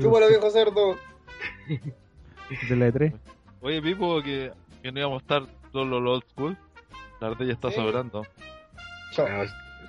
Chúpalo, 0.00 0.28
viejo 0.28 0.50
cerdo. 0.50 0.96
De 2.68 2.76
la 2.76 2.86
E 2.86 2.92
E3. 2.92 3.12
Oye, 3.62 3.80
Pipo, 3.82 4.22
que, 4.22 4.50
que 4.82 4.92
no 4.92 5.00
íbamos 5.00 5.22
a 5.22 5.24
estar 5.24 5.42
todos 5.72 5.86
los 5.86 6.00
old 6.02 6.24
school. 6.30 6.56
La 7.20 7.28
ardilla 7.28 7.52
está 7.52 7.70
Sí. 7.70 7.76
sobrando. 7.76 8.26
Chao. 9.12 9.26
Ya, 9.26 9.44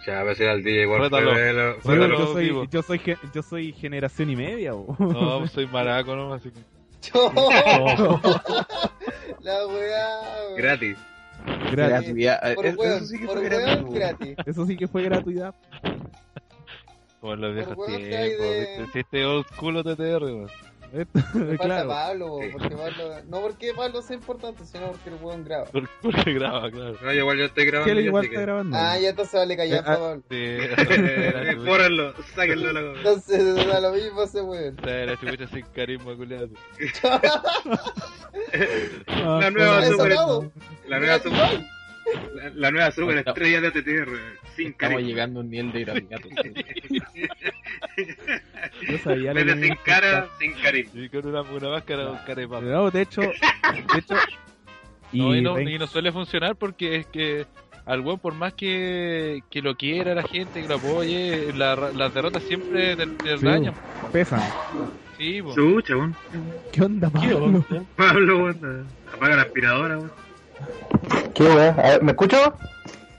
ya 0.05 0.23
va 0.23 0.31
a 0.31 0.35
ser 0.35 0.49
al 0.49 0.63
DJ 0.63 0.83
igual. 0.83 1.01
Rétalo. 1.01 1.33
Febelo. 1.33 1.73
Sí, 1.75 1.79
Bueno, 1.83 2.07
yo, 2.07 2.27
soy, 2.33 2.67
yo, 2.71 2.81
soy, 2.81 3.01
yo 3.33 3.41
soy 3.43 3.73
generación 3.73 4.29
y 4.29 4.35
media. 4.35 4.73
bo. 4.73 4.95
No, 4.99 5.39
pues 5.39 5.51
soy 5.51 5.67
maraco, 5.67 6.15
¿no? 6.15 6.33
Así 6.33 6.51
que. 6.51 6.59
Chao. 7.01 7.31
La 9.41 9.67
weá. 9.67 10.21
weón. 10.47 10.55
Gratis. 10.57 10.97
Gratis. 11.71 11.71
Gratuidad. 12.15 12.55
Por 12.55 12.65
Eso- 12.65 12.79
weón, 12.79 12.93
eso 12.97 13.05
sí 13.05 13.19
que 13.19 13.27
fue 13.27 13.49
gratis. 13.49 14.35
Eso 14.45 14.65
sí 14.65 14.77
que 14.77 14.87
fue 14.87 15.03
gratuidad. 15.03 15.53
Como 17.25 17.33
en 17.33 17.41
los 17.41 17.55
viejos 17.55 17.75
weón, 17.75 17.97
tiempos. 17.97 18.13
de- 18.13 18.99
este 18.99 19.25
old 19.25 19.47
school 19.55 19.83
TTR, 19.83 20.23
weón. 20.25 20.47
Falta 21.13 21.57
claro. 21.65 21.89
Pablo, 21.89 22.27
po, 22.27 22.39
porque 22.53 22.75
Pablo, 22.75 23.15
no 23.27 23.41
porque 23.41 23.73
Pablo 23.73 24.01
sea 24.03 24.15
importante, 24.15 24.63
sino 24.63 24.91
porque 24.91 25.09
el 25.09 25.15
weón 25.15 25.43
graba. 25.43 25.65
Por- 25.65 25.89
Porque 26.03 26.33
graba, 26.33 26.69
claro. 26.69 26.95
No, 27.01 27.11
igual 27.11 27.37
yo 27.39 27.45
estoy 27.45 27.65
grabando. 27.65 27.91
Él 27.91 27.97
ya, 27.99 28.05
igual 28.05 28.25
está 28.25 28.35
que- 28.35 28.41
grabando. 28.43 28.77
Ah, 28.77 28.99
ya 28.99 29.09
entonces 29.09 29.33
vale 29.33 29.57
callar, 29.57 29.79
Eh, 29.79 29.83
ah. 29.87 29.97
Pablo. 29.97 30.23
Sí, 30.29 31.55
Bórrenlo, 31.65 32.13
sáquenlo 32.35 32.71
la 32.71 32.81
cabeza. 32.81 32.97
Entonces 32.99 33.55
da 33.67 33.79
lo 33.81 33.91
mismo 33.91 34.21
ese 34.23 34.41
weón. 34.41 34.77
la 34.83 35.17
chupucha 35.19 35.47
sin 35.47 35.65
carisma, 35.73 36.15
culiado. 36.15 36.49
Ah, 39.07 39.39
La 39.41 39.49
nueva 39.51 39.83
super, 39.85 40.15
la 40.87 40.99
nueva 40.99 41.19
super, 41.19 41.65
la, 42.35 42.49
la 42.53 42.71
nueva 42.71 42.91
super 42.91 43.17
estrella 43.17 43.61
de 43.61 43.71
TTR, 43.71 44.09
sin 44.55 44.67
Estamos 44.67 44.77
carisma. 44.77 44.99
llegando 45.01 45.39
a 45.39 45.43
un 45.43 45.49
nivel 45.49 45.71
de 45.71 45.83
gratuidad. 45.85 46.21
Yo 48.89 48.97
sabía 48.99 49.33
lo 49.33 49.39
En 49.39 49.45
que 49.47 49.53
vez 49.53 49.55
de 49.55 49.61
me 49.61 49.67
sin 49.67 49.75
cara, 49.83 50.27
sin 50.39 50.53
carisma. 50.53 51.01
Y 51.01 51.09
con 51.09 51.25
una, 51.27 51.41
una 51.41 51.69
máscara 51.69 52.05
con 52.07 52.17
cara 52.17 52.35
de 52.41 52.47
papa. 52.47 52.61
No, 52.65 52.91
de 52.91 53.01
hecho, 53.01 53.21
de 53.21 53.99
hecho, 53.99 54.15
No, 55.13 55.35
y, 55.35 55.41
no, 55.41 55.55
rein- 55.57 55.75
y 55.75 55.77
no 55.79 55.87
suele 55.87 56.11
funcionar 56.11 56.55
porque 56.55 56.97
es 56.97 57.05
que 57.07 57.45
al 57.85 58.01
weón, 58.01 58.19
por 58.19 58.33
más 58.33 58.53
que, 58.53 59.41
que 59.49 59.61
lo 59.61 59.75
quiera 59.75 60.15
la 60.15 60.23
gente, 60.23 60.61
que 60.61 60.67
lo 60.67 60.75
apoye, 60.75 61.53
la- 61.53 61.75
las 61.75 62.13
derrotas 62.13 62.43
siempre 62.43 62.95
Sí, 62.95 63.45
dañan. 63.45 63.73
pesan. 64.11 64.41
Sí. 65.17 65.41
Chucha. 65.53 65.93
¿Qué 66.73 66.81
onda, 66.81 67.09
Pablo? 67.09 67.63
Pablo, 67.95 68.43
weón. 68.45 68.87
Apaga 69.13 69.35
la 69.37 69.41
aspiradora, 69.43 69.97
weón. 69.99 70.24
¿Qué 71.33 71.43
ver, 71.43 72.01
¿Me 72.03 72.11
escucho? 72.11 72.55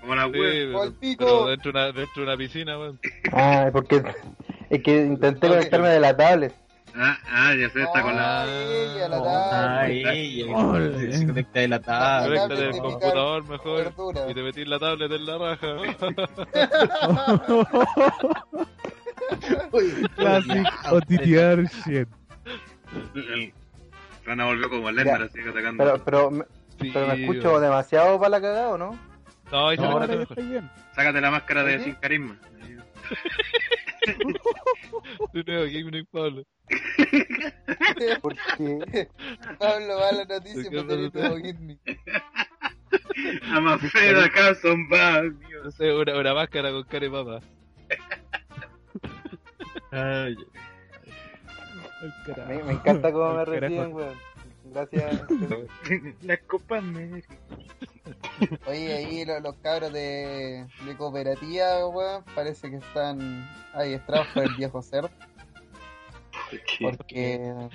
Como 0.00 0.14
la 0.14 0.24
Sí, 0.26 0.30
weón. 0.38 0.96
pero, 1.00 1.46
dentro 1.46 1.72
de 1.72 1.78
una, 1.78 1.86
dentro 1.86 2.12
de 2.14 2.22
una 2.22 2.36
piscina, 2.36 2.78
weón. 2.78 3.00
Ah, 3.32 3.68
porque 3.72 4.02
es 4.70 4.82
que 4.82 5.04
intenté 5.04 5.48
conectarme 5.48 5.88
de 5.88 6.00
la 6.00 6.16
tablet. 6.16 6.54
Ah, 6.98 7.18
ah, 7.30 7.54
ya 7.54 7.68
sé, 7.68 7.82
está 7.82 8.00
con 8.02 8.16
la. 8.16 8.46
La 8.46 9.80
Ah, 9.82 9.86
ella, 9.88 10.44
se- 10.98 11.12
se 11.18 11.26
conecta 11.26 11.60
de 11.60 11.68
la 11.68 11.80
tablet. 11.80 12.40
Conéctate 12.40 12.54
tablet 12.54 12.66
el 12.68 12.72
de 12.72 12.78
computador 12.80 13.48
mejor 13.48 13.84
Verdura. 13.84 14.30
y 14.30 14.34
te 14.34 14.42
metís 14.42 14.66
la 14.68 14.78
tablet 14.78 15.12
en 15.12 15.26
la 15.26 15.38
raja. 15.38 15.76
Classic 20.16 20.66
OTTR 20.90 21.64
shit. 21.84 22.08
El- 23.14 23.52
Rana 24.24 24.44
volvió 24.46 24.68
como 24.68 24.90
Lerner, 24.90 25.22
así 25.22 25.40
que 25.40 25.48
atacando. 25.50 26.02
Pero, 26.04 26.30
Sí, 26.86 26.90
pero 26.94 27.06
me 27.08 27.20
escucho 27.20 27.60
demasiado 27.60 28.18
para 28.18 28.30
la 28.30 28.40
cagada, 28.40 28.68
¿o 28.70 28.78
no? 28.78 28.98
No, 29.50 29.68
ahí 29.68 29.76
No, 29.76 29.98
mejor. 30.00 30.42
bien. 30.42 30.70
Sácate 30.94 31.20
la 31.20 31.30
máscara 31.30 31.62
de 31.64 31.78
¿Sí? 31.78 31.84
sin 31.84 31.94
carisma. 31.96 32.38
De 35.32 35.44
nuevo, 35.44 35.64
Gaming 35.64 36.06
Pablo. 36.10 36.42
Porque 38.22 39.08
Pablo 39.58 39.98
va 39.98 40.08
a 40.08 40.12
la 40.12 40.24
noticia 40.24 40.70
¿Qué 40.70 40.82
por 40.82 40.86
pasa? 40.86 40.96
nuevo 41.28 41.36
Gitme. 41.36 41.78
Amafeda 43.52 44.24
acá 44.24 44.54
son. 44.54 44.88
No 44.88 45.70
sé, 45.70 45.92
una, 45.92 46.16
una 46.18 46.34
máscara 46.34 46.70
con 46.70 46.82
cara 46.84 47.06
de 47.06 47.10
papa. 47.10 47.40
Ay, 49.92 50.36
me, 52.48 52.62
me 52.64 52.72
encanta 52.72 53.12
cómo 53.12 53.34
me 53.34 53.44
reciben, 53.44 53.92
weón. 53.92 54.14
Gracias. 54.72 55.22
Las 56.22 56.38
copas 56.40 56.82
negras. 56.82 57.24
Oye, 58.66 58.92
ahí 58.94 59.24
los, 59.24 59.42
los 59.42 59.54
cabros 59.56 59.92
de, 59.92 60.66
de 60.84 60.96
cooperativa, 60.96 61.86
weón, 61.88 62.24
parece 62.34 62.70
que 62.70 62.76
están 62.76 63.48
adiestrados 63.72 64.26
por 64.28 64.44
el 64.44 64.54
viejo 64.54 64.82
cerdo. 64.82 65.10
Porque, 66.80 67.70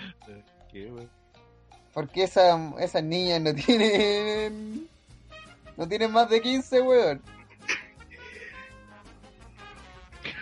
¿Qué, 0.71 0.85
weón? 0.85 1.09
porque 1.93 2.23
esa, 2.23 2.73
esas 2.79 3.03
niñas 3.03 3.41
no 3.41 3.53
tienen. 3.53 4.87
No 5.77 5.87
tienen 5.87 6.11
más 6.11 6.29
de 6.29 6.41
15, 6.41 6.81
weón. 6.81 7.21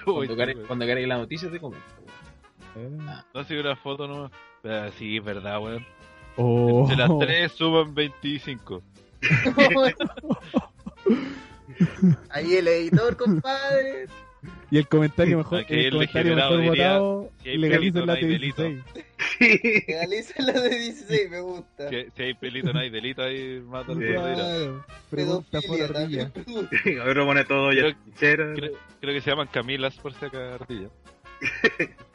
Cuando 0.05 0.35
cargue, 0.35 0.55
weón. 0.55 0.67
cuando 0.67 0.85
cargue 0.87 1.07
la 1.07 1.17
noticia 1.17 1.49
te 1.51 1.59
comento. 1.59 1.85
Eh. 2.75 2.97
No 3.33 3.43
sé 3.43 3.59
una 3.59 3.75
foto 3.75 4.07
nomás. 4.07 4.31
Ah, 4.63 4.89
sí, 4.97 5.17
es 5.17 5.23
verdad, 5.23 5.59
weón. 5.61 5.85
Oh. 6.37 6.87
De 6.87 6.95
las 6.95 7.09
tres 7.19 7.51
suman 7.53 7.93
25. 7.93 8.81
Ahí 12.29 12.55
el 12.55 12.67
editor, 12.67 13.15
compadre. 13.17 14.07
Y 14.71 14.77
el 14.77 14.87
comentario 14.87 15.37
mejor, 15.37 15.59
Aquí 15.59 15.73
el 15.73 15.79
el 15.85 15.91
comentario 15.91 16.35
mejor 16.35 16.61
diría, 16.61 16.97
votado, 16.99 17.29
si 17.43 17.49
hay 17.49 17.57
legalicen 17.57 17.93
pelito, 17.93 18.05
la 18.05 18.13
no 18.13 18.19
hay 18.19 18.27
delito. 18.27 18.63
T16. 18.63 18.83
Realiza 19.87 20.33
la 20.43 20.53
de 20.61 20.69
16, 20.79 21.29
me 21.29 21.41
gusta. 21.41 21.89
Si, 21.89 21.95
si 22.15 22.23
hay 22.23 22.33
pelito, 22.35 22.71
no 22.73 22.79
hay 22.79 22.89
delito 22.89 23.21
ahí, 23.23 23.61
mata 23.65 23.93
Sí. 23.93 23.99
Claro. 23.99 24.85
Pregunta 25.09 25.59
por 25.61 25.81
ardilla. 25.81 26.29
también. 26.31 27.01
A 27.01 27.05
ver, 27.05 27.17
lo 27.17 27.25
pone 27.25 27.43
todo 27.45 27.71
ya 27.73 27.81
Creo- 27.81 27.95
chinchero. 28.05 28.53
Creo, 28.55 28.71
creo 29.01 29.13
que 29.13 29.21
se 29.21 29.29
llaman 29.29 29.47
Camilas 29.47 29.95
por 29.97 30.13
si 30.13 30.25
acá 30.25 30.55
ardilla. 30.55 30.87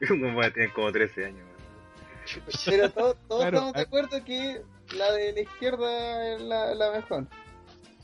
Como 0.08 0.40
que 0.40 0.50
tienen 0.50 0.70
como 0.72 0.90
13 0.92 1.26
años. 1.26 1.46
Pero 2.64 2.90
todos, 2.90 3.16
todos 3.28 3.40
Claro, 3.42 3.56
estamos 3.56 3.72
de 3.74 3.80
acuerdo 3.80 4.24
que 4.24 4.62
la 4.96 5.12
de 5.12 5.32
la 5.32 5.40
izquierda 5.40 6.34
es 6.34 6.42
la, 6.42 6.74
la 6.74 6.90
mejor. 6.92 7.26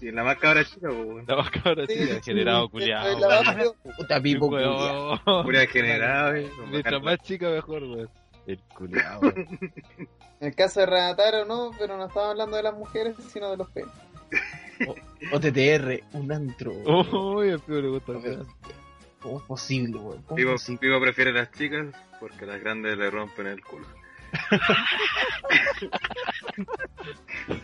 Y 0.01 0.11
la 0.11 0.25
más 0.25 0.37
cabra 0.39 0.63
chica, 0.65 0.89
pues, 0.89 1.07
weón. 1.07 1.25
La 1.27 1.37
más 1.37 1.51
cabra 1.51 1.87
Sí, 1.87 1.95
chica, 1.95 2.15
sí, 2.17 2.21
generado 2.25 2.69
culiado. 2.71 3.19
la 3.19 3.43
más. 3.43 3.57
Puta 3.97 4.21
pipo, 4.21 4.49
culiao. 4.49 5.19
Pura 5.43 5.61
degenerada, 5.61 6.39
eh. 6.39 6.51
Mientras 6.71 7.03
más 7.03 7.19
chica, 7.21 7.49
mejor, 7.51 7.83
weón. 7.85 8.11
El 8.47 8.61
culiado. 8.75 9.21
En 10.39 10.49
el 10.49 10.55
caso 10.55 10.81
de 10.81 10.87
Renataro 10.87 11.47
no, 11.47 11.71
pero 11.79 11.97
no 11.97 12.09
estamos 12.09 12.29
hablando 12.29 12.59
de 12.59 12.63
las 12.63 12.75
mujeres, 12.75 13.17
sino 13.33 13.51
de 13.53 13.57
los 13.57 13.71
penes. 13.71 13.89
OTTR, 15.33 16.03
un 16.13 16.31
antro. 16.31 16.73
Uy, 16.73 17.49
el 17.49 17.61
pibe 17.61 17.81
le 17.81 17.89
gusta. 17.89 18.13
¿Cómo 19.21 19.39
es 19.39 19.45
posible, 19.45 19.99
weón? 19.99 20.23
¿Cómo 20.23 20.37
Vivo? 20.37 20.55
Vivo 20.81 21.01
prefiere 21.01 21.33
las 21.33 21.51
chicas 21.53 21.87
porque 22.21 22.47
las 22.47 22.61
grandes 22.61 22.97
le 22.97 23.11
rompen 23.11 23.47
el 23.47 23.63
culo. 23.63 23.87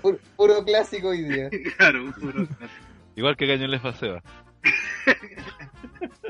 Puro, 0.01 0.19
puro 0.37 0.65
clásico 0.65 1.09
hoy 1.09 1.23
día. 1.23 1.51
Claro, 1.77 2.13
puro. 2.21 2.47
Igual 3.17 3.37
que 3.37 3.47
Cañón 3.47 3.71
le 3.71 3.79
Faceba. 3.79 4.23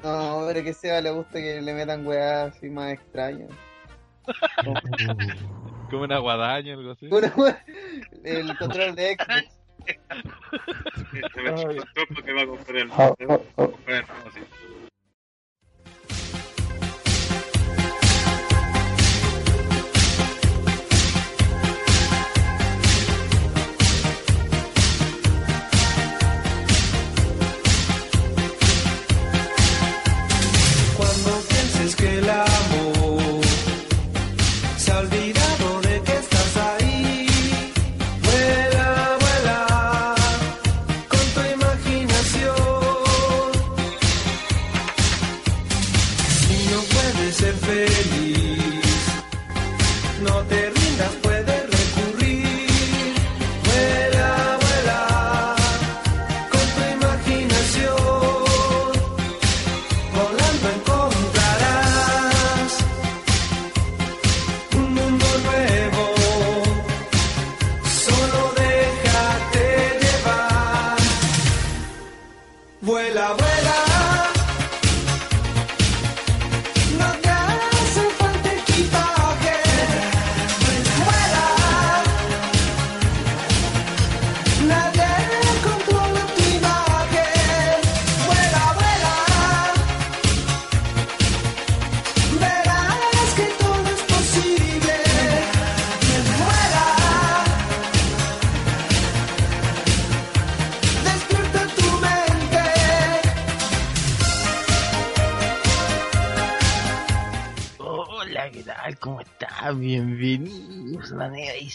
No, 0.02 0.44
pero 0.48 0.64
que 0.64 0.70
a 0.70 0.74
Seba 0.74 1.00
le 1.00 1.10
gusta 1.12 1.38
que 1.38 1.60
le 1.60 1.72
metan 1.72 2.04
weas 2.04 2.56
así 2.56 2.68
más 2.68 2.92
extrañas. 2.92 3.48
Como 5.90 6.02
una 6.02 6.18
guadaña, 6.18 6.74
algo 6.74 6.90
así. 6.90 7.06
Una 7.06 7.32
el 8.24 8.58
control 8.58 8.94
de 8.96 9.14
Xbox. 9.16 9.60
Se 11.34 11.42
me 11.42 11.50
echó 11.50 11.70
el 11.70 11.84
tropo 11.94 12.22
que 12.22 12.32
va 12.32 12.42
a 12.42 12.46
comprar 12.46 12.76
el. 12.76 12.90
Ah, 12.92 12.96
va 12.96 13.34
a 13.34 13.36
ah, 13.36 13.40
ah. 13.56 13.66
comprar 13.66 13.96
el 13.96 14.04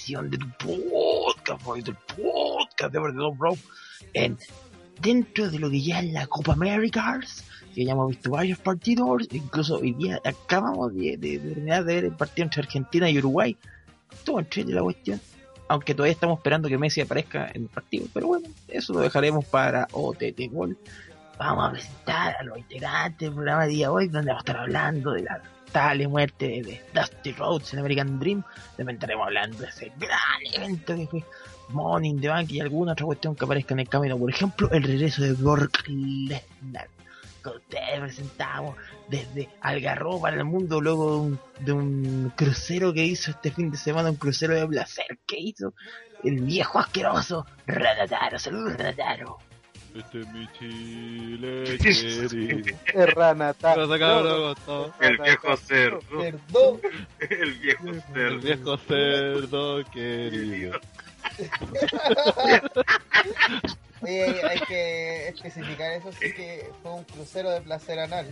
edición 0.08 0.30
de 0.30 0.38
tu 0.38 0.50
podcast, 0.58 1.62
favorito, 1.62 1.92
el 1.92 1.98
podcast 2.16 2.94
de 2.94 3.00
Verdad 3.00 3.30
Bro. 3.38 3.58
En, 4.14 4.38
dentro 5.02 5.50
de 5.50 5.60
lo 5.60 5.70
que 5.70 5.82
ya 5.82 6.00
es 6.00 6.12
la 6.14 6.28
Copa 6.28 6.54
Americas, 6.54 7.44
que 7.76 7.84
ya 7.86 7.92
hemos 7.92 8.10
visto 8.10 8.32
varios 8.32 8.58
partidos, 8.60 9.28
incluso 9.32 9.78
hoy 9.80 9.94
día 9.94 10.22
acabamos 10.24 10.94
de, 10.96 11.18
de- 11.18 11.40
de 11.40 11.50
terminar 11.54 11.84
de 11.84 11.96
ver 11.96 12.06
el 12.06 12.14
partido 12.14 12.46
entre 12.46 12.62
Argentina 12.62 13.10
y 13.10 13.18
Uruguay. 13.20 13.58
Todo 14.24 14.40
entre 14.40 14.64
la 14.66 14.82
cuestión. 14.82 15.20
Aunque 15.68 15.94
todavía 15.94 16.14
estamos 16.14 16.38
esperando 16.40 16.70
que 16.70 16.78
Messi 16.78 17.02
aparezca 17.02 17.52
en 17.54 17.64
el 17.64 17.70
partido, 17.70 18.06
pero 18.14 18.28
bueno, 18.28 18.48
eso 18.70 18.94
lo 18.94 19.00
dejaremos 19.02 19.44
para 19.46 19.88
OTT 19.92 20.50
Gol. 20.52 20.78
Vamos 21.38 21.68
a 21.68 21.72
presentar 21.74 22.36
a 22.40 22.44
los 22.44 22.58
integrantes 22.58 23.20
del 23.20 23.34
programa 23.34 23.64
de 23.66 23.70
día 23.74 23.88
de 23.88 23.92
hoy, 23.92 24.08
donde 24.08 24.30
vamos 24.32 24.40
a 24.40 24.46
estar 24.50 24.58
hablando 24.64 25.12
de 25.12 25.24
la 25.24 25.42
lamentable 25.68 26.08
muerte 26.08 26.46
de 26.46 26.82
Dusty 26.94 27.32
Rhodes 27.34 27.74
en 27.74 27.80
American 27.80 28.20
Dream. 28.20 28.44
También 28.76 28.96
estaremos 28.96 29.28
hablando 29.28 29.58
de 29.58 29.68
ese 29.68 29.92
gran 29.98 30.64
evento 30.64 30.96
que 30.96 31.08
fue 31.08 31.24
in 32.04 32.22
the 32.22 32.30
Bank 32.30 32.52
y 32.52 32.62
alguna 32.62 32.94
otra 32.94 33.06
cuestión 33.06 33.36
que 33.36 33.46
aparezca 33.46 33.74
en 33.74 33.82
el 33.82 33.90
camino. 33.90 34.18
Por 34.18 34.30
ejemplo, 34.30 34.70
el 34.72 34.84
regreso 34.84 35.24
de 35.24 35.34
Brock 35.34 35.84
Lesnar. 35.88 36.88
Ustedes 37.46 38.02
presentamos 38.02 38.76
desde 39.08 39.48
Algarroba 39.62 40.30
el 40.30 40.44
mundo, 40.44 40.82
luego 40.82 41.14
de 41.14 41.22
un, 41.22 41.40
de 41.62 41.72
un 41.72 42.34
crucero 42.36 42.92
que 42.94 43.06
hizo 43.06 43.32
este 43.32 43.52
fin 43.52 43.72
de 43.72 43.78
semana, 43.78 44.10
un 44.10 44.18
crucero 44.18 44.54
de 44.54 44.68
placer 44.68 45.18
que 45.26 45.40
hizo 45.40 45.74
el 46.26 46.42
viejo 46.42 46.80
asqueroso 46.80 47.46
Radataro. 47.66 48.38
Saludos, 48.38 48.76
Radataro. 48.76 49.38
Este 49.98 50.22
es 50.22 50.28
mi 50.28 50.48
Chile 50.60 51.78
querido. 51.80 52.78
El 55.02 55.18
viejo 55.18 55.58
cerdo. 55.58 56.00
Perdón. 56.20 56.82
El 57.30 57.54
viejo 57.54 57.88
El 57.90 58.02
cerdo. 58.14 58.40
viejo 58.40 58.78
cerdo 58.78 59.84
querido. 59.92 60.80
Oye, 64.02 64.42
hay 64.48 64.60
que 64.68 65.28
especificar 65.30 65.92
eso 65.94 66.12
sí 66.12 66.32
que 66.34 66.70
fue 66.84 66.92
un 66.94 67.04
crucero 67.06 67.50
de 67.52 67.62
placer 67.62 68.00
anal. 68.00 68.28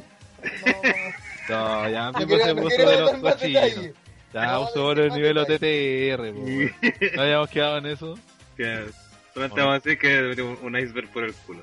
No, 1.49 1.55
No, 1.83 1.89
ya 1.89 2.11
no 2.11 2.19
mismo 2.19 2.37
se 2.37 2.43
quiero, 2.43 2.53
no 2.55 2.61
puso 2.61 2.75
quiero 2.75 2.91
de 2.91 2.99
los 3.01 3.11
cochinos. 3.15 3.73
Ya 4.33 4.45
No, 4.47 4.67
sobre 4.67 5.05
el 5.05 5.13
nivel. 5.13 5.37
OTTR. 5.37 6.33
¿No 7.15 7.21
habíamos 7.21 7.49
quedado 7.49 7.77
en 7.79 7.85
eso? 7.87 8.15
Que 9.35 9.41
solamente 9.41 9.61
vamos 9.61 9.73
a 9.73 9.79
decir 9.79 9.99
que 9.99 10.41
un 10.41 10.77
iceberg 10.77 11.09
por 11.11 11.25
el 11.25 11.33
culo. 11.33 11.61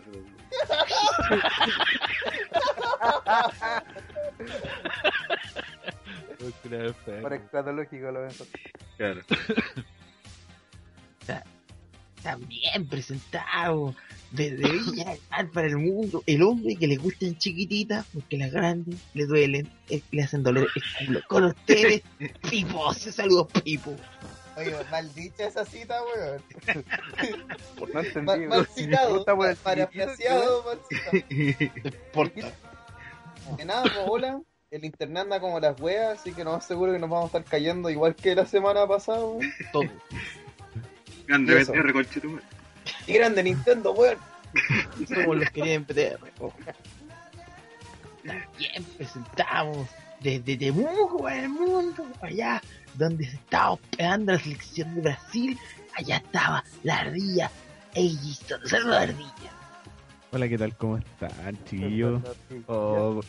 Por 7.22 7.32
escatológico 7.32 8.10
lo 8.10 8.26
mejor. 8.26 8.46
Claro. 8.98 9.20
También 12.22 12.86
presentado 12.88 13.94
desde 14.32 14.70
Villa 14.70 15.04
del 15.10 15.20
Mar 15.30 15.50
para 15.50 15.66
el 15.68 15.78
mundo. 15.78 16.22
El 16.26 16.42
hombre 16.42 16.76
que 16.76 16.86
le 16.86 16.96
gustan 16.96 17.38
chiquititas 17.38 18.04
porque 18.12 18.36
las 18.36 18.52
grandes 18.52 19.00
le 19.14 19.24
duelen, 19.24 19.66
eh, 19.88 20.02
le 20.10 20.22
hacen 20.22 20.42
doler 20.42 20.68
el 21.00 21.06
culo. 21.06 21.20
Con 21.26 21.44
ustedes, 21.44 22.02
Pipo. 22.50 22.92
Se 22.92 23.12
saludos, 23.12 23.48
Pipo. 23.64 23.96
Oye, 24.56 24.76
maldicha 24.90 25.46
esa 25.46 25.64
cita, 25.64 25.96
weón. 26.02 26.42
No 27.92 28.00
entendí. 28.00 28.26
Mal, 28.26 28.48
mal 28.48 28.66
citado, 28.66 29.24
weón, 29.24 29.56
parafraseado, 29.62 30.64
mal 30.64 30.80
citado. 30.88 31.92
Por 32.12 32.30
Que 32.32 33.64
nada, 33.64 33.82
pues, 33.82 34.04
hola. 34.06 34.40
El 34.70 34.84
internet 34.86 35.24
anda 35.24 35.40
como 35.40 35.60
las 35.60 35.78
weas, 35.80 36.18
así 36.18 36.32
que 36.32 36.44
no 36.44 36.52
más 36.52 36.66
seguro 36.66 36.92
que 36.92 36.98
nos 36.98 37.10
vamos 37.10 37.34
a 37.34 37.38
estar 37.38 37.50
cayendo 37.50 37.90
igual 37.90 38.14
que 38.14 38.34
la 38.34 38.46
semana 38.46 38.86
pasada, 38.86 39.24
weón. 39.24 39.52
todo. 39.72 39.84
Grande. 41.26 41.64
BTR, 41.64 41.92
conchetumare. 41.92 42.44
Y 43.06 43.12
grande 43.12 43.42
Nintendo, 43.42 43.92
weón. 43.92 44.18
Somos 45.08 45.36
los 45.36 45.50
que 45.50 45.62
vienen 45.62 45.84
PTR. 45.84 46.18
También 48.24 48.84
presentamos 48.96 49.88
desde 50.22 50.56
Temuco 50.56 51.22
para 51.22 51.42
el 51.42 51.48
mundo, 51.48 52.06
allá 52.20 52.60
donde 52.94 53.24
se 53.26 53.36
estaba 53.36 53.72
hospedando 53.72 54.32
la 54.32 54.38
selección 54.38 54.94
de 54.94 55.00
Brasil. 55.02 55.58
Allá 55.96 56.16
estaba 56.16 56.64
la 56.82 56.98
ardilla 57.00 57.50
Egiston. 57.94 58.60
Saludos, 58.66 58.96
ardilla. 58.96 59.50
Hola, 60.34 60.48
¿qué 60.48 60.56
tal? 60.56 60.74
¿Cómo 60.76 60.96
están, 60.96 61.62
chiquillos? 61.66 62.22
Oh. 62.66 63.20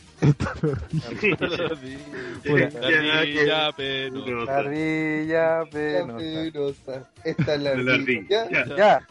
Pura- 2.44 2.70
La 2.80 3.24
niña 3.24 3.72
penosa. 3.72 4.44
La 4.46 4.56
ardilla 4.58 5.58
La 5.58 5.66
penosa. 5.66 7.10
Esta 7.24 7.54
es 7.54 7.60
la 7.60 7.74
La 7.74 7.94
ardilla. 7.94 8.42
ardilla. 8.42 8.66
Ya. 8.66 8.76
Ya. 8.76 9.08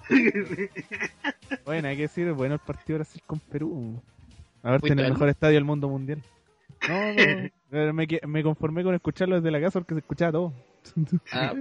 bueno, 1.66 1.88
hay 1.88 1.96
que 1.96 2.02
decir, 2.04 2.32
bueno 2.34 2.56
el 2.56 2.60
partido 2.62 2.98
Brasil 3.00 3.22
con 3.28 3.40
Perú. 3.40 4.02
A 4.64 4.72
ver, 4.72 4.82
tiene 4.82 5.02
el 5.02 5.08
al- 5.08 5.14
mejor 5.14 5.30
estadio 5.30 5.56
del 5.56 5.66
mundo 5.66 5.88
mundial. 5.90 6.22
No, 6.88 7.14
no, 7.14 7.50
me, 7.74 8.08
me 8.28 8.44
conformé 8.44 8.84
con 8.84 8.94
escucharlo 8.96 9.36
desde 9.36 9.52
la 9.52 9.62
casa 9.62 9.80
porque 9.80 9.96
se 9.96 10.00
escuchaba 10.02 10.32
todo. 10.32 10.54
Ah. 11.32 11.54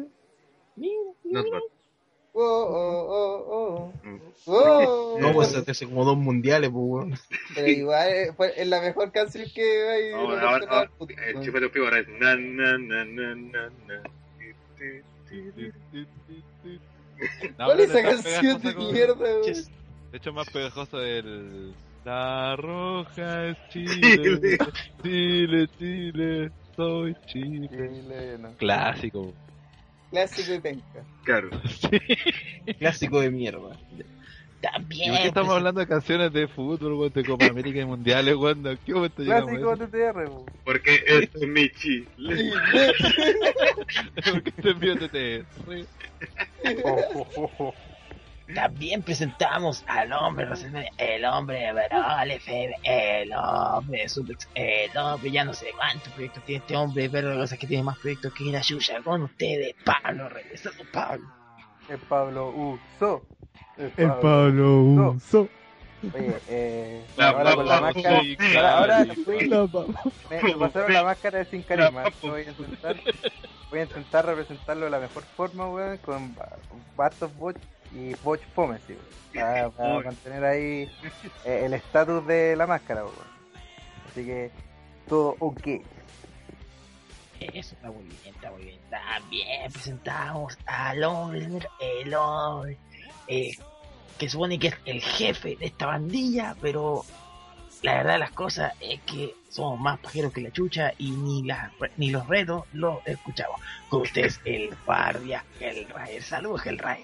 Oh, 2.35 2.41
oh, 2.41 3.07
oh, 3.11 3.93
oh. 4.03 4.09
Mm. 4.09 4.21
Oh. 4.47 5.19
no, 5.21 5.33
pues 5.33 5.55
hace 5.55 5.87
como 5.87 6.05
dos 6.05 6.17
mundiales, 6.17 6.71
pues, 6.71 6.83
weón. 6.85 7.15
Pero 7.55 7.69
igual 7.69 8.09
eh, 8.09 8.33
fue- 8.35 8.53
es 8.57 8.67
la 8.67 8.81
mejor 8.81 9.13
canción 9.13 9.45
que 9.55 9.63
hay. 9.91 10.13
Ahora, 10.13 10.37
relacionada 10.41 10.91
ahora, 10.99 11.71
ahora 11.77 11.99
es 11.99 12.09
na 12.09 12.37
na 12.37 12.79
na 12.79 13.05
na 13.05 13.35
na 13.35 13.71
na. 13.87 14.03
¿Cuál 17.57 17.81
es 17.81 17.91
esa 17.91 18.03
canción 18.03 18.63
de 18.63 18.75
mierda, 18.75 19.15
weón? 19.15 19.43
De 19.43 20.17
hecho, 20.19 20.33
más 20.33 20.49
pegajoso 20.51 21.03
el. 21.03 21.75
La 22.05 22.57
roja 22.57 23.49
es 23.49 23.57
Chile. 23.69 24.59
Chile, 25.03 25.69
Chile, 25.79 26.51
soy 26.75 27.15
Chile. 27.27 27.69
Chileno. 27.71 28.55
Clásico. 28.59 29.33
Clásico 30.11 30.55
y 30.55 30.61
penca. 30.61 31.05
Claro. 31.25 31.51
Clásico 32.79 33.21
de 33.21 33.31
mierda. 33.31 33.77
¿Y 33.93 34.03
También. 34.61 34.81
por 34.83 34.89
qué 34.91 34.99
estamos 34.99 35.19
presentamos 35.19 35.57
hablando 35.57 35.81
de 35.81 35.87
canciones 35.87 36.33
de 36.33 36.49
fútbol, 36.49 36.95
weón, 36.95 37.13
de 37.13 37.25
Copa 37.25 37.47
América 37.47 37.81
y 37.81 37.85
mundiales, 37.85 38.35
weón? 38.35 38.67
¿En 38.67 38.79
qué 38.79 38.95
momento 38.95 39.23
Clásico 39.23 39.73
eso? 39.73 39.87
TTR, 39.87 40.25
po. 40.25 40.47
Porque 40.65 41.05
esto 41.07 41.39
es 41.41 41.49
mi 41.49 41.71
Chile. 41.71 42.53
¿Por 44.25 44.43
qué 44.43 44.51
te 44.51 44.71
envío 44.71 44.97
TT? 44.97 45.47
También 48.55 49.03
presentamos 49.03 49.85
al 49.87 50.13
hombre, 50.13 50.47
el 50.99 51.25
hombre 51.25 51.59
de 51.61 51.73
Verón, 51.73 52.31
FM, 52.31 52.75
el 52.85 53.33
hombre 53.33 54.03
de 54.03 54.09
Suplex, 54.09 54.49
el 54.55 54.97
hombre, 54.97 55.31
ya 55.31 55.45
no 55.45 55.55
sé 55.55 55.67
cuántos 55.77 56.13
proyectos 56.13 56.45
tiene 56.45 56.61
este 56.61 56.77
hombre, 56.77 57.09
pero 57.11 57.31
la 57.31 57.41
cosa 57.41 57.55
es 57.55 57.61
que 57.61 57.67
tiene 57.67 57.83
más 57.83 57.99
proyectos 57.99 58.33
que 58.35 58.45
la 58.45 58.61
Yuya 58.61 59.01
con 59.03 59.23
ustedes, 59.23 59.75
Pablo 59.85 60.29
Reyes, 60.29 60.61
Saludos, 60.61 60.87
Pablo. 60.93 61.27
El 61.89 61.99
Pablo 61.99 62.49
Uso. 62.51 63.25
El 63.79 63.91
Pablo. 64.13 64.81
Uso. 65.15 65.49
Oye, 66.15 66.35
eh, 66.49 67.05
La 67.17 67.29
ahora 67.29 67.55
con 67.55 67.67
la 67.69 67.81
máscara. 67.81 68.21
Ahora, 68.57 68.99
ahora 68.99 69.15
fui- 69.25 69.49
me, 70.31 70.43
me 70.43 70.55
pasaron 70.57 70.93
la 70.93 71.05
máscara 71.05 71.39
de 71.39 71.45
sin 71.45 71.63
carisma. 71.63 72.05
Voy 72.23 72.41
a 72.43 72.49
intentar, 72.51 72.97
voy 73.71 73.79
a 73.79 73.83
intentar 73.85 74.27
representarlo 74.27 74.85
de 74.87 74.91
la 74.91 74.99
mejor 74.99 75.23
forma, 75.23 75.69
weón, 75.69 75.99
con 75.99 76.35
ba- 76.35 76.57
hartos 76.99 77.35
bots 77.37 77.61
y 77.95 78.15
sí, 78.15 78.17
weón, 78.57 78.79
para, 79.35 79.71
para 79.77 80.01
mantener 80.01 80.45
ahí 80.45 80.91
eh, 81.45 81.63
el 81.65 81.75
estatus 81.75 82.27
de 82.27 82.57
la 82.57 82.67
máscara, 82.67 83.05
weón. 83.05 83.33
Así 84.11 84.25
que 84.25 84.51
todo 85.09 85.37
ok. 85.39 85.67
Eso 87.41 87.75
está 87.75 87.91
muy 87.91 88.05
bien, 88.05 88.35
está 88.35 88.51
muy 88.51 88.63
bien. 88.65 88.81
También 88.89 89.73
presentamos 89.73 90.57
al 90.67 91.03
hombre, 91.03 91.49
el 91.81 92.15
eh, 93.27 93.57
que 94.19 94.29
supone 94.29 94.59
que 94.59 94.69
es 94.69 94.77
el 94.85 95.01
jefe 95.01 95.57
de 95.57 95.67
esta 95.67 95.87
bandilla, 95.87 96.55
pero 96.61 97.05
la 97.83 97.95
verdad 97.95 98.13
de 98.13 98.19
las 98.21 98.31
cosas 98.31 98.73
es 98.81 99.01
que 99.01 99.35
somos 99.49 99.81
más 99.81 99.99
pajeros 99.99 100.33
que 100.33 100.41
la 100.41 100.53
chucha 100.53 100.93
y 100.99 101.11
ni, 101.11 101.43
la, 101.43 101.73
ni 101.97 102.11
los 102.11 102.27
retos 102.29 102.65
los 102.73 102.99
escuchamos. 103.07 103.61
Con 103.89 104.03
ustedes, 104.03 104.41
el 104.45 104.75
guardia, 104.87 105.45
el. 105.59 105.87
Saludos, 106.23 106.65
el 106.67 106.79
Rael. 106.79 107.03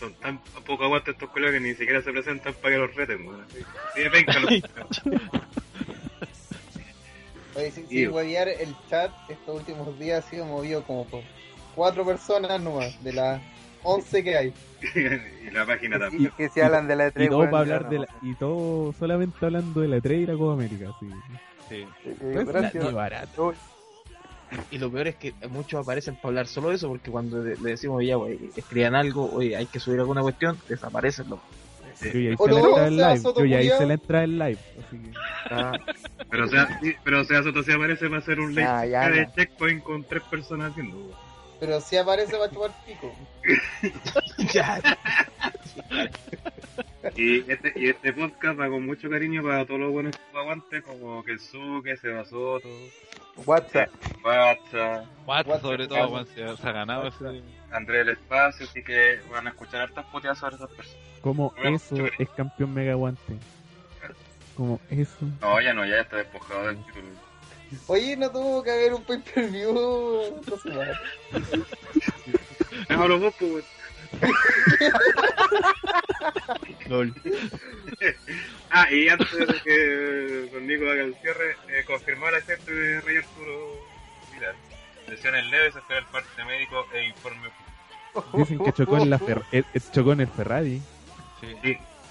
Son 0.00 0.12
tan 0.14 0.38
poco 0.66 0.84
aguantes 0.84 1.14
estos 1.14 1.28
colegas 1.30 1.54
que 1.54 1.60
ni 1.60 1.74
siquiera 1.74 2.00
se 2.02 2.10
presentan 2.10 2.54
para 2.54 2.74
que 2.74 2.78
los 2.80 2.94
reten, 2.94 3.26
weón. 3.28 3.44
Sí, 3.94 4.02
venga, 4.10 4.40
los- 4.40 4.50
Oye, 7.56 7.70
sin, 7.72 7.86
Sí. 7.88 7.98
sin 7.98 8.10
huevear, 8.12 8.48
el 8.48 8.74
chat 8.88 9.10
estos 9.28 9.56
últimos 9.58 9.98
días 9.98 10.24
ha 10.24 10.30
sido 10.30 10.46
movido 10.46 10.82
como 10.84 11.04
por 11.06 11.22
cuatro 11.74 12.04
personas 12.06 12.60
nomás, 12.60 13.02
de 13.04 13.12
las 13.12 13.42
11 13.82 14.24
que 14.24 14.36
hay. 14.36 14.54
y 15.46 15.50
la 15.50 15.66
página 15.66 15.96
Y 15.96 16.00
también. 16.00 16.32
que 16.36 16.48
se 16.48 16.62
hablan 16.62 16.86
de 16.88 16.96
la 16.96 17.08
Y 17.08 17.10
E3, 17.10 17.28
todo 17.28 17.38
weón, 17.40 17.50
para 17.50 17.60
hablar 17.62 17.82
no. 17.84 17.90
de 17.90 17.98
la, 17.98 18.06
y 18.22 18.34
todo 18.36 18.92
solamente 18.98 19.44
hablando 19.44 19.80
de 19.80 19.88
la 19.88 19.96
E3 19.98 20.22
y 20.22 20.26
la 20.26 20.34
Copa 20.34 20.52
América, 20.54 20.92
sí. 21.00 21.10
Sí. 21.68 21.86
Eh, 22.04 22.16
Pues, 22.32 22.46
gracias. 22.46 22.92
barato. 22.92 23.54
Y 24.70 24.78
lo 24.78 24.90
peor 24.90 25.08
es 25.08 25.16
que 25.16 25.32
muchos 25.48 25.80
aparecen 25.80 26.16
para 26.16 26.28
hablar 26.28 26.46
solo 26.46 26.70
de 26.70 26.76
eso, 26.76 26.88
porque 26.88 27.10
cuando 27.10 27.42
le, 27.42 27.56
le 27.56 27.70
decimos 27.70 28.02
ya, 28.04 28.18
wey, 28.18 28.50
escriban 28.56 28.94
algo, 28.94 29.30
oye, 29.32 29.56
hay 29.56 29.66
que 29.66 29.78
subir 29.80 30.00
alguna 30.00 30.22
cuestión, 30.22 30.58
desaparecen 30.68 31.28
los. 31.30 31.38
Yo 32.02 32.18
ya 32.18 32.30
hice 32.30 32.50
la 32.50 32.60
no, 32.60 32.66
entrada 32.66 32.84
o 32.84 32.86
en 32.86 32.96
sea, 32.96 33.08
live. 33.10 33.20
Soto 33.20 33.40
Yo 33.40 33.46
ya 33.46 33.60
hice 33.60 33.70
culiao. 33.76 33.88
la 33.88 33.94
entrada 33.94 34.24
en 34.24 34.38
live. 34.38 34.58
Así 34.86 34.96
que... 34.98 35.10
Ah, 35.50 35.72
Pero 36.30 36.44
o 36.44 36.48
sea, 36.48 36.80
sí, 36.80 36.94
pero 37.04 37.20
o 37.20 37.24
sea, 37.24 37.42
Soto 37.42 37.62
se 37.62 37.72
aparece 37.74 38.06
para 38.08 38.20
hacer 38.20 38.40
un 38.40 38.58
Ah, 38.58 38.86
late 38.86 38.90
ya, 38.90 39.10
de 39.10 39.26
no. 39.26 39.32
checkpoint 39.34 39.82
con 39.82 40.04
tres 40.04 40.22
personas 40.30 40.70
haciendo. 40.72 40.96
Pero 41.58 41.80
si 41.82 41.96
aparece 41.98 42.38
va 42.38 42.46
a 42.46 42.50
chupar 42.50 42.70
pico. 42.86 43.12
ya, 44.54 44.80
Y 47.16 47.50
este, 47.50 47.72
y 47.76 47.88
este 47.88 48.12
podcast 48.12 48.60
va 48.60 48.68
con 48.68 48.84
mucho 48.84 49.08
cariño 49.08 49.42
para 49.42 49.64
todos 49.64 49.80
los 49.80 49.90
buenos 49.90 50.14
aguantes 50.34 50.82
como 50.82 51.24
Kensuke, 51.24 51.96
Seba 51.96 52.24
Soto, 52.26 52.68
WhatsApp. 53.46 53.90
WhatsApp, 54.22 55.06
Watts, 55.26 55.62
sobre 55.62 55.88
todo, 55.88 56.24
se, 56.26 56.56
se 56.56 56.68
ha 56.68 56.72
ganado 56.72 57.08
ese. 57.08 57.42
Andrés 57.72 58.06
del 58.06 58.16
Espacio, 58.16 58.66
así 58.66 58.82
que 58.82 59.20
van 59.30 59.46
a 59.46 59.50
escuchar 59.50 59.82
hartas 59.82 60.04
puteadas 60.06 60.38
sobre 60.38 60.56
esas 60.56 60.70
personas. 60.70 61.00
Como 61.22 61.54
eso 61.62 61.96
es 62.18 62.28
campeón 62.30 62.74
mega 62.74 62.94
guante. 62.94 63.34
Como 64.56 64.78
eso. 64.90 65.26
No, 65.40 65.60
ya 65.60 65.72
no, 65.72 65.86
ya 65.86 66.00
está 66.00 66.18
despojado 66.18 66.66
del 66.66 66.84
título. 66.84 67.06
Oye, 67.86 68.16
no 68.16 68.30
tuvo 68.30 68.62
que 68.62 68.72
haber 68.72 68.94
un 68.94 69.04
entonces, 69.08 70.74
madre. 70.74 70.92
Déjalo 72.88 73.18
vos, 73.20 73.34
pues, 73.38 73.52
weón. 73.52 73.64
Ah, 78.72 78.86
y 78.92 79.08
antes 79.08 79.30
de 79.32 79.46
que 79.64 80.48
Don 80.52 80.66
Nico 80.66 80.84
haga 80.88 81.02
el 81.02 81.14
cierre, 81.16 81.56
eh, 81.68 81.84
confirmar 81.86 82.34
a 82.34 82.40
gente 82.40 82.72
de 82.72 83.00
Rey 83.00 83.16
Arturo 83.16 83.84
Vidal. 84.32 84.54
Lesiones 85.08 85.46
leves, 85.50 85.74
espera 85.74 85.98
el 86.00 86.06
parte 86.06 86.44
médico 86.44 86.86
e 86.94 87.04
informe. 87.08 87.48
Dicen 88.34 88.58
que 88.64 88.72
chocó 88.72 88.98
en, 88.98 89.10
la 89.10 89.18
Fer- 89.18 89.42
eh, 89.50 89.64
eh, 89.74 89.80
chocó 89.92 90.12
en 90.12 90.20
el 90.20 90.28
Ferrari. 90.28 90.80
Sí. 91.40 91.56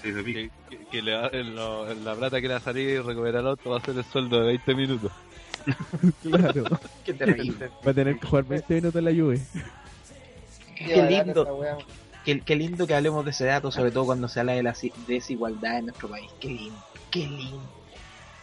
Sí, 0.02 0.12
sí. 0.12 0.24
Que, 0.24 0.50
que- 0.68 0.84
que 0.90 1.02
le 1.02 1.14
va- 1.14 1.30
en 1.32 1.54
lo- 1.54 1.90
en 1.90 2.04
la 2.04 2.14
plata 2.14 2.40
que 2.40 2.48
le 2.48 2.54
va 2.54 2.60
a 2.60 2.62
salir 2.62 2.88
y 2.90 2.98
recuperar 2.98 3.40
el 3.40 3.46
auto 3.48 3.70
va 3.70 3.78
a 3.78 3.80
ser 3.84 3.96
el 3.96 4.04
sueldo 4.04 4.40
de 4.40 4.46
20 4.46 4.74
minutos. 4.74 5.12
Claro. 6.22 6.64
Qué 7.04 7.12
terrible. 7.14 7.70
Va 7.86 7.90
a 7.90 7.94
tener 7.94 8.18
que 8.18 8.26
jugar 8.26 8.44
20 8.44 8.74
minutos 8.74 8.96
en 8.98 9.04
la 9.04 9.10
lluvia. 9.12 9.40
Qué 10.76 10.84
bacana 11.02 11.08
lindo. 11.24 11.68
Qué, 12.22 12.42
qué 12.44 12.54
lindo 12.56 12.86
que 12.86 12.94
hablemos 12.94 13.24
de 13.24 13.30
ese 13.30 13.46
dato, 13.46 13.70
sobre 13.70 13.92
todo 13.92 14.04
cuando 14.06 14.28
se 14.28 14.40
habla 14.40 14.52
de 14.52 14.62
la 14.62 14.74
si- 14.74 14.92
desigualdad 14.96 15.78
en 15.78 15.86
nuestro 15.86 16.08
país. 16.10 16.34
Qué 16.38 16.48
lindo, 16.48 16.84
qué 17.10 17.26
lindo. 17.26 17.74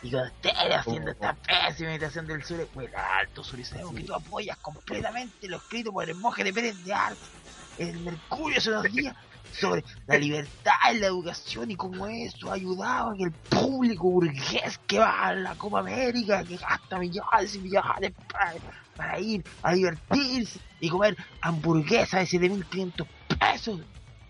Y 0.01 0.11
cuando 0.11 0.29
estés 0.29 0.53
haciendo 0.75 1.11
esta 1.11 1.35
pésima 1.37 1.91
imitación 1.91 2.27
del 2.27 2.43
sur, 2.43 2.69
pues 2.73 2.89
alto 2.95 3.43
sur, 3.43 3.59
y 3.59 3.65
sabemos 3.65 3.95
que 3.95 4.03
tú 4.03 4.13
apoyas 4.13 4.57
completamente 4.59 5.47
lo 5.49 5.57
escrito 5.57 5.91
por 5.93 6.09
el 6.09 6.15
monje 6.17 6.43
de 6.43 6.53
Pérez 6.53 6.75
de 6.83 6.93
Arte, 6.93 7.29
el 7.77 7.99
Mercurio 8.01 8.57
hace 8.59 8.69
unos 8.71 8.83
días, 8.91 9.15
sobre 9.49 9.83
la 10.07 10.17
libertad 10.17 10.73
en 10.91 11.01
la 11.01 11.07
educación 11.07 11.71
y 11.71 11.75
cómo 11.75 12.07
eso 12.07 12.51
ha 12.51 12.55
ayudado 12.55 13.11
a 13.11 13.15
que 13.17 13.23
el 13.25 13.35
público 13.49 14.09
burgués 14.11 14.79
que 14.87 14.99
va 14.99 15.27
a 15.27 15.35
la 15.35 15.55
Copa 15.57 15.79
América, 15.81 16.45
que 16.45 16.57
gasta 16.57 16.99
millones 16.99 17.55
y 17.55 17.61
millones 17.61 18.13
para, 18.31 18.53
para 18.95 19.19
ir 19.19 19.43
a 19.61 19.73
divertirse 19.73 20.61
y 20.79 20.89
comer 20.89 21.15
hamburguesas 21.41 22.21
de 22.21 22.25
7.500 22.27 23.07
pesos 23.37 23.79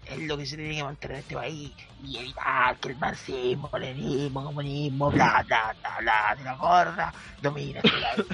es 0.06 0.20
lo 0.20 0.38
que 0.38 0.46
se 0.46 0.56
tiene 0.56 0.76
que 0.76 0.84
mantener 0.84 1.18
en 1.18 1.22
este 1.22 1.36
país 1.36 1.72
y 2.04 2.18
evitar 2.18 2.78
que 2.78 2.90
el 2.90 2.98
marxismo, 2.98 3.70
leninismo, 3.78 4.46
comunismo, 4.46 5.12
bla, 5.12 5.44
bla, 5.48 5.76
bla, 5.82 5.98
bla, 6.00 6.36
de 6.38 6.44
la 6.44 6.56
gorda 6.56 7.14
domine 7.42 7.80
este 7.84 7.90
país. 7.90 8.26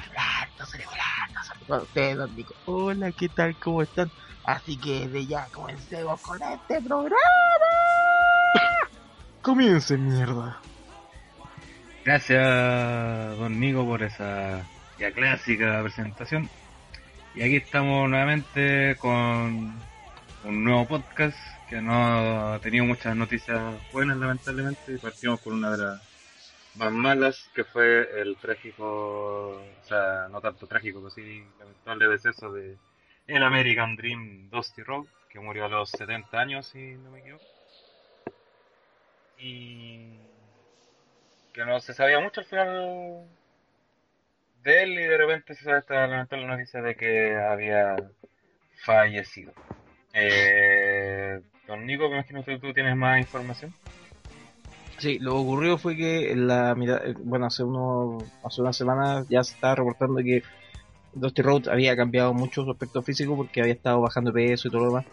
Con 1.66 1.80
ustedes, 1.80 2.16
don 2.16 2.36
Nico. 2.36 2.54
Hola, 2.66 3.10
¿qué 3.12 3.28
tal? 3.28 3.56
¿Cómo 3.56 3.82
están? 3.82 4.10
Así 4.44 4.76
que 4.76 5.08
desde 5.08 5.26
ya 5.26 5.46
comencemos 5.46 6.20
con 6.20 6.40
este 6.42 6.80
programa. 6.82 7.16
Comiencen, 9.40 10.06
mierda. 10.06 10.58
Gracias, 12.04 13.38
Don 13.38 13.58
Nico, 13.58 13.86
por 13.86 14.02
esa 14.02 14.62
ya 14.98 15.10
clásica 15.12 15.80
presentación. 15.82 16.50
Y 17.34 17.42
aquí 17.42 17.56
estamos 17.56 18.08
nuevamente 18.08 18.96
con 19.00 19.74
un 20.44 20.62
nuevo 20.62 20.86
podcast 20.86 21.38
que 21.68 21.80
no 21.80 22.52
ha 22.52 22.58
tenido 22.60 22.84
muchas 22.84 23.16
noticias 23.16 23.58
buenas, 23.92 24.16
lamentablemente. 24.18 24.92
Y 24.92 24.98
partimos 24.98 25.40
con 25.40 25.54
una 25.54 25.70
de 25.72 25.78
las 25.78 26.02
más 26.74 26.92
malas, 26.92 27.50
que 27.54 27.64
fue 27.64 28.20
el 28.20 28.36
trágico, 28.36 28.84
o 28.84 29.84
sea, 29.88 30.28
no 30.30 30.40
tanto 30.40 30.66
trágico, 30.66 30.98
pero 30.98 31.10
sí 31.10 31.44
lamentable 31.58 32.08
deceso 32.08 32.52
de 32.52 32.76
el 33.26 33.42
American 33.42 33.96
Dream 33.96 34.50
Dusty 34.50 34.82
Road, 34.82 35.06
que 35.30 35.40
murió 35.40 35.64
a 35.64 35.68
los 35.68 35.90
70 35.90 36.38
años, 36.38 36.66
si 36.66 36.94
no 36.94 37.10
me 37.10 37.20
equivoco. 37.20 37.44
Y 39.38 40.18
que 41.52 41.64
no 41.64 41.80
se 41.80 41.94
sabía 41.94 42.20
mucho 42.20 42.40
al 42.40 42.46
final 42.46 43.26
de 44.62 44.82
él 44.82 44.92
y 44.92 45.04
de 45.04 45.16
repente 45.16 45.54
se 45.54 45.64
sabe 45.64 45.78
esta 45.78 46.06
lamentable 46.06 46.46
noticia 46.46 46.82
de 46.82 46.96
que 46.96 47.36
había 47.36 47.96
fallecido. 48.84 49.52
Eh, 50.14 51.40
don 51.66 51.86
Nico, 51.86 52.08
me 52.08 52.16
imagino 52.16 52.44
que 52.44 52.58
tú 52.58 52.72
tienes 52.72 52.96
más 52.96 53.18
información. 53.18 53.74
Sí, 54.98 55.18
lo 55.18 55.32
que 55.32 55.38
ocurrió 55.38 55.78
fue 55.78 55.96
que 55.96 56.34
la 56.36 56.72
eh, 56.72 57.14
bueno, 57.24 57.46
hace 57.46 57.64
uno, 57.64 58.18
hace 58.44 58.60
una 58.60 58.72
semana 58.72 59.24
ya 59.28 59.42
se 59.42 59.54
estaba 59.54 59.74
reportando 59.74 60.22
que 60.22 60.42
Dusty 61.14 61.42
Rhodes 61.42 61.68
había 61.68 61.96
cambiado 61.96 62.32
mucho 62.32 62.64
su 62.64 62.70
aspecto 62.70 63.02
físico 63.02 63.36
porque 63.36 63.60
había 63.60 63.74
estado 63.74 64.00
bajando 64.00 64.32
peso 64.32 64.68
y 64.68 64.70
todo 64.70 64.82
lo 64.82 64.88
demás. 64.88 65.06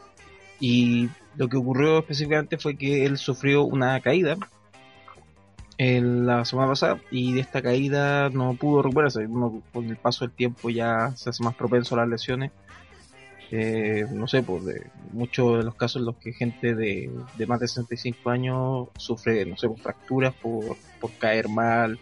Y 0.60 1.10
lo 1.36 1.50
que 1.50 1.58
ocurrió 1.58 2.00
específicamente 2.00 2.58
fue 2.58 2.78
que 2.78 3.06
él 3.06 3.18
sufrió 3.18 3.64
una 3.64 4.00
caída 4.02 4.38
en 5.78 6.28
la 6.28 6.46
semana 6.46 6.70
pasada 6.70 7.00
y 7.10 7.34
de 7.34 7.42
esta 7.42 7.64
caída 7.64 8.30
no 8.30 8.54
pudo 8.54 8.84
recuperarse. 8.84 9.26
Uno, 9.26 9.64
con 9.74 9.90
el 9.90 9.98
paso 9.98 10.26
del 10.26 10.36
tiempo 10.36 10.70
ya 10.70 11.12
se 11.16 11.32
hace 11.32 11.44
más 11.44 11.56
propenso 11.56 11.96
a 11.96 12.00
las 12.00 12.10
lesiones. 12.10 12.52
Eh, 13.54 14.06
no 14.10 14.28
sé, 14.28 14.44
pues 14.44 14.64
de 14.64 14.88
muchos 15.12 15.58
de 15.58 15.64
los 15.66 15.76
casos 15.76 16.00
en 16.00 16.06
los 16.06 16.16
que 16.16 16.32
gente 16.32 16.74
de, 16.74 17.12
de 17.38 17.48
más 17.48 17.60
de 17.60 17.68
65 17.68 18.30
años 18.30 18.88
sufre, 18.98 19.46
no 19.46 19.58
sé, 19.58 19.68
por 19.68 19.80
fracturas, 19.80 20.34
por, 20.36 20.78
por 21.02 21.12
caer 21.18 21.50
mal 21.50 22.00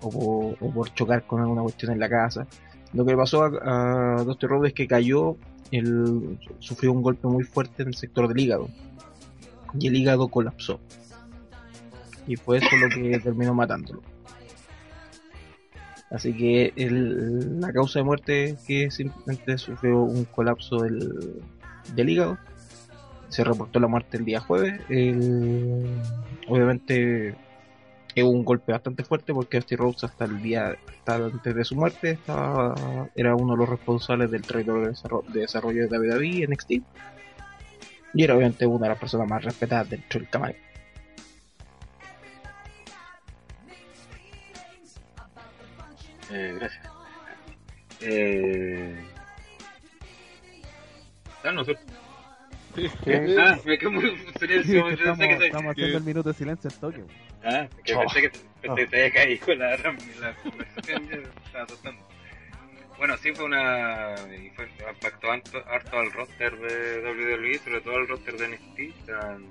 o 0.00 0.10
por, 0.10 0.68
o 0.68 0.72
por 0.72 0.94
chocar 0.94 1.26
con 1.26 1.42
alguna 1.42 1.62
cuestión 1.62 1.92
en 1.92 2.00
la 2.00 2.08
casa. 2.08 2.46
Lo 2.94 3.04
que 3.04 3.14
pasó 3.14 3.44
a, 3.44 4.20
a 4.20 4.66
es 4.66 4.72
que 4.72 4.88
cayó, 4.88 5.36
él 5.70 6.38
sufrió 6.60 6.92
un 6.92 7.02
golpe 7.02 7.28
muy 7.28 7.44
fuerte 7.44 7.82
en 7.82 7.88
el 7.88 7.94
sector 7.94 8.26
del 8.26 8.40
hígado 8.40 8.68
y 9.78 9.86
el 9.86 9.96
hígado 9.96 10.28
colapsó. 10.28 10.80
Y 12.26 12.36
fue 12.36 12.58
eso 12.58 12.68
lo 12.76 12.88
que 12.88 13.18
terminó 13.20 13.52
matándolo. 13.54 14.02
Así 16.10 16.36
que 16.36 16.72
la 16.76 17.72
causa 17.72 18.00
de 18.00 18.04
muerte 18.04 18.56
que 18.66 18.90
simplemente 18.90 19.58
sufrió 19.58 20.00
un 20.02 20.24
colapso 20.24 20.78
del, 20.78 21.40
hígado. 21.96 22.36
Se 23.28 23.44
reportó 23.44 23.78
la 23.78 23.86
muerte 23.86 24.16
el 24.16 24.24
día 24.24 24.40
jueves. 24.40 24.80
Obviamente 26.48 27.36
es 28.16 28.24
un 28.24 28.44
golpe 28.44 28.72
bastante 28.72 29.04
fuerte 29.04 29.32
porque 29.32 29.58
Dusty 29.58 29.76
Rhodes 29.76 30.02
hasta 30.02 30.24
el 30.24 30.42
día 30.42 30.76
hasta 30.88 31.14
antes 31.14 31.54
de 31.54 31.64
su 31.64 31.76
muerte 31.76 32.10
estaba, 32.10 33.08
era 33.14 33.36
uno 33.36 33.52
de 33.52 33.58
los 33.58 33.68
responsables 33.68 34.32
del 34.32 34.42
trailer 34.42 34.74
de 34.80 34.88
desarrollo, 34.88 35.30
de 35.32 35.40
desarrollo 35.42 35.88
de 35.88 35.96
WWE 35.96 36.48
NXT. 36.48 36.70
Y 38.14 38.24
era 38.24 38.34
obviamente 38.34 38.66
una 38.66 38.86
de 38.86 38.88
las 38.88 38.98
personas 38.98 39.28
más 39.28 39.44
respetadas 39.44 39.90
dentro 39.90 40.18
del 40.18 40.28
camarín. 40.28 40.69
Eh, 46.30 46.52
gracias. 46.58 46.86
Eh... 48.00 48.96
Ah, 51.44 51.52
no 51.52 51.64
sé. 51.64 51.76
Me 52.76 53.78
quedé 53.78 53.88
muy 53.90 54.10
Sí, 54.10 54.38
silencio. 54.38 54.88
es 54.88 54.98
que 54.98 55.04
pensé 55.04 55.04
estamos, 55.04 55.18
que 55.28 55.36
se- 55.38 55.46
estamos 55.46 55.70
haciendo 55.72 55.98
el 55.98 56.04
minuto 56.04 56.28
de 56.28 56.34
silencio 56.34 56.70
en 56.70 56.80
Toque. 56.80 57.04
Ah, 57.44 57.66
que 57.84 57.96
pensé 57.96 58.20
que 58.22 58.28
te, 58.30 58.68
te, 58.76 58.86
te 58.86 58.96
había 58.96 59.12
caído 59.12 59.46
con 59.46 59.58
la, 59.58 59.70
la 59.76 60.34
conversación. 60.42 61.08
ya 61.08 61.16
estaba 61.46 61.64
asustando. 61.64 62.06
Bueno, 62.98 63.16
sí 63.16 63.32
fue 63.32 63.46
una... 63.46 64.14
y 64.36 64.50
fue, 64.50 64.68
impactó 64.92 65.30
harto, 65.32 65.64
harto 65.66 65.98
al 65.98 66.12
roster 66.12 66.54
de 66.58 67.00
WWE, 67.02 67.58
sobre 67.58 67.80
todo 67.80 67.96
al 67.96 68.08
roster 68.08 68.36
de 68.36 68.48
NXT. 68.48 69.06
tan- 69.06 69.46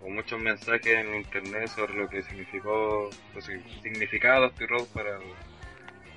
con 0.00 0.14
muchos 0.14 0.38
mensajes 0.38 0.86
en 0.86 1.14
internet 1.16 1.68
sobre 1.68 1.94
lo 1.94 2.08
que 2.08 2.22
significó, 2.22 3.10
lo 3.34 3.40
que 3.40 3.60
significaba 3.82 4.46
Dusty 4.46 4.66
Rhodes 4.66 4.88
para 4.88 5.16
el, 5.16 5.22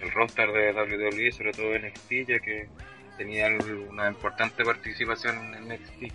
el 0.02 0.12
roster 0.12 0.52
de 0.52 0.74
WWE, 0.74 1.32
sobre 1.32 1.52
todo 1.52 1.78
NXT, 1.78 2.12
ya 2.28 2.40
que 2.40 2.70
tenía 3.18 3.48
una 3.90 4.08
importante 4.08 4.64
participación 4.64 5.54
en 5.56 5.68
NXT. 5.68 6.14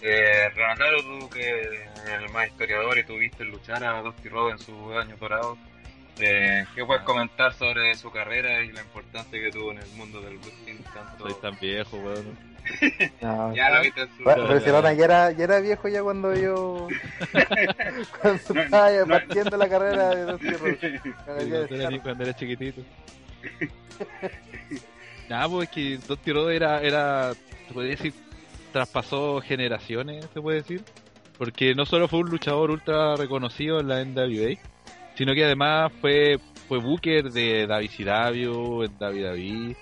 Eh, 0.00 0.48
Renataro, 0.54 1.02
tú 1.02 1.30
que 1.30 1.48
eres 1.48 1.90
el 2.06 2.28
más 2.30 2.48
historiador 2.48 2.98
y 2.98 3.04
tuviste 3.04 3.44
luchar 3.44 3.82
a 3.84 4.02
Dusty 4.02 4.28
Rhodes 4.28 4.60
en 4.60 4.66
sus 4.66 4.96
años 4.96 5.18
dorados, 5.18 5.58
Eh, 6.20 6.64
¿Qué 6.74 6.84
puedes 6.84 7.02
comentar 7.04 7.52
sobre 7.54 7.94
su 7.94 8.10
carrera 8.10 8.62
y 8.64 8.72
la 8.72 8.80
importancia 8.82 9.38
que 9.40 9.50
tuvo 9.50 9.72
en 9.72 9.78
el 9.78 9.88
mundo 9.90 10.20
del 10.20 10.36
wrestling? 10.38 10.82
Tanto... 10.92 11.24
Soy 11.28 11.34
tan 11.40 11.58
viejo, 11.60 11.96
weón. 11.98 12.36
No, 13.22 13.54
Ya 13.54 13.70
lo 13.70 13.80
viste 13.82 14.02
en 14.02 14.08
su... 14.16 14.24
Bueno, 14.24 14.44
pero 14.46 14.60
si 14.60 14.70
Rona 14.70 14.92
ya 14.92 15.04
era, 15.04 15.30
ya 15.32 15.44
era 15.44 15.60
viejo 15.60 15.88
ya 15.88 16.02
cuando 16.02 16.34
yo 16.34 16.88
cuando 18.20 18.40
No, 18.54 18.60
estaba 18.62 18.90
no. 18.90 19.06
partiendo 19.06 19.56
la 19.56 19.68
carrera 19.68 20.14
de 20.14 20.24
Dusty 20.32 20.50
Rhodes. 20.50 21.00
Cuando 21.24 21.56
era, 21.74 22.02
cuando 22.02 22.24
era 22.24 22.36
chiquitito. 22.36 22.82
Nada, 25.28 25.48
pues 25.48 25.68
es 25.68 25.74
que 25.74 25.98
Dusty 26.06 26.32
Rhodes 26.32 26.56
era, 26.56 26.80
era, 26.82 27.32
se 27.34 27.72
podría 27.74 27.92
decir, 27.92 28.14
traspasó 28.72 29.40
generaciones, 29.40 30.26
se 30.32 30.40
puede 30.40 30.58
decir. 30.58 30.82
Porque 31.36 31.74
no 31.74 31.86
solo 31.86 32.08
fue 32.08 32.18
un 32.20 32.30
luchador 32.30 32.70
ultra 32.70 33.14
reconocido 33.16 33.78
en 33.80 33.88
la 33.88 34.04
NWA, 34.04 34.56
sino 35.18 35.34
que 35.34 35.44
además 35.44 35.90
fue, 36.00 36.38
fue 36.68 36.78
booker 36.78 37.32
de 37.32 37.66
David 37.66 37.90
CW, 37.90 38.84
en 38.84 38.92
WWE, 39.00 39.76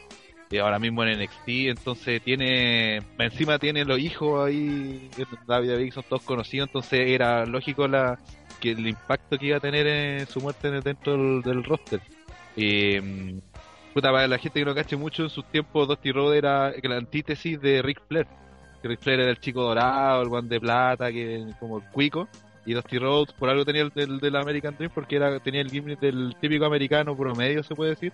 y 0.48 0.56
ahora 0.58 0.78
mismo 0.78 1.04
en 1.04 1.20
NXT, 1.20 1.48
entonces 1.68 2.22
tiene, 2.22 3.02
encima 3.18 3.58
tiene 3.58 3.84
los 3.84 3.98
hijos 3.98 4.46
ahí, 4.46 5.10
en 5.18 5.26
WWE 5.46 5.90
son 5.92 6.04
todos 6.08 6.22
conocidos, 6.22 6.68
entonces 6.70 7.10
era 7.10 7.44
lógico 7.44 7.86
la, 7.86 8.18
que 8.60 8.70
el 8.70 8.86
impacto 8.88 9.36
que 9.36 9.46
iba 9.48 9.58
a 9.58 9.60
tener 9.60 9.86
en 9.86 10.26
su 10.26 10.40
muerte 10.40 10.68
en- 10.68 10.80
dentro 10.80 11.42
del, 11.42 11.62
roster. 11.62 12.00
Eh, 12.56 13.38
puta, 13.92 14.10
para 14.10 14.26
la 14.26 14.38
gente 14.38 14.60
que 14.60 14.64
no 14.64 14.74
cache 14.74 14.96
mucho, 14.96 15.24
en 15.24 15.28
sus 15.28 15.44
tiempos 15.50 15.86
Dusty 15.86 16.12
Rhodes 16.12 16.38
era 16.38 16.72
la 16.82 16.96
antítesis 16.96 17.60
de 17.60 17.82
Ric 17.82 18.00
Flair. 18.08 18.26
Que 18.80 18.88
Ric 18.88 19.00
Flair 19.02 19.20
era 19.20 19.30
el 19.32 19.38
chico 19.40 19.62
dorado, 19.62 20.22
el 20.22 20.28
guante 20.30 20.54
de 20.54 20.60
plata, 20.60 21.12
que 21.12 21.44
como 21.60 21.76
el 21.76 21.84
cuico. 21.92 22.26
Y 22.66 22.74
Dusty 22.74 22.98
Rhodes 22.98 23.32
por 23.32 23.48
algo 23.48 23.64
tenía 23.64 23.82
el 23.82 23.90
del, 23.90 24.18
del 24.18 24.36
American 24.36 24.76
Dream 24.76 24.90
porque 24.94 25.16
era 25.16 25.38
tenía 25.40 25.60
el 25.60 25.70
gimmick 25.70 26.00
del 26.00 26.34
típico 26.40 26.66
americano 26.66 27.16
promedio, 27.16 27.62
se 27.62 27.74
puede 27.74 27.90
decir. 27.90 28.12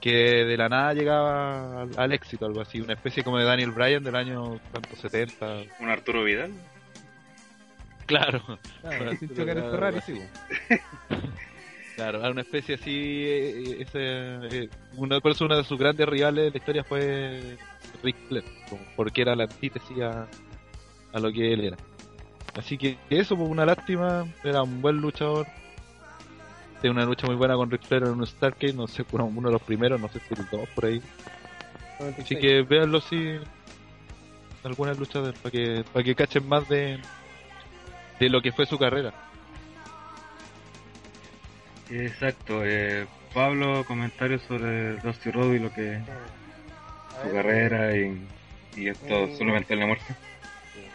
Que 0.00 0.46
de 0.46 0.56
la 0.56 0.68
nada 0.70 0.94
llegaba 0.94 1.82
al, 1.82 1.90
al 1.96 2.12
éxito, 2.12 2.46
algo 2.46 2.62
así. 2.62 2.80
Una 2.80 2.94
especie 2.94 3.22
como 3.22 3.36
de 3.36 3.44
Daniel 3.44 3.72
Bryan 3.72 4.02
del 4.02 4.16
año 4.16 4.58
¿cuánto? 4.70 4.96
70. 4.96 5.64
¿Un 5.80 5.90
Arturo 5.90 6.24
Vidal? 6.24 6.52
Claro. 8.06 8.40
Claro, 8.80 9.16
sin 9.18 9.28
chocar 9.36 9.58
el 9.58 9.64
Ferrari, 9.64 10.00
sí. 10.06 10.20
Claro, 11.96 12.20
era 12.20 12.30
una 12.30 12.40
especie 12.40 12.76
así. 12.76 13.24
eh, 13.26 13.76
ese, 13.82 13.98
eh, 14.62 14.68
una, 14.96 15.20
por 15.20 15.32
eso 15.32 15.44
una 15.44 15.56
de 15.58 15.64
sus 15.64 15.78
grandes 15.78 16.08
rivales 16.08 16.44
de 16.44 16.50
la 16.50 16.56
historia 16.56 16.82
fue 16.82 17.58
Ric 18.02 18.16
Flair, 18.26 18.44
porque 18.96 19.20
era 19.20 19.36
la 19.36 19.44
antítesis 19.44 20.00
a, 20.00 20.26
a 21.12 21.20
lo 21.20 21.30
que 21.30 21.52
él 21.52 21.64
era. 21.64 21.76
Así 22.56 22.76
que 22.76 22.98
eso, 23.10 23.36
pues 23.36 23.48
una 23.48 23.64
lástima, 23.64 24.26
era 24.44 24.62
un 24.62 24.80
buen 24.82 24.96
luchador. 24.98 25.46
Tiene 26.80 26.96
una 26.96 27.04
lucha 27.04 27.26
muy 27.26 27.36
buena 27.36 27.54
con 27.56 27.70
Ric 27.70 27.82
Flair 27.82 28.04
en 28.04 28.10
un 28.10 28.26
Starcade, 28.26 28.72
no 28.72 28.86
sé, 28.86 29.04
uno, 29.12 29.26
uno 29.26 29.48
de 29.48 29.52
los 29.52 29.62
primeros, 29.62 30.00
no 30.00 30.08
sé 30.08 30.18
si 30.20 30.34
el 30.34 30.46
dos 30.50 30.68
por 30.70 30.86
ahí. 30.86 31.02
Así 32.18 32.36
que 32.36 32.62
véanlo 32.62 33.00
si 33.00 33.38
algunas 34.64 34.98
luchas 34.98 35.26
de- 35.26 35.32
para 35.34 35.50
que, 35.50 35.84
para 35.92 36.02
que 36.04 36.14
cachen 36.14 36.48
más 36.48 36.66
de, 36.68 36.98
de 38.18 38.28
lo 38.30 38.40
que 38.40 38.52
fue 38.52 38.64
su 38.66 38.78
carrera. 38.78 39.12
Exacto. 41.90 42.62
Eh, 42.64 43.06
Pablo, 43.34 43.84
comentarios 43.84 44.42
sobre 44.42 44.96
Dusty 44.96 45.30
Rhodes 45.30 45.60
y 45.60 45.62
lo 45.62 45.72
que 45.72 45.96
A 45.96 47.22
su 47.22 47.32
carrera 47.32 47.96
y, 47.96 48.26
y 48.76 48.88
esto 48.88 49.24
Eh, 49.24 49.34
su 49.36 49.44
lamentable 49.44 49.86
muerte. 49.86 50.14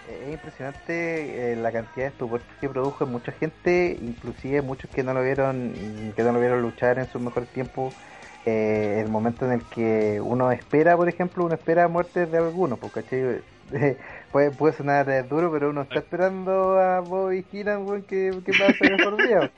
Es 0.08 0.34
impresionante 0.34 1.54
eh, 1.54 1.56
la 1.56 1.72
cantidad 1.72 2.06
de 2.06 2.12
estupores 2.12 2.46
que 2.62 2.70
produjo 2.70 3.04
en 3.06 3.12
mucha 3.12 3.32
gente, 3.32 3.98
inclusive 4.02 4.62
muchos 4.62 4.89
que 4.91 5.04
no 5.04 5.13
lo 5.13 5.24
vieron, 5.24 5.74
que 6.15 6.24
no 6.24 6.32
lo 6.32 6.39
vieron 6.39 6.62
luchar 6.62 7.00
en 7.00 7.08
sus 7.08 7.22
mejores 7.22 7.50
tiempos. 7.50 7.94
eh, 8.46 9.02
el 9.04 9.10
momento 9.10 9.46
en 9.46 9.54
el 9.54 9.63
que 9.65 10.22
uno 10.22 10.52
espera, 10.52 10.96
por 10.96 11.10
ejemplo, 11.10 11.46
uno 11.46 11.56
espera 11.56 11.88
muerte 11.88 12.28
de 12.28 12.38
alguno, 12.38 12.78
porque 12.78 13.41
puede, 14.32 14.52
puede 14.52 14.74
sonar 14.74 15.10
eh, 15.10 15.24
duro, 15.24 15.52
pero 15.52 15.72
uno 15.72 15.82
está 15.82 16.00
esperando 16.00 16.78
a 16.80 17.00
Bobby 17.00 17.44
Heenan, 17.52 17.86
weón, 17.88 18.04
que, 18.04 18.32
que 18.46 18.54
pase 18.54 18.88
mejor 18.91 19.18
día. 19.18 19.52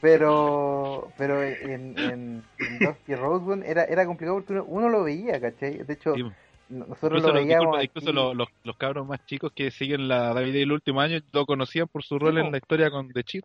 Pero, 0.00 1.12
pero 1.18 1.42
en, 1.42 1.98
en, 1.98 2.44
en 2.58 2.78
Dusty 2.78 3.14
Rhodes, 3.14 3.42
weón, 3.46 3.62
era, 3.64 3.84
era 3.84 4.06
complicado 4.06 4.36
porque 4.38 4.54
uno, 4.54 4.64
uno 4.66 4.88
lo 4.88 5.04
veía, 5.04 5.38
¿cachai? 5.40 5.82
De 5.84 5.92
hecho, 5.92 6.14
nosotros 6.70 7.22
lo 7.22 7.32
veíamos. 7.34 7.82
incluso 7.82 8.12
los, 8.12 8.34
los, 8.34 8.48
los 8.64 8.76
cabros 8.76 9.06
más 9.06 9.24
chicos 9.26 9.52
que 9.54 9.70
siguen 9.70 10.08
la 10.08 10.32
David 10.32 10.56
el 10.56 10.72
último 10.72 11.00
año 11.00 11.18
lo 11.32 11.44
conocían 11.44 11.88
por 11.88 12.02
su 12.04 12.18
rol 12.18 12.38
en 12.38 12.50
la 12.52 12.58
historia 12.58 12.90
con 12.90 13.12
The 13.12 13.24
Cheat. 13.24 13.44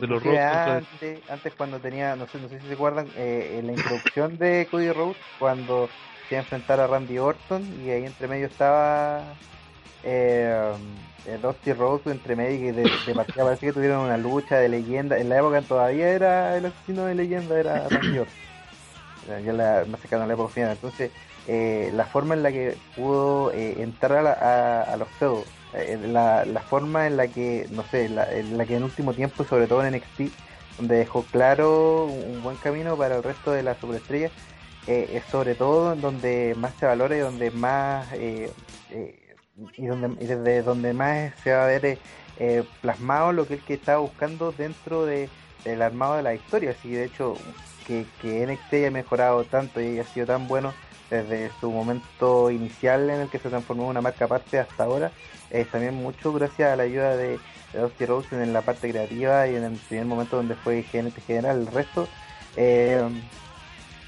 de 0.00 0.06
los 0.06 0.22
contra- 0.22 0.76
antes, 0.78 1.30
antes 1.30 1.54
cuando 1.54 1.78
tenía, 1.78 2.16
no 2.16 2.26
sé, 2.26 2.40
no 2.40 2.48
sé 2.48 2.60
si 2.60 2.66
se 2.66 2.72
acuerdan, 2.74 3.08
eh, 3.16 3.58
en 3.58 3.66
la 3.68 3.72
introducción 3.74 4.38
de 4.38 4.66
Cody 4.70 4.90
Rhodes, 4.90 5.16
cuando 5.38 5.88
se 6.28 6.34
iba 6.34 6.40
a 6.40 6.42
enfrentar 6.44 6.80
a 6.80 6.86
Randy 6.86 7.18
Orton 7.18 7.62
y 7.84 7.90
ahí 7.90 8.04
entre 8.04 8.26
medio 8.26 8.46
estaba 8.46 9.22
eh, 10.02 10.72
eh, 11.26 11.38
Dusty 11.40 11.72
Rhodes 11.74 12.06
entre 12.06 12.34
medio 12.34 12.70
y 12.70 12.72
de, 12.72 12.90
de 13.06 13.14
partida 13.14 13.44
parece 13.44 13.66
que 13.66 13.72
tuvieron 13.72 14.00
una 14.00 14.16
lucha 14.16 14.56
de 14.58 14.68
leyenda, 14.68 15.18
en 15.18 15.28
la 15.28 15.38
época 15.38 15.62
todavía 15.62 16.08
era 16.08 16.56
el 16.56 16.66
asesino 16.66 17.04
de 17.04 17.14
leyenda, 17.14 17.60
era 17.60 17.88
Randy 17.88 18.18
Orton, 18.18 18.34
ya 19.44 19.52
la, 19.52 19.84
más 19.88 20.00
cercano 20.00 20.24
a 20.24 20.26
la 20.26 20.32
época 20.34 20.52
final, 20.54 20.70
entonces 20.72 21.12
eh, 21.48 21.90
la 21.94 22.04
forma 22.04 22.34
en 22.34 22.42
la 22.42 22.52
que 22.52 22.76
pudo 22.96 23.52
eh, 23.52 23.82
entrar 23.82 24.26
a, 24.26 24.82
a, 24.82 24.96
los 24.96 25.08
feudos, 25.08 25.44
eh, 25.74 25.98
la, 26.06 26.44
la 26.44 26.60
forma 26.60 27.06
en 27.06 27.16
la 27.16 27.28
que, 27.28 27.66
no 27.70 27.82
sé, 27.84 28.08
la, 28.08 28.30
en 28.32 28.56
la 28.56 28.64
que 28.64 28.76
en 28.76 28.84
último 28.84 29.12
tiempo, 29.12 29.44
sobre 29.44 29.66
todo 29.66 29.84
en 29.84 29.94
NXT, 29.94 30.32
donde 30.78 30.96
dejó 30.96 31.22
claro 31.24 32.06
un, 32.06 32.42
buen 32.42 32.56
camino 32.56 32.96
para 32.96 33.16
el 33.16 33.22
resto 33.22 33.52
de 33.52 33.62
las 33.62 33.78
superestrellas, 33.78 34.32
eh, 34.86 35.10
es 35.12 35.24
sobre 35.30 35.54
todo 35.54 35.92
en 35.92 36.00
donde 36.00 36.54
más 36.56 36.74
se 36.74 36.86
valora 36.86 37.16
y 37.16 37.20
donde 37.20 37.50
más 37.52 38.06
eh, 38.14 38.50
y 39.76 39.86
donde 39.86 40.24
y 40.24 40.26
desde 40.26 40.62
donde 40.62 40.92
más 40.92 41.32
se 41.44 41.52
va 41.52 41.64
a 41.64 41.66
ver 41.68 41.98
eh, 42.38 42.64
plasmado 42.80 43.32
lo 43.32 43.46
que 43.46 43.54
él 43.54 43.62
que 43.64 43.74
estaba 43.74 44.00
buscando 44.00 44.50
dentro 44.50 45.06
de, 45.06 45.28
del 45.64 45.82
armado 45.82 46.16
de 46.16 46.22
la 46.22 46.34
historia. 46.34 46.70
Así 46.70 46.90
de 46.90 47.04
hecho 47.04 47.36
que, 47.86 48.06
que 48.20 48.46
NXT 48.46 48.72
haya 48.74 48.90
mejorado 48.90 49.44
tanto 49.44 49.80
y 49.80 49.86
haya 49.86 50.04
sido 50.04 50.26
tan 50.26 50.48
bueno 50.48 50.72
desde 51.12 51.50
su 51.60 51.70
momento 51.70 52.50
inicial 52.50 53.10
en 53.10 53.20
el 53.20 53.28
que 53.28 53.38
se 53.38 53.50
transformó 53.50 53.84
en 53.84 53.90
una 53.90 54.00
marca 54.00 54.24
aparte 54.24 54.58
hasta 54.58 54.84
ahora, 54.84 55.12
es 55.50 55.68
también 55.68 55.94
mucho 55.94 56.32
gracias 56.32 56.72
a 56.72 56.76
la 56.76 56.84
ayuda 56.84 57.16
de, 57.16 57.38
de 57.72 57.78
Dusty 57.78 58.06
Rhodes 58.06 58.32
en 58.32 58.52
la 58.54 58.62
parte 58.62 58.88
creativa 58.90 59.46
y 59.46 59.56
en 59.56 59.64
el 59.64 59.76
primer 59.76 60.06
momento 60.06 60.36
donde 60.36 60.54
fue 60.54 60.82
gerente 60.84 61.20
general. 61.20 61.60
El 61.60 61.66
resto, 61.66 62.08
eh, 62.56 63.06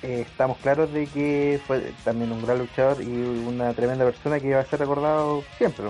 eh, 0.02 0.24
estamos 0.26 0.56
claros 0.58 0.90
de 0.94 1.06
que 1.06 1.60
fue 1.66 1.92
también 2.04 2.32
un 2.32 2.42
gran 2.42 2.58
luchador 2.58 3.02
y 3.02 3.08
una 3.08 3.74
tremenda 3.74 4.06
persona 4.06 4.40
que 4.40 4.54
va 4.54 4.60
a 4.60 4.64
ser 4.64 4.80
recordado 4.80 5.44
siempre. 5.58 5.84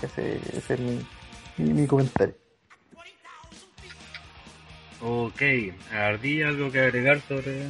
Ese, 0.00 0.36
ese 0.56 0.74
es 0.74 0.80
mi, 0.80 1.04
mi, 1.56 1.86
comentario. 1.88 2.36
Ok, 5.00 5.42
Ardí, 5.92 6.42
¿algo 6.42 6.70
que 6.70 6.80
agregar 6.80 7.20
sobre 7.22 7.66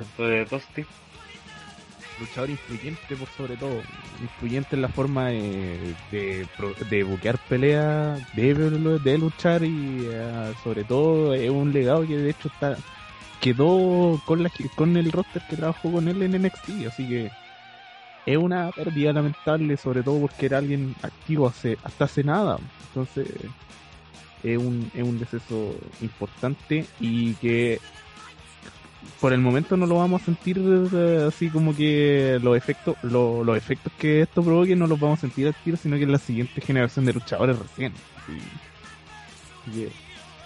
esto 0.00 0.26
de 0.26 0.44
Dusty? 0.46 0.84
Luchador 2.18 2.50
influyente 2.50 3.16
por 3.16 3.28
sobre 3.36 3.56
todo. 3.56 3.82
Influyente 4.20 4.76
en 4.76 4.82
la 4.82 4.88
forma 4.88 5.28
de, 5.28 5.94
de, 6.10 6.46
de 6.90 7.04
buquear 7.04 7.38
pelea, 7.48 8.16
de, 8.34 8.54
de 8.54 9.18
luchar 9.18 9.64
y 9.64 10.06
eh, 10.06 10.54
sobre 10.62 10.84
todo 10.84 11.34
es 11.34 11.50
un 11.50 11.72
legado 11.72 12.06
que 12.06 12.16
de 12.16 12.30
hecho 12.30 12.48
está 12.48 12.76
quedó 13.40 14.20
con 14.24 14.42
la 14.42 14.50
con 14.74 14.96
el 14.96 15.12
roster 15.12 15.42
que 15.48 15.56
trabajó 15.56 15.92
con 15.92 16.08
él 16.08 16.22
en 16.22 16.42
NXT, 16.42 16.86
así 16.88 17.06
que 17.06 17.30
es 18.26 18.36
una 18.38 18.70
pérdida 18.70 19.12
lamentable, 19.12 19.76
sobre 19.76 20.02
todo 20.02 20.20
porque 20.20 20.46
era 20.46 20.58
alguien 20.58 20.94
activo 21.02 21.46
hace 21.46 21.76
hasta 21.82 22.04
hace 22.04 22.24
nada. 22.24 22.58
Entonces 22.88 23.28
es 24.42 24.58
un, 24.58 24.90
es 24.94 25.02
un 25.02 25.18
deceso 25.18 25.74
importante 26.00 26.86
y 27.00 27.34
que 27.34 27.80
por 29.20 29.32
el 29.32 29.40
momento 29.40 29.76
no 29.76 29.86
lo 29.86 29.96
vamos 29.96 30.22
a 30.22 30.24
sentir 30.26 30.58
eh, 30.60 31.24
así 31.28 31.48
como 31.50 31.74
que 31.76 32.38
los 32.42 32.56
efectos 32.56 32.96
lo- 33.02 33.42
los 33.44 33.56
efectos 33.56 33.92
que 33.98 34.22
esto 34.22 34.42
provoque 34.42 34.74
no 34.76 34.86
los 34.86 34.98
vamos 35.00 35.18
a 35.18 35.22
sentir 35.22 35.46
al 35.46 35.54
tiro, 35.54 35.76
sino 35.76 35.96
que 35.96 36.02
en 36.04 36.12
la 36.12 36.18
siguiente 36.18 36.60
generación 36.60 37.04
de 37.04 37.12
luchadores 37.14 37.58
recién. 37.58 37.92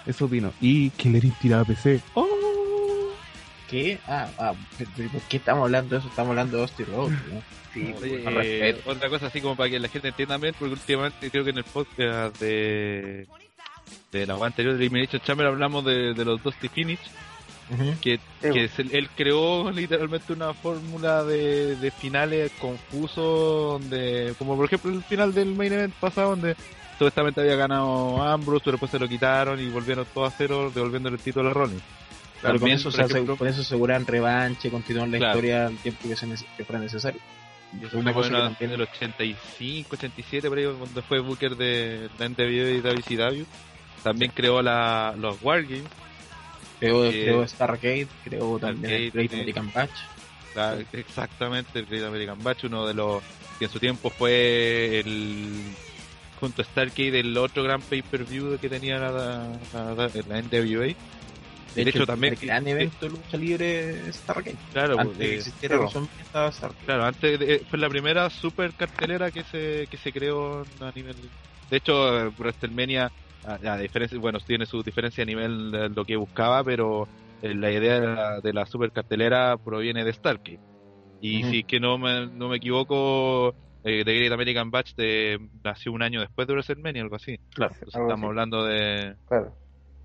Eso 0.06 0.24
opino. 0.24 0.52
Y 0.60 0.90
Killer 0.90 1.22
tiraba 1.40 1.64
PC. 1.64 2.00
¡Oh! 2.14 2.26
¿Qué? 3.68 3.98
Ah, 4.06 4.28
ah, 4.38 4.54
¿por 4.78 5.20
qué 5.28 5.36
estamos 5.36 5.64
hablando 5.64 5.94
de 5.94 5.98
eso? 6.00 6.08
Estamos 6.08 6.30
hablando 6.30 6.56
de 6.56 6.62
Dusty 6.62 6.84
Rhodes, 6.84 7.18
¿no? 7.32 7.42
Sí, 7.74 7.94
Oye, 8.00 8.24
Con 8.24 8.32
eh, 8.34 8.36
respeto. 8.36 8.90
otra 8.90 9.08
cosa 9.10 9.26
así 9.26 9.42
como 9.42 9.56
para 9.56 9.68
que 9.68 9.78
la 9.78 9.88
gente 9.88 10.08
entienda 10.08 10.38
bien, 10.38 10.54
porque 10.58 10.72
últimamente 10.72 11.30
creo 11.30 11.44
que 11.44 11.50
en 11.50 11.58
el 11.58 11.64
podcast 11.64 12.40
de 12.40 13.26
de 14.12 14.26
la 14.26 14.34
web 14.36 14.44
anterior 14.44 14.74
de 14.74 14.80
Elimination 14.80 15.20
Chamber 15.22 15.46
hablamos 15.46 15.84
de, 15.84 16.14
de 16.14 16.24
los 16.24 16.42
Dusty 16.42 16.68
Finish, 16.68 16.98
que, 18.00 18.18
se- 18.68 18.82
él 18.96 19.08
creó 19.14 19.70
literalmente 19.70 20.32
una 20.32 20.54
fórmula 20.54 21.22
de, 21.24 21.76
de 21.76 21.90
finales 21.90 22.50
confusos, 22.58 23.80
donde 23.80 24.34
como 24.38 24.56
por 24.56 24.66
ejemplo 24.66 24.90
el 24.92 25.02
final 25.02 25.34
del 25.34 25.54
main 25.54 25.72
event 25.72 25.94
pasado, 25.94 26.30
donde 26.30 26.56
supuestamente 26.92 27.40
había 27.40 27.56
ganado 27.56 28.22
Ambrose, 28.22 28.62
pero 28.64 28.72
después 28.72 28.90
se 28.90 28.98
lo 28.98 29.08
quitaron 29.08 29.60
y 29.60 29.68
volvieron 29.68 30.06
todos 30.14 30.32
a 30.32 30.34
cero, 30.36 30.70
devolviendo 30.74 31.08
el 31.08 31.18
título 31.18 31.50
a 31.50 31.52
Rollins. 31.52 31.82
Claro, 32.40 32.60
con 32.60 32.70
eso, 32.70 32.88
ejemplo, 32.90 33.36
con 33.36 33.48
eso 33.48 33.62
aseguran 33.62 34.06
revanche, 34.06 34.70
continúan 34.70 35.10
la 35.10 35.18
Claro. 35.18 35.32
historia 35.38 35.66
al 35.66 35.76
tiempo 35.78 36.08
que, 36.08 36.14
se 36.16 36.26
que 36.56 36.64
fuera 36.64 36.80
necesario. 36.80 37.20
Y 37.74 37.78
eso 37.84 37.88
es 37.88 37.94
una 37.94 38.14
cosa 38.14 38.28
que 38.30 38.34
también 38.36 38.70
del 38.70 38.80
85, 38.82 39.88
87, 39.96 40.48
por 40.48 40.56
ahí, 40.58 40.64
cuando 40.78 41.02
fue 41.02 41.18
Booker 41.20 41.56
de 41.56 42.08
la 42.18 42.26
NWA 42.28 42.70
y 42.70 42.80
WCW. 42.80 43.44
También 44.04 44.30
creó 44.34 44.62
la, 44.62 45.14
los 45.18 45.36
Wargames, 45.42 45.82
creó, 46.78 47.02
que- 47.10 47.22
creó 47.24 47.46
Stargate, 47.48 48.08
creó 48.24 48.58
también 48.58 48.94
el 48.94 49.10
Great 49.10 49.32
eh, 49.32 49.36
American 49.36 49.70
Batch. 49.72 49.90
la- 50.54 50.78
exactamente, 50.92 51.78
el 51.78 51.86
Great 51.86 52.04
American 52.04 52.42
Batch, 52.42 52.64
uno 52.64 52.86
de 52.86 52.94
los 52.94 53.22
que 53.58 53.64
en 53.66 53.70
su 53.70 53.78
tiempo 53.80 54.10
fue 54.10 55.00
el 55.00 55.52
junto 56.40 56.62
a 56.62 56.64
Stargate 56.64 57.18
el 57.18 57.36
otro 57.36 57.64
gran 57.64 57.82
pay-per-view 57.82 58.58
que 58.60 58.68
tenía 58.68 58.98
la, 58.98 59.10
la, 59.10 59.94
la- 59.94 60.10
la 60.28 60.38
NWA. 60.42 60.94
De 61.74 61.82
hecho, 61.82 61.98
el 62.00 62.06
también- 62.06 62.34
primer 62.36 62.54
gran 62.54 62.66
evento 62.68 62.96
de 63.06 63.10
lucha 63.10 63.36
libre 63.36 64.08
es 64.08 64.16
Stargate. 64.16 64.56
Claro, 64.72 64.98
Antes 64.98 65.18
de 65.18 65.24
que 65.26 65.30
eh, 65.32 65.36
existiera 65.36 65.76
estaba 66.20 66.50
Stargate. 66.52 66.84
Claro, 66.86 67.04
antes 67.04 67.38
de- 67.40 67.58
fue 67.68 67.78
la 67.78 67.88
primera 67.88 68.30
super 68.30 68.72
cartelera 68.72 69.30
que 69.30 69.42
se, 69.44 69.86
que 69.90 69.96
se 69.96 70.12
creó 70.12 70.64
a 70.80 70.92
nivel. 70.94 71.16
De 71.70 71.76
hecho, 71.76 72.26
eh, 72.26 72.32
WrestleMania, 72.38 73.12
a, 73.56 73.72
a 73.74 73.78
diferencia, 73.78 74.18
bueno, 74.18 74.38
tiene 74.40 74.66
su 74.66 74.82
diferencia 74.82 75.22
a 75.22 75.26
nivel 75.26 75.70
de 75.70 75.88
lo 75.90 76.04
que 76.04 76.16
buscaba, 76.16 76.62
pero 76.64 77.08
eh, 77.42 77.54
la 77.54 77.70
idea 77.70 78.00
de 78.00 78.06
la, 78.06 78.40
de 78.40 78.52
la 78.52 78.66
super 78.66 78.90
cartelera 78.92 79.56
proviene 79.56 80.04
de 80.04 80.12
Stargate. 80.12 80.58
Y 81.20 81.40
Ujú. 81.42 81.50
si 81.50 81.58
es 81.60 81.64
que 81.66 81.80
no 81.80 81.98
me, 81.98 82.26
no 82.26 82.48
me 82.48 82.56
equivoco, 82.58 83.54
eh, 83.84 84.04
The 84.04 84.14
Great 84.18 84.32
American 84.32 84.70
Batch 84.70 84.94
de, 84.94 85.38
nació 85.64 85.92
un 85.92 86.02
año 86.02 86.20
después 86.20 86.46
de 86.46 86.54
WrestleMania, 86.54 87.02
algo 87.02 87.16
así. 87.16 87.38
Claro. 87.54 87.72
Entonces 87.74 87.94
Algo 87.96 88.08
estamos 88.08 88.24
así. 88.24 88.28
hablando 88.30 88.64
de, 88.64 89.16
Claro. 89.26 89.56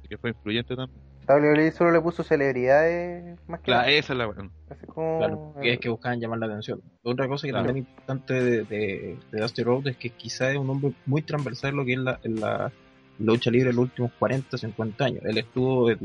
de 0.02 0.10
que 0.10 0.18
fue 0.18 0.32
influyente 0.32 0.76
también. 0.76 1.02
WWE 1.26 1.72
solo 1.72 1.92
le 1.92 2.02
puso 2.02 2.22
celebridades 2.24 3.40
más 3.48 3.60
que 3.62 3.66
Claro, 3.66 3.82
nada. 3.84 3.92
esa 3.94 4.14
es 4.14 4.20
la 4.20 4.26
bueno, 4.26 4.52
como... 4.88 5.18
Claro, 5.20 5.54
que 5.62 5.74
es 5.74 5.80
que 5.80 5.88
buscaban 5.90 6.20
llamar 6.20 6.40
la 6.40 6.48
atención. 6.48 6.82
Otra 7.04 7.28
cosa 7.30 7.48
que 7.48 7.52
Claro. 7.52 7.66
también 7.68 7.86
es 7.86 7.90
importante 7.90 8.34
de, 8.34 8.64
de, 8.66 9.18
de 9.32 9.42
Dusty 9.42 9.64
Rhodes 9.64 9.92
es 9.94 9.98
que 9.98 10.10
quizás 10.10 10.52
es 10.52 10.58
un 10.58 10.70
hombre 10.70 10.92
muy 11.06 11.22
transversal 11.22 11.76
lo 11.76 11.86
que 11.86 11.94
es 11.94 12.00
la, 12.00 12.20
en 12.24 12.42
la 12.42 12.72
lucha 13.20 13.52
libre 13.52 13.70
en 13.70 13.76
los 13.76 13.84
últimos 13.84 14.12
40, 14.20 14.58
50 14.58 15.06
años. 15.06 15.24
Él 15.26 15.38
estuvo 15.38 15.90
en, 15.90 16.00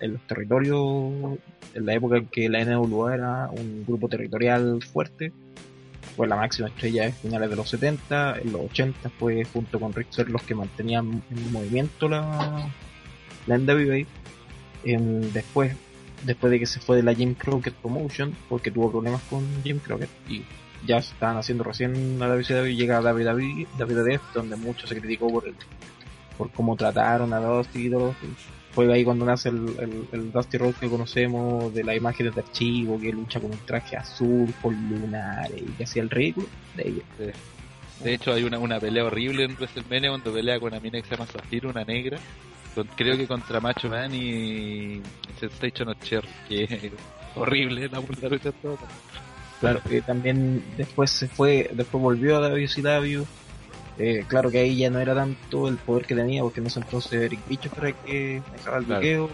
en 0.00 0.12
los 0.12 0.26
territorios, 0.26 1.38
en 1.74 1.86
la 1.86 1.94
época 1.94 2.16
en 2.16 2.26
que 2.26 2.48
la 2.48 2.64
NWA 2.64 3.14
era 3.14 3.50
un 3.50 3.84
grupo 3.86 4.08
territorial 4.08 4.82
fuerte. 4.82 5.32
Fue 6.16 6.26
la 6.26 6.36
máxima 6.36 6.68
estrella 6.68 7.04
de 7.04 7.12
finales 7.12 7.50
de 7.50 7.56
los 7.56 7.68
70, 7.68 8.40
en 8.40 8.52
los 8.52 8.62
80 8.62 9.10
fue 9.10 9.44
junto 9.44 9.78
con 9.78 9.92
Flair 9.92 10.28
los 10.28 10.42
que 10.42 10.54
mantenían 10.54 11.22
en 11.30 11.52
movimiento 11.52 12.08
la, 12.08 12.68
la 13.46 13.58
NWA. 13.58 14.06
Em, 14.82 15.20
después 15.32 15.76
después 16.24 16.50
de 16.50 16.58
que 16.58 16.66
se 16.66 16.80
fue 16.80 16.96
de 16.96 17.02
la 17.02 17.14
Jim 17.14 17.34
Crockett 17.34 17.74
Promotion, 17.74 18.34
porque 18.48 18.70
tuvo 18.70 18.90
problemas 18.90 19.22
con 19.22 19.44
Jim 19.62 19.78
Crockett 19.78 20.10
y 20.28 20.42
ya 20.86 20.98
estaban 20.98 21.36
haciendo 21.36 21.64
recién 21.64 22.18
la 22.18 22.28
WCW 22.28 22.74
llega 22.74 22.98
a 22.98 23.00
WWE, 23.00 23.66
WWF, 23.78 24.34
donde 24.34 24.56
mucho 24.56 24.86
se 24.86 24.98
criticó 24.98 25.28
por 25.28 25.46
el, 25.46 25.54
por 26.40 26.50
cómo 26.52 26.74
trataron 26.74 27.34
a 27.34 27.38
Dusty 27.38 27.88
y 27.88 27.90
todo. 27.90 28.14
Fue 28.72 28.90
ahí 28.90 29.04
cuando 29.04 29.26
nace 29.26 29.50
el, 29.50 29.68
el, 29.78 30.08
el 30.12 30.32
Dusty 30.32 30.56
Rhodes 30.56 30.76
que 30.78 30.88
conocemos, 30.88 31.74
de 31.74 31.84
las 31.84 31.94
imágenes 31.98 32.34
de 32.34 32.40
archivo, 32.40 32.98
que 32.98 33.12
lucha 33.12 33.38
con 33.40 33.50
un 33.50 33.58
traje 33.66 33.94
azul, 33.98 34.50
con 34.62 34.74
lunares 34.88 35.60
y 35.60 35.66
que 35.72 35.84
hacía 35.84 36.00
el 36.02 36.08
ridículo. 36.08 36.46
De 36.76 36.82
ahí. 36.84 37.02
De 38.02 38.14
hecho, 38.14 38.32
hay 38.32 38.44
una, 38.44 38.58
una 38.58 38.80
pelea 38.80 39.04
horrible 39.04 39.44
en 39.44 39.52
WrestleMania 39.52 40.08
cuando 40.08 40.32
pelea 40.32 40.58
con 40.58 40.68
una 40.72 40.80
mina 40.80 40.98
que 41.02 41.06
se 41.08 41.14
llama 41.14 41.26
Zafiro, 41.26 41.68
una 41.68 41.84
negra. 41.84 42.18
Con- 42.74 42.88
creo 42.96 43.18
que 43.18 43.26
contra 43.26 43.60
Macho 43.60 43.90
Man 43.90 44.14
y 44.14 45.02
Sensation 45.38 45.88
of 45.90 45.98
Cher, 46.02 46.24
que 46.48 46.64
es 46.64 46.92
horrible 47.34 47.90
la 47.90 48.00
lucha 48.00 48.52
toda. 48.52 48.78
Claro, 49.60 49.80
que 49.86 50.00
también 50.00 50.64
después 50.78 51.10
se 51.10 51.28
fue, 51.28 51.68
después 51.74 52.00
volvió 52.02 52.36
a 52.38 52.48
WCW. 52.48 53.24
Eh, 54.02 54.24
claro 54.26 54.50
que 54.50 54.60
ahí 54.60 54.76
ya 54.78 54.88
no 54.88 54.98
era 54.98 55.14
tanto 55.14 55.68
el 55.68 55.76
poder 55.76 56.06
que 56.06 56.14
tenía, 56.14 56.42
porque 56.42 56.60
en 56.60 56.66
ese 56.68 56.80
entonces 56.80 57.12
Eric 57.12 57.40
Bischoff 57.46 57.76
era 57.78 57.88
el 57.88 57.94
que 57.96 58.42
dejaba 58.52 58.78
el 58.78 58.84
Claro. 58.86 59.00
bloqueo. 59.00 59.30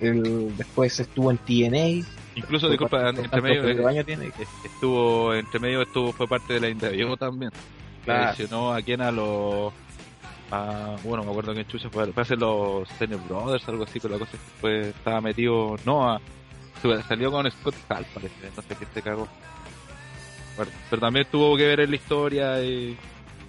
El, 0.00 0.56
después 0.56 0.98
estuvo 0.98 1.30
en 1.30 1.36
TNA. 1.38 2.06
Incluso, 2.34 2.68
disculpa, 2.68 3.08
entre 3.10 3.40
medio, 3.42 4.04
tiene 4.04 4.30
que- 4.30 4.46
estuvo, 4.64 5.34
entre 5.34 5.58
medio 5.60 5.82
estuvo, 5.82 6.12
fue 6.12 6.26
parte 6.26 6.54
de 6.54 6.60
la 6.60 6.68
NWO 6.68 7.16
también. 7.16 7.50
Claro. 8.04 8.72
A 8.72 8.82
quien 8.82 9.00
a 9.02 9.10
los, 9.10 9.72
a, 10.50 10.96
bueno, 11.02 11.24
me 11.24 11.30
acuerdo 11.30 11.52
que 11.54 11.66
Chucha 11.66 11.90
fue, 11.90 12.06
parece 12.12 12.36
los 12.36 12.88
Steiner 12.90 13.18
Brothers, 13.28 13.68
algo 13.68 13.84
así, 13.84 13.98
pero 14.00 14.14
la 14.14 14.20
cosa 14.20 14.36
es 14.36 14.42
que 14.42 14.60
fue, 14.60 14.88
estaba 14.90 15.20
metido, 15.20 15.76
no, 15.84 16.08
a, 16.10 16.20
salió 17.08 17.30
con 17.30 17.50
Scott 17.50 17.74
Hall, 17.90 18.06
parece, 18.14 18.34
no 18.54 18.62
sé 18.62 18.74
qué 18.78 18.86
se 18.94 19.02
cagó. 19.02 19.26
Bueno, 20.56 20.72
pero 20.88 21.00
también 21.00 21.26
tuvo 21.30 21.56
que 21.56 21.66
ver 21.66 21.80
en 21.80 21.90
la 21.90 21.96
historia 21.96 22.62
y 22.62 22.96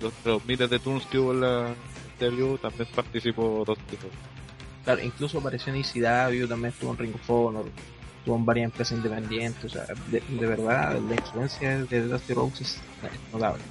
los, 0.01 0.13
los 0.25 0.45
miles 0.45 0.69
de 0.69 0.79
tunes 0.79 1.05
que 1.07 1.19
hubo 1.19 1.31
en 1.33 1.41
la 1.41 1.73
NWO, 2.19 2.57
también 2.57 2.87
participó 2.95 3.63
dos 3.65 3.77
tipos. 3.89 4.09
Claro, 4.83 5.01
incluso 5.03 5.39
apareció 5.39 5.73
en 5.73 5.81
ECW, 5.81 6.47
también 6.47 6.73
estuvo 6.73 6.91
en 6.91 6.97
Ring 6.97 7.15
of 7.15 7.29
Honor, 7.29 7.65
estuvo 8.19 8.35
en 8.37 8.45
varias 8.45 8.65
empresas 8.65 8.97
independientes. 8.97 9.65
O 9.65 9.69
sea, 9.69 9.85
de, 10.09 10.21
de 10.27 10.45
verdad, 10.47 10.99
la 10.99 11.15
influencia 11.15 11.83
de 11.85 12.01
Dusty 12.07 12.33
Rhodes 12.33 12.61
es 12.61 12.81
notable. 13.33 13.61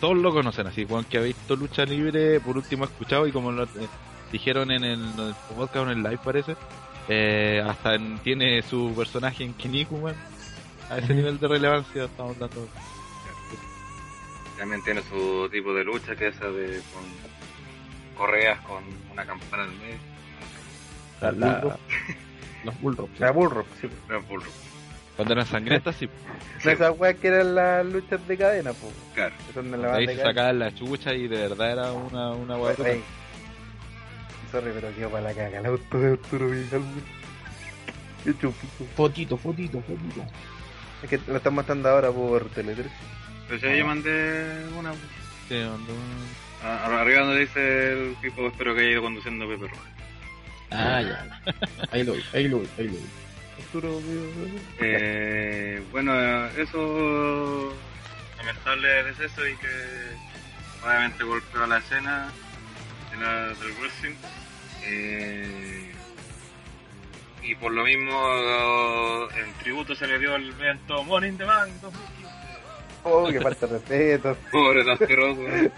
todos 0.00 0.16
lo 0.16 0.32
conocen 0.32 0.66
así, 0.66 0.84
Juan 0.86 1.04
que 1.04 1.18
ha 1.18 1.22
visto 1.22 1.56
lucha 1.56 1.84
libre, 1.84 2.40
por 2.40 2.56
último 2.56 2.84
ha 2.84 2.86
escuchado 2.86 3.26
y 3.26 3.32
como 3.32 3.52
lo 3.52 3.64
eh, 3.64 3.68
dijeron 4.32 4.70
en 4.70 4.82
el, 4.84 5.00
en 5.00 5.18
el 5.20 5.34
podcast 5.56 5.76
o 5.76 5.82
en 5.90 5.98
el 5.98 6.02
live 6.02 6.20
parece, 6.24 6.56
eh, 7.08 7.62
hasta 7.66 7.94
en- 7.94 8.18
tiene 8.20 8.62
su 8.62 8.92
personaje 8.96 9.44
en 9.44 9.52
Kinnikuman, 9.54 10.14
a 10.90 10.98
ese 10.98 11.14
nivel 11.14 11.38
de 11.38 11.48
relevancia 11.48 12.04
estamos 12.04 12.38
dando. 12.38 12.66
También 14.64 14.82
tiene 14.82 15.02
su 15.02 15.46
tipo 15.52 15.74
de 15.74 15.84
lucha, 15.84 16.16
que 16.16 16.28
es 16.28 16.36
esa 16.36 16.46
de 16.48 16.80
con 16.94 17.02
correas 18.16 18.58
con 18.60 18.82
una 19.12 19.26
campana 19.26 19.64
en 19.64 19.70
el 19.72 19.76
medio. 19.76 19.98
La- 21.20 21.32
la- 21.32 21.78
los 22.64 22.80
Bulldogs. 22.80 23.20
La 23.20 23.30
Bullrock, 23.30 23.66
sí. 23.78 23.90
Era 24.08 24.18
burro. 24.20 24.46
Cuando 25.16 25.34
eran 25.34 25.44
sangrientas, 25.46 25.96
sí, 25.96 26.08
No, 26.64 26.70
esas 26.70 26.98
weas 26.98 27.16
que 27.16 27.28
eran 27.28 27.54
las 27.54 27.84
luchas 27.84 28.26
de 28.26 28.38
cadena, 28.38 28.72
pues. 28.72 28.94
Claro. 29.14 29.34
Donde 29.54 29.76
la 29.76 29.96
ahí 29.96 30.06
se 30.06 30.16
sacaban 30.22 30.58
la 30.58 30.74
chucha 30.74 31.12
y 31.12 31.28
de 31.28 31.36
verdad 31.46 31.70
era 31.72 31.92
una, 31.92 32.30
una 32.30 32.56
hueá 32.56 32.72
brutal. 32.72 33.02
Sorry, 34.50 34.70
pero 34.72 34.94
quedó 34.94 35.10
para 35.10 35.24
la 35.24 35.34
caga 35.34 35.58
el 35.58 35.66
auto 35.66 35.98
de 36.00 36.12
Arturo 36.12 36.48
chupito. 38.24 38.84
Fotito, 38.96 39.36
fotito, 39.36 39.82
fotito. 39.82 40.24
Es 41.02 41.10
que 41.10 41.20
lo 41.26 41.36
están 41.36 41.54
matando 41.54 41.90
ahora 41.90 42.10
por 42.10 42.48
Tele 42.48 42.72
13. 42.74 42.90
Pero 43.48 43.60
si 43.60 43.78
yo 43.78 43.86
mandé 43.86 44.64
una. 44.76 44.92
Sí, 45.48 45.56
onda. 45.56 45.92
a- 46.62 46.86
a- 46.86 47.00
Arriba 47.02 47.20
donde 47.22 47.40
dice 47.40 47.92
el 47.92 48.16
tipo, 48.22 48.46
espero 48.48 48.74
que 48.74 48.80
haya 48.80 48.90
ido 48.92 49.02
conduciendo 49.02 49.46
Pepe 49.48 49.66
Roja. 49.68 49.82
Ah, 50.70 51.02
ya. 51.02 51.40
Ahí 51.92 52.02
lo 52.04 52.14
vi, 52.14 52.24
ahí 52.32 52.48
lo 52.48 52.60
vi, 52.60 52.68
ahí 52.78 52.86
lo 52.86 52.92
vi. 52.94 53.00
Eh, 54.80 55.82
bueno, 55.92 56.12
eso 56.56 57.76
lamentable 58.38 59.10
es 59.10 59.20
eso 59.20 59.46
y 59.46 59.56
que 59.56 60.86
obviamente 60.86 61.22
golpeó 61.24 61.66
la 61.66 61.78
escena 61.78 62.30
de 63.10 63.16
la- 63.18 63.48
del 63.48 63.72
wrestling. 63.80 64.14
Eh, 64.84 65.92
y 67.42 67.54
por 67.56 67.72
lo 67.72 67.84
mismo 67.84 69.28
en 69.36 69.52
tributo 69.62 69.94
se 69.94 70.06
le 70.06 70.18
dio 70.18 70.34
el 70.36 70.48
evento 70.50 71.02
in 71.24 71.36
the 71.36 71.44
Bank 71.44 71.70
2015. 71.82 72.23
Oh, 73.04 73.28
que 73.30 73.40
falta 73.40 73.66
de 73.66 73.72
respeto. 73.74 74.36
Pobre 74.52 74.82
Rhodes, 74.82 75.38
weón. 75.38 75.72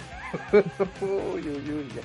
Uy, 1.00 1.40
uy, 1.40 1.70
uy, 1.72 1.88
ya. 1.94 2.02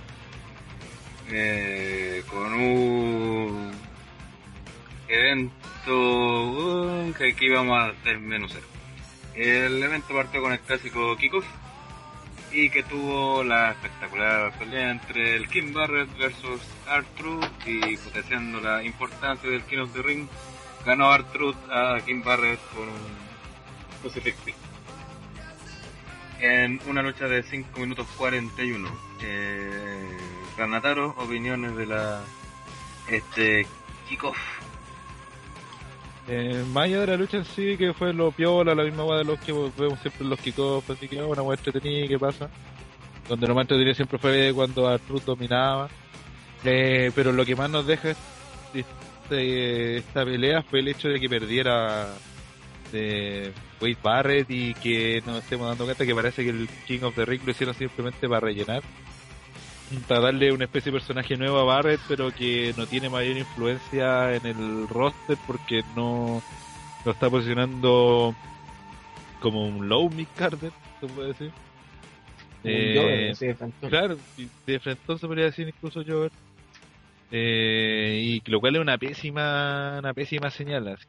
eh, 1.29 2.23
con 2.29 2.53
un 2.53 3.71
evento 5.07 7.13
que 7.17 7.29
aquí 7.29 7.49
vamos 7.49 7.79
a 7.79 7.91
desmenuzar. 8.03 8.61
El 9.35 9.81
evento 9.81 10.13
partió 10.13 10.41
con 10.41 10.53
el 10.53 10.59
clásico 10.59 11.15
Kickoff 11.17 11.45
y 12.51 12.69
que 12.69 12.83
tuvo 12.83 13.43
la 13.43 13.71
espectacular 13.71 14.57
pelea 14.57 14.91
entre 14.91 15.35
el 15.37 15.47
Kim 15.47 15.73
Barrett 15.73 16.09
versus 16.17 16.61
R-Truth 16.89 17.45
y 17.65 17.95
potenciando 17.97 18.59
la 18.59 18.83
importancia 18.83 19.49
del 19.49 19.63
King 19.63 19.79
of 19.79 19.93
the 19.93 20.01
Ring 20.01 20.27
ganó 20.85 21.13
R-Truth 21.15 21.55
a 21.69 21.99
Kim 22.05 22.21
Barrett 22.23 22.59
con 22.75 22.89
un 22.89 23.21
Crucifix. 24.01 24.35
En 26.41 26.79
una 26.87 27.01
lucha 27.03 27.27
de 27.27 27.43
5 27.43 27.79
minutos 27.79 28.07
41. 28.17 28.89
Eh, 29.21 30.17
Granataro, 30.57 31.15
opiniones 31.17 31.75
de 31.77 31.85
la 31.85 32.21
este 33.07 33.65
kickoff. 34.09 34.37
Eh, 36.27 36.65
más 36.71 36.85
allá 36.85 37.01
de 37.01 37.07
la 37.07 37.17
lucha 37.17 37.37
en 37.37 37.45
sí, 37.45 37.77
que 37.77 37.93
fue 37.93 38.13
lo 38.13 38.31
piola, 38.31 38.73
la 38.73 38.83
misma 38.83 39.05
hueá 39.05 39.19
de 39.19 39.25
los 39.25 39.39
que 39.39 39.51
vemos 39.51 39.99
siempre 39.99 40.23
en 40.23 40.29
los 40.29 40.39
kickoffs, 40.39 40.89
así 40.89 41.07
que 41.07 41.21
una 41.21 41.41
hueá 41.41 41.57
entretenida, 41.57 42.07
¿qué 42.07 42.19
pasa? 42.19 42.49
Donde 43.29 43.47
lo 43.47 43.55
más 43.55 43.63
entretenido 43.63 43.93
siempre 43.93 44.17
fue 44.17 44.51
cuando 44.53 44.87
Artruth 44.87 45.23
dominaba. 45.23 45.89
Eh, 46.63 47.11
pero 47.15 47.31
lo 47.31 47.45
que 47.45 47.55
más 47.55 47.69
nos 47.69 47.85
deja 47.85 48.11
es, 48.11 48.17
es 48.73 48.85
este, 49.31 49.97
esta 49.97 50.25
pelea 50.25 50.61
fue 50.61 50.79
el 50.79 50.89
hecho 50.89 51.07
de 51.07 51.19
que 51.19 51.29
perdiera 51.29 52.09
de 52.91 53.53
Wade 53.81 53.97
Barrett 54.01 54.49
y 54.49 54.73
que 54.75 55.23
nos 55.25 55.43
estemos 55.43 55.67
dando 55.67 55.85
cuenta 55.85 56.05
que 56.05 56.15
parece 56.15 56.43
que 56.43 56.51
el 56.51 56.69
King 56.85 57.01
of 57.01 57.15
the 57.15 57.25
Ring 57.25 57.41
lo 57.43 57.51
hicieron 57.51 57.75
simplemente 57.75 58.27
para 58.27 58.41
rellenar. 58.41 58.83
Para 60.07 60.21
darle 60.21 60.53
una 60.53 60.65
especie 60.65 60.91
de 60.91 60.99
personaje 60.99 61.35
nuevo 61.35 61.59
a 61.59 61.63
Barrett, 61.63 61.99
pero 62.07 62.31
que 62.31 62.73
no 62.77 62.87
tiene 62.87 63.09
mayor 63.09 63.37
influencia 63.37 64.33
en 64.35 64.45
el 64.45 64.87
roster 64.87 65.37
porque 65.45 65.83
no 65.95 66.41
lo 67.03 67.11
está 67.11 67.29
posicionando 67.29 68.33
como 69.41 69.65
un 69.65 69.89
low 69.89 70.09
mid 70.09 70.27
Carter, 70.37 70.71
se 70.99 71.07
puede 71.07 71.29
decir. 71.29 71.51
Eh, 72.63 73.33
sí, 73.35 73.47
de. 73.47 73.89
Claro, 73.89 74.17
de 74.67 74.79
frente 74.79 75.17
se 75.17 75.27
podría 75.27 75.45
decir 75.45 75.67
incluso 75.67 76.03
Jover. 76.05 76.31
Eh, 77.31 78.41
y 78.45 78.51
lo 78.51 78.59
cual 78.59 78.75
es 78.75 78.81
una 78.81 78.97
pésima, 78.97 79.97
una 79.99 80.13
pésima 80.13 80.49
señal. 80.51 80.87
así. 80.89 81.07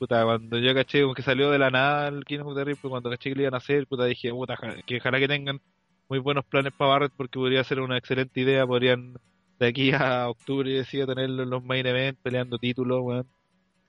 Puta, 0.00 0.24
cuando 0.24 0.58
yo 0.58 0.74
caché 0.74 1.02
como 1.02 1.12
que 1.12 1.20
salió 1.20 1.50
de 1.50 1.58
la 1.58 1.68
nada 1.68 2.08
el 2.08 2.24
King 2.24 2.38
of 2.38 2.56
the 2.56 2.74
cuando 2.88 3.10
caché 3.10 3.28
que 3.28 3.36
lo 3.36 3.42
iban 3.42 3.52
a 3.52 3.58
hacer, 3.58 3.86
puta, 3.86 4.06
dije, 4.06 4.30
puta, 4.30 4.56
que 4.86 4.96
ojalá 4.96 5.18
que 5.18 5.28
tengan 5.28 5.60
muy 6.08 6.18
buenos 6.18 6.46
planes 6.46 6.72
para 6.72 6.92
Barrett 6.92 7.12
porque 7.14 7.38
podría 7.38 7.62
ser 7.64 7.80
una 7.80 7.98
excelente 7.98 8.40
idea, 8.40 8.66
podrían 8.66 9.18
de 9.58 9.66
aquí 9.66 9.92
a 9.92 10.30
octubre 10.30 10.70
decía 10.72 11.04
tenerlo 11.04 11.42
en 11.42 11.50
los 11.50 11.62
main 11.62 11.84
event 11.84 12.18
peleando 12.22 12.56
títulos. 12.56 13.26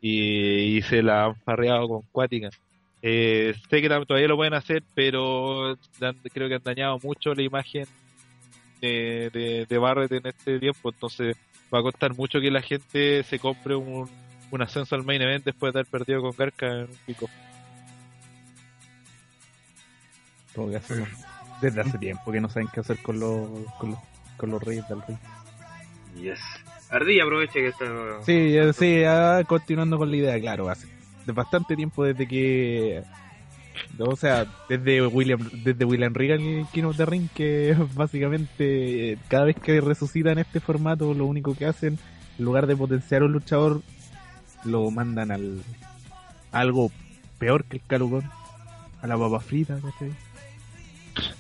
Y, 0.02 0.80
y 0.80 0.82
se 0.82 1.02
la 1.02 1.28
han 1.28 1.36
farreado 1.38 1.88
con 1.88 2.02
Cuática. 2.12 2.50
Eh, 3.02 3.56
sé 3.70 3.82
que 3.82 3.88
todavía 3.88 4.28
lo 4.28 4.36
pueden 4.36 4.54
hacer, 4.54 4.84
pero 4.94 5.78
creo 6.34 6.50
que 6.50 6.56
han 6.56 6.64
dañado 6.64 7.00
mucho 7.02 7.34
la 7.34 7.42
imagen 7.42 7.86
de, 8.82 9.30
de, 9.30 9.66
de 9.66 9.78
Barrett 9.78 10.12
en 10.12 10.28
este 10.28 10.60
tiempo, 10.60 10.90
entonces 10.90 11.38
va 11.74 11.80
a 11.80 11.84
costar 11.84 12.14
mucho 12.14 12.42
que 12.42 12.52
la 12.52 12.62
gente 12.62 13.24
se 13.24 13.40
compre 13.40 13.76
un, 13.76 14.10
un 14.52 14.62
ascenso 14.62 14.96
al 14.96 15.04
main 15.04 15.22
event 15.22 15.44
después 15.46 15.74
de 15.74 15.80
haber 15.80 15.90
perdido 15.90 16.22
con 16.22 16.32
Garca 16.38 16.68
en 16.68 16.82
un 16.90 16.98
pico. 17.06 17.30
Todo 20.54 20.72
caso, 20.72 20.96
desde 21.62 21.82
hace 21.82 21.98
tiempo 21.98 22.32
que 22.32 22.42
no 22.42 22.50
saben 22.50 22.68
qué 22.74 22.82
hacer 22.82 22.98
con 23.02 23.20
los, 23.20 23.48
con 23.80 23.92
los, 23.92 24.00
con 24.38 24.52
los 24.52 24.62
reyes 24.62 24.88
del 24.90 25.02
ring. 25.08 25.18
Yes. 26.22 26.40
Ardilla, 26.90 27.24
aproveche 27.24 27.54
que 27.62 27.68
está. 27.70 27.86
Sí, 28.26 28.52
ya- 28.52 28.74
sí, 28.74 29.00
ya 29.02 29.44
continuando 29.46 29.98
con 29.98 30.12
la 30.12 30.18
idea, 30.18 30.40
claro, 30.40 30.70
hace 30.70 30.88
de 31.26 31.32
bastante 31.34 31.76
tiempo 31.76 32.04
desde 32.04 32.28
que 32.28 33.04
o 34.00 34.16
sea, 34.16 34.46
desde 34.68 35.06
William 35.06 35.40
desde 35.64 35.86
William 35.86 36.14
Regal 36.14 36.42
y 36.42 36.66
King 36.74 36.84
of 36.86 36.98
the 36.98 37.06
Ring 37.06 37.30
que 37.34 37.76
básicamente 37.94 39.12
eh, 39.14 39.18
cada 39.30 39.46
vez 39.46 39.56
que 39.56 39.80
resucitan 39.82 40.40
este 40.40 40.60
formato 40.60 41.14
lo 41.14 41.26
único 41.28 41.56
que 41.56 41.68
hacen 41.68 41.98
en 42.40 42.46
lugar 42.46 42.66
de 42.68 42.76
potenciar 42.76 43.22
a 43.22 43.26
un 43.26 43.32
luchador 43.34 43.82
lo 44.66 44.90
mandan 44.92 45.32
al 45.32 45.62
a 46.52 46.60
algo 46.60 46.92
peor 47.40 47.64
que 47.66 47.78
el 47.78 47.84
calugón 47.88 48.30
a 49.02 49.08
la 49.08 49.18
papa 49.18 49.40
frita 49.40 49.80
¿cachai? 49.80 50.14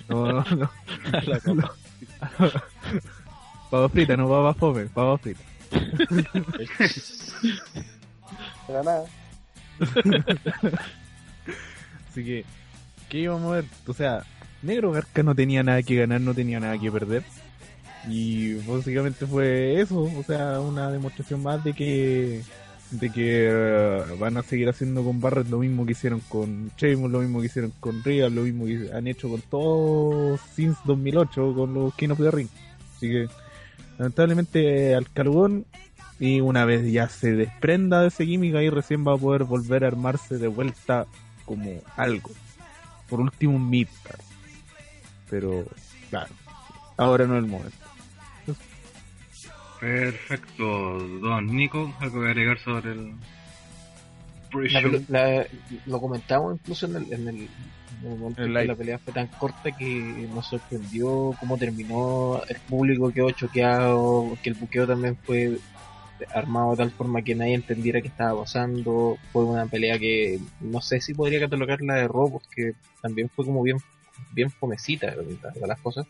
no, 0.10 0.32
no, 0.32 0.44
no. 0.56 0.70
No. 1.54 1.72
papa 3.70 3.90
frita 3.94 4.18
no 4.18 4.30
papa 4.30 4.54
fome 4.54 4.86
papa 4.86 5.18
frita 5.18 5.42
Pero 8.68 8.84
nada. 8.84 9.06
Así 12.10 12.24
que, 12.24 12.46
¿qué 13.10 13.20
íbamos 13.20 13.52
a 13.52 13.56
ver? 13.56 13.66
O 13.88 13.94
sea, 13.94 14.24
Negro 14.62 14.92
Garca 14.92 15.24
no 15.24 15.34
tenía 15.36 15.64
nada 15.64 15.82
que 15.82 15.96
ganar, 15.96 16.22
no 16.22 16.34
tenía 16.34 16.60
nada 16.60 16.78
que 16.78 16.92
perder. 16.92 17.24
Y 18.08 18.56
básicamente 18.56 19.26
fue 19.26 19.80
eso, 19.80 20.02
o 20.02 20.24
sea, 20.24 20.60
una 20.60 20.92
demostración 20.92 21.44
más 21.44 21.64
de 21.64 21.74
que 21.74 22.42
de 22.92 23.10
que 23.10 23.48
eh, 23.50 24.04
van 24.20 24.38
a 24.38 24.44
seguir 24.44 24.70
haciendo 24.70 25.04
con 25.04 25.22
Barrett 25.22 25.50
lo 25.50 25.60
mismo 25.60 25.86
que 25.86 25.94
hicieron 25.94 26.20
con 26.28 26.72
Sheamus, 26.78 27.10
lo 27.10 27.20
mismo 27.20 27.40
que 27.40 27.46
hicieron 27.46 27.72
con 27.80 28.04
Real, 28.04 28.34
lo 28.34 28.42
mismo 28.44 28.66
que 28.66 28.90
han 28.94 29.08
hecho 29.08 29.30
con 29.30 29.42
todos 29.42 30.42
since 30.54 30.80
2008 30.86 31.54
con 31.56 31.74
los 31.74 31.94
King 31.96 32.10
of 32.10 32.20
the 32.20 32.32
Ring. 32.32 32.50
Así 32.96 33.08
que, 33.08 33.28
lamentablemente, 33.98 34.94
al 34.94 35.10
Calugón 35.10 35.66
y 36.20 36.42
una 36.42 36.66
vez 36.66 36.92
ya 36.92 37.08
se 37.08 37.32
desprenda 37.32 38.02
de 38.02 38.10
ese 38.10 38.26
gimmick 38.26 38.56
ahí 38.56 38.70
recién 38.70 39.08
va 39.08 39.14
a 39.14 39.18
poder 39.18 39.46
volver 39.46 39.86
a 39.86 39.88
armarse 39.88 40.38
de 40.38 40.48
vuelta 40.48 41.08
como 41.46 41.82
algo. 41.96 42.30
Por 43.10 43.22
último 43.22 43.56
un 43.56 43.70
midcard. 43.70 44.20
Pero, 45.30 45.66
claro, 46.10 46.34
ahora 46.98 47.26
no 47.26 47.38
es 47.38 47.44
el 47.44 47.50
momento. 47.50 47.81
Perfecto, 49.82 50.64
don 51.20 51.48
Nico, 51.48 51.92
algo 52.00 52.22
que 52.22 52.28
agregar 52.28 52.60
sobre 52.60 52.92
el. 52.92 53.14
La 54.54 54.82
la- 55.08 55.48
lo 55.88 56.00
comentamos 56.00 56.54
incluso 56.60 56.86
en 56.86 56.98
el, 56.98 57.14
en 57.14 57.28
el, 57.30 57.36
en 58.04 58.12
el 58.12 58.18
momento 58.20 58.44
El 58.44 58.50
en 58.50 58.54
que 58.62 58.66
la 58.68 58.76
pelea 58.76 59.00
fue 59.00 59.14
tan 59.14 59.28
corta 59.28 59.72
que 59.72 60.28
nos 60.34 60.46
sorprendió 60.48 61.34
cómo 61.40 61.58
terminó, 61.58 62.42
el 62.48 62.58
público 62.70 63.12
quedó 63.12 63.32
choqueado, 63.32 64.38
que 64.44 64.50
el 64.52 64.56
buqueo 64.56 64.86
también 64.86 65.18
fue 65.26 65.58
armado 66.36 66.72
de 66.72 66.78
tal 66.78 66.92
forma 66.92 67.24
que 67.24 67.34
nadie 67.34 67.56
entendiera 67.56 68.02
qué 68.02 68.10
estaba 68.10 68.42
pasando, 68.42 69.18
fue 69.32 69.44
una 69.46 69.66
pelea 69.66 69.98
que 69.98 70.40
no 70.60 70.80
sé 70.82 71.02
si 71.02 71.14
podría 71.16 71.40
catalogarla 71.40 71.96
de 71.96 72.08
robo, 72.08 72.34
porque 72.34 72.74
también 73.02 73.30
fue 73.36 73.46
como 73.46 73.64
bien, 73.64 73.78
bien 74.34 74.52
fomecita 74.52 75.16
las 75.66 75.80
cosas. 75.80 76.06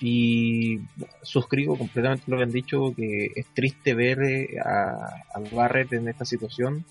Y 0.00 0.80
suscribo 1.22 1.78
completamente 1.78 2.24
lo 2.26 2.36
que 2.36 2.42
han 2.42 2.52
dicho, 2.52 2.92
que 2.94 3.32
es 3.34 3.46
triste 3.54 3.94
ver 3.94 4.22
eh, 4.22 4.58
a, 4.62 4.90
a 5.34 5.40
Barrett 5.52 5.92
en 5.94 6.08
esta 6.08 6.24
situación, 6.26 6.84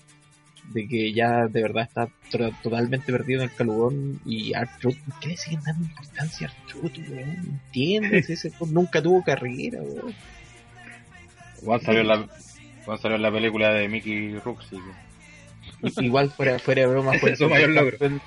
de 0.72 0.88
que 0.88 1.12
ya 1.12 1.46
de 1.46 1.62
verdad 1.62 1.84
está 1.84 2.08
to- 2.32 2.50
totalmente 2.62 3.12
perdido 3.12 3.42
en 3.42 3.48
el 3.50 3.54
calugón 3.54 4.20
y 4.26 4.52
Artruth, 4.54 4.98
¿por 5.04 5.20
qué 5.20 5.28
le 5.28 5.36
siguen 5.36 5.60
dando 5.64 5.84
importancia 5.84 6.48
a 6.48 6.50
Artruth, 6.50 6.98
weón? 7.08 7.60
Entiendes, 7.66 8.28
ese 8.28 8.50
nunca 8.72 9.00
tuvo 9.00 9.22
carrera, 9.22 9.80
weón. 9.80 10.12
Juan 11.64 11.80
salió 11.80 12.00
en 12.00 12.08
la, 12.08 12.26
Juan 12.84 12.98
salió 12.98 13.18
la 13.18 13.30
película 13.30 13.72
de 13.72 13.88
Mickey 13.88 14.36
Rook, 14.40 14.62
sí. 14.68 14.78
Igual 16.02 16.30
fuera, 16.30 16.58
fuera 16.58 16.82
de 16.82 16.88
broma 16.88 17.12
fue 17.20 17.30
el, 17.30 17.38
mayor 17.48 17.74
campeón, 17.74 18.20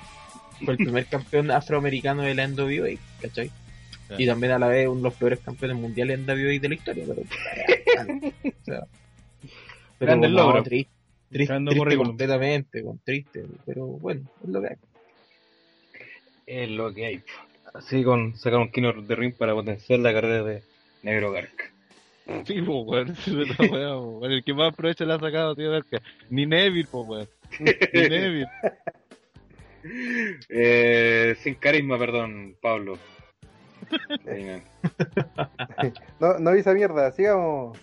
fue 0.64 0.72
el 0.72 0.76
primer 0.78 1.06
campeón 1.06 1.50
afroamericano 1.50 2.22
de 2.22 2.34
la 2.34 2.46
NWA, 2.48 2.98
¿cachai? 3.20 3.50
Y 4.18 4.26
también 4.26 4.52
a 4.52 4.58
la 4.58 4.68
vez 4.68 4.88
uno 4.88 4.96
de 4.96 5.02
los 5.02 5.14
peores 5.14 5.38
campeones 5.40 5.76
mundiales 5.76 6.18
en 6.18 6.26
NWA 6.26 6.58
de 6.60 6.68
la 6.68 6.74
historia, 6.74 7.04
pero... 7.06 7.22
o 7.22 8.64
sea, 8.64 8.86
pero 9.98 10.12
Grande 10.12 10.28
no, 10.28 10.34
logro. 10.34 10.62
triste, 10.62 10.92
triste, 11.30 11.52
Grande 11.52 11.72
triste 11.72 11.96
completamente, 11.96 12.82
con 12.82 12.98
triste, 13.00 13.44
pero 13.66 13.86
bueno, 13.86 14.22
es 14.42 14.48
lo 14.48 14.60
que 14.62 14.68
hay. 14.68 14.76
Es 16.46 16.70
lo 16.70 16.94
que 16.94 17.06
hay. 17.06 17.22
Así 17.74 18.02
con 18.02 18.36
sacar 18.36 18.58
un 18.60 18.70
King 18.70 18.84
of 18.84 19.06
the 19.06 19.14
Ring 19.14 19.34
para 19.34 19.54
potenciar 19.54 20.00
la 20.00 20.12
carrera 20.12 20.42
de 20.42 20.62
Negro 21.02 21.32
Garca. 21.32 21.70
Sí, 22.44 22.62
po, 22.62 22.80
weón. 22.82 23.14
El 24.24 24.42
que 24.44 24.54
más 24.54 24.72
aprovecha 24.72 25.04
la 25.04 25.16
ha 25.16 25.20
sacado, 25.20 25.54
tío 25.54 25.70
Garca. 25.70 26.00
Ni 26.30 26.46
Neville, 26.46 26.88
po, 26.90 27.02
weón. 27.02 27.28
Ni 27.60 28.08
Neville. 28.08 28.48
Eh, 30.48 31.36
sin 31.42 31.54
carisma, 31.54 31.98
perdón, 31.98 32.56
Pablo. 32.60 32.98
No, 36.20 36.38
no 36.38 36.52
vi 36.52 36.60
esa 36.60 36.74
mierda, 36.74 37.10
sigamos. 37.12 37.78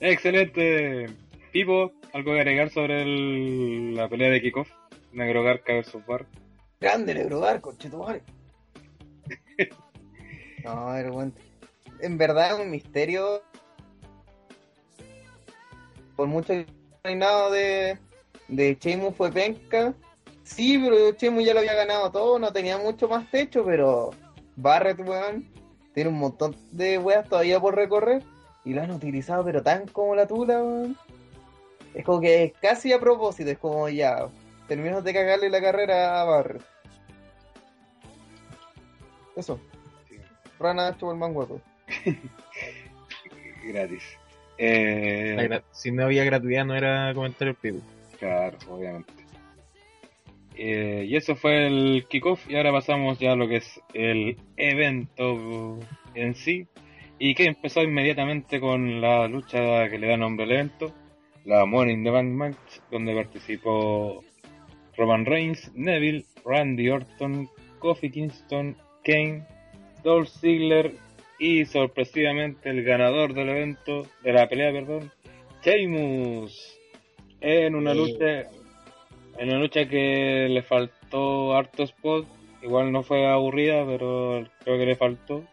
Excelente. 0.00 1.06
Pipo, 1.52 1.92
¿algo 2.12 2.32
que 2.32 2.40
agregar 2.40 2.70
sobre 2.70 3.02
el- 3.02 3.94
la 3.94 4.08
pelea 4.08 4.30
de 4.30 4.40
kickoff? 4.40 4.70
Negro 5.12 5.42
Garca 5.42 5.74
versus 5.74 6.04
Bar. 6.06 6.26
Grande 6.80 7.14
negro 7.14 7.40
barco, 7.40 7.74
chetumare. 7.76 8.22
No, 10.64 10.94
era 10.94 11.10
bueno. 11.10 11.32
En 12.00 12.18
verdad 12.18 12.52
es 12.54 12.60
un 12.60 12.70
misterio. 12.70 13.42
Por 16.16 16.26
mucho 16.28 16.52
que 17.02 17.16
nada 17.16 17.50
de, 17.50 17.98
de 18.48 18.76
Sheamus 18.78 19.16
fue 19.16 19.32
penca. 19.32 19.94
Sí, 20.42 20.78
pero 20.78 21.12
Sheamus 21.12 21.44
ya 21.46 21.54
lo 21.54 21.60
había 21.60 21.72
ganado 21.74 22.10
todo, 22.10 22.38
no 22.38 22.52
tenía 22.52 22.76
mucho 22.76 23.08
más 23.08 23.30
techo, 23.30 23.64
pero 23.64 24.10
Barrett, 24.60 25.00
weón, 25.00 25.46
tiene 25.94 26.10
un 26.10 26.18
montón 26.18 26.56
de 26.72 26.98
weas 26.98 27.28
todavía 27.28 27.60
por 27.60 27.74
recorrer 27.74 28.22
y 28.64 28.74
lo 28.74 28.82
han 28.82 28.90
utilizado, 28.90 29.44
pero 29.44 29.62
tan 29.62 29.86
como 29.88 30.14
la 30.14 30.26
tula, 30.26 30.62
weón. 30.62 30.96
Es 31.94 32.04
como 32.04 32.20
que 32.20 32.44
es 32.44 32.52
casi 32.60 32.92
a 32.92 33.00
propósito, 33.00 33.50
es 33.50 33.58
como 33.58 33.88
ya, 33.88 34.28
terminas 34.68 35.02
de 35.02 35.12
cagarle 35.12 35.50
la 35.50 35.60
carrera 35.60 36.20
a 36.20 36.24
Barrett. 36.24 36.62
Eso. 39.36 39.60
Rana 40.58 40.90
hecho 40.90 41.10
el 41.10 41.18
man. 41.18 41.34
Gratis. 43.64 44.02
Eh, 44.58 45.62
si 45.72 45.90
no 45.90 46.04
había 46.04 46.22
gratuidad 46.24 46.66
no 46.66 46.74
era 46.74 47.14
comentario 47.14 47.54
pido. 47.54 47.80
claro, 48.18 48.58
obviamente. 48.68 49.19
Eh, 50.56 51.06
y 51.08 51.16
eso 51.16 51.36
fue 51.36 51.66
el 51.66 52.06
kickoff 52.08 52.50
y 52.50 52.56
ahora 52.56 52.72
pasamos 52.72 53.18
ya 53.18 53.32
a 53.32 53.36
lo 53.36 53.48
que 53.48 53.56
es 53.56 53.80
el 53.94 54.36
evento 54.56 55.78
en 56.14 56.34
sí 56.34 56.66
y 57.18 57.34
que 57.34 57.44
empezó 57.44 57.82
inmediatamente 57.82 58.60
con 58.60 59.00
la 59.00 59.28
lucha 59.28 59.88
que 59.88 59.98
le 59.98 60.08
da 60.08 60.16
nombre 60.16 60.44
al 60.44 60.52
evento, 60.52 60.92
la 61.44 61.64
in 61.64 62.02
the 62.02 62.10
Bank 62.10 62.30
Match, 62.30 62.80
donde 62.90 63.14
participó 63.14 64.24
Roman 64.96 65.26
Reigns, 65.26 65.70
Neville, 65.74 66.24
Randy 66.44 66.88
Orton, 66.88 67.48
Kofi 67.78 68.10
Kingston, 68.10 68.76
Kane, 69.04 69.46
Dolph 70.02 70.28
Ziggler 70.28 70.94
y 71.38 71.64
sorpresivamente 71.66 72.70
el 72.70 72.84
ganador 72.84 73.34
del 73.34 73.50
evento, 73.50 74.06
de 74.22 74.32
la 74.32 74.48
pelea, 74.48 74.72
perdón, 74.72 75.10
Sheamus, 75.62 76.78
en 77.40 77.74
una 77.74 77.94
lucha, 77.94 78.48
en 79.38 79.48
una 79.48 79.58
lucha 79.58 79.88
que 79.88 80.48
le 80.50 80.62
faltó 80.62 81.54
harto 81.56 81.82
spot, 81.84 82.26
igual 82.62 82.92
no 82.92 83.02
fue 83.02 83.26
aburrida, 83.26 83.84
pero 83.86 84.44
creo 84.64 84.78
que 84.78 84.86
le 84.86 84.96
faltó, 84.96 85.44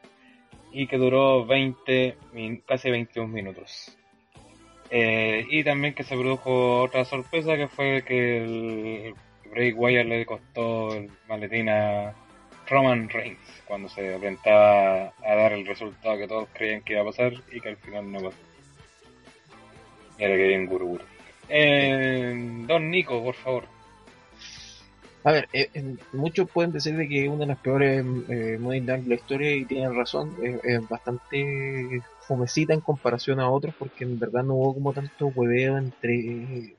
y 0.71 0.87
que 0.87 0.97
duró 0.97 1.45
20, 1.45 2.17
min- 2.33 2.61
casi 2.65 2.89
21 2.89 3.31
minutos. 3.31 3.97
Eh, 4.89 5.45
y 5.49 5.63
también 5.63 5.93
que 5.93 6.03
se 6.03 6.15
produjo 6.15 6.81
otra 6.81 7.03
sorpresa 7.05 7.55
que 7.57 7.67
fue 7.67 8.03
que 8.05 8.37
el 8.37 9.13
Bray 9.51 9.73
Wyatt 9.73 10.05
le 10.05 10.25
costó 10.25 10.93
el 10.95 11.09
maletín 11.27 11.67
a 11.69 12.13
Roman 12.69 13.09
Reigns 13.09 13.39
cuando 13.65 13.89
se 13.89 14.13
enfrentaba 14.13 15.13
a 15.23 15.35
dar 15.35 15.53
el 15.53 15.65
resultado 15.65 16.17
que 16.17 16.27
todos 16.27 16.47
creían 16.53 16.81
que 16.83 16.93
iba 16.93 17.01
a 17.01 17.05
pasar 17.05 17.33
y 17.51 17.59
que 17.59 17.69
al 17.69 17.77
final 17.77 18.11
no 18.11 18.19
pasó. 18.19 18.37
Y 20.19 20.23
ahora 20.23 20.35
que 20.37 20.47
bien 20.47 20.65
guruguru. 20.67 21.03
Eh, 21.49 22.65
don 22.67 22.89
Nico, 22.89 23.23
por 23.23 23.35
favor. 23.35 23.77
A 25.23 25.31
ver, 25.33 25.49
eh, 25.51 25.69
eh, 25.73 25.95
muchos 26.13 26.49
pueden 26.49 26.71
decir 26.71 26.95
de 26.95 27.05
que 27.07 27.27
una 27.27 27.39
de 27.39 27.47
las 27.47 27.57
peores 27.59 28.05
eh, 28.29 28.57
Money 28.57 28.79
de 28.79 29.03
la 29.05 29.15
historia 29.15 29.53
y 29.53 29.65
tienen 29.65 29.93
razón, 29.93 30.33
es, 30.41 30.63
es 30.63 30.87
bastante 30.87 32.01
fomecita 32.21 32.73
en 32.73 32.79
comparación 32.79 33.41
a 33.41 33.49
otros 33.49 33.75
porque 33.77 34.05
en 34.05 34.19
verdad 34.19 34.43
no 34.43 34.53
hubo 34.55 34.75
como 34.75 34.93
tanto 34.93 35.27
hueveo 35.27 35.77
entre... 35.77 36.77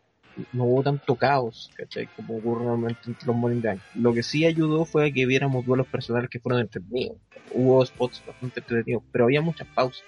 no 0.54 0.64
hubo 0.64 0.82
tanto 0.82 1.14
caos, 1.16 1.70
¿cachai? 1.76 2.08
Como 2.16 2.38
ocurre 2.38 2.64
normalmente 2.64 3.00
entre 3.04 3.26
los 3.26 3.60
the 3.60 3.68
Bank. 3.68 3.80
Lo 3.94 4.14
que 4.14 4.22
sí 4.22 4.46
ayudó 4.46 4.86
fue 4.86 5.08
a 5.08 5.12
que 5.12 5.26
viéramos 5.26 5.66
duelos 5.66 5.86
personales 5.86 6.30
que 6.30 6.40
fueron 6.40 6.62
entretenidos. 6.62 7.18
Hubo 7.52 7.84
spots 7.84 8.22
bastante 8.26 8.60
entretenidos, 8.60 9.02
pero 9.12 9.24
había 9.24 9.42
muchas 9.42 9.68
pausas. 9.74 10.04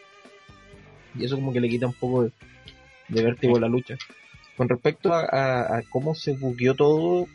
Y 1.15 1.27
eso 1.27 1.37
como 1.37 1.53
que 1.53 1.61
le 1.61 1.69
quita 1.69 1.87
un 1.87 1.93
poco 1.93 2.23
de, 2.23 2.33
de 3.09 3.23
vértigo 3.23 3.59
a 3.59 3.61
la 3.61 3.69
lucha. 3.69 3.99
Con 4.61 4.69
respecto 4.69 5.15
a, 5.15 5.21
a- 5.23 5.79
a 5.79 5.83
cómo 5.89 6.15
se 6.15 6.35
bugueó 6.35 6.75
todo, 6.75 7.27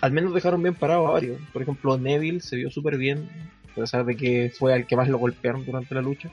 al 0.00 0.12
menos 0.12 0.32
dejaron 0.32 0.62
bien 0.62 0.76
parado 0.76 1.08
a 1.08 1.10
varios. 1.10 1.40
Por 1.52 1.60
ejemplo, 1.60 1.98
Neville 1.98 2.38
se 2.40 2.54
vio 2.54 2.70
súper 2.70 2.96
bien, 2.96 3.28
a 3.72 3.74
pesar 3.74 4.04
de 4.04 4.14
que 4.16 4.52
fue 4.56 4.72
al 4.72 4.86
que 4.86 4.94
más 4.94 5.08
lo 5.08 5.18
golpearon 5.18 5.64
durante 5.66 5.96
la 5.96 6.00
lucha. 6.02 6.30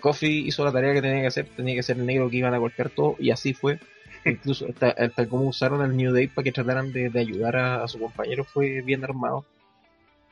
Kofi 0.00 0.46
hizo 0.48 0.64
la 0.64 0.72
tarea 0.72 0.94
que 0.94 1.02
tenía 1.02 1.20
que 1.20 1.26
hacer, 1.26 1.46
tenía 1.54 1.74
que 1.74 1.82
ser 1.82 1.98
el 1.98 2.06
negro 2.06 2.30
que 2.30 2.38
iban 2.38 2.54
a 2.54 2.56
golpear 2.58 2.88
todo, 2.88 3.16
y 3.18 3.30
así 3.32 3.52
fue. 3.52 3.78
Incluso 4.24 4.66
hasta, 4.66 4.88
hasta 4.88 5.26
cómo 5.28 5.44
usaron 5.44 5.82
al 5.82 5.94
New 5.94 6.14
Day 6.14 6.28
para 6.28 6.44
que 6.44 6.52
trataran 6.52 6.90
de, 6.90 7.10
de 7.10 7.20
ayudar 7.20 7.54
a, 7.56 7.84
a 7.84 7.88
su 7.88 7.98
compañero 7.98 8.44
fue 8.44 8.80
bien 8.80 9.04
armado. 9.04 9.44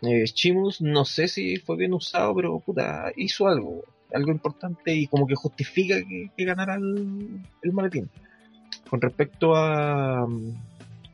Eh, 0.01 0.25
Chimus 0.25 0.81
no 0.81 1.05
sé 1.05 1.29
si 1.29 1.59
fue 1.59 1.77
bien 1.77 1.93
usado, 1.93 2.35
pero 2.35 2.59
puta, 2.61 3.13
hizo 3.15 3.47
algo, 3.47 3.85
algo 4.15 4.31
importante 4.31 4.95
y 4.95 5.07
como 5.07 5.27
que 5.27 5.35
justifica 5.35 5.97
que, 5.99 6.31
que 6.35 6.45
ganara 6.47 6.77
el, 6.77 7.29
el 7.61 7.73
maletín. 7.75 8.09
Con 8.89 9.01
respecto 9.01 9.55
a, 9.57 10.27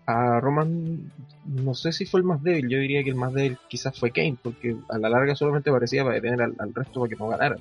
a 0.06 0.40
Roman, 0.40 1.10
no 1.46 1.74
sé 1.74 1.92
si 1.92 2.04
fue 2.04 2.20
el 2.20 2.26
más 2.26 2.42
débil, 2.42 2.68
yo 2.68 2.78
diría 2.78 3.02
que 3.02 3.10
el 3.10 3.16
más 3.16 3.32
débil 3.32 3.58
quizás 3.68 3.98
fue 3.98 4.10
Kane, 4.10 4.36
porque 4.42 4.76
a 4.88 4.98
la 4.98 5.08
larga 5.08 5.34
solamente 5.34 5.70
parecía 5.70 6.02
para 6.02 6.16
detener 6.16 6.42
al, 6.42 6.54
al 6.58 6.74
resto 6.74 7.00
para 7.00 7.10
que 7.10 7.16
no 7.16 7.28
ganara. 7.28 7.56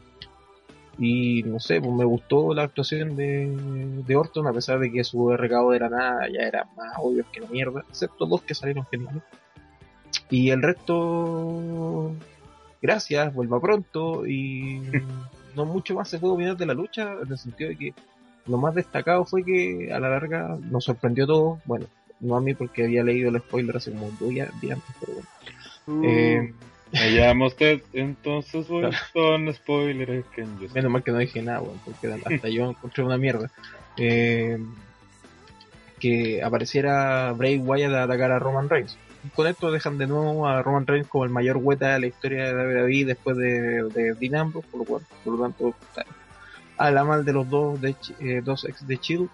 Y 1.02 1.43
no 1.43 1.62
sé, 1.62 1.80
pues 1.80 1.93
me 1.93 2.04
gustó 2.04 2.54
la 2.54 2.63
actuación 2.63 3.15
de, 3.15 3.48
de 4.06 4.15
Orton, 4.17 4.48
a 4.48 4.54
pesar 4.54 4.80
de 4.80 4.91
que 4.91 5.06
su 5.06 5.30
recado 5.30 5.72
de 5.72 5.80
la 5.80 5.89
nada 5.89 6.28
ya 6.28 6.41
era 6.41 6.67
más 6.76 6.93
obvio 6.98 7.26
que 7.32 7.39
la 7.39 7.48
mierda, 7.48 7.86
excepto 7.88 8.26
dos 8.26 8.41
que 8.41 8.54
salieron 8.54 8.86
geniales. 8.91 9.24
Y 10.30 10.50
el 10.50 10.62
resto, 10.62 12.13
gracias, 12.82 13.34
vuelva 13.34 13.62
pronto 13.62 14.28
y 14.28 14.82
no 15.56 15.65
mucho 15.65 15.95
más 15.95 16.10
se 16.10 16.19
puede 16.19 16.34
opinar 16.34 16.58
de 16.58 16.65
la 16.65 16.74
lucha, 16.74 17.13
en 17.24 17.32
el 17.32 17.38
sentido 17.38 17.69
de 17.69 17.78
que 17.78 17.93
lo 18.49 18.57
más 18.57 18.75
destacado 18.75 19.25
fue 19.25 19.43
que 19.43 19.93
a 19.93 19.99
la 19.99 20.09
larga 20.09 20.57
nos 20.69 20.85
sorprendió 20.85 21.27
todo, 21.27 21.59
bueno, 21.65 21.85
no 22.19 22.35
a 22.35 22.41
mí 22.41 22.53
porque 22.53 22.83
había 22.83 23.03
leído 23.03 23.29
el 23.29 23.39
spoiler 23.39 23.77
hace 23.77 23.91
como 23.91 24.09
dos 24.19 24.29
días 24.29 24.49
antes, 24.49 24.95
pero 24.99 25.13
bueno. 25.13 26.07
Eh, 26.07 26.53
Me 26.91 27.13
llama 27.13 27.47
usted, 27.47 27.81
entonces 27.93 28.65
con 29.13 29.53
spoilers 29.53 30.25
que 30.35 30.45
yo 30.59 30.67
Menos 30.73 30.91
mal 30.91 31.03
que 31.03 31.12
no 31.12 31.19
dije 31.19 31.41
nada, 31.41 31.62
weón, 31.62 31.79
porque 31.85 32.07
hasta 32.35 32.49
yo 32.49 32.69
encontré 32.69 33.03
una 33.03 33.17
mierda. 33.17 33.51
Eh, 33.97 34.57
que 35.99 36.41
apareciera 36.41 37.33
Bray 37.33 37.57
Wyatt 37.57 37.93
a 37.93 38.03
atacar 38.03 38.31
a 38.31 38.39
Roman 38.39 38.69
Reigns. 38.69 38.97
Con 39.35 39.47
esto 39.47 39.69
dejan 39.69 39.97
de 39.97 40.07
nuevo 40.07 40.47
a 40.47 40.62
Roman 40.63 40.88
Reigns 40.88 41.07
como 41.07 41.25
el 41.25 41.29
mayor 41.29 41.57
hueta 41.57 41.93
de 41.93 41.99
la 41.99 42.07
historia 42.07 42.45
de 42.45 42.85
WWE 42.85 43.05
después 43.05 43.35
de, 43.35 43.83
de 43.83 44.51
por 44.71 44.79
lo, 44.79 44.85
cual, 44.85 45.01
por 45.23 45.33
lo 45.33 45.43
tanto, 45.43 45.75
a 46.80 46.92
la 46.92 47.04
mal 47.04 47.26
de 47.26 47.34
los 47.34 47.48
dos, 47.50 47.80
de, 47.80 47.96
eh, 48.22 48.42
dos 48.44 48.65
ex 48.65 48.88
de 48.88 48.96
Shield. 48.96 49.30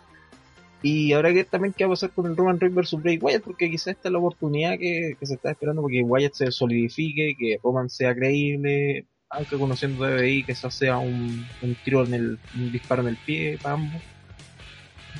Y 0.81 1.13
ahora 1.13 1.33
que 1.33 1.43
también 1.45 1.73
qué 1.73 1.85
va 1.85 1.89
a 1.89 1.93
pasar 1.93 2.11
con 2.11 2.25
el 2.25 2.35
Roman 2.35 2.59
Reigns 2.59 2.75
versus 2.75 3.01
Bray 3.01 3.17
Wyatt, 3.17 3.43
porque 3.43 3.71
quizás 3.71 3.87
esta 3.95 4.09
es 4.09 4.13
la 4.13 4.19
oportunidad 4.19 4.77
que, 4.77 5.15
que 5.19 5.25
se 5.25 5.35
está 5.35 5.51
esperando 5.51 5.81
porque 5.81 6.01
Wyatt 6.01 6.33
se 6.33 6.51
solidifique, 6.51 7.35
que 7.39 7.59
Roman 7.63 7.89
sea 7.89 8.13
creíble, 8.13 9.05
aunque 9.29 9.57
conociendo 9.57 10.05
que 10.05 10.43
eso 10.47 10.69
sea 10.69 10.97
un, 10.97 11.45
un 11.61 11.75
tiro 11.83 12.03
en 12.03 12.13
el, 12.13 12.39
un 12.55 12.71
disparo 12.71 13.01
en 13.03 13.09
el 13.09 13.17
pie 13.17 13.57
para 13.61 13.75
ambos. 13.75 14.01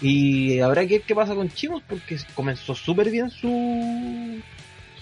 Y 0.02 0.60
habrá 0.60 0.86
que 0.86 0.98
ver 0.98 1.02
qué 1.08 1.16
pasa 1.16 1.36
con 1.36 1.50
Chivos 1.50 1.82
porque 1.88 2.18
comenzó 2.34 2.76
súper 2.76 3.10
bien 3.10 3.30
su 3.30 4.42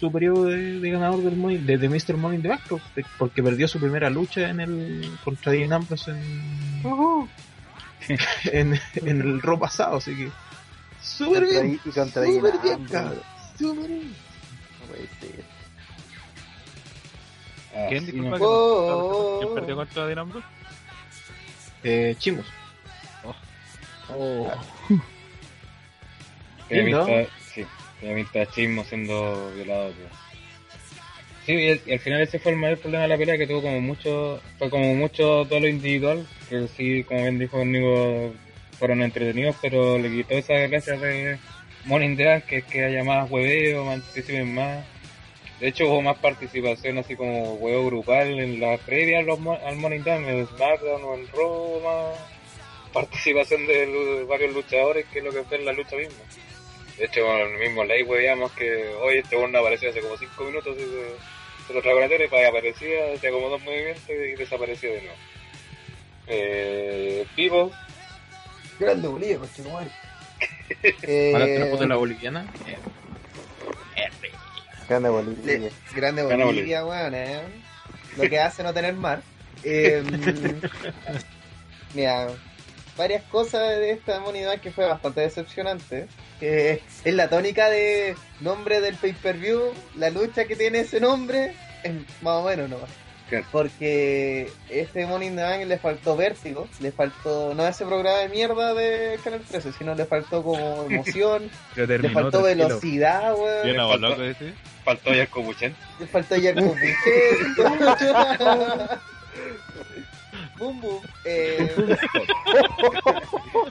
su 0.03 0.11
periodo 0.11 0.45
de, 0.45 0.79
de 0.81 0.89
ganador 0.91 1.21
del 1.23 1.37
Money, 1.37 1.59
de, 1.59 1.77
de 1.77 1.87
Mr. 1.87 2.17
Money 2.17 2.35
in 2.37 2.41
the 2.41 2.49
Bank 2.49 2.61
porque- 2.67 3.05
perdió 3.41 3.69
su 3.69 3.79
primera 3.79 4.09
lucha 4.09 4.49
en 4.49 4.59
el 4.59 5.09
contra 5.23 5.53
Dean 5.53 5.71
Ambrose 5.71 6.11
en, 6.11 6.83
en, 8.51 8.79
en 8.95 9.21
el 9.21 9.41
Raw 9.41 9.57
pasado, 9.57 9.95
así 9.97 10.13
que 10.13 10.29
súper 11.01 11.45
bien, 11.45 11.79
súper 12.35 12.61
bien, 12.61 12.85
cabrón, 12.85 13.21
súper 13.57 13.87
bien. 13.87 14.13
No- 18.29 18.37
Oh. 18.41 19.39
¿Quién 19.39 19.53
perdió 19.55 19.75
contra 19.77 20.05
Dean 20.05 20.19
Ambrose? 20.19 20.45
Eh, 21.83 22.15
¿no? 23.23 23.35
pinta, 24.47 24.57
sí, 26.67 26.75
tiene 27.05 27.29
de 28.39 28.47
chismo 28.47 28.83
siendo 28.83 29.51
violado. 29.55 29.91
tío. 29.91 30.05
Sí, 31.45 31.53
y, 31.53 31.69
al- 31.71 31.81
al 31.91 31.99
final 31.99 32.21
ese 32.21 32.39
fue 32.39 32.51
el 32.53 32.57
mayor 32.57 32.77
problema 32.79 33.03
de 33.03 33.09
la 33.09 33.17
pelea, 33.17 33.37
que 33.37 33.47
tuvo 33.47 33.61
como 33.61 33.81
mucho, 33.81 34.41
fue 34.57 34.69
como 34.69 34.95
mucho 34.95 35.45
todo 35.49 35.59
lo 35.59 35.67
individual, 35.67 36.25
que 36.49 36.67
sí, 36.69 37.03
como 37.03 37.21
bien 37.21 37.39
dijo 37.39 37.63
Nico, 37.65 38.33
fueron 38.79 39.01
entretenidos, 39.01 39.55
pero 39.61 39.97
le 39.97 40.09
quitó 40.09 40.35
esa 40.35 40.53
gracia 40.53 40.97
de 40.97 41.37
the 42.15 42.25
Bank, 42.25 42.45
que 42.45 42.57
es 42.57 42.63
que 42.63 42.85
haya 42.85 43.03
más 43.03 43.29
hueveo, 43.29 43.85
participen 43.85 44.53
más. 44.53 44.85
De 45.59 45.67
hecho 45.67 45.85
hubo 45.87 46.01
más 46.01 46.17
participación 46.17 46.97
así 46.97 47.15
como 47.15 47.53
huevo 47.55 47.85
grupal 47.87 48.39
en 48.39 48.59
la 48.59 48.77
previa 48.77 49.19
al 49.19 49.25
in 49.95 50.03
the 50.03 50.09
Bank, 50.09 50.27
en 50.27 50.47
SmackDown 50.47 51.03
o 51.03 51.15
en 51.15 51.27
más 51.81 52.17
participación 52.93 53.65
de 53.67 54.25
varios 54.29 54.53
luchadores 54.53 55.05
que 55.11 55.21
lo 55.21 55.31
que 55.31 55.43
fue 55.43 55.57
en 55.57 55.65
la 55.65 55.73
lucha 55.73 55.95
misma. 55.97 56.23
De 56.97 57.05
hecho, 57.05 57.25
con 57.25 57.39
el 57.39 57.57
mismo 57.59 57.83
ley 57.83 58.03
veíamos 58.03 58.51
que 58.53 58.87
hoy 59.01 59.17
este 59.17 59.35
no 59.47 59.59
apareció 59.59 59.89
hace 59.89 60.01
como 60.01 60.15
5 60.17 60.43
minutos 60.43 60.75
y 60.77 60.81
se, 60.81 61.67
se 61.67 61.73
lo 61.73 61.81
trajo 61.81 61.97
a 61.97 62.01
la 62.01 62.07
tele, 62.07 62.27
para 62.29 62.49
aparecía, 62.49 63.13
hacía 63.15 63.31
como 63.31 63.49
dos 63.49 63.61
movimientos 63.63 64.03
y 64.09 64.35
desapareció 64.35 64.91
de 64.91 65.01
nuevo. 65.01 65.17
Eh, 66.27 67.25
Pivo, 67.35 67.71
Grande 68.79 69.07
Bolivia, 69.07 69.37
coche. 69.39 69.63
Para 71.31 71.45
Eh, 71.47 71.75
de 71.79 71.87
la 71.87 71.95
boliviana. 71.95 72.45
Grande 74.87 75.09
Bolivia. 75.09 75.59
le- 75.59 75.71
grande 75.95 76.23
Gana 76.27 76.45
Bolivia, 76.45 76.85
weón, 76.85 77.15
eh. 77.15 77.41
Lo 78.17 78.29
que 78.29 78.39
hace 78.39 78.63
no 78.63 78.73
tener 78.73 78.93
mar. 78.93 79.21
Eh, 79.63 80.03
mira, 81.93 82.27
varias 82.97 83.23
cosas 83.23 83.61
de 83.79 83.91
esta 83.91 84.19
moneda 84.19 84.57
que 84.57 84.71
fue 84.71 84.85
bastante 84.85 85.21
decepcionante. 85.21 86.07
Que 86.39 86.81
es 87.03 87.13
la 87.13 87.29
tónica 87.29 87.69
de 87.69 88.15
nombre 88.41 88.81
del 88.81 88.95
pay-per-view, 88.95 89.73
la 89.95 90.09
lucha 90.09 90.45
que 90.45 90.55
tiene 90.55 90.79
ese 90.81 90.99
nombre, 90.99 91.53
es 91.83 91.93
más 92.21 92.41
o 92.41 92.43
menos 92.43 92.69
nomás. 92.69 92.89
Claro. 93.29 93.45
Porque 93.51 94.51
este 94.69 95.07
Money 95.07 95.29
in 95.29 95.35
the 95.37 95.41
Bank 95.41 95.63
le 95.65 95.77
faltó 95.79 96.15
vértigo, 96.17 96.67
le 96.81 96.91
faltó, 96.91 97.53
no 97.55 97.65
ese 97.65 97.85
programa 97.85 98.19
de 98.19 98.29
mierda 98.29 98.73
de 98.73 99.17
Canal 99.23 99.41
13, 99.41 99.71
sino 99.71 99.95
le 99.95 100.05
faltó 100.05 100.43
como 100.43 100.83
emoción, 100.89 101.49
le 101.75 102.09
faltó 102.09 102.41
tranquilo. 102.41 102.67
velocidad, 102.67 103.33
weón. 103.35 103.63
Bien 103.63 103.77
faltó- 103.77 104.23
ese. 104.23 104.53
faltó 104.83 105.13
ya 105.13 105.25
Cobuchen. 105.27 105.75
Le 105.99 106.07
faltó 106.07 106.35
ya 106.35 106.53
Boom. 110.71 111.01
Eh, 111.25 111.73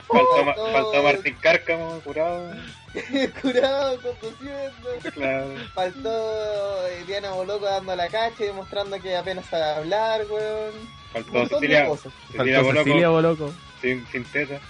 Faltó, 0.09 0.45
Ma- 0.45 0.55
faltó 0.72 1.03
Martín 1.03 1.36
Cárcamo, 1.40 2.01
curado. 2.01 2.53
curado, 3.43 3.99
conduciendo. 4.01 5.12
Claro. 5.14 5.55
Faltó 5.74 6.86
eh, 6.88 7.05
Diana 7.07 7.30
Boloco 7.32 7.64
dando 7.64 7.95
la 7.97 8.09
cacha 8.09 8.45
y 8.45 8.47
demostrando 8.49 8.99
que 9.01 9.16
apenas 9.16 9.47
sabe 9.47 9.64
hablar, 9.64 10.22
weón. 10.30 10.72
Faltó 11.12 11.47
Cecilia. 11.59 11.88
Cecilia 12.30 12.61
Boloco 12.62 12.84
Cecilia 12.84 13.09
Boloco. 13.09 13.55
sin, 13.80 14.07
sin 14.09 14.24
teta. 14.24 14.61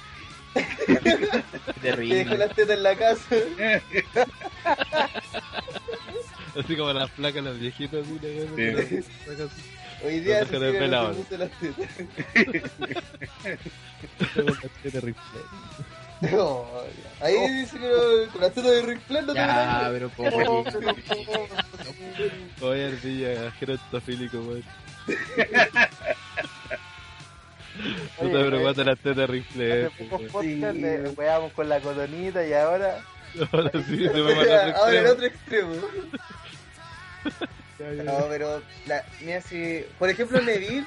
Que 0.55 0.93
dejó 0.95 1.41
Terrible. 1.81 2.39
las 2.39 2.55
tetas 2.55 2.77
en 2.77 2.83
la 2.83 2.97
casa. 2.97 3.37
Así 6.59 6.77
como 6.77 6.93
las 6.93 7.11
placas, 7.11 7.43
las 7.45 7.59
viejitas. 7.59 8.05
La- 8.07 8.83
Sí. 8.83 9.01
Hoy 10.05 10.21
día 10.21 10.41
no 10.41 10.47
se 10.47 11.23
puso 11.23 11.39
las 11.39 11.51
tetas. 11.61 11.91
No, 16.21 16.67
ahí 17.21 17.35
dice 17.49 17.79
que 17.79 18.29
con 18.33 18.41
las 18.43 18.53
tetas 18.53 18.71
de 18.71 18.83
Rick 18.83 19.01
Flair 19.07 19.25
no 19.27 19.33
te 19.33 19.39
Ya, 19.41 19.47
metas. 19.47 19.91
pero 19.93 20.09
poco. 20.11 20.65
Oye, 22.67 22.87
ardilla, 22.87 23.51
gerontofílico, 23.53 24.39
weón. 24.39 24.65
No 28.21 28.29
te 28.31 28.37
de 28.77 28.85
las 28.85 28.99
tetas 29.01 29.17
de 29.17 29.27
Ric 29.27 29.45
Hace 29.49 29.55
Flair, 29.55 29.91
pocos 29.99 30.21
weón. 30.21 30.31
podcasts 30.61 30.81
le 30.81 31.09
weamos 31.11 31.53
con 31.55 31.69
la 31.69 31.81
cotonita 31.81 32.47
y 32.47 32.53
ahora. 32.53 33.01
Ahora 33.53 33.71
sí, 33.73 33.97
se 33.97 34.13
me 34.13 34.35
manda 34.35 34.67
Ric 34.67 34.77
Ahora 34.77 34.91
el 34.93 35.01
Flair. 35.01 35.07
otro 35.07 35.27
extremo. 35.27 35.75
No, 37.91 38.27
pero, 38.29 38.63
la, 38.87 39.05
mira, 39.21 39.41
si, 39.41 39.85
por 39.99 40.09
ejemplo, 40.09 40.41
Neville, 40.41 40.87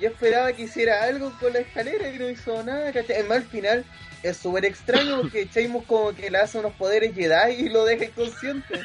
yo 0.00 0.08
esperaba 0.08 0.52
que 0.52 0.62
hiciera 0.62 1.02
algo 1.02 1.32
con 1.40 1.52
la 1.52 1.60
escalera 1.60 2.08
y 2.08 2.18
no 2.18 2.28
hizo 2.28 2.62
nada, 2.62 2.92
¿cachai? 2.92 3.16
Es 3.16 3.28
más, 3.28 3.38
al 3.38 3.44
final 3.44 3.84
es 4.22 4.36
súper 4.36 4.64
extraño 4.64 5.20
porque 5.22 5.48
Sheamus 5.52 5.84
como 5.86 6.12
que 6.12 6.30
le 6.30 6.38
hace 6.38 6.58
unos 6.58 6.72
poderes 6.74 7.14
Jedi 7.14 7.52
y 7.54 7.68
lo 7.68 7.84
deja 7.84 8.04
inconsciente. 8.04 8.80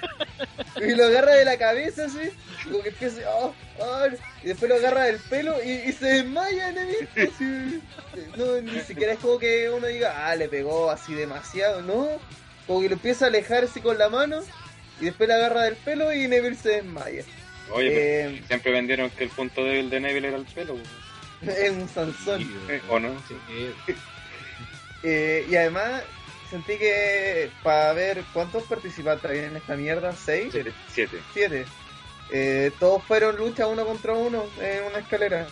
Y 0.76 0.96
lo 0.96 1.06
agarra 1.06 1.34
de 1.34 1.46
la 1.46 1.58
cabeza 1.58 2.06
así, 2.06 2.32
y 2.66 2.70
como 2.70 2.84
que 2.84 2.90
empieza, 2.90 3.22
oh, 3.36 3.54
oh, 3.80 4.06
y 4.44 4.48
después 4.48 4.70
lo 4.70 4.76
agarra 4.76 5.04
del 5.04 5.20
pelo 5.20 5.56
y, 5.64 5.70
y 5.70 5.92
se 5.92 6.06
desmaya 6.06 6.72
Neville. 6.72 7.08
así. 7.16 7.82
no, 8.36 8.62
ni 8.62 8.80
siquiera 8.82 9.14
es 9.14 9.20
como 9.20 9.38
que 9.38 9.70
uno 9.70 9.88
diga, 9.88 10.28
ah, 10.28 10.36
le 10.36 10.50
pegó 10.50 10.90
así 10.90 11.14
demasiado, 11.14 11.82
no. 11.82 12.08
Como 12.66 12.82
que 12.82 12.90
lo 12.90 12.96
empieza 12.96 13.26
a 13.26 13.28
alejar 13.28 13.66
así 13.66 13.82
con 13.82 13.98
la 13.98 14.10
mano 14.10 14.42
y 15.04 15.08
después 15.08 15.28
le 15.28 15.36
agarra 15.36 15.64
del 15.64 15.76
pelo 15.76 16.14
y 16.14 16.28
Neville 16.30 16.56
se 16.56 16.70
desmaya. 16.82 17.24
Oye, 17.72 17.90
pero 17.90 18.30
Eh, 18.36 18.44
siempre 18.48 18.72
vendieron 18.72 19.10
que 19.10 19.26
el 19.26 19.30
punto 19.32 19.64
débil 19.66 19.90
de 19.90 20.00
Neville 20.00 20.30
era 20.30 20.38
el 20.38 20.46
pelo. 20.46 20.78
es 21.42 21.72
un 21.72 21.90
Sansón. 21.90 22.50
¿O 22.90 23.00
no? 23.00 23.10
Eh, 25.06 25.46
y 25.50 25.56
además 25.58 26.02
sentí 26.50 26.78
que 26.78 27.50
para 27.62 27.92
ver 27.92 28.24
cuántos 28.32 28.64
participantes 28.64 29.30
había 29.30 29.48
en 29.48 29.58
esta 29.58 29.76
mierda, 29.76 30.14
seis, 30.14 30.48
Siete. 30.54 30.72
Siete. 30.88 31.20
siete, 31.34 31.66
eh, 32.32 32.72
todos 32.80 33.04
fueron 33.04 33.36
lucha 33.36 33.68
uno 33.68 33.86
contra 33.86 34.14
uno 34.14 34.46
en 34.62 34.86
una 34.86 35.00
escalera. 35.00 35.46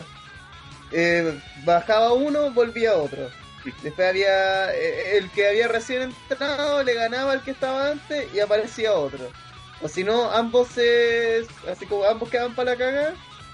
Eh, 0.93 1.37
bajaba 1.65 2.13
uno, 2.13 2.51
volvía 2.51 2.95
otro. 2.95 3.29
Después 3.83 4.09
había 4.09 4.73
eh, 4.73 5.17
el 5.17 5.29
que 5.31 5.47
había 5.47 5.67
recién 5.67 6.13
entrado, 6.29 6.83
le 6.83 6.93
ganaba 6.93 7.33
al 7.33 7.43
que 7.43 7.51
estaba 7.51 7.89
antes 7.91 8.33
y 8.33 8.39
aparecía 8.39 8.93
otro. 8.93 9.29
O 9.81 9.87
si 9.87 10.03
no, 10.03 10.31
ambos 10.31 10.69
se, 10.69 11.45
así 11.69 11.85
como 11.85 12.05
ambos 12.05 12.29
quedaban 12.29 12.55
para 12.55 12.71
la 12.71 12.77
caga 12.77 13.13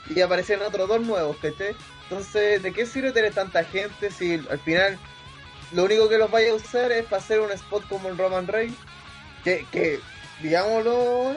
y 0.10 0.22
aparecían 0.22 0.62
otros 0.62 0.88
dos 0.88 1.02
nuevos, 1.02 1.38
¿cachai? 1.38 1.76
Entonces, 2.04 2.64
¿de 2.64 2.72
qué 2.72 2.86
sirve 2.86 3.12
tener 3.12 3.34
tanta 3.34 3.64
gente 3.64 4.12
si 4.12 4.36
al 4.50 4.60
final 4.60 4.98
lo 5.74 5.84
único 5.84 6.08
que 6.08 6.18
los 6.18 6.32
vaya 6.32 6.52
a 6.52 6.56
usar 6.56 6.92
es 6.92 7.06
para 7.06 7.22
hacer 7.22 7.40
un 7.42 7.52
spot 7.52 7.88
como 7.88 8.10
el 8.10 8.18
Roman 8.18 8.48
Reigns? 8.48 8.78
Que, 9.44 9.66
que 9.72 10.00
digámoslo, 10.42 11.34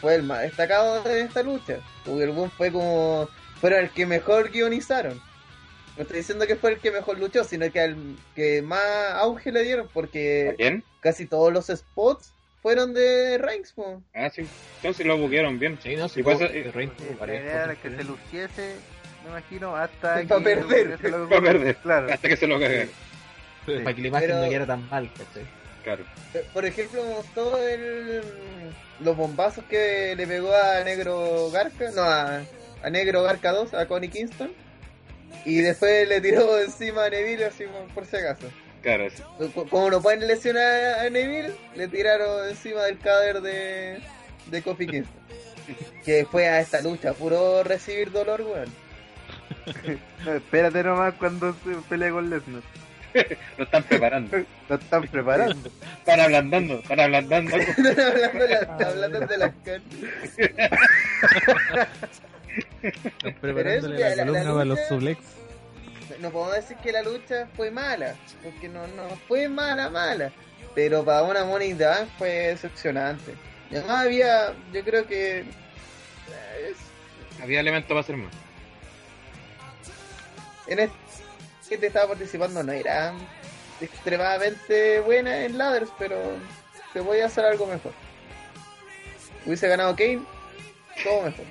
fue 0.00 0.16
el 0.16 0.22
más 0.24 0.42
destacado 0.42 1.02
de 1.02 1.22
esta 1.22 1.42
lucha. 1.42 1.78
Porque 2.04 2.24
el 2.24 2.30
buen 2.30 2.50
fue 2.50 2.72
como, 2.72 3.28
fuera 3.60 3.78
el 3.78 3.90
que 3.90 4.06
mejor 4.06 4.50
guionizaron. 4.50 5.20
No 6.00 6.04
estoy 6.04 6.16
diciendo 6.20 6.46
que 6.46 6.56
fue 6.56 6.70
el 6.70 6.78
que 6.78 6.90
mejor 6.90 7.18
luchó, 7.18 7.44
sino 7.44 7.70
que 7.70 7.78
al 7.78 7.94
que 8.34 8.62
más 8.62 8.80
auge 9.16 9.52
le 9.52 9.62
dieron, 9.64 9.86
¿A 9.86 9.90
porque 9.92 10.54
quién? 10.56 10.82
casi 11.00 11.26
todos 11.26 11.52
los 11.52 11.66
spots 11.66 12.32
fueron 12.62 12.94
de 12.94 13.36
Reigns. 13.36 13.72
po. 13.74 14.00
Ah, 14.14 14.30
sí. 14.30 14.46
Entonces 14.76 15.04
lo 15.04 15.18
buquearon 15.18 15.58
bien. 15.58 15.78
Sí, 15.82 15.96
no, 15.96 16.08
sí, 16.08 16.20
Y 16.20 16.22
pasa- 16.22 16.38
puedo- 16.38 16.52
eh, 16.54 16.62
de 16.62 16.72
Reigns, 16.72 16.94
La 17.20 17.26
idea 17.26 17.64
era 17.64 17.74
que 17.76 17.90
se 17.90 18.04
luciese, 18.04 18.76
me 19.24 19.28
imagino, 19.28 19.76
hasta 19.76 20.14
Pa' 20.26 20.38
que 20.38 20.40
perder. 20.42 20.98
se 20.98 21.08
lo- 21.10 21.28
Pa' 21.28 21.38
perder. 21.42 21.76
Claro. 21.76 22.10
Hasta 22.10 22.28
que 22.28 22.36
se 22.38 22.46
lo 22.46 22.58
cagan. 22.58 22.88
Para 23.66 23.94
que 23.94 24.00
la 24.00 24.08
imagen 24.08 24.28
Pero- 24.30 24.40
no 24.42 24.48
quedara 24.48 24.66
tan 24.66 24.88
mal, 24.88 25.10
¿cachai? 25.12 25.44
Claro. 25.84 26.04
Por 26.54 26.64
ejemplo, 26.64 27.02
gustó 27.02 27.58
el, 27.68 28.22
los 29.00 29.16
bombazos 29.18 29.64
que 29.64 30.14
le 30.16 30.26
pegó 30.26 30.50
a 30.54 30.82
Negro 30.82 31.50
Garca, 31.50 31.90
no, 31.94 32.00
a, 32.02 32.40
a 32.82 32.88
Negro 32.90 33.22
Garca 33.22 33.52
2, 33.52 33.74
a 33.74 33.86
Connie 33.86 34.08
Kingston. 34.08 34.50
Y 35.44 35.60
después 35.60 36.08
le 36.08 36.20
tiró 36.20 36.58
encima 36.60 37.04
a 37.06 37.10
Neville, 37.10 37.46
así 37.46 37.64
por 37.94 38.04
si 38.06 38.16
acaso. 38.16 38.50
Claro, 38.82 39.08
Como 39.70 39.90
no 39.90 40.00
pueden 40.00 40.26
lesionar 40.26 41.00
a 41.00 41.10
Neville, 41.10 41.52
le 41.74 41.88
tiraron 41.88 42.48
encima 42.48 42.82
del 42.84 42.98
cadáver 42.98 43.40
de, 43.42 44.00
de 44.46 44.62
Kofi 44.62 44.86
Kingston. 44.86 45.20
Que 46.04 46.24
fue 46.24 46.48
a 46.48 46.60
esta 46.60 46.80
lucha, 46.80 47.12
puro 47.12 47.62
recibir 47.62 48.10
dolor, 48.10 48.40
weón. 48.42 48.68
No, 50.24 50.34
espérate 50.34 50.82
nomás 50.82 51.14
cuando 51.14 51.52
se 51.64 51.74
pelea 51.88 52.10
con 52.10 52.28
Lesnar. 52.30 52.62
Lo 53.58 53.64
están 53.64 53.82
preparando. 53.84 54.44
Lo 54.68 54.74
están 54.76 55.02
preparando. 55.08 55.70
Están 55.98 56.20
ablandando, 56.20 56.78
están 56.78 57.00
ablandando. 57.00 57.56
hablando, 57.56 57.92
de 58.46 58.48
la- 58.48 58.88
hablando 58.88 59.20
de 59.20 59.38
las 59.38 59.52
carnes. 59.64 60.00
Están 62.82 63.34
preparándole 63.40 63.98
la 63.98 64.16
columna 64.16 64.44
la 64.44 64.52
para 64.52 64.64
los 64.64 64.80
suplex. 64.88 65.20
no 66.20 66.30
podemos 66.30 66.54
decir 66.56 66.76
que 66.78 66.92
la 66.92 67.02
lucha 67.02 67.48
fue 67.56 67.70
mala, 67.70 68.14
porque 68.42 68.68
no, 68.68 68.86
no 68.88 69.08
fue 69.28 69.48
mala, 69.48 69.88
mala, 69.90 70.32
pero 70.74 71.04
para 71.04 71.22
una 71.22 71.44
Money 71.44 71.70
in 71.70 71.78
the 71.78 71.84
Bank 71.86 72.08
fue 72.18 72.28
decepcionante. 72.48 73.34
Y 73.70 73.76
además 73.76 74.04
había, 74.06 74.54
yo 74.72 74.84
creo 74.84 75.06
que 75.06 75.40
es- 75.40 76.76
Había 77.42 77.60
elementos 77.60 77.88
para 77.88 78.00
hacer 78.00 78.16
más. 78.16 78.32
en 80.66 80.80
este 80.80 80.96
que 81.68 81.78
te 81.78 81.86
estaba 81.86 82.08
participando 82.08 82.64
no 82.64 82.72
era 82.72 83.12
extremadamente 83.80 84.98
buena 85.00 85.44
en 85.44 85.56
ladders, 85.56 85.90
pero 86.00 86.16
se 86.92 87.00
podía 87.00 87.26
hacer 87.26 87.44
algo 87.44 87.64
mejor. 87.66 87.92
Hubiese 89.46 89.68
ganado 89.68 89.94
Kane, 89.94 90.22
todo 91.04 91.22
mejor. 91.22 91.44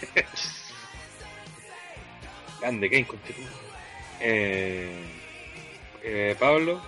Grande, 2.60 2.90
Kane. 2.90 3.06
Eh, 4.20 4.90
eh, 6.02 6.36
Pablo, 6.38 6.80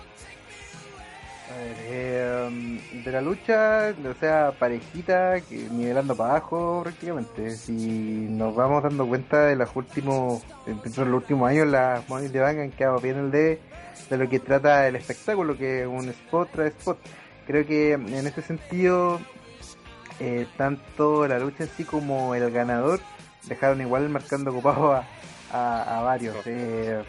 A 1.49 1.57
ver, 1.57 1.75
eh, 1.81 2.79
de 3.03 3.11
la 3.11 3.21
lucha, 3.21 3.93
o 4.07 4.13
sea, 4.19 4.53
parejita, 4.57 5.41
que 5.41 5.67
nivelando 5.71 6.15
para 6.15 6.31
abajo 6.31 6.81
prácticamente. 6.83 7.51
Si 7.51 7.71
nos 7.73 8.55
vamos 8.55 8.83
dando 8.83 9.07
cuenta 9.07 9.45
de 9.47 9.55
los 9.55 9.75
últimos, 9.75 10.43
dentro 10.65 11.05
de 11.05 11.11
los 11.11 11.21
últimos 11.21 11.49
años, 11.49 11.67
las 11.67 12.07
Money 12.07 12.29
de 12.29 12.39
Bank 12.39 12.57
han 12.59 12.71
quedado 12.71 12.99
bien 12.99 13.17
el 13.17 13.31
de, 13.31 13.59
de 14.09 14.17
lo 14.17 14.29
que 14.29 14.39
trata 14.39 14.87
el 14.87 14.95
espectáculo, 14.95 15.57
que 15.57 15.81
es 15.81 15.87
un 15.87 16.07
spot 16.09 16.49
tras 16.51 16.67
spot. 16.67 16.99
Creo 17.47 17.65
que 17.65 17.93
en 17.93 18.27
ese 18.27 18.41
sentido, 18.41 19.19
eh, 20.19 20.47
tanto 20.57 21.27
la 21.27 21.39
lucha 21.39 21.63
en 21.63 21.69
sí 21.69 21.83
como 21.83 22.35
el 22.35 22.51
ganador 22.51 22.99
dejaron 23.47 23.81
igual 23.81 24.09
marcando 24.09 24.51
ocupado 24.51 24.93
a, 24.93 25.05
a, 25.51 25.99
a 25.99 26.01
varios. 26.03 26.35
eh, 26.45 27.03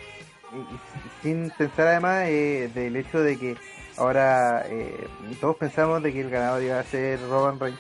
sin 1.23 1.51
pensar 1.51 1.89
además 1.89 2.25
eh, 2.29 2.71
del 2.75 2.97
hecho 2.97 3.21
de 3.21 3.39
que 3.39 3.57
ahora 3.97 4.65
eh, 4.69 5.07
todos 5.41 5.57
pensamos 5.57 6.03
de 6.03 6.13
que 6.13 6.21
el 6.21 6.31
ganador 6.31 6.63
iba 6.63 6.79
a 6.79 6.85
ser 6.85 7.21
Roman 7.29 7.59
Reigns. 7.59 7.79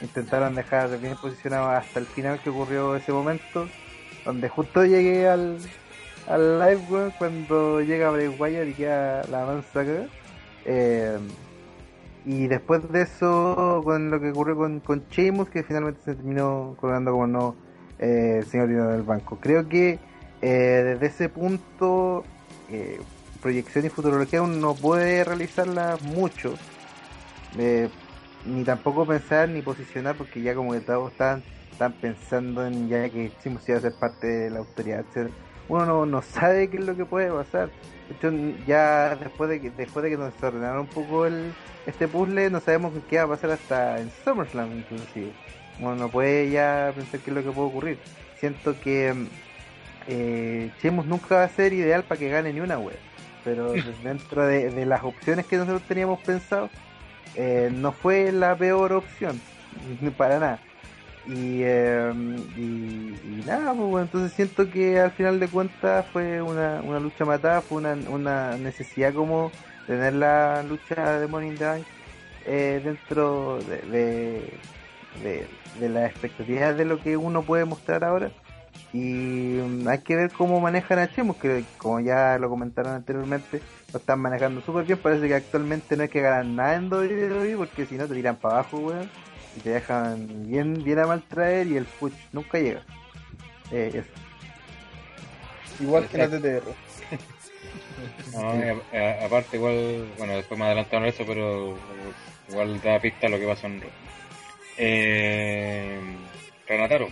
Intentaron 0.00 0.54
dejar 0.54 0.96
bien 1.00 1.16
posicionado 1.16 1.70
hasta 1.70 1.98
el 1.98 2.06
final 2.06 2.38
que 2.40 2.50
ocurrió 2.50 2.94
ese 2.94 3.12
momento, 3.12 3.68
donde 4.24 4.48
justo 4.48 4.84
llegué 4.84 5.28
al, 5.28 5.58
al 6.28 6.58
live 6.60 7.12
cuando 7.18 7.80
llega 7.80 8.10
Bray 8.10 8.28
Wyatt 8.28 8.68
y 8.68 8.74
queda 8.74 9.24
la 9.24 9.44
mansa 9.44 9.84
cagada. 9.84 10.06
Eh, 10.64 11.18
y 12.24 12.46
después 12.46 12.90
de 12.90 13.02
eso, 13.02 13.80
con 13.84 14.10
lo 14.10 14.20
que 14.20 14.30
ocurrió 14.30 14.56
con, 14.56 14.80
con 14.80 15.04
Sheamus, 15.10 15.48
que 15.48 15.62
finalmente 15.62 16.00
se 16.04 16.14
terminó 16.14 16.76
colgando 16.80 17.12
como 17.12 17.26
no 17.26 17.68
eh, 17.98 18.44
señor 18.48 18.68
dinero 18.68 18.90
del 18.90 19.02
banco. 19.02 19.38
Creo 19.40 19.68
que 19.68 19.98
eh, 20.40 20.82
desde 20.84 21.06
ese 21.06 21.28
punto, 21.28 22.24
eh, 22.70 23.00
proyección 23.42 23.86
y 23.86 23.88
futurología 23.88 24.40
aún 24.40 24.60
no 24.60 24.74
puede 24.74 25.24
realizarla 25.24 25.98
mucho, 26.02 26.54
eh, 27.58 27.88
ni 28.44 28.64
tampoco 28.64 29.06
pensar 29.06 29.48
ni 29.48 29.62
posicionar, 29.62 30.16
porque 30.16 30.40
ya 30.40 30.54
como 30.54 30.72
que 30.72 30.80
todos 30.80 31.12
están, 31.12 31.42
están 31.72 31.92
pensando 31.92 32.66
en 32.66 32.88
ya 32.88 33.08
que 33.08 33.32
Sheamus 33.42 33.68
iba 33.68 33.78
a 33.78 33.80
ser 33.80 33.94
parte 33.94 34.26
de 34.26 34.50
la 34.50 34.60
autoridad, 34.60 35.00
etcétera. 35.00 35.30
uno 35.68 35.86
no, 35.86 36.06
no 36.06 36.22
sabe 36.22 36.68
qué 36.68 36.78
es 36.78 36.86
lo 36.86 36.96
que 36.96 37.04
puede 37.04 37.30
pasar. 37.30 37.70
Ya 38.66 39.16
después 39.16 39.50
de 39.50 39.60
que, 39.60 39.70
después 39.70 40.02
de 40.02 40.10
que 40.10 40.16
nos 40.16 40.42
ordenaron 40.42 40.80
un 40.80 40.86
poco 40.86 41.26
el, 41.26 41.52
este 41.86 42.08
puzzle, 42.08 42.50
no 42.50 42.60
sabemos 42.60 42.92
qué 43.08 43.18
va 43.18 43.24
a 43.24 43.28
pasar 43.28 43.50
hasta 43.50 44.00
en 44.00 44.10
SummerSlam, 44.24 44.72
inclusive. 44.78 45.32
Uno 45.78 45.94
no 45.94 46.08
puede 46.08 46.50
ya 46.50 46.92
pensar 46.94 47.20
qué 47.20 47.30
es 47.30 47.36
lo 47.36 47.42
que 47.42 47.50
puede 47.50 47.68
ocurrir. 47.68 47.98
Siento 48.38 48.78
que 48.80 49.14
eh, 50.08 50.70
Sheamus 50.82 51.06
nunca 51.06 51.36
va 51.36 51.44
a 51.44 51.48
ser 51.48 51.72
ideal 51.72 52.02
para 52.02 52.18
que 52.18 52.28
gane 52.28 52.52
ni 52.52 52.60
una 52.60 52.78
web. 52.78 52.98
Pero 53.44 53.72
dentro 54.02 54.46
de, 54.46 54.70
de 54.70 54.86
las 54.86 55.04
opciones 55.04 55.46
que 55.46 55.56
nosotros 55.56 55.82
teníamos 55.82 56.20
pensado, 56.20 56.70
eh, 57.34 57.70
no 57.72 57.92
fue 57.92 58.32
la 58.32 58.56
peor 58.56 58.92
opción, 58.92 59.40
para 60.16 60.38
nada. 60.38 60.60
Y, 61.28 61.60
eh, 61.62 62.10
y, 62.56 63.42
nada, 63.46 63.74
pues, 63.74 63.86
bueno, 63.86 64.06
entonces 64.06 64.32
siento 64.32 64.70
que 64.70 64.98
al 64.98 65.10
final 65.10 65.38
de 65.38 65.48
cuentas 65.48 66.06
fue 66.10 66.40
una, 66.40 66.80
una 66.82 66.98
lucha 66.98 67.26
matada, 67.26 67.60
fue 67.60 67.78
una, 67.78 67.92
una 68.08 68.56
necesidad 68.56 69.12
como 69.12 69.52
tener 69.86 70.14
la 70.14 70.62
lucha 70.62 71.18
de 71.18 71.26
the 71.26 71.32
Bank, 71.32 71.84
eh, 72.46 72.80
dentro 72.82 73.58
de, 73.58 74.48
de, 75.22 75.46
de, 75.78 75.88
las 75.90 76.10
expectativas 76.10 76.78
de 76.78 76.86
lo 76.86 76.98
que 76.98 77.18
uno 77.18 77.42
puede 77.42 77.66
mostrar 77.66 78.04
ahora. 78.04 78.30
Y 78.94 79.58
mm, 79.62 79.86
hay 79.86 79.98
que 79.98 80.16
ver 80.16 80.32
cómo 80.32 80.60
manejan 80.60 80.98
a 80.98 81.10
Chemos, 81.10 81.36
que 81.36 81.62
como 81.76 82.00
ya 82.00 82.38
lo 82.38 82.48
comentaron 82.48 82.94
anteriormente, 82.94 83.60
lo 83.92 83.98
están 83.98 84.20
manejando 84.20 84.62
súper 84.62 84.86
bien. 84.86 84.98
Parece 84.98 85.28
que 85.28 85.34
actualmente 85.34 85.94
no 85.94 86.04
hay 86.04 86.08
que 86.08 86.22
ganar 86.22 86.46
nada 86.46 86.74
en 86.76 86.90
WWE 86.90 87.54
porque 87.58 87.84
si 87.84 87.96
no 87.96 88.08
te 88.08 88.14
tiran 88.14 88.36
para 88.36 88.54
abajo, 88.54 88.78
weón. 88.78 89.10
Y 89.58 89.60
te 89.60 89.70
dejan 89.70 90.48
bien, 90.48 90.84
bien 90.84 91.00
a 91.00 91.06
mal 91.08 91.20
traer 91.22 91.66
y 91.66 91.76
el 91.76 91.84
push 91.84 92.12
nunca 92.32 92.58
llega. 92.58 92.80
Eh, 93.72 93.90
eso. 93.92 94.08
Igual 95.82 96.06
que 96.06 96.18
la 96.18 96.28
TTR. 96.28 96.62
No, 98.32 98.50
a- 98.50 98.96
a- 98.96 99.24
aparte 99.26 99.56
igual, 99.56 100.06
bueno, 100.16 100.34
después 100.34 100.60
me 100.60 100.66
adelantaron 100.66 101.06
eso, 101.08 101.24
pero 101.26 101.76
igual 102.48 102.80
da 102.82 103.00
pista 103.00 103.26
a 103.26 103.30
lo 103.30 103.38
que 103.40 103.46
pasó 103.46 103.66
en. 103.66 103.82
Eh, 104.76 106.00
Renataro, 106.68 107.08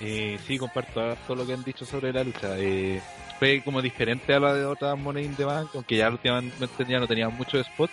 Eh, 0.00 0.38
sí, 0.46 0.56
comparto 0.58 1.16
todo 1.26 1.36
lo 1.36 1.46
que 1.46 1.52
han 1.52 1.64
dicho 1.64 1.84
sobre 1.84 2.12
la 2.12 2.24
lucha. 2.24 2.56
Eh, 2.58 3.02
fue 3.38 3.60
como 3.62 3.82
diferente 3.82 4.32
a 4.32 4.40
la 4.40 4.54
de 4.54 4.64
otras 4.64 4.96
Money 4.98 5.24
in 5.26 5.34
the 5.36 5.44
Bank, 5.44 5.68
aunque 5.74 5.96
ya 5.96 6.08
últimamente 6.08 6.84
ya 6.88 6.98
no 7.00 7.06
tenían 7.06 7.34
mucho 7.36 7.58
spot. 7.60 7.90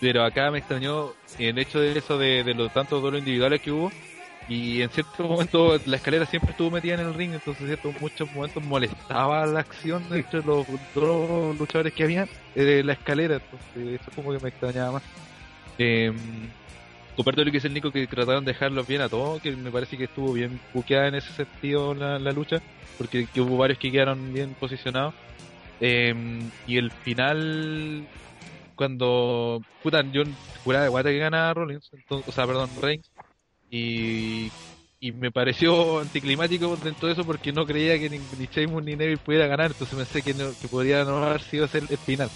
Pero 0.00 0.24
acá 0.24 0.50
me 0.50 0.58
extrañó 0.58 1.12
el 1.38 1.58
hecho 1.58 1.78
de 1.80 1.96
eso 1.98 2.18
de, 2.18 2.42
de 2.42 2.54
los 2.54 2.72
tantos 2.72 3.02
duelos 3.02 3.20
individuales 3.20 3.60
que 3.60 3.70
hubo. 3.70 3.92
Y 4.48 4.82
en 4.82 4.90
ciertos 4.90 5.28
momentos 5.28 5.86
la 5.86 5.96
escalera 5.96 6.26
siempre 6.26 6.50
estuvo 6.50 6.72
metida 6.72 6.94
en 6.94 7.00
el 7.00 7.14
ring, 7.14 7.32
entonces 7.32 7.60
en 7.60 7.66
ciertos 7.68 8.00
muchos 8.00 8.32
momentos 8.32 8.64
molestaba 8.64 9.46
la 9.46 9.60
acción 9.60 10.08
de 10.08 10.18
entre 10.18 10.42
los 10.42 10.66
dos 10.92 11.56
luchadores 11.56 11.92
que 11.92 12.02
habían 12.02 12.28
eh, 12.56 12.82
la 12.84 12.94
escalera, 12.94 13.34
entonces 13.34 14.00
eso 14.00 14.10
como 14.16 14.32
que 14.32 14.42
me 14.42 14.48
extrañaba 14.48 14.92
más. 14.92 15.02
Eh, 15.78 16.12
comparto 17.14 17.44
lo 17.44 17.52
que 17.52 17.58
dice 17.58 17.68
el 17.68 17.74
Nico 17.74 17.92
que 17.92 18.06
trataron 18.08 18.44
de 18.44 18.52
dejarlos 18.52 18.88
bien 18.88 19.02
a 19.02 19.08
todos, 19.08 19.40
que 19.40 19.52
me 19.52 19.70
parece 19.70 19.96
que 19.96 20.04
estuvo 20.04 20.32
bien 20.32 20.58
buqueada 20.74 21.06
en 21.06 21.14
ese 21.14 21.32
sentido 21.32 21.94
la, 21.94 22.18
la 22.18 22.32
lucha, 22.32 22.60
porque 22.98 23.28
que 23.32 23.40
hubo 23.40 23.56
varios 23.56 23.78
que 23.78 23.92
quedaron 23.92 24.32
bien 24.32 24.56
posicionados. 24.58 25.14
Eh, 25.80 26.14
y 26.66 26.76
el 26.76 26.90
final, 26.90 28.04
cuando, 28.80 29.60
puta, 29.82 30.00
yo 30.10 30.22
juraba 30.64 30.84
de 30.84 30.88
guata 30.88 31.10
que 31.10 31.18
ganaba 31.18 31.52
Rollins, 31.52 31.90
o 32.08 32.32
sea, 32.32 32.46
perdón, 32.46 32.70
Reigns, 32.80 33.10
y, 33.70 34.50
y 34.98 35.12
me 35.12 35.30
pareció 35.30 35.98
anticlimático 36.00 36.74
dentro 36.82 37.06
de 37.06 37.12
eso 37.12 37.26
porque 37.26 37.52
no 37.52 37.66
creía 37.66 37.98
que 37.98 38.08
ni, 38.08 38.18
ni 38.38 38.46
Sheamus 38.46 38.82
ni 38.82 38.96
Neville 38.96 39.18
pudiera 39.18 39.46
ganar, 39.46 39.72
entonces 39.72 39.94
pensé 39.94 40.22
que, 40.22 40.32
que 40.32 40.68
podría 40.68 41.04
no 41.04 41.22
haber 41.22 41.42
sido 41.42 41.66
ese 41.66 41.76
el, 41.76 41.88
final. 41.88 42.30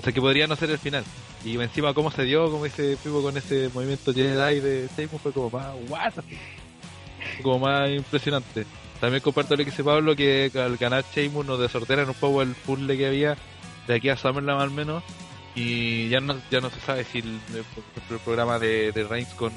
O 0.00 0.02
sea, 0.02 0.12
que 0.12 0.20
podría 0.20 0.48
no 0.48 0.56
ser 0.56 0.70
el 0.70 0.78
final. 0.78 1.04
Y 1.44 1.56
encima 1.56 1.94
cómo 1.94 2.10
se 2.10 2.24
dio, 2.24 2.50
como 2.50 2.66
ese 2.66 2.96
Pipo 2.96 3.22
con 3.22 3.36
ese 3.36 3.70
movimiento 3.72 4.12
Jedi 4.12 4.58
de 4.58 4.88
Sheamus 4.96 5.22
fue 5.22 5.30
como 5.30 5.50
más, 5.50 5.72
what? 5.88 6.14
Como 7.44 7.60
más 7.60 7.88
impresionante. 7.90 8.66
También 9.00 9.22
comparto 9.22 9.54
lo 9.54 9.58
que 9.58 9.70
dice 9.70 9.84
Pablo, 9.84 10.16
que 10.16 10.50
al 10.52 10.78
ganar 10.78 11.04
Sheamus 11.14 11.46
nos 11.46 11.60
desordenan 11.60 12.08
un 12.08 12.14
poco 12.16 12.42
el 12.42 12.56
puzzle 12.56 12.96
que 12.96 13.06
había 13.06 13.36
de 13.86 13.94
aquí 13.94 14.08
a 14.08 14.16
Summerland 14.16 14.60
al 14.60 14.72
menos. 14.72 15.04
Y 15.56 16.08
ya 16.10 16.20
no, 16.20 16.36
ya 16.50 16.60
no 16.60 16.68
se 16.70 16.78
sabe 16.80 17.02
si 17.04 17.18
el, 17.18 17.36
ejemplo, 17.48 17.82
el 18.16 18.18
programa 18.20 18.58
de, 18.58 18.92
de 18.92 19.04
Reigns 19.04 19.32
con, 19.34 19.52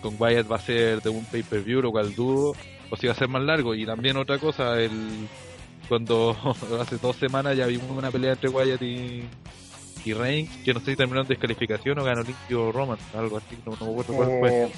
con 0.00 0.14
Wyatt 0.18 0.50
va 0.50 0.56
a 0.56 0.60
ser 0.60 1.02
de 1.02 1.10
un 1.10 1.24
pay-per-view, 1.24 1.82
lo 1.82 1.90
cual 1.90 2.14
dudo, 2.14 2.54
o 2.88 2.96
si 2.96 3.06
va 3.08 3.12
a 3.12 3.16
ser 3.16 3.28
más 3.28 3.42
largo. 3.42 3.74
Y 3.74 3.84
también 3.84 4.16
otra 4.16 4.38
cosa, 4.38 4.80
el 4.80 5.28
cuando 5.88 6.36
hace 6.80 6.98
dos 6.98 7.16
semanas 7.16 7.56
ya 7.56 7.66
vimos 7.66 7.90
una 7.90 8.10
pelea 8.10 8.32
entre 8.32 8.48
Wyatt 8.48 8.80
y, 8.82 9.24
y 10.04 10.12
Reigns, 10.12 10.50
que 10.64 10.72
no 10.72 10.80
sé 10.80 10.92
si 10.92 10.96
terminó 10.96 11.22
en 11.22 11.28
descalificación 11.28 11.98
o 11.98 12.04
ganó 12.04 12.22
limpio 12.22 12.70
Roman, 12.70 12.98
algo 13.14 13.38
así, 13.38 13.56
no, 13.66 13.72
no 13.80 13.86
me 13.86 13.92
acuerdo 13.92 14.14
cuál 14.14 14.28
fue. 14.38 14.62
Eh, 14.64 14.72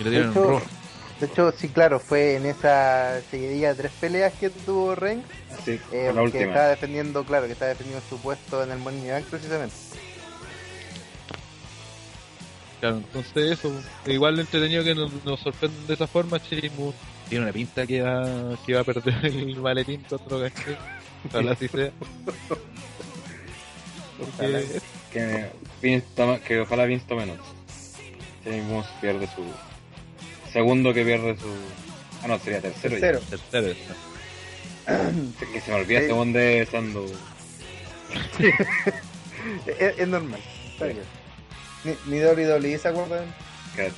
Y 0.00 0.04
lo 0.04 0.10
de 0.10 0.16
dieron 0.16 0.34
Raw. 0.34 0.62
De 1.26 1.32
hecho, 1.32 1.52
sí, 1.52 1.68
claro, 1.68 1.98
fue 2.00 2.36
en 2.36 2.46
esa 2.46 3.20
seguidilla 3.30 3.70
de 3.70 3.74
tres 3.82 3.92
peleas 4.00 4.32
que 4.34 4.50
tuvo 4.50 4.94
Reigns, 4.94 5.24
sí, 5.64 5.80
eh, 5.92 6.06
la 6.08 6.12
que 6.14 6.20
última. 6.20 6.44
estaba 6.44 6.68
defendiendo, 6.68 7.24
claro, 7.24 7.46
que 7.46 7.52
estaba 7.52 7.70
defendiendo 7.70 8.04
su 8.08 8.18
puesto 8.18 8.62
en 8.62 8.70
el 8.72 8.78
Money 8.78 9.10
Bank 9.10 9.24
precisamente. 9.30 9.74
Claro, 12.80 12.96
entonces 12.98 13.52
eso, 13.58 13.72
igual 14.06 14.38
entretenido 14.38 14.84
que 14.84 14.94
nos, 14.94 15.10
nos 15.24 15.40
sorprenden 15.40 15.86
de 15.86 15.94
esa 15.94 16.06
forma, 16.06 16.36
Sheamus 16.38 16.94
tiene 17.28 17.44
una 17.44 17.52
pinta 17.54 17.86
que 17.86 18.02
va, 18.02 18.58
que 18.66 18.74
va 18.74 18.80
a 18.80 18.84
perder 18.84 19.24
el 19.24 19.56
maletín 19.56 20.02
contra 20.02 20.36
Gangsté, 20.38 20.76
ojalá 21.28 21.52
así 21.52 21.68
sea. 21.68 21.90
Ojalá. 24.20 24.60
Porque 24.60 24.80
Que, 25.10 25.50
Vince 25.82 26.06
que 26.46 26.60
ojalá 26.60 26.84
Vince 26.84 27.04
tome 27.08 27.26
nota. 27.26 27.42
Sheamus 28.44 28.86
pierde 29.00 29.26
su. 29.34 29.42
Segundo 30.54 30.94
que 30.94 31.04
pierde 31.04 31.36
su. 31.36 31.48
Ah, 32.22 32.28
no, 32.28 32.38
sería 32.38 32.62
tercero. 32.62 32.94
ya. 32.96 33.00
Tercero. 33.00 33.20
tercero 33.28 33.66
está. 33.68 33.94
Que 35.52 35.60
se 35.60 35.70
me 35.70 35.76
olvida 35.76 36.00
Sí. 36.00 36.06
segundo 36.06 36.38
de 36.38 36.66
Sandu. 36.70 37.12
Es, 39.66 39.98
es 39.98 40.08
normal, 40.08 40.40
está 40.72 40.86
bien. 40.86 41.02
Ni, 41.84 41.92
ni 42.06 42.22
WWE 42.24 42.78
se 42.78 42.88
acuerdan. 42.88 43.26
Claro. 43.74 43.92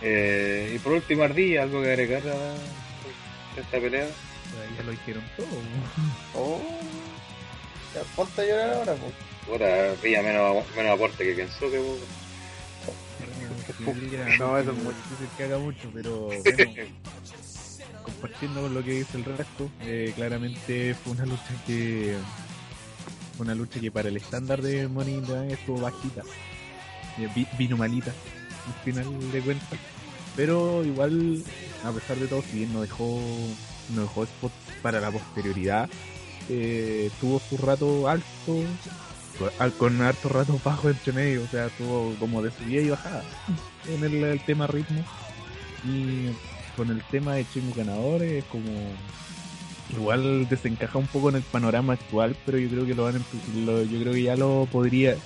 Eh, 0.00 0.72
y 0.74 0.78
por 0.78 0.92
último, 0.92 1.22
Ardilla, 1.24 1.62
algo 1.62 1.82
que 1.82 1.88
agregar 1.90 2.22
a 2.26 3.60
esta 3.60 3.78
pelea. 3.78 4.06
Ya 4.76 4.82
lo 4.84 4.90
dijeron 4.92 5.22
todo. 5.36 5.46
Oh. 6.34 6.60
Ya, 7.94 8.00
ponte 8.16 8.40
a 8.42 8.44
llorar 8.46 8.74
ahora, 8.74 8.94
pues. 8.94 9.12
Puta, 9.46 9.90
Ardilla 9.92 10.22
menos, 10.22 10.64
menos 10.76 10.92
aporte 10.94 11.24
que 11.24 11.32
pensó 11.34 11.70
que 11.70 11.78
vos. 11.78 11.98
No, 14.38 14.58
eso 14.58 14.70
es 14.72 14.76
mucho. 14.84 14.96
que 15.36 15.44
haga 15.44 15.58
mucho, 15.58 15.90
pero 15.94 16.28
bueno, 16.44 16.72
compartiendo 18.04 18.62
con 18.62 18.74
lo 18.74 18.82
que 18.82 18.90
dice 18.92 19.16
el 19.18 19.24
resto, 19.24 19.70
eh, 19.82 20.12
claramente 20.16 20.94
fue 20.94 21.12
una 21.12 21.26
lucha 21.26 21.54
que 21.66 22.16
fue 23.36 23.44
una 23.44 23.54
lucha 23.54 23.80
que 23.80 23.90
para 23.90 24.08
el 24.08 24.16
estándar 24.16 24.60
de 24.62 24.88
Money 24.88 25.14
in 25.14 25.26
the 25.26 25.32
Bank 25.32 25.50
estuvo 25.50 25.80
bajita, 25.80 26.22
Eh, 27.18 27.28
vi- 27.34 27.46
vino 27.58 27.76
malita 27.76 28.10
al 28.66 28.74
final 28.84 29.32
de 29.32 29.40
cuentas, 29.42 29.78
pero 30.36 30.82
igual 30.84 31.42
a 31.84 31.92
pesar 31.92 32.16
de 32.16 32.26
todo, 32.26 32.42
si 32.42 32.58
bien 32.58 32.72
no 32.72 32.80
dejó 32.80 33.20
no 33.94 34.02
dejó 34.02 34.24
spot 34.24 34.52
para 34.80 35.00
la 35.00 35.10
posterioridad, 35.10 35.88
eh, 36.48 37.10
tuvo 37.20 37.40
su 37.40 37.56
rato 37.58 38.08
alto 38.08 38.24
al- 39.58 39.72
con 39.72 40.00
harto 40.02 40.28
rato 40.28 40.60
bajo 40.64 40.88
entre 40.90 41.12
medio, 41.12 41.42
o 41.42 41.48
sea, 41.48 41.68
tuvo 41.70 42.14
como 42.18 42.42
de 42.42 42.50
subida 42.50 42.80
y 42.82 42.90
bajada 42.90 43.24
en 43.88 44.04
el, 44.04 44.40
tema 44.40 44.66
ritmo. 44.66 45.04
Y 45.84 46.28
con 46.76 46.90
el 46.90 47.02
tema 47.10 47.34
de 47.34 47.46
Chimo 47.48 47.72
ganadores 47.74 48.44
es 48.44 48.44
como 48.44 48.70
igual 49.90 50.48
desencaja 50.48 50.98
un 50.98 51.06
poco 51.06 51.28
en 51.28 51.36
el 51.36 51.42
panorama 51.42 51.92
actual 51.94 52.34
pero 52.46 52.56
yo 52.56 52.68
creo 52.70 52.86
que 52.86 52.94
lo 52.94 53.04
van 53.04 53.16
a 53.16 53.20
lo- 53.54 53.82
yo 53.82 54.00
creo 54.00 54.14
que 54.14 54.22
ya 54.22 54.36
lo 54.36 54.66
podría 54.70 55.16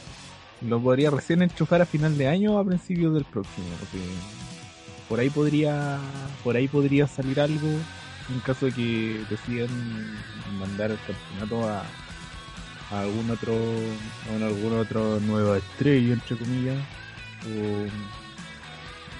lo 0.62 0.80
podría 0.80 1.10
recién 1.10 1.42
enchufar 1.42 1.82
a 1.82 1.86
final 1.86 2.16
de 2.18 2.26
año 2.26 2.54
o 2.54 2.58
a 2.58 2.64
principios 2.64 3.14
del 3.14 3.24
próximo 3.24 3.66
porque 3.78 3.98
por 5.08 5.20
ahí 5.20 5.30
podría 5.30 6.00
por 6.42 6.56
ahí 6.56 6.66
podría 6.66 7.06
salir 7.06 7.38
algo 7.38 7.68
en 8.28 8.40
caso 8.40 8.66
de 8.66 8.72
que 8.72 9.20
decidan 9.30 9.68
mandar 10.58 10.90
el 10.90 10.98
campeonato 11.06 11.68
a, 11.68 11.84
a 12.90 13.00
algún 13.00 13.30
otro 13.30 13.54
a 14.30 14.46
algún 14.46 14.78
otro 14.78 15.18
nueva 15.20 15.58
estrella 15.58 16.14
entre 16.14 16.36
comillas 16.36 16.76
o 17.44 17.86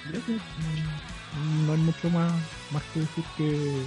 creo 0.09 0.25
que 0.27 0.33
no 1.67 1.73
hay 1.73 1.79
mucho 1.81 2.09
más 2.11 2.33
más 2.71 2.83
que 2.95 3.01
decir 3.01 3.25
que 3.37 3.83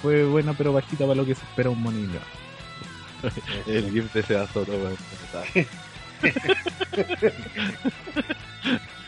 fue 0.00 0.24
buena 0.24 0.52
pero 0.54 0.72
bajita 0.72 1.04
para 1.04 1.14
lo 1.16 1.24
que 1.26 1.34
se 1.34 1.42
espera 1.44 1.70
un 1.70 1.82
Bank. 1.82 2.20
El 3.66 3.90
GIF 3.92 4.12
de 4.12 4.20
ese 4.20 4.46
solo, 4.52 4.72
weón. 4.74 4.96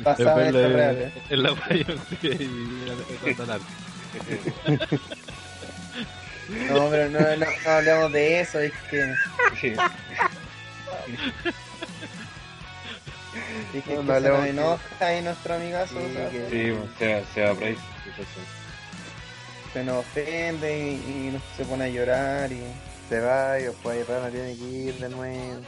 Basada 0.01 0.49
en 0.49 0.55
reales. 0.55 1.13
En 1.31 1.43
la 1.43 1.51
la- 2.87 2.95
la- 3.47 3.47
la- 3.47 3.59
la- 3.59 3.61
No, 6.49 6.91
pero 6.91 7.09
no, 7.11 7.21
no, 7.21 7.37
no 7.65 7.71
hablemos 7.71 8.13
de 8.13 8.41
eso, 8.41 8.59
es 8.61 8.73
que, 8.91 9.15
Sí. 9.61 9.73
es 13.75 13.85
que 13.85 13.95
No, 13.95 14.01
se 14.01 14.07
no 14.07 14.13
hablemos 14.15 14.39
nos 14.39 14.45
que- 14.45 14.51
enoja 14.51 15.07
ahí 15.07 15.23
nuestro 15.23 15.55
amigazo, 15.55 15.95
Sí, 15.99 16.07
o 16.07 16.13
sea, 16.13 16.31
que- 16.31 16.51
Sí, 16.51 16.71
sea, 16.99 17.25
se 17.35 17.43
va 17.43 17.55
Price. 17.55 17.81
sí, 18.05 18.11
sí, 18.17 18.23
sí. 18.23 18.41
se 19.73 19.83
nos 19.85 19.97
ofende 20.05 20.79
y, 20.79 20.93
y 20.95 21.31
nos- 21.33 21.43
se 21.57 21.65
pone 21.65 21.85
a 21.85 21.89
llorar 21.89 22.53
y, 22.53 22.63
Se 23.09 23.21
va 23.21 23.59
y 23.61 23.65
después 23.65 23.99
ahí 23.99 24.03
Rana 24.05 24.31
tiene 24.31 24.57
que 24.57 24.65
ir 24.65 24.95
de 24.99 25.09
nuevo. 25.11 25.61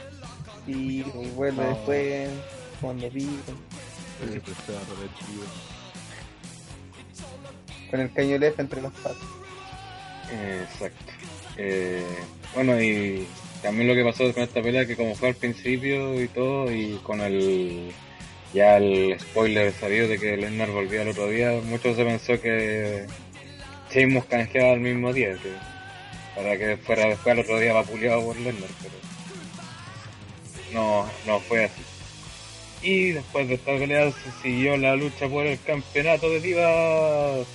y, 0.65 1.01
y 1.01 1.31
vuelve 1.35 1.61
No. 1.63 1.69
después 1.69 2.29
cuando 2.81 3.05
se 4.65 4.71
a 4.75 4.79
repetir. 4.79 5.43
con 7.91 7.99
el 8.01 8.11
cañolefa 8.11 8.61
entre 8.63 8.81
las 8.81 8.91
patas. 8.93 9.17
Exacto. 10.31 11.13
Eh, 11.57 12.05
bueno, 12.53 12.81
y 12.81 13.27
también 13.61 13.87
lo 13.87 13.95
que 13.95 14.03
pasó 14.03 14.31
con 14.33 14.43
esta 14.43 14.61
pelea, 14.61 14.85
que 14.85 14.95
como 14.95 15.15
fue 15.15 15.29
al 15.29 15.35
principio 15.35 16.21
y 16.21 16.27
todo, 16.27 16.71
y 16.71 16.99
con 17.03 17.21
el 17.21 17.91
ya 18.53 18.77
el 18.77 19.19
spoiler 19.19 19.73
sabido 19.73 20.07
de 20.07 20.17
que 20.17 20.37
Lesnar 20.37 20.71
volvía 20.71 21.01
el 21.01 21.09
otro 21.09 21.27
día, 21.27 21.59
mucho 21.63 21.93
se 21.95 22.05
pensó 22.05 22.39
que 22.39 23.05
Sheamus 23.91 24.25
canjeaba 24.25 24.73
el 24.73 24.79
mismo 24.79 25.13
día, 25.13 25.33
que 25.33 25.51
para 26.35 26.57
que 26.57 26.77
fuera 26.77 27.07
después 27.07 27.33
al 27.33 27.39
otro 27.39 27.59
día 27.59 27.73
vapuleado 27.73 28.23
por 28.25 28.37
Lesnar, 28.37 28.69
pero 28.81 28.95
no, 30.73 31.05
no 31.25 31.39
fue 31.41 31.65
así. 31.65 31.81
Y 32.81 33.11
después 33.11 33.47
de 33.47 33.55
esta 33.55 33.75
pelea 33.77 34.11
se 34.11 34.31
siguió 34.43 34.77
la 34.77 34.95
lucha 34.95 35.27
por 35.27 35.45
el 35.45 35.59
campeonato 35.61 36.29
de 36.29 36.39
divas. 36.39 37.47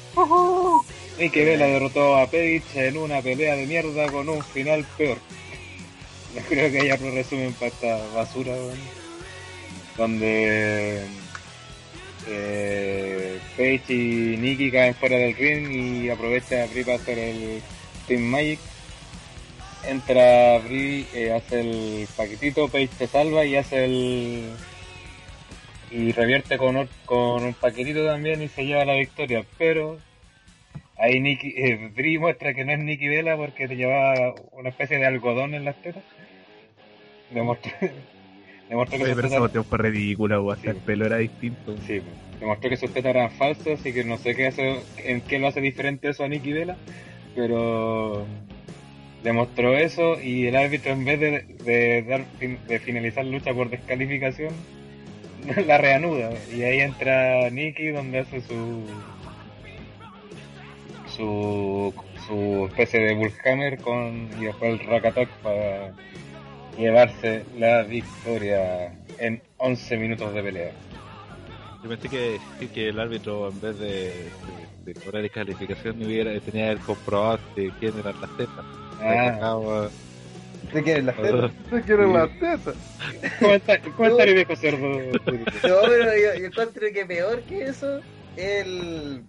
Nikki 1.23 1.45
Vela 1.45 1.67
derrotó 1.67 2.17
a 2.17 2.27
Page 2.27 2.63
en 2.75 2.97
una 2.97 3.23
pelea 3.23 3.55
de 3.55 3.65
mierda 3.67 4.11
con 4.11 4.29
un 4.29 4.43
final 4.43 4.85
peor. 4.99 5.19
No 6.35 6.41
creo 6.49 6.73
que 6.73 6.81
haya 6.81 6.95
otro 6.95 7.13
resumen 7.13 7.53
para 7.53 7.67
esta 7.67 7.99
basura. 8.13 8.55
Donde 9.97 11.05
eh, 12.27 13.39
Page 13.57 13.93
y 13.93 14.37
Nikki 14.37 14.73
caen 14.73 14.97
fuera 14.97 15.17
del 15.17 15.37
ring 15.37 15.71
y 15.71 16.11
aprovecha 16.11 16.65
a 16.65 16.67
Brie 16.67 16.85
para 16.85 16.97
hacer 16.97 17.19
el 17.21 17.63
Team 18.09 18.23
Magic. 18.23 18.59
Entra 19.87 20.59
Brie, 20.59 21.07
eh, 21.15 21.33
hace 21.33 21.61
el 21.61 22.09
paquetito, 22.17 22.67
Page 22.67 22.91
se 22.99 23.07
salva 23.07 23.45
y 23.45 23.55
hace 23.55 23.85
el... 23.85 24.51
Y 25.93 26.11
revierte 26.11 26.59
con 26.59 26.89
un 27.45 27.55
paquetito 27.55 28.05
también 28.05 28.43
y 28.43 28.49
se 28.49 28.65
lleva 28.65 28.85
la 28.85 28.95
victoria, 28.95 29.45
pero 29.57 30.01
Ahí 30.99 31.21
Nikki, 31.21 31.55
eh, 31.57 31.91
Brie 31.95 32.19
muestra 32.19 32.55
que 32.55 32.65
no 32.65 32.73
es 32.73 32.79
Nikki 32.79 33.09
Vela 33.09 33.37
porque 33.37 33.67
te 33.67 33.77
llevaba 33.77 34.35
una 34.53 34.69
especie 34.69 34.99
de 34.99 35.07
algodón 35.07 35.55
en 35.55 35.65
las 35.65 35.77
tetas. 35.83 36.03
Demostró, 37.31 37.73
que 37.81 38.75
Oye, 38.75 38.89
sus 38.89 38.99
pero 38.99 39.11
esa 39.11 39.21
tetas, 39.23 39.39
cuestión 39.41 39.65
fue 39.65 39.79
ridícula, 39.79 40.41
weón. 40.41 40.57
Hasta 40.57 40.71
Sí. 40.71 40.77
el 40.77 40.83
pelo 40.83 41.07
era 41.07 41.19
distinto. 41.19 41.77
sí, 41.87 42.01
demostró 42.39 42.71
que 42.71 42.77
sus 42.77 42.93
tetas 42.93 43.11
eran 43.11 43.31
falsas 43.31 43.85
y 43.87 43.93
que 43.93 44.05
no 44.05 44.19
sé 44.19 44.35
qué 44.35 44.49
hace, 44.49 44.81
en 44.99 45.21
qué 45.23 45.39
lo 45.39 45.47
hace 45.49 45.61
diferente 45.61 46.09
eso 46.09 46.25
a 46.25 46.29
Nikki 46.29 46.53
Vela, 46.53 46.77
pero 47.35 48.27
demostró 49.23 49.77
eso 49.77 50.21
y 50.21 50.47
el 50.47 50.57
árbitro 50.57 50.93
en 50.93 51.05
vez 51.05 51.21
de, 51.21 51.45
de 51.65 52.03
dar 52.03 52.25
fin- 52.39 52.59
de 52.67 52.79
finalizar 52.81 53.25
lucha 53.25 53.55
por 53.55 53.71
descalificación 53.71 54.53
la 55.67 55.79
reanuda 55.79 56.31
y 56.53 56.63
ahí 56.63 56.81
entra 56.81 57.49
Nikki 57.51 57.89
donde 57.89 58.19
hace 58.19 58.41
su 58.41 58.83
su, 61.23 61.95
su 62.27 62.67
especie 62.67 63.01
de 63.01 63.15
Bullhammer 63.15 63.79
con 63.79 64.29
y 64.41 64.47
después 64.47 64.81
el 64.81 64.87
Rakatok 64.89 65.29
para 65.43 65.93
llevarse 66.77 67.45
la 67.59 67.83
victoria 67.85 68.93
en 69.19 69.41
11 69.59 69.97
minutos 69.99 70.35
de 70.35 70.43
pelea. 70.43 70.73
Yo 71.83 71.89
pensé 71.89 72.09
que, 72.09 72.41
que 72.75 72.89
el 72.89 72.99
árbitro, 72.99 73.49
en 73.49 73.61
vez 73.61 73.79
de, 73.79 73.87
de, 73.87 74.93
de 74.93 74.95
cobrar 75.01 75.23
descalificación, 75.23 76.03
hubiera, 76.03 76.33
tenía 76.41 76.65
que 76.65 76.71
haber 76.71 76.79
comprobado 76.79 77.39
de 77.57 77.71
quién 77.79 77.99
eran 77.99 78.21
las 78.21 78.37
tetas. 78.37 78.65
Ah, 79.01 79.89
¿De 80.73 80.83
quién 80.83 80.97
es 80.99 81.05
la 81.05 81.13
teta? 81.13 81.51
No 81.71 81.83
quiero 81.83 82.07
Sí. 82.07 82.13
la 82.13 82.29
teta. 82.29 82.73
comentario, 83.41 83.93
comentario 83.97 84.35
viejo 84.35 84.57
cerdo. 84.57 84.89
No, 84.89 85.21
pero 85.25 86.17
yo, 86.17 86.41
yo 86.41 86.47
encuentro 86.47 86.87
que 86.93 87.05
peor 87.07 87.43
que 87.43 87.65
eso 87.65 88.01
el, 88.37 89.23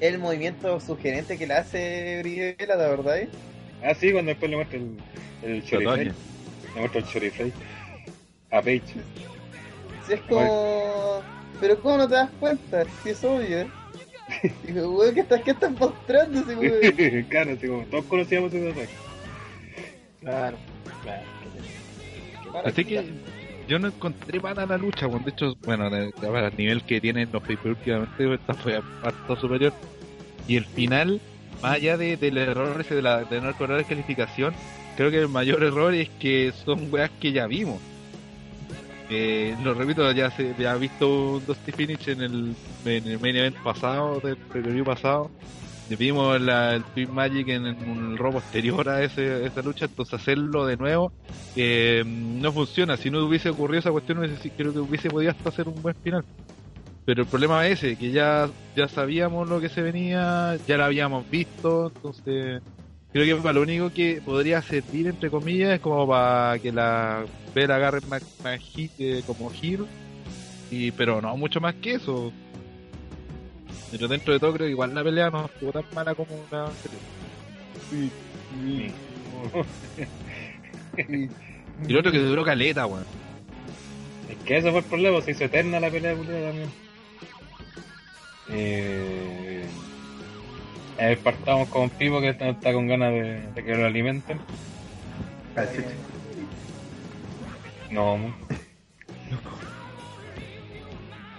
el 0.00 0.18
movimiento 0.18 0.78
sugerente 0.80 1.38
que 1.38 1.46
le 1.46 1.54
hace 1.54 2.18
Briela, 2.20 2.76
la 2.76 2.88
verdad. 2.88 3.18
¿eh? 3.18 3.28
Ah, 3.82 3.94
sí, 3.94 4.12
cuando 4.12 4.30
después 4.30 4.50
le 4.50 4.56
muestra 4.56 4.78
el, 4.78 4.96
el. 5.42 5.64
Le 5.64 6.80
muestra 6.80 7.00
el 7.00 7.06
Choriflay. 7.06 7.52
A 8.50 8.62
Paige. 8.62 8.94
Si 10.06 10.12
es 10.12 10.20
como. 10.22 11.22
Pero 11.60 11.80
¿cómo 11.80 11.98
no 11.98 12.08
te 12.08 12.14
das 12.14 12.30
cuenta? 12.38 12.84
Si 13.02 13.10
es 13.10 13.24
obvio. 13.24 13.60
¿eh? 13.60 13.68
Digo, 14.66 14.90
weón, 14.90 15.14
¿qué 15.14 15.20
estás, 15.20 15.40
qué 15.42 15.52
estás 15.52 15.72
mostrando 15.72 16.40
ese 16.40 16.54
weón? 16.56 17.22
claro, 17.28 17.52
así 17.52 17.66
como 17.66 17.84
todos 17.86 18.04
conocíamos 18.04 18.52
ese 18.52 18.70
ataque. 18.70 18.88
Claro, 20.20 20.56
claro. 21.02 21.22
Así 22.64 22.84
que 22.84 23.04
yo 23.68 23.78
no 23.78 23.88
encontré 23.88 24.40
para 24.40 24.66
la 24.66 24.78
lucha, 24.78 25.06
bueno, 25.06 25.24
de 25.24 25.30
hecho, 25.32 25.56
bueno, 25.64 25.90
de- 25.90 26.12
de- 26.20 26.28
a 26.38 26.46
el 26.48 26.56
nivel 26.56 26.82
que 26.82 27.00
tienen 27.00 27.28
los 27.32 27.42
pay 27.42 27.58
últimamente, 27.64 28.34
esta 28.34 28.54
fue 28.54 28.80
harto 29.02 29.36
superior. 29.36 29.72
Y 30.46 30.56
el 30.56 30.64
final, 30.64 31.20
más 31.62 31.74
allá 31.74 31.96
de, 31.96 32.16
del 32.16 32.38
error 32.38 32.80
ese 32.80 32.94
de, 32.94 33.02
la, 33.02 33.24
de 33.24 33.40
no 33.40 33.52
cobrar 33.56 33.84
calificación, 33.84 34.54
creo 34.96 35.10
que 35.10 35.18
el 35.18 35.28
mayor 35.28 35.62
error 35.62 35.92
es 35.94 36.08
que 36.20 36.52
son 36.64 36.92
weas 36.92 37.10
que 37.20 37.32
ya 37.32 37.46
vimos. 37.46 37.80
Eh, 39.08 39.54
lo 39.62 39.74
repito, 39.74 40.10
ya 40.12 40.30
se 40.30 40.54
ya 40.58 40.74
he 40.74 40.78
visto 40.78 41.34
un 41.34 41.46
Dusty 41.46 41.70
Finish 41.72 42.08
en 42.08 42.22
el, 42.22 42.56
en 42.84 43.06
el 43.06 43.20
main 43.20 43.36
event 43.36 43.56
pasado, 43.62 44.20
del 44.20 44.36
preview 44.36 44.84
pasado. 44.84 45.30
Vimos 45.88 46.40
la, 46.40 46.74
el 46.74 46.84
Team 46.94 47.12
Magic 47.12 47.48
en, 47.48 47.66
en 47.66 47.88
un 47.88 48.16
robo 48.16 48.40
posterior 48.40 48.88
a 48.88 49.02
ese, 49.02 49.46
esa 49.46 49.62
lucha, 49.62 49.84
entonces 49.84 50.14
hacerlo 50.14 50.66
de 50.66 50.76
nuevo 50.76 51.12
eh, 51.54 52.02
no 52.04 52.52
funciona. 52.52 52.96
Si 52.96 53.10
no 53.10 53.24
hubiese 53.24 53.50
ocurrido 53.50 53.80
esa 53.80 53.92
cuestión, 53.92 54.18
creo 54.56 54.72
que 54.72 54.78
hubiese 54.80 55.08
podido 55.08 55.30
hasta 55.30 55.48
hacer 55.48 55.68
un 55.68 55.80
buen 55.80 55.94
final. 55.96 56.24
Pero 57.04 57.22
el 57.22 57.28
problema 57.28 57.66
es 57.66 57.84
ese, 57.84 57.96
que 57.96 58.10
ya, 58.10 58.48
ya 58.74 58.88
sabíamos 58.88 59.48
lo 59.48 59.60
que 59.60 59.68
se 59.68 59.80
venía, 59.80 60.58
ya 60.66 60.76
lo 60.76 60.84
habíamos 60.84 61.28
visto, 61.30 61.92
entonces 61.94 62.60
creo 63.12 63.42
que 63.42 63.52
lo 63.52 63.62
único 63.62 63.90
que 63.90 64.20
podría 64.24 64.60
servir, 64.60 65.06
entre 65.06 65.30
comillas, 65.30 65.74
es 65.74 65.80
como 65.80 66.06
para 66.08 66.58
que 66.58 66.72
la 66.72 67.24
Vera 67.54 67.76
agarre 67.76 68.00
más, 68.08 68.22
eh, 68.98 69.22
como 69.24 69.52
heel, 69.52 69.86
y, 70.70 70.90
pero 70.90 71.22
no 71.22 71.36
mucho 71.36 71.60
más 71.60 71.76
que 71.76 71.94
eso. 71.94 72.32
Pero 73.90 74.08
dentro 74.08 74.32
de 74.32 74.40
todo 74.40 74.52
creo 74.52 74.66
que 74.66 74.72
igual 74.72 74.94
la 74.94 75.04
pelea 75.04 75.30
no 75.30 75.46
estuvo 75.46 75.72
tan 75.72 75.84
mala 75.94 76.14
como 76.14 76.30
la 76.50 76.66
anterior. 76.66 77.00
Y 81.86 81.92
lo 81.92 82.00
otro 82.00 82.10
que 82.10 82.18
duró 82.18 82.42
caleta, 82.42 82.86
weón. 82.86 83.04
Es 84.30 84.38
que 84.38 84.56
ese 84.56 84.70
fue 84.70 84.80
el 84.80 84.86
problema, 84.86 85.20
se 85.20 85.32
hizo 85.32 85.44
eterna 85.44 85.78
la 85.78 85.90
pelea 85.90 86.14
culiada 86.14 86.48
también. 86.48 86.70
Eh, 88.48 89.66
a 90.98 91.04
ver, 91.06 91.18
partamos 91.18 91.68
con 91.68 91.90
Pipo 91.90 92.20
que 92.20 92.30
está, 92.30 92.48
está 92.48 92.72
con 92.72 92.88
ganas 92.88 93.12
de, 93.12 93.42
de 93.54 93.64
que 93.64 93.76
lo 93.76 93.84
alimenten. 93.84 94.38
No, 97.90 98.18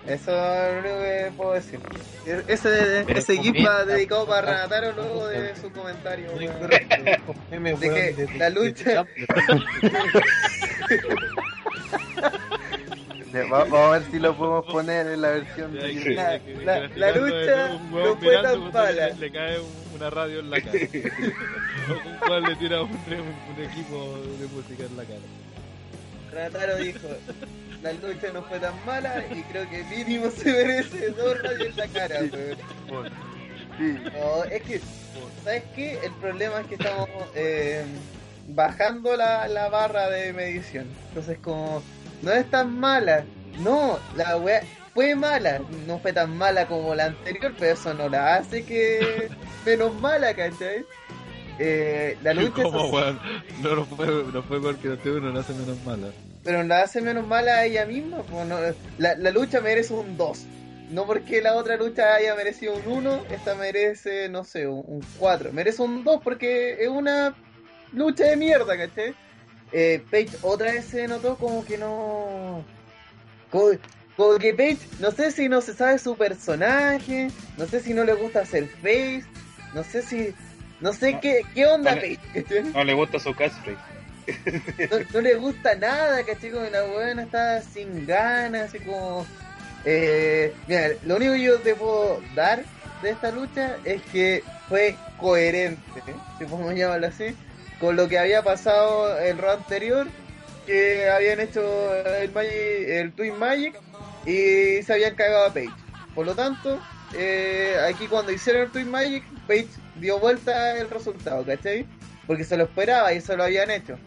Eso 0.08 0.32
es 0.32 0.74
lo 0.74 0.80
único 0.80 1.00
que 1.02 1.32
puedo 1.36 1.54
decir. 1.54 1.80
E- 2.26 2.44
Ese, 2.48 3.04
Pero 3.06 3.20
ese 3.20 3.38
GIF 3.38 3.66
va 3.66 3.84
dedicado 3.86 4.26
para. 4.26 4.52
Renataro 4.66 4.92
luego 4.94 5.28
de 5.28 5.56
su 5.56 5.72
comentario. 5.72 6.32
De 6.32 6.48
que 7.80 8.28
la 8.38 8.50
lucha- 8.50 9.06
Vamos 13.50 13.74
a 13.80 13.90
ver 13.92 14.04
si 14.12 14.20
lo 14.20 14.36
podemos 14.36 14.66
poner 14.66 15.08
en 15.08 15.22
la 15.22 15.30
versión 15.32 15.74
de 15.74 15.82
Sí. 15.94 16.14
La- 16.16 16.40
la- 16.64 16.88
la 16.96 17.12
lucha 17.12 17.68
no 17.92 18.16
fue 18.16 18.42
tan 18.42 18.72
mala. 18.72 18.92
Le, 19.10 19.14
le 19.16 19.32
cae 19.32 19.60
un- 19.60 19.68
una 19.96 20.10
radio 20.10 20.40
en 20.40 20.50
la 20.50 20.62
cara. 20.62 20.78
un 20.82 22.28
cual 22.28 22.44
le 22.44 22.56
tira 22.56 22.82
un, 22.82 22.90
un, 22.92 23.56
un 23.56 23.64
equipo 23.64 24.18
de 24.40 24.48
música 24.48 24.84
en 24.86 24.98
la 24.98 25.04
cara. 25.04 25.20
Renataro 26.32 26.76
dijo, 26.78 27.08
la 27.82 27.94
lucha 27.94 28.32
no 28.34 28.44
fue 28.44 28.60
tan 28.60 28.74
mala 28.86 29.24
y 29.32 29.42
creo 29.44 29.70
que 29.70 29.84
mínimo 29.84 30.30
se 30.32 30.52
merece 30.52 31.10
dos 31.12 31.42
rayos 31.42 31.68
en 31.68 31.78
la 31.78 31.88
cara, 31.88 32.20
weón. 32.90 33.12
No, 33.80 34.44
es 34.46 34.64
que, 34.64 34.82
¿sabes 35.44 35.64
qué? 35.76 36.00
El 36.04 36.12
problema 36.14 36.62
es 36.62 36.68
que 36.68 36.76
estamos 36.76 37.10
eh, 37.36 37.86
bajando 38.48 39.16
la, 39.16 39.48
la 39.48 39.70
barra 39.70 40.10
de 40.10 40.34
medición. 40.34 40.88
Entonces, 41.10 41.38
como, 41.40 41.84
no 42.24 42.32
es 42.32 42.50
tan 42.50 42.80
mala. 42.80 43.24
No, 43.60 44.00
la 44.16 44.38
wea 44.38 44.64
fue 44.94 45.16
mala. 45.16 45.62
No 45.86 46.00
fue 46.00 46.14
tan 46.14 46.36
mala 46.36 46.68
como 46.68 46.96
la 46.96 47.06
anterior, 47.06 47.54
pero 47.60 47.74
eso 47.74 47.94
no 47.94 48.10
la 48.10 48.36
hace 48.36 48.66
que 48.66 49.30
menos 49.66 49.94
mala, 50.02 50.34
¿cachai? 50.34 50.86
eh, 51.60 52.18
la 52.24 52.34
lucha 52.34 52.62
es 52.64 52.72
¿Cómo, 52.72 52.90
weón? 52.90 53.20
No, 53.62 53.76
no 53.76 53.86
fue, 53.86 54.08
no 54.08 54.44
fue 54.44 54.62
porque 54.62 54.90
tuvo 54.98 55.18
uno 55.18 55.32
no 55.32 55.40
hace 55.40 55.54
menos 55.54 55.78
mala. 55.86 56.08
Pero 56.48 56.64
la 56.64 56.82
hace 56.84 57.02
menos 57.02 57.28
mala 57.28 57.58
a 57.58 57.66
ella 57.66 57.86
misma. 57.86 58.24
pues, 58.24 58.48
no- 58.48 58.58
la, 58.98 59.16
la 59.18 59.32
lucha 59.32 59.60
merece 59.60 59.94
un 59.94 60.16
2. 60.16 60.46
No 60.92 61.06
porque 61.06 61.42
la 61.42 61.56
otra 61.56 61.76
lucha 61.76 62.16
haya 62.16 62.34
merecido 62.36 62.74
un 62.74 62.88
1, 63.06 63.26
esta 63.32 63.54
merece, 63.56 64.30
no 64.30 64.46
sé, 64.46 64.66
un, 64.66 64.82
un 64.88 65.02
4. 65.20 65.52
Merece 65.52 65.82
un 65.82 66.06
2 66.06 66.22
porque 66.24 66.82
es 66.82 66.88
una 66.88 67.36
lucha 67.92 68.24
de 68.28 68.38
mierda, 68.38 68.78
¿cachai? 68.78 69.14
Eh, 69.74 70.02
Paige 70.10 70.38
otra 70.44 70.72
vez 70.72 70.86
se 70.86 71.06
notó 71.10 71.36
como 71.36 71.66
que 71.66 71.78
no... 71.78 72.64
Como, 73.52 73.72
como 74.16 74.38
que 74.38 74.54
Paige, 74.54 74.78
no 75.02 75.12
sé 75.12 75.32
si 75.32 75.50
no 75.50 75.60
se 75.60 75.74
sabe 75.74 76.00
su 76.00 76.16
personaje, 76.16 77.28
no 77.58 77.66
sé 77.66 77.82
si 77.82 77.94
no 77.94 78.06
le 78.06 78.14
gusta 78.14 78.40
hacer 78.40 78.68
face, 78.82 79.26
no 79.74 79.84
sé 79.84 80.02
si... 80.02 80.34
No 80.80 80.94
sé 80.94 81.14
No. 81.14 81.20
qué, 81.20 81.42
qué 81.54 81.66
onda 81.66 81.96
No 81.96 82.02
le- 82.02 82.18
¿cachai? 82.34 82.64
No 82.72 82.84
le 82.86 82.94
gusta 82.94 83.20
su 83.20 83.34
catchphrase. 83.36 83.78
No, 85.14 85.22
le 85.22 85.36
gusta 85.36 85.76
nada, 85.76 86.24
¿cachai? 86.24 86.52
Como 86.52 86.66
la 86.66 86.84
buena 86.84 87.24
está 87.24 87.62
sin 87.62 88.06
ganas, 88.06 88.70
así 88.70 88.80
como... 88.80 89.26
Eh, 89.86 90.54
mira, 90.68 90.90
lo 91.06 91.16
único 91.16 91.34
que 91.34 91.42
yo 91.44 91.60
te 91.60 91.76
puedo 91.76 92.22
dar 92.36 92.64
de 93.02 93.12
esta 93.12 93.32
lucha 93.32 93.78
es 93.86 94.02
que 94.12 94.44
fue 94.68 94.96
coherente, 95.18 96.00
¿eh? 96.00 96.16
si 96.38 96.46
podemos 96.46 96.76
llamarlo 96.76 97.08
así, 97.08 97.36
con 97.80 97.96
lo 97.96 98.08
que 98.08 98.20
había 98.20 98.44
pasado 98.44 99.18
el 99.20 99.38
round 99.38 99.62
anterior, 99.62 100.08
que 100.66 101.10
habían 101.10 101.40
hecho 101.40 101.96
el, 101.96 102.32
Magic, 102.32 102.52
el 102.54 103.14
Twin 103.14 103.40
Magic 103.40 103.80
y 104.26 104.82
se 104.84 104.94
habían 104.94 105.16
cagado 105.16 105.46
a 105.46 105.54
Page. 105.54 105.70
Por 106.14 106.26
lo 106.26 106.36
tanto, 106.36 106.80
eh, 107.14 107.78
aquí 107.88 108.08
cuando 108.08 108.32
hicieron 108.32 108.64
el 108.64 108.72
Twin 108.72 108.92
Magic, 108.92 109.24
Page 109.48 109.70
dio 109.96 110.20
vuelta 110.20 110.78
el 110.78 110.90
resultado, 110.90 111.46
¿cachai? 111.46 111.86
Porque 112.26 112.44
se 112.44 112.58
lo 112.58 112.66
esperaba 112.66 113.14
y 113.14 113.18
eso 113.18 113.38
lo 113.38 113.44
habían 113.44 113.72
hecho. 113.72 113.98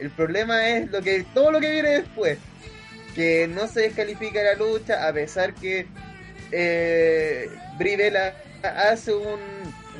El 0.00 0.10
problema 0.10 0.68
es 0.70 0.90
lo 0.90 1.02
que 1.02 1.24
todo 1.34 1.50
lo 1.52 1.60
que 1.60 1.70
viene 1.70 1.90
después. 1.90 2.38
Que 3.14 3.46
no 3.48 3.66
se 3.66 3.80
descalifica 3.80 4.42
la 4.42 4.54
lucha 4.54 5.06
a 5.06 5.12
pesar 5.12 5.54
que 5.54 5.86
eh, 6.52 7.48
Brie 7.78 7.96
Bella 7.96 8.34
hace 8.62 9.12
un, 9.14 9.40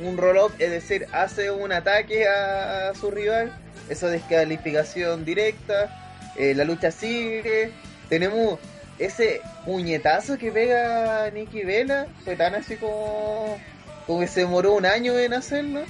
un 0.03 0.17
roll-up, 0.17 0.53
es 0.59 0.71
decir, 0.71 1.05
hace 1.11 1.51
un 1.51 1.71
ataque 1.71 2.27
a, 2.27 2.89
a 2.89 2.95
su 2.95 3.11
rival. 3.11 3.51
Eso 3.89 4.07
es 4.07 4.13
descalificación 4.13 5.25
directa. 5.25 5.89
Eh, 6.37 6.53
la 6.55 6.63
lucha 6.63 6.91
sigue. 6.91 7.71
Tenemos 8.09 8.59
ese 8.99 9.41
puñetazo 9.65 10.37
que 10.37 10.51
pega 10.51 11.29
Nikki 11.31 11.63
Vela. 11.63 12.07
Fue 12.23 12.35
tan 12.35 12.55
así 12.55 12.75
como, 12.77 13.59
como 14.07 14.19
que 14.21 14.27
se 14.27 14.41
demoró 14.41 14.73
un 14.73 14.85
año 14.85 15.17
en 15.19 15.33
hacerlo. 15.33 15.81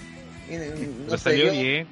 Y, 0.49 0.55
no 1.07 1.17
sé, 1.17 1.23
salió 1.23 1.45
yo- 1.45 1.51
bien. 1.51 1.87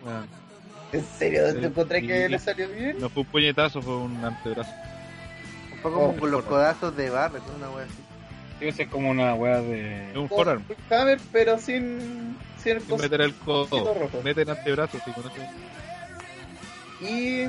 ¿En 0.92 1.06
serio? 1.18 1.54
¿Te 1.54 1.60
Sí, 1.60 1.66
encontré 1.66 2.02
que 2.06 2.26
sí. 2.26 2.32
le 2.32 2.40
salió 2.40 2.68
bien? 2.70 3.00
No 3.00 3.10
fue 3.10 3.22
un 3.24 3.30
puñetazo, 3.30 3.82
fue 3.82 3.96
un 3.98 4.24
antebrazo. 4.24 4.72
Fue 5.82 5.92
como 5.92 6.08
Oh, 6.08 6.16
con 6.18 6.32
los 6.32 6.44
codazos 6.44 6.96
de 6.96 7.10
Barrett, 7.10 7.44
una 7.58 7.70
wea 7.70 7.86
así. 7.86 7.94
Debe 8.60 8.72
ser 8.74 8.90
como 8.90 9.10
una 9.10 9.36
weá 9.36 9.62
de. 9.62 10.10
Es 10.12 10.18
un 10.18 10.28
Como 10.28 10.44
forearm. 10.44 10.64
Hammer, 10.90 11.20
pero 11.32 11.58
sin, 11.58 12.36
sin 12.62 12.74
el 12.78 12.82
Sin 12.82 12.90
cos- 12.98 13.02
meter 13.02 13.22
el 13.22 13.34
codo. 13.36 13.94
rojo. 13.94 14.22
Mete 14.24 14.42
el 14.42 14.50
antebrazo, 14.50 14.98
sí, 15.06 15.12
con 15.12 15.24
eso. 15.26 15.34
Y 17.02 17.46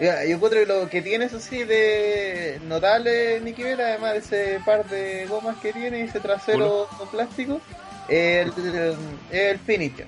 ya, 0.00 0.24
yo 0.24 0.34
encuentro 0.36 0.58
que 0.60 0.66
lo 0.66 0.88
que 0.88 1.02
tiene 1.02 1.26
eso 1.26 1.38
sí 1.38 1.62
de 1.64 2.58
notable 2.66 3.40
Nicky 3.40 3.62
Vela, 3.62 3.84
además 3.88 4.12
de 4.14 4.18
ese 4.18 4.60
par 4.64 4.84
de 4.88 5.26
gomas 5.26 5.56
que 5.58 5.72
tiene 5.72 6.00
y 6.00 6.02
ese 6.02 6.18
trasero 6.20 6.88
plástico, 7.12 7.60
el, 8.08 8.52
el 9.30 9.58
finisher. 9.60 10.06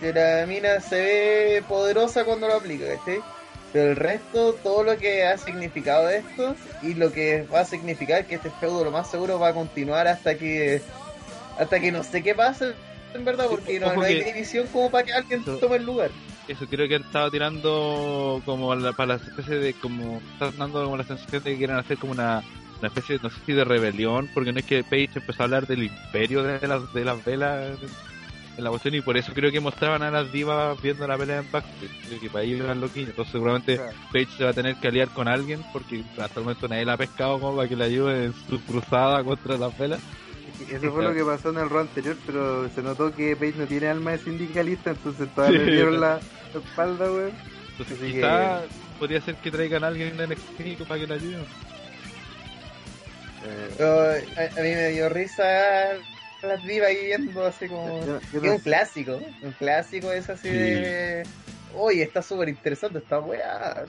Que 0.00 0.12
la 0.12 0.46
mina 0.46 0.80
se 0.80 0.96
ve 0.96 1.62
poderosa 1.68 2.24
cuando 2.24 2.48
lo 2.48 2.54
aplica, 2.54 2.86
¿cachai? 2.96 3.20
Pero 3.72 3.90
el 3.90 3.96
resto, 3.96 4.54
todo 4.54 4.82
lo 4.82 4.96
que 4.98 5.24
ha 5.24 5.36
significado 5.38 6.08
esto 6.08 6.56
y 6.82 6.94
lo 6.94 7.12
que 7.12 7.42
va 7.52 7.60
a 7.60 7.64
significar 7.64 8.26
que 8.26 8.36
este 8.36 8.50
feudo 8.50 8.82
lo 8.84 8.90
más 8.90 9.08
seguro 9.10 9.38
va 9.38 9.48
a 9.48 9.54
continuar 9.54 10.08
hasta 10.08 10.36
que 10.36 10.80
hasta 11.58 11.78
que 11.78 11.92
no 11.92 12.02
sé 12.02 12.22
qué 12.22 12.34
pase 12.34 12.72
en 13.14 13.24
verdad, 13.24 13.46
porque 13.50 13.78
no, 13.78 13.90
hay 14.02 14.22
división 14.24 14.66
como 14.72 14.90
para 14.90 15.04
que 15.04 15.12
alguien 15.12 15.44
tome 15.44 15.76
el 15.76 15.84
lugar. 15.84 16.10
Eso 16.48 16.66
creo 16.66 16.88
que 16.88 16.96
han 16.96 17.02
estado 17.02 17.30
tirando 17.30 18.42
como 18.44 18.74
la- 18.74 18.92
para 18.92 19.14
la 19.18 19.22
especie 19.22 19.56
de 19.56 19.74
como 19.74 20.20
están 20.32 20.56
dando 20.58 20.82
como 20.84 20.96
la 20.96 21.04
sensación 21.04 21.42
de 21.44 21.50
que 21.52 21.58
quieren 21.58 21.76
hacer 21.76 21.98
como 21.98 22.12
una, 22.12 22.42
una 22.78 22.88
especie 22.88 23.18
no 23.22 23.30
sé 23.30 23.36
si 23.46 23.52
de 23.52 23.64
rebelión 23.64 24.28
porque 24.34 24.52
no 24.52 24.58
es 24.60 24.64
que 24.64 24.82
Page 24.82 25.10
empezó 25.16 25.42
a 25.42 25.44
hablar 25.44 25.66
del 25.66 25.84
imperio 25.84 26.42
de 26.42 26.66
las 26.66 26.92
de 26.92 27.04
las 27.04 27.24
velas 27.24 27.78
en 28.60 28.64
la 28.64 28.70
cuestión 28.70 28.94
y 28.94 29.00
por 29.00 29.16
eso 29.16 29.32
creo 29.34 29.50
que 29.50 29.58
mostraban 29.60 30.02
a 30.02 30.10
las 30.10 30.30
divas 30.32 30.80
viendo 30.80 31.06
la 31.06 31.18
pelea 31.18 31.38
en 31.38 31.50
backstage 31.50 31.90
creo 32.06 32.20
que 32.20 32.30
para 32.30 32.44
ellos 32.44 32.60
eran 32.60 32.80
loquillos 32.80 33.10
entonces 33.10 33.32
seguramente 33.32 33.76
Claro. 33.76 33.92
Page 34.12 34.28
se 34.36 34.44
va 34.44 34.50
a 34.50 34.54
tener 34.54 34.76
que 34.76 34.88
aliar 34.88 35.08
con 35.08 35.28
alguien 35.28 35.62
porque 35.72 36.04
hasta 36.18 36.38
el 36.40 36.44
momento 36.44 36.68
nadie 36.68 36.84
la 36.84 36.92
ha 36.92 36.96
pescado 36.96 37.40
como 37.40 37.56
para 37.56 37.68
que 37.68 37.76
la 37.76 37.84
ayude 37.86 38.26
en 38.26 38.34
su 38.48 38.62
cruzada 38.64 39.24
contra 39.24 39.56
las 39.58 39.76
velas 39.76 40.00
Eso 40.70 40.92
fue 40.92 41.02
lo 41.04 41.14
que 41.14 41.24
pasó 41.24 41.50
en 41.50 41.58
el 41.58 41.68
round 41.70 41.88
anterior, 41.88 42.16
pero 42.26 42.68
se 42.68 42.82
notó 42.82 43.12
que 43.14 43.34
Page 43.34 43.54
no 43.56 43.66
tiene 43.66 43.88
alma 43.88 44.12
de 44.12 44.18
sindicalista, 44.18 44.90
entonces 44.90 45.28
todas 45.34 45.50
Sí. 45.50 45.58
le 45.58 45.64
dieron 45.72 46.00
la, 46.00 46.20
la 46.54 46.60
espalda, 46.60 47.10
weón. 47.10 47.32
entonces 47.72 47.98
Así 48.02 48.12
quizá 48.12 48.62
podría 48.98 49.20
ser 49.22 49.34
que 49.36 49.50
traigan 49.50 49.84
a 49.84 49.86
alguien 49.88 50.20
en 50.20 50.28
NXT 50.30 50.82
para 50.86 51.00
que 51.00 51.06
la 51.06 51.14
ayude 51.14 51.38
Eh, 53.42 53.74
Yo- 53.78 53.86
a, 54.40 54.60
a 54.60 54.62
mí 54.62 54.68
me 54.74 54.88
dio 54.90 55.08
risa 55.08 55.44
las 56.42 56.64
divas 56.64 56.88
ahí 56.88 57.04
viendo 57.06 57.44
así 57.44 57.68
como... 57.68 58.04
yo- 58.06 58.20
yo 58.32 58.38
Es 58.38 58.42
no 58.42 58.52
un 58.52 58.58
clásico, 58.58 59.22
un 59.42 59.52
clásico 59.52 60.12
es 60.12 60.28
así 60.30 60.48
Sí. 60.48 60.54
de... 60.56 61.22
Oye, 61.74 62.02
está 62.02 62.22
súper 62.22 62.48
interesante 62.48 62.98
esta 62.98 63.20
weá. 63.20 63.84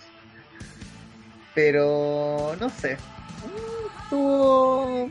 Pero... 1.56 2.56
no 2.60 2.70
sé. 2.70 2.95
Mm, 2.95 4.04
Estuvo... 4.04 5.10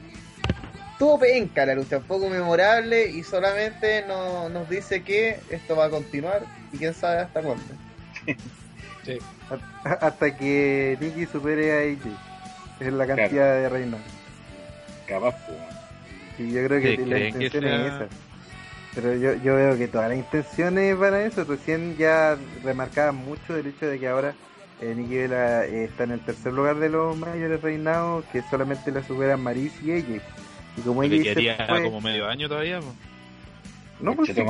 Estuvo 0.92 1.18
penca 1.18 1.64
la 1.64 1.74
lucha, 1.74 2.00
poco 2.00 2.28
memorable 2.28 3.06
y 3.06 3.22
solamente 3.22 4.04
no- 4.06 4.50
nos 4.50 4.68
dice 4.68 5.02
que 5.02 5.40
esto 5.50 5.74
va 5.74 5.86
a 5.86 5.90
continuar 5.90 6.42
y 6.72 6.76
quién 6.76 6.92
sabe 6.92 7.20
hasta 7.22 7.40
cuándo. 7.40 7.64
hasta 9.84 10.36
que 10.36 10.98
Nikki 11.00 11.24
supere 11.26 11.72
a 11.72 11.78
AJ. 11.92 12.06
Es 12.80 12.92
la 12.92 13.06
cantidad 13.06 13.54
de 13.54 13.68
reinas. 13.70 14.00
Capaz, 15.06 15.34
Y 16.42 16.52
yo 16.52 16.64
creo 16.66 16.80
que 16.80 16.96
¿Qué 16.96 17.06
la 17.06 17.16
que 17.16 17.26
intención 17.28 17.64
es 17.66 17.92
esa. 17.94 18.06
Pero 18.94 19.14
yo, 19.16 19.34
yo 19.42 19.54
veo 19.54 19.76
que 19.76 19.86
todas 19.88 20.08
las 20.08 20.18
intenciones 20.18 20.98
van 20.98 21.14
a 21.14 21.20
eso. 21.22 21.44
Recién 21.44 21.96
ya 21.96 22.36
remarcaba 22.64 23.12
mucho 23.12 23.56
el 23.56 23.66
hecho 23.68 23.86
de 23.86 23.98
que 24.00 24.08
ahora 24.08 24.34
eh, 24.80 24.94
Nikki 24.96 25.14
Bella 25.16 25.64
eh, 25.66 25.84
está 25.84 26.04
en 26.04 26.12
el 26.12 26.20
tercer 26.20 26.52
lugar 26.52 26.76
de 26.76 26.88
los 26.88 27.16
mayores 27.16 27.60
reinados, 27.62 28.24
que 28.32 28.42
solamente 28.50 28.90
la 28.90 29.02
superan 29.04 29.40
Maris 29.42 29.72
y 29.84 29.92
ella. 29.92 30.20
Y 30.76 30.80
como 30.80 31.02
ella 31.02 31.22
quedaría 31.22 31.66
fue- 31.68 31.82
como 31.84 32.00
medio 32.00 32.26
año 32.26 32.48
todavía 32.48 32.80
pues. 32.80 32.94
No, 34.00 34.14
pues 34.14 34.28
sí, 34.34 34.40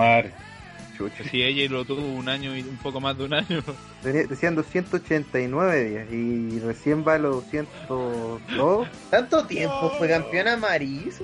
chucha. 0.96 1.24
Si 1.24 1.42
ella 1.42 1.68
lo 1.70 1.84
tuvo 1.84 2.06
un 2.06 2.28
año 2.28 2.56
y 2.56 2.60
un 2.62 2.76
poco 2.76 3.00
más 3.00 3.18
de 3.18 3.24
un 3.24 3.34
año. 3.34 3.62
Decían 4.04 4.54
289 4.54 5.84
días 5.84 6.06
y 6.12 6.60
recién 6.60 7.04
va 7.06 7.14
a 7.14 7.18
los 7.18 7.44
202. 7.88 8.88
¿Tanto 9.10 9.44
tiempo 9.46 9.92
fue 9.98 10.08
campeona 10.08 10.56
Maris? 10.56 11.20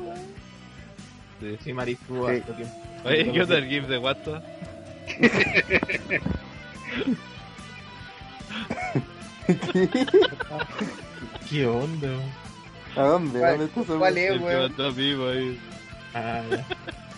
Sí. 1.41 1.59
Sí, 1.63 1.73
Maris 1.73 1.99
tuvo 2.07 2.29
Sí. 2.31 2.43
Oye, 3.05 3.31
¿qué 3.33 3.43
onda 3.43 3.59
el 3.59 3.69
GIF 3.69 3.87
de 3.87 3.99
WhatsApp? 3.99 4.43
¿Qué 11.49 11.67
onda? 11.67 12.09
weón? 12.09 12.31
¿A 12.97 13.03
dónde? 13.03 13.39
¿Cuál- 13.41 13.59
¿Dónde 13.59 13.81
está 13.81 13.99
cuál 13.99 14.19
es? 14.19 14.41
Weón. 14.41 14.63
mandó 14.63 14.93
vivo 14.93 15.29
ahí. 15.29 15.59
Ah, 16.15 16.43
ya. 16.51 16.67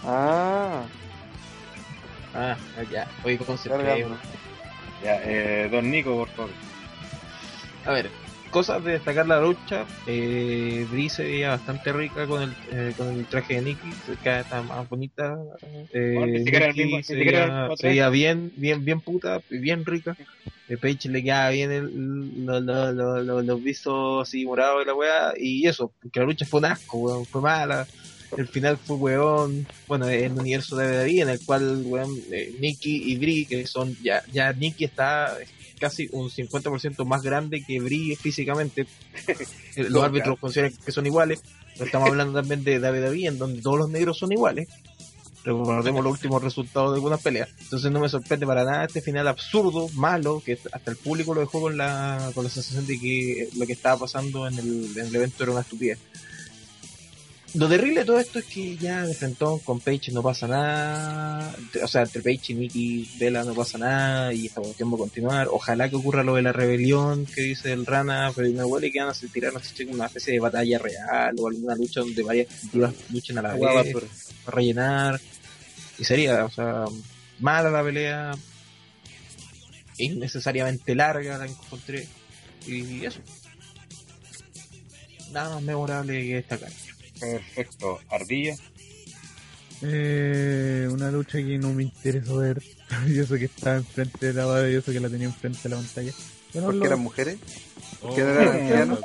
Ah, 0.04 0.82
Ah, 2.34 2.56
ya. 2.90 3.06
Oye, 3.24 3.38
¿cómo 3.38 3.56
se? 3.56 3.68
Ya, 5.02 5.20
eh, 5.24 5.68
don 5.70 5.90
Nico, 5.90 6.14
por 6.16 6.28
favor. 6.30 6.50
A 7.86 7.92
ver, 7.92 8.10
cosas 8.48 8.82
de 8.84 8.92
destacar 8.92 9.26
la 9.26 9.40
lucha. 9.40 9.86
Eh, 10.06 10.86
Brie 10.90 11.08
se 11.10 11.24
veía 11.24 11.50
bastante 11.50 11.92
rica 11.92 12.26
con 12.26 12.42
el, 12.42 12.54
eh, 12.72 12.92
con 12.96 13.08
el 13.08 13.26
traje 13.26 13.54
de 13.54 13.62
Nikki, 13.62 13.90
se 14.06 14.16
cada 14.16 14.40
está 14.40 14.62
más 14.62 14.88
bonita. 14.88 15.36
Eh, 15.92 16.12
Bueno, 16.16 16.32
Nikki 16.38 16.84
mismo- 16.84 17.02
se, 17.02 17.14
veía, 17.14 17.68
se 17.76 17.86
veía 17.88 18.08
bien, 18.10 18.52
bien, 18.56 18.84
bien 18.84 19.00
puta, 19.00 19.40
y 19.50 19.58
bien 19.58 19.84
rica. 19.84 20.16
De 20.68 20.76
Paige 20.76 21.08
le 21.08 21.22
quedaba 21.22 21.50
bien 21.50 21.72
el, 21.72 22.44
lo- 22.44 22.60
lo- 22.60 22.92
lo- 22.92 23.22
lo- 23.22 23.42
los 23.42 23.62
visos 23.62 24.28
así 24.28 24.44
morados 24.44 24.80
de 24.80 24.84
la 24.86 24.94
weá, 24.94 25.32
y 25.38 25.66
eso, 25.66 25.90
porque 26.02 26.20
la 26.20 26.26
lucha 26.26 26.44
fue 26.44 26.60
un 26.60 26.66
asco, 26.66 26.98
weón, 26.98 27.24
fue 27.24 27.40
mala. 27.40 27.86
El 28.36 28.46
final 28.46 28.76
fue 28.76 28.96
weón, 28.96 29.66
bueno, 29.86 30.06
el 30.06 30.32
universo 30.32 30.76
de 30.76 30.86
WWE 30.86 31.20
en 31.22 31.28
el 31.30 31.40
cual 31.46 31.80
weón, 31.86 32.10
eh, 32.30 32.54
Nikki 32.60 33.10
y 33.10 33.16
Brie, 33.16 33.46
que 33.46 33.66
son 33.66 33.96
ya, 34.02 34.22
ya 34.30 34.52
Nikki 34.52 34.84
está 34.84 35.34
casi 35.78 36.08
un 36.12 36.30
50% 36.30 37.04
más 37.04 37.22
grande 37.22 37.62
que 37.66 37.80
Brie 37.80 38.16
físicamente. 38.16 38.86
Eh, 39.76 39.86
Los 39.88 40.02
árbitros 40.02 40.38
consideran 40.40 40.72
que 40.84 40.90
son 40.90 41.06
iguales. 41.06 41.40
Pero 41.74 41.84
estamos 41.84 42.08
hablando 42.08 42.40
también 42.40 42.64
de 42.64 42.80
WWE, 42.80 43.26
en 43.26 43.38
donde 43.38 43.62
todos 43.62 43.78
los 43.78 43.90
negros 43.90 44.18
son 44.18 44.32
iguales. 44.32 44.68
recordemos 45.44 46.02
los 46.02 46.12
últimos 46.14 46.42
resultados 46.42 46.90
de 46.90 46.96
algunas 46.96 47.22
peleas. 47.22 47.48
Entonces 47.60 47.92
no 47.92 48.00
me 48.00 48.08
sorprende 48.08 48.44
para 48.44 48.64
nada 48.64 48.84
este 48.84 49.00
final 49.00 49.28
absurdo, 49.28 49.88
malo, 49.94 50.42
que 50.44 50.58
hasta 50.72 50.90
el 50.90 50.96
público 50.96 51.34
lo 51.34 51.40
dejó 51.40 51.60
con 51.60 51.76
la, 51.76 52.32
con 52.34 52.42
la 52.42 52.50
sensación 52.50 52.86
de 52.86 52.98
que 52.98 53.48
lo 53.56 53.66
que 53.66 53.74
estaba 53.74 54.00
pasando 54.00 54.48
en 54.48 54.58
el, 54.58 54.90
en 54.96 55.06
el 55.06 55.14
evento 55.14 55.44
era 55.44 55.52
una 55.52 55.60
estupidez. 55.60 55.98
Lo 57.58 57.68
terrible 57.68 58.00
de 58.00 58.06
todo 58.06 58.20
esto 58.20 58.38
es 58.38 58.44
que 58.44 58.76
ya 58.76 59.04
de 59.04 59.14
frentón 59.14 59.58
con 59.58 59.80
Page 59.80 60.12
no 60.12 60.22
pasa 60.22 60.46
nada, 60.46 61.56
o 61.82 61.88
sea, 61.88 62.02
entre 62.02 62.22
Page 62.22 62.52
y 62.52 62.54
Nikki 62.54 63.10
Vela 63.18 63.42
no 63.42 63.52
pasa 63.52 63.78
nada 63.78 64.32
y 64.32 64.46
esta 64.46 64.60
cuestión 64.60 64.92
va 64.92 64.94
a 64.94 64.98
continuar. 64.98 65.48
Ojalá 65.50 65.90
que 65.90 65.96
ocurra 65.96 66.22
lo 66.22 66.36
de 66.36 66.42
la 66.42 66.52
rebelión 66.52 67.26
que 67.26 67.42
dice 67.42 67.72
el 67.72 67.84
Rana, 67.84 68.30
pero 68.32 68.48
me 68.48 68.62
huele 68.62 68.92
que 68.92 69.00
van 69.00 69.08
a 69.08 69.32
tirar 69.32 69.52
no 69.52 69.58
sé, 69.58 69.84
una 69.86 70.06
especie 70.06 70.34
de 70.34 70.38
batalla 70.38 70.78
real 70.78 71.34
o 71.36 71.48
alguna 71.48 71.74
lucha 71.74 71.98
donde 71.98 72.22
varias 72.22 72.46
luchen 73.10 73.38
a 73.38 73.42
la 73.42 73.50
Agua 73.50 73.82
vez 73.82 73.92
para 74.44 74.56
rellenar. 74.56 75.20
Y 75.98 76.04
sería, 76.04 76.44
o 76.44 76.50
sea, 76.52 76.84
mala 77.40 77.70
la 77.70 77.82
pelea, 77.82 78.36
innecesariamente 79.96 80.94
larga 80.94 81.38
la 81.38 81.46
encontré. 81.46 82.06
Y 82.68 83.04
eso. 83.04 83.18
Nada 85.32 85.56
más 85.56 85.62
memorable 85.64 86.22
que 86.22 86.34
destacar. 86.36 86.70
Perfecto. 87.20 88.00
Ardilla. 88.10 88.56
Eh, 89.82 90.88
una 90.90 91.10
lucha 91.10 91.38
que 91.38 91.56
no 91.58 91.72
me 91.72 91.84
interesó 91.84 92.38
ver. 92.38 92.62
y 93.06 93.18
eso 93.18 93.36
que 93.36 93.44
estaba 93.44 93.76
enfrente 93.76 94.26
de 94.26 94.32
la 94.32 94.46
barra 94.46 94.68
y 94.70 94.74
eso 94.74 94.90
que 94.92 95.00
la 95.00 95.08
tenía 95.08 95.26
enfrente 95.26 95.60
de 95.64 95.68
la 95.70 95.76
pantalla. 95.76 96.12
Bueno, 96.52 96.66
¿Por 96.66 96.74
lo- 96.74 96.80
qué 96.80 96.86
eran 96.86 97.00
mujeres? 97.00 97.36
Oh, 98.00 98.14
¿Que 98.14 98.22
no 98.22 98.28
eran 98.30 98.48
ancianos? 98.48 99.00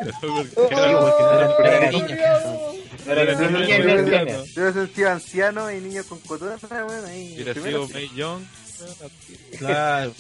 Yo 3.05 3.49
no 3.49 3.59
niña 3.59 3.68
sé, 3.68 3.82
y 3.82 3.84
la 3.84 3.93
yo- 3.93 3.99
anciana. 3.99 4.43
Yo 4.55 4.68
he 4.68 4.74
sentido 4.74 5.09
ancianos 5.09 5.72
y 5.74 5.82
niños 5.82 6.05
con 6.05 6.20
cotonas, 6.20 6.61
weón, 6.64 7.05
ahí. 7.05 7.34
Hubiera 7.36 7.53
primero, 7.53 7.88
sido 7.88 7.99
May 7.99 8.09
Young. 8.16 8.43
Claro. 9.57 10.14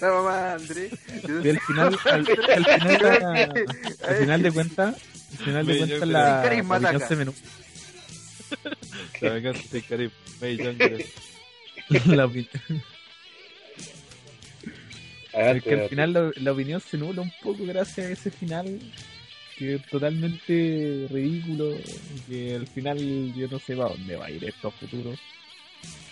La 0.00 0.10
mamá 0.10 0.36
de 0.42 0.50
Andrés. 0.52 0.92
Yo- 1.28 1.40
Y 1.40 1.48
al 1.50 1.60
final, 1.60 1.98
al, 2.04 2.12
al 2.20 2.26
final, 2.26 2.98
la- 3.02 4.08
al 4.08 4.16
final 4.16 4.42
de 4.42 4.52
cuentas, 4.52 4.94
al 5.32 5.44
final 5.44 5.66
de 5.66 5.72
cuentas 5.78 6.08
la, 6.08 6.42
la 6.82 6.98
se 7.08 7.16
menú. 7.16 7.34
La 9.20 9.30
venganza 9.30 9.62
de 9.70 9.82
Karim. 9.82 10.10
May. 10.40 10.56
La 12.16 12.24
opinión- 12.26 12.48
Es 15.32 15.62
que 15.62 15.74
al 15.74 15.88
final 15.88 16.12
la, 16.12 16.30
la 16.36 16.52
opinión 16.52 16.80
se 16.80 16.98
nubla 16.98 17.22
un 17.22 17.32
poco 17.42 17.64
gracias 17.64 18.06
a 18.06 18.10
ese 18.10 18.30
final 18.30 18.80
que 19.56 19.74
es 19.74 19.86
totalmente 19.86 21.06
ridículo, 21.10 21.76
que 22.28 22.56
al 22.56 22.66
final 22.66 23.34
yo 23.34 23.46
no 23.48 23.58
sé 23.58 23.76
para 23.76 23.90
dónde 23.90 24.16
va 24.16 24.26
a 24.26 24.30
ir 24.30 24.42
esto 24.44 24.68
a 24.68 24.70
futuro. 24.70 25.14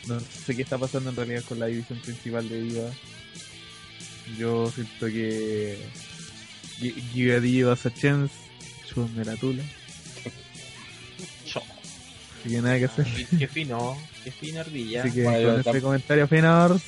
No 0.06 0.20
sé 0.20 0.54
qué 0.54 0.62
está 0.62 0.78
pasando 0.78 1.10
en 1.10 1.16
realidad 1.16 1.42
con 1.48 1.58
la 1.58 1.66
división 1.66 1.98
principal 2.00 2.48
de 2.48 2.62
Diva. 2.62 2.90
Yo 4.38 4.70
siento 4.70 5.06
que 5.06 5.78
Gi- 6.78 6.94
Giga 7.12 7.40
Divas 7.40 7.86
a 7.86 7.90
chúpame 8.88 9.24
la 9.24 9.36
tula. 9.36 9.62
Cho. 11.46 11.60
Así 12.40 12.50
que 12.50 12.60
nada 12.62 12.78
que 12.78 12.84
hacer. 12.86 13.04
Qué, 13.06 13.26
qué 13.38 13.48
fino, 13.48 13.98
qué 14.24 14.30
fina 14.30 14.60
ardilla. 14.60 15.02
Así 15.02 15.12
que 15.12 15.22
Bueno, 15.24 15.40
yo 15.40 15.48
con 15.50 15.60
ese 15.60 15.70
tam- 15.70 15.82
comentario 15.82 16.28
Finors, 16.28 16.82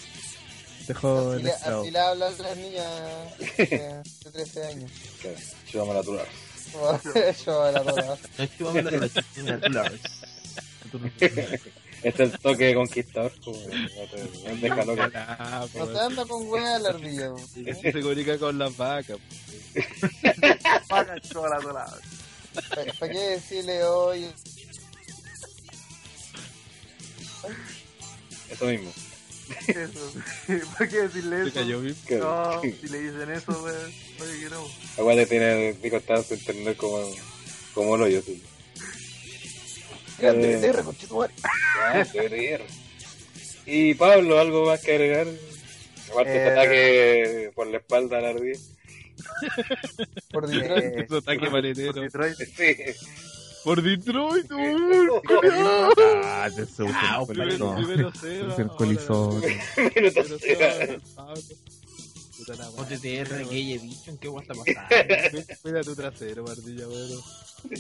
dejo 0.87 1.31
Así 1.33 1.41
el 1.43 1.47
estado. 1.49 1.83
así 1.83 1.91
le 1.91 1.99
hablan 1.99 2.33
las 2.39 2.57
niñas 2.57 2.87
de, 3.57 3.65
de 4.25 4.31
13 4.33 4.67
años. 4.67 4.91
Claro, 5.21 5.37
Chúpame 5.71 5.95
la 5.99 6.03
tula. 6.03 6.25
Yo 7.47 7.73
la 7.73 7.83
toda. 7.83 8.19
No 8.39 8.45
es 8.45 8.51
que 8.51 8.63
vamos 8.65 8.77
a 8.77 8.79
hablar 8.79 9.11
de 9.11 9.43
la 9.43 9.61
tula. 9.61 9.93
Este 12.03 12.25
es 12.25 12.33
el 12.33 12.39
toque 12.39 12.75
conquistador. 12.75 13.33
Como, 13.45 13.59
no 13.59 13.67
te, 13.67 14.23
no 14.23 14.55
te 14.55 14.57
deja 14.57 14.85
loca. 14.85 15.61
No 15.61 15.85
pues, 15.85 15.91
se 15.91 16.01
anda 16.01 16.25
con 16.25 16.49
wea 16.49 16.79
la 16.79 16.89
ardilla. 16.91 17.33
Este 17.67 17.93
se 17.93 18.01
comunica 18.01 18.39
con 18.39 18.59
las 18.59 18.77
vacas. 18.77 19.19
Paga 20.89 21.21
toda 21.21 21.51
la 21.51 21.61
tola. 21.61 21.87
¿Para 22.99 23.13
qué 23.13 23.19
decirle 23.19 23.85
hoy? 23.85 24.27
Eso 28.51 28.65
mismo. 28.65 28.93
Eso. 29.67 30.13
¿Por 30.79 30.89
qué 30.89 31.03
decirle 31.03 31.37
Se 31.37 31.49
eso? 31.49 31.55
cayó 31.55 31.81
No, 31.81 32.61
si 32.63 32.89
le 32.89 33.01
dicen 33.01 33.31
eso, 33.31 33.63
weón. 33.63 33.93
Oye, 34.21 34.41
que 34.41 34.51
no. 34.51 34.65
Aguante 34.99 35.27
tiene 35.27 35.69
el 35.71 35.77
pico 35.77 36.01
tanto 36.01 36.35
internet 36.35 36.77
como, 36.77 36.99
como 37.75 37.97
lo 37.97 38.09
yo. 38.09 38.23
Sí. 38.23 38.43
Grande, 40.21 40.55
Eh, 40.55 40.59
TR, 40.73 40.83
conchetumare. 40.85 41.33
Ya, 41.95 42.05
TR. 42.05 42.62
Y 43.66 43.95
Pablo, 43.95 44.39
¿algo 44.39 44.66
más 44.66 44.81
que 44.83 44.93
agregar? 44.93 45.27
Aparte 46.11 46.31
de 46.31 46.37
Eh, 46.37 46.49
este 46.49 46.59
ataque 46.59 47.51
por 47.55 47.66
la 47.68 47.77
espalda 47.79 48.18
a 48.18 48.21
la 48.21 48.29
ardilla. 48.31 48.59
Por 50.33 50.47
Detroit. 50.49 50.85
Eh, 50.85 51.07
Su 51.09 51.16
ataque 51.16 51.41
por 51.41 51.53
maletero. 51.53 51.93
Detroit. 51.93 52.35
Sí. 52.37 52.77
Por 53.62 53.83
Detroit, 53.83 54.47
Ah, 56.25 56.49
te 56.55 56.64
subo 56.66 56.89
Ah, 56.93 57.21
el 57.21 57.27
Primero, 57.37 57.77
Puta 62.41 62.55
la 62.57 62.70
madre. 62.70 62.97
OTTR, 62.97 63.49
bicho, 63.49 64.11
¿en 64.11 64.18
qué 64.18 64.28
guay 64.28 64.47
está 64.49 64.55
pasando? 64.88 65.45
Cuida 65.62 65.80
tu 65.82 65.95
trasero, 65.95 66.43
Mardilla, 66.43 66.86
bueno. 66.86 67.22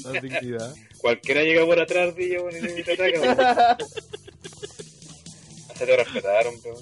Más 0.04 0.22
dignidad. 0.22 0.74
Cualquiera 0.98 1.42
llega 1.42 1.64
por 1.64 1.80
atrás, 1.80 2.08
ardilla, 2.10 2.42
bueno, 2.42 2.58
y 2.78 2.82
te 2.82 2.92
ataca. 2.92 3.18
bueno. 3.18 3.76
Se 5.78 5.86
te 5.86 5.96
respetaron, 5.96 6.54
pero. 6.62 6.76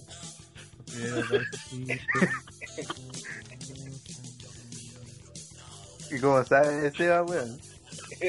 Y 6.11 6.19
como 6.21 6.45
sabe 6.45 6.91
Seba, 6.97 7.23
weón. 7.23 7.61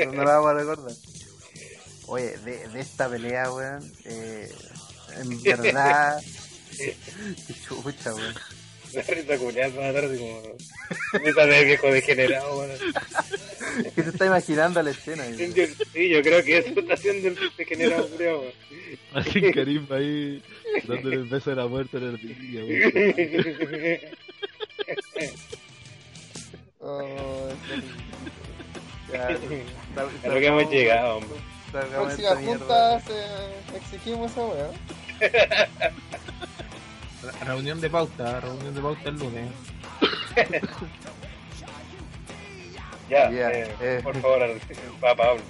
No, 0.06 0.12
no 0.14 0.24
la 0.24 0.38
vamos 0.38 0.50
a 0.50 0.54
recordar. 0.54 0.96
Oye, 2.08 2.38
de, 2.40 2.68
de 2.68 2.80
esta 2.80 3.10
pelea, 3.10 3.52
weón. 3.52 3.94
Eh, 4.06 4.52
en 5.18 5.42
verdad. 5.42 6.22
Chucha, 7.68 8.14
weón. 8.14 8.36
La 8.94 9.02
risa 9.04 9.38
culiada 9.38 9.76
van 9.76 9.86
a 9.86 9.92
dar 9.92 10.06
así 10.06 10.18
como. 10.18 10.42
De 11.50 11.66
viejo 11.66 11.88
degenerado, 11.92 12.56
bueno. 12.56 12.74
¿Qué 13.96 14.04
se 14.04 14.10
está 14.10 14.26
imaginando 14.26 14.82
la 14.82 14.92
escena? 14.92 15.24
weón? 15.24 15.54
Yo- 15.54 15.66
Sí, 15.94 16.10
yo 16.10 16.22
creo 16.22 16.44
que 16.44 16.58
eso 16.58 16.80
está 16.80 16.94
haciendo 16.94 17.28
el 17.30 17.38
degenerado, 17.58 18.08
creo, 18.18 18.42
weón. 18.42 18.54
Así 19.14 19.42
Karim 19.52 19.86
ahí 19.92 20.42
dándole 20.88 21.16
el 21.18 21.26
beso 21.26 21.50
de 21.52 21.56
la 21.56 21.68
muerte 21.68 21.98
a 21.98 22.00
la 22.00 22.10
ardilla, 22.10 22.62
güey. 22.64 24.00
Oh, 26.82 27.50
Ya, 29.12 29.30
lo 30.30 30.40
que 30.40 30.46
hemos 30.46 30.70
llegado, 30.72 31.18
hombre. 31.18 31.40
próxima 31.72 32.36
junta 32.36 33.00
se 33.02 33.78
exigimos 33.78 34.32
esa 34.32 34.42
wea. 34.46 34.70
Re- 37.24 37.46
Reunión 37.46 37.82
de 37.82 37.90
pauta, 37.90 38.40
reunión 38.40 38.74
de 38.76 38.82
pauta 38.82 39.10
el 39.10 39.20
lunes. 39.20 39.50
Ya, 43.10 43.32
Ya, 43.32 43.50
eh, 43.52 43.76
eh. 43.82 44.02
por 44.04 44.16
favor, 44.22 44.42
va 45.04 45.16
Pablo. 45.16 45.42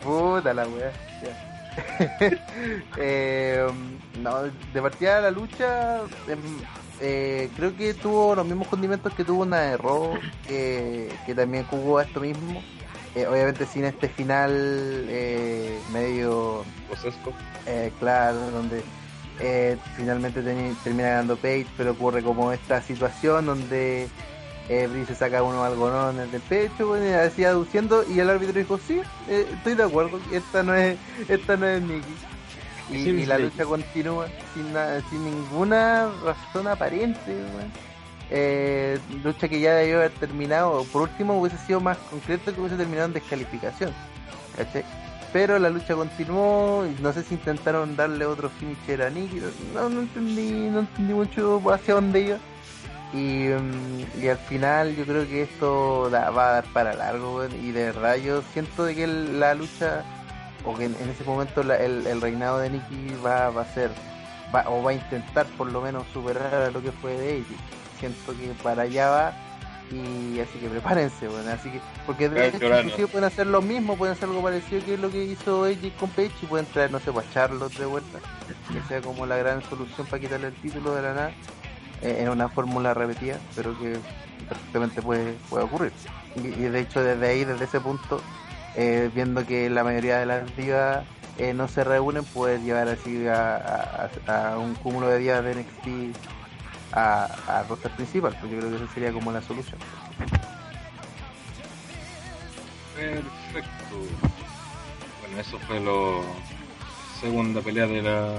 Puta 0.00 0.54
la 0.54 0.66
weá. 0.68 0.92
ya. 1.22 1.46
Eh, 2.96 3.66
no, 4.20 4.42
de 4.44 4.82
partida 4.82 5.20
la 5.20 5.30
lucha, 5.32 6.02
em, 6.28 6.38
eh, 7.00 7.48
creo 7.56 7.76
que 7.76 7.94
tuvo 7.94 8.34
los 8.36 8.46
mismos 8.46 8.68
condimentos 8.68 9.12
que 9.14 9.24
tuvo 9.24 9.42
una 9.42 9.60
de 9.60 9.76
Raw, 9.76 10.14
que, 10.46 11.10
que 11.26 11.34
también 11.34 11.64
jugó 11.64 11.98
a 11.98 12.04
esto 12.04 12.20
mismo. 12.20 12.62
Eh, 13.16 13.26
obviamente 13.26 13.66
sin 13.66 13.84
este 13.84 14.08
final 14.08 14.52
eh, 15.08 15.80
medio 15.92 16.64
Posesco. 16.88 17.32
eh, 17.66 17.90
claro, 17.98 18.38
donde 18.52 18.82
eh, 19.40 19.76
finalmente 19.96 20.42
termina 20.42 21.08
ganando 21.08 21.36
Page, 21.36 21.66
pero 21.76 21.92
ocurre 21.92 22.22
como 22.22 22.52
esta 22.52 22.82
situación 22.82 23.46
donde 23.46 24.08
eh, 24.68 25.04
se 25.06 25.14
saca 25.14 25.42
unos 25.42 25.64
algodones 25.66 26.30
del 26.30 26.40
pecho, 26.42 26.86
bueno, 26.88 27.06
y 27.06 27.12
así 27.12 27.44
aduciendo, 27.44 28.04
y 28.08 28.20
el 28.20 28.30
árbitro 28.30 28.58
dijo, 28.58 28.78
sí, 28.78 29.00
eh, 29.28 29.46
estoy 29.52 29.74
de 29.74 29.82
acuerdo, 29.82 30.20
esta 30.32 30.62
no 30.62 30.74
es, 30.74 30.96
esta 31.28 31.56
no 31.56 31.66
es 31.66 31.82
Nikki. 31.82 32.14
Y, 32.90 33.04
Sí, 33.04 33.10
y 33.10 33.26
la 33.26 33.36
sí. 33.36 33.42
lucha 33.42 33.64
continúa 33.64 34.26
sin, 34.52 34.66
sin 35.10 35.24
ninguna 35.24 36.08
razón 36.24 36.66
aparente. 36.66 37.36
Eh, 38.32 38.98
lucha 39.24 39.48
que 39.48 39.58
ya 39.60 39.74
debió 39.74 39.98
haber 39.98 40.12
terminado, 40.12 40.84
por 40.92 41.02
último 41.02 41.40
hubiese 41.40 41.58
sido 41.58 41.80
más 41.80 41.98
concreto 42.10 42.54
que 42.54 42.60
hubiese 42.60 42.76
terminado 42.76 43.06
en 43.06 43.12
descalificación, 43.14 43.92
¿cachai? 44.56 44.84
Pero 45.32 45.58
la 45.58 45.70
lucha 45.70 45.94
continuó, 45.94 46.84
y 46.86 47.00
no 47.02 47.12
sé 47.12 47.22
si 47.22 47.34
intentaron 47.34 47.94
darle 47.94 48.26
otro 48.26 48.48
finisher 48.48 49.02
a 49.02 49.10
Nikki, 49.10 49.40
no, 49.74 49.88
no 49.88 50.00
entendí, 50.00 50.68
no 50.68 50.80
entendí 50.80 51.12
mucho 51.14 51.62
hacia 51.72 51.94
dónde 51.94 52.20
iba. 52.20 52.38
Y, 53.12 53.48
mm, 53.48 54.28
al 54.28 54.38
final 54.38 54.96
yo 54.96 55.04
creo 55.04 55.26
que 55.28 55.42
esto 55.42 56.10
va 56.12 56.48
a 56.48 56.52
dar 56.54 56.64
para 56.72 56.94
largo, 56.94 57.44
y 57.46 57.70
de 57.70 57.84
verdad 57.86 58.16
yo 58.16 58.42
siento 58.52 58.86
que 58.86 59.06
la 59.06 59.54
lucha 59.54 60.04
o 60.64 60.76
que 60.76 60.86
en, 60.86 60.94
ese 60.94 61.24
momento 61.24 61.62
la- 61.62 61.76
el, 61.78 62.20
reinado 62.20 62.58
de 62.58 62.70
Nikki 62.70 63.14
va, 63.24 63.50
va 63.50 63.62
a 63.62 63.74
ser, 63.74 63.90
va, 64.54 64.64
o 64.68 64.82
va 64.82 64.90
a 64.90 64.94
intentar 64.94 65.46
por 65.56 65.70
lo 65.70 65.80
menos 65.80 66.04
superar 66.12 66.54
a 66.54 66.70
lo 66.70 66.82
que 66.82 66.92
fue 66.92 67.12
de 67.16 67.38
AJ. 67.38 67.46
Siento 68.00 68.32
que 68.32 68.52
para 68.62 68.82
allá 68.82 69.08
va 69.10 69.32
y 69.90 70.38
así 70.40 70.58
que 70.58 70.68
prepárense, 70.68 71.26
bueno, 71.28 71.50
así 71.50 71.70
que, 71.70 71.80
porque 72.06 72.28
de 72.28 72.36
hecho, 72.56 72.64
inclusive 72.86 73.08
pueden 73.08 73.24
hacer 73.26 73.46
lo 73.48 73.60
mismo, 73.60 73.96
pueden 73.96 74.12
hacer 74.14 74.28
algo 74.28 74.42
parecido 74.42 74.84
que 74.84 74.96
lo 74.96 75.10
que 75.10 75.24
hizo 75.24 75.64
AJ 75.64 75.92
con 75.98 76.10
Page 76.10 76.30
y 76.42 76.46
pueden 76.46 76.66
traer, 76.66 76.92
no 76.92 77.00
sé, 77.00 77.10
pues 77.12 77.28
Charlotte 77.32 77.74
de 77.76 77.86
vuelta, 77.86 78.18
que 78.72 78.80
sea 78.88 79.00
como 79.00 79.26
la 79.26 79.36
gran 79.36 79.62
solución 79.68 80.06
para 80.06 80.20
quitarle 80.20 80.48
el 80.48 80.54
título 80.54 80.94
de 80.94 81.02
la 81.02 81.14
nada, 81.14 81.32
eh, 82.02 82.18
en 82.20 82.28
una 82.28 82.48
fórmula 82.48 82.94
repetida, 82.94 83.38
pero 83.56 83.76
que 83.78 83.98
perfectamente 84.48 85.02
puede, 85.02 85.32
puede 85.48 85.64
ocurrir. 85.64 85.92
Y, 86.36 86.40
y 86.48 86.68
de 86.68 86.80
hecho 86.80 87.02
desde 87.02 87.26
ahí, 87.28 87.44
desde 87.44 87.64
ese 87.64 87.80
punto, 87.80 88.20
eh, 88.76 89.10
viendo 89.14 89.44
que 89.44 89.68
la 89.70 89.82
mayoría 89.84 90.18
de 90.18 90.26
las 90.26 90.56
divas 90.56 91.04
eh, 91.38 91.52
no 91.54 91.66
se 91.68 91.82
reúnen, 91.84 92.24
puede 92.24 92.60
llevar 92.60 92.88
así 92.88 93.26
a, 93.26 94.08
a- 94.28 94.58
un 94.58 94.74
cúmulo 94.74 95.08
de 95.08 95.18
divas 95.18 95.42
de 95.44 95.54
NXT 95.54 96.16
a, 96.92 97.24
a 97.46 97.62
roster 97.64 97.90
principal, 97.92 98.36
pues 98.40 98.52
yo 98.52 98.58
creo 98.58 98.70
que 98.70 98.76
esa 98.84 98.94
sería 98.94 99.12
como 99.12 99.32
la 99.32 99.42
solución. 99.42 99.78
Perfecto. 102.94 103.96
Bueno, 105.20 105.40
eso 105.40 105.58
fue 105.60 105.80
la 105.80 106.22
segunda 107.20 107.60
pelea 107.60 107.86
de 107.86 108.02
la 108.02 108.34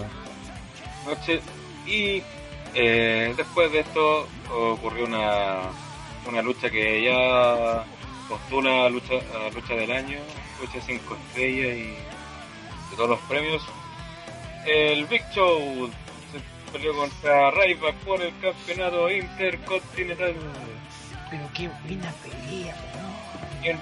noche. 1.06 1.42
Y 1.86 2.22
eh, 2.74 3.34
después 3.36 3.72
de 3.72 3.80
esto 3.80 4.28
ocurrió 4.50 5.06
una, 5.06 5.62
una 6.28 6.42
lucha 6.42 6.70
que 6.70 7.04
ya 7.04 7.84
postula 8.30 8.90
lucha, 8.90 9.16
lucha 9.54 9.74
del 9.74 9.92
año, 9.92 10.20
lucha 10.62 10.80
5 10.86 11.18
estrellas 11.28 11.78
y 11.78 11.90
de 12.92 12.96
todos 12.96 13.10
los 13.10 13.20
premios. 13.22 13.64
El 14.66 15.06
Big 15.06 15.24
Show 15.34 15.90
peleó 16.72 16.96
contra 16.96 17.52
Ryback 17.52 17.96
por 18.06 18.22
el 18.22 18.34
campeonato 18.40 19.10
intercontinental. 19.10 20.36
Pero 21.30 21.44
qué 21.54 21.70
buena 21.86 22.14
pelea, 22.24 22.76
el- 23.64 23.80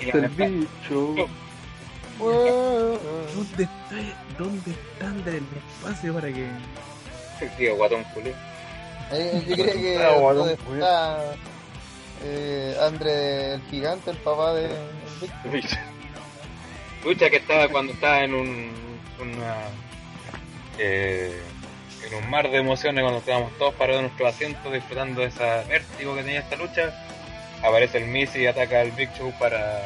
Es 0.00 0.14
el 0.14 0.28
bicho. 0.28 1.28
¿Dónde 2.18 3.62
está, 3.64 3.96
dónde 4.38 4.70
está 4.70 5.06
André 5.08 5.38
el 5.38 5.44
espacio 5.78 6.14
para 6.14 6.28
que 6.32 6.46
Tío, 7.58 7.74
guatón 7.76 8.04
culé. 8.14 8.32
Eh, 9.10 9.44
yo 9.48 9.54
creo 9.56 9.72
que 9.74 9.98
Ah, 9.98 10.12
está 10.54 11.34
eh, 12.22 12.76
André 12.80 13.54
el 13.54 13.62
gigante, 13.62 14.10
el 14.12 14.16
papá 14.18 14.54
de 14.54 14.66
el 14.66 15.50
Víctor. 15.50 15.78
Lucha 17.04 17.28
que 17.28 17.36
estaba 17.36 17.66
cuando 17.68 17.92
estaba 17.92 18.22
en 18.22 18.34
un 18.34 18.70
una, 19.20 19.54
eh, 20.78 21.40
en 22.06 22.14
un 22.14 22.30
mar 22.30 22.50
de 22.50 22.58
emociones 22.58 23.02
cuando 23.02 23.20
estábamos 23.20 23.56
todos 23.58 23.74
parados 23.74 24.00
en 24.00 24.06
nuestros 24.06 24.34
asientos 24.34 24.72
disfrutando 24.72 25.20
de 25.20 25.28
ese 25.28 25.44
vértigo 25.68 26.14
que 26.14 26.22
tenía 26.22 26.40
esta 26.40 26.56
lucha. 26.56 26.92
Aparece 27.62 27.98
el 27.98 28.06
Miz 28.06 28.34
y 28.36 28.46
ataca 28.46 28.80
al 28.80 28.90
Big 28.92 29.12
Show 29.16 29.32
para 29.38 29.82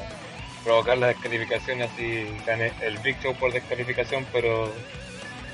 provocar 0.64 0.98
la 0.98 1.08
descalificación 1.08 1.82
así 1.82 2.26
gane 2.44 2.72
el 2.80 2.98
Big 2.98 3.20
Show 3.20 3.34
por 3.36 3.52
descalificación 3.52 4.26
pero 4.32 4.72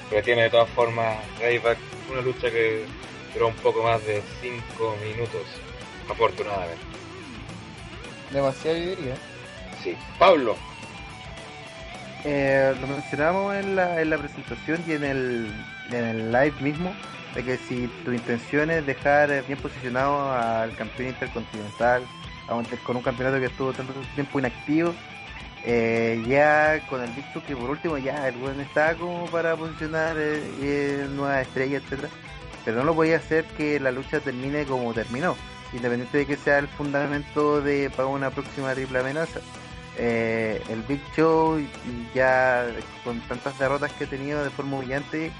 pero 0.08 0.22
tiene 0.22 0.44
de 0.44 0.50
todas 0.50 0.70
formas 0.70 1.18
Ryback 1.38 1.76
una 2.10 2.22
lucha 2.22 2.50
que 2.50 2.86
duró 3.34 3.48
un 3.48 3.54
poco 3.56 3.82
más 3.82 4.04
de 4.06 4.22
5 4.40 4.96
minutos 5.04 5.42
afortunadamente. 6.08 6.82
Demasiado 8.30 8.76
yo 8.76 8.96
diría. 8.96 9.14
sí. 9.82 9.96
Pablo. 10.18 10.56
Eh, 12.24 12.74
lo 12.80 12.86
mencionamos 12.86 13.54
en 13.56 13.76
la, 13.76 14.00
en 14.00 14.10
la 14.10 14.18
presentación 14.18 14.82
y 14.86 14.92
en 14.92 15.04
el, 15.04 15.52
en 15.92 16.04
el 16.04 16.32
live 16.32 16.54
mismo, 16.60 16.94
de 17.34 17.44
que 17.44 17.56
si 17.56 17.88
tu 18.04 18.12
intención 18.12 18.70
es 18.70 18.86
dejar 18.86 19.44
bien 19.46 19.58
posicionado 19.58 20.32
al 20.32 20.74
campeón 20.76 21.08
intercontinental, 21.08 22.02
con 22.84 22.96
un 22.96 23.02
campeonato 23.02 23.38
que 23.38 23.46
estuvo 23.46 23.72
tanto 23.72 23.94
tiempo 24.14 24.38
inactivo, 24.38 24.94
eh, 25.64 26.22
ya 26.26 26.84
con 26.88 27.02
el 27.02 27.10
Victor 27.12 27.42
que 27.42 27.54
por 27.54 27.70
último 27.70 27.96
ya 27.96 28.28
el 28.28 28.36
buen 28.36 28.60
está 28.60 28.94
como 28.94 29.26
para 29.26 29.56
posicionar 29.56 30.16
eh, 30.18 30.42
eh, 30.60 31.06
nuevas 31.10 31.46
estrellas, 31.46 31.82
etcétera. 31.84 32.08
Pero 32.64 32.78
no 32.78 32.84
lo 32.84 32.94
podía 32.94 33.16
hacer 33.16 33.44
que 33.56 33.80
la 33.80 33.90
lucha 33.90 34.20
termine 34.20 34.64
como 34.64 34.92
terminó, 34.92 35.36
independiente 35.72 36.18
de 36.18 36.26
que 36.26 36.36
sea 36.36 36.58
el 36.58 36.68
fundamento 36.68 37.60
de 37.60 37.90
para 37.90 38.06
una 38.06 38.30
próxima 38.30 38.74
triple 38.74 39.00
amenaza. 39.00 39.40
Eh, 39.98 40.62
el 40.68 40.82
Big 40.82 41.00
Show 41.14 41.60
ya 42.14 42.66
con 43.04 43.20
tantas 43.22 43.58
derrotas 43.58 43.92
que 43.92 44.04
ha 44.04 44.06
tenido 44.06 44.42
de 44.42 44.50
forma 44.50 44.78
humillante, 44.78 45.30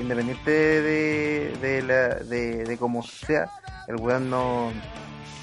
independiente 0.00 0.50
de, 0.50 1.56
de, 1.60 1.82
la, 1.82 2.08
de, 2.16 2.64
de 2.64 2.78
cómo 2.78 3.02
sea, 3.02 3.50
el 3.86 3.96
weón 3.96 4.30
no, 4.30 4.70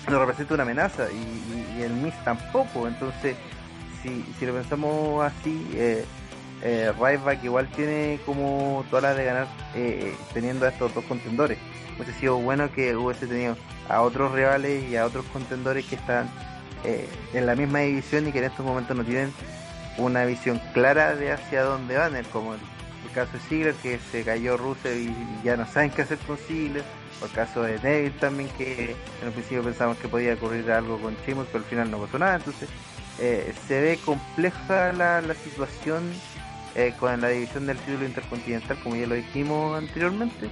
no 0.10 0.20
representa 0.20 0.54
una 0.54 0.64
amenaza 0.64 1.08
y, 1.12 1.82
el 1.82 1.94
Miz 1.94 2.14
tampoco. 2.24 2.88
Entonces, 2.88 3.36
si, 4.02 4.24
si 4.40 4.46
lo 4.46 4.54
pensamos 4.54 5.24
así, 5.24 5.68
eh, 5.74 6.06
eh, 6.62 6.92
igual 7.44 7.70
tiene 7.70 8.20
como 8.26 8.86
todas 8.90 9.04
las 9.04 9.18
de 9.18 9.26
ganar 9.26 9.48
eh, 9.76 10.16
teniendo 10.34 10.66
a 10.66 10.70
estos 10.70 10.94
dos 10.94 11.04
contendores. 11.06 11.58
Hubiese 11.96 12.14
sido 12.14 12.38
bueno 12.38 12.72
que 12.72 12.96
hubiese 12.96 13.28
tenido 13.28 13.56
a 13.88 14.02
otros 14.02 14.32
rivales 14.32 14.90
y 14.90 14.96
a 14.96 15.06
otros 15.06 15.26
contendores 15.26 15.86
que 15.86 15.96
están 15.96 16.30
eh, 16.84 17.08
en 17.34 17.46
la 17.46 17.56
misma 17.56 17.80
división 17.80 18.28
y 18.28 18.32
que 18.32 18.40
en 18.40 18.46
estos 18.46 18.66
momentos 18.66 18.96
no 18.96 19.04
tienen 19.04 19.34
una 19.98 20.26
visión 20.26 20.62
clara 20.74 21.16
de 21.16 21.32
hacia 21.32 21.64
dónde 21.64 21.98
van, 21.98 22.22
como 22.32 22.54
el, 22.54 22.60
el 23.06 23.12
caso 23.12 23.34
de 23.34 23.40
Ziggler 23.40 23.76
que 23.76 24.00
se 24.12 24.24
cayó 24.24 24.58
Rusev 24.58 24.98
y, 24.98 25.14
ya 25.44 25.56
no 25.58 25.66
saben 25.66 25.92
qué 25.92 26.02
hacer 26.02 26.18
con 26.20 26.38
Ziggler, 26.38 26.84
o 27.22 27.26
el 27.26 27.32
caso 27.32 27.64
de 27.64 27.80
Neville 27.80 28.20
también 28.20 28.50
que 28.58 28.96
en 29.22 29.28
un 29.28 29.34
principio 29.34 29.64
pensamos 29.64 29.98
que 29.98 30.08
podía 30.08 30.34
ocurrir 30.34 30.70
algo 30.72 31.00
con 31.00 31.16
Sheamus 31.26 31.48
pero 31.48 31.64
al 31.64 31.70
final 31.70 31.92
no 31.92 32.00
pasó 32.00 32.20
nada, 32.20 32.36
entonces 32.36 32.70
eh, 33.20 33.54
se 33.68 33.80
ve 33.82 34.00
compleja 34.04 34.92
la, 34.94 35.22
la 35.22 35.34
situación 35.36 36.04
eh, 36.76 36.94
con 37.00 37.22
la 37.22 37.30
división 37.30 37.68
del 37.68 37.78
título 37.78 38.06
intercontinental 38.06 38.78
como 38.84 38.96
ya 38.96 39.08
lo 39.08 39.16
dijimos 39.16 39.78
anteriormente. 39.78 40.50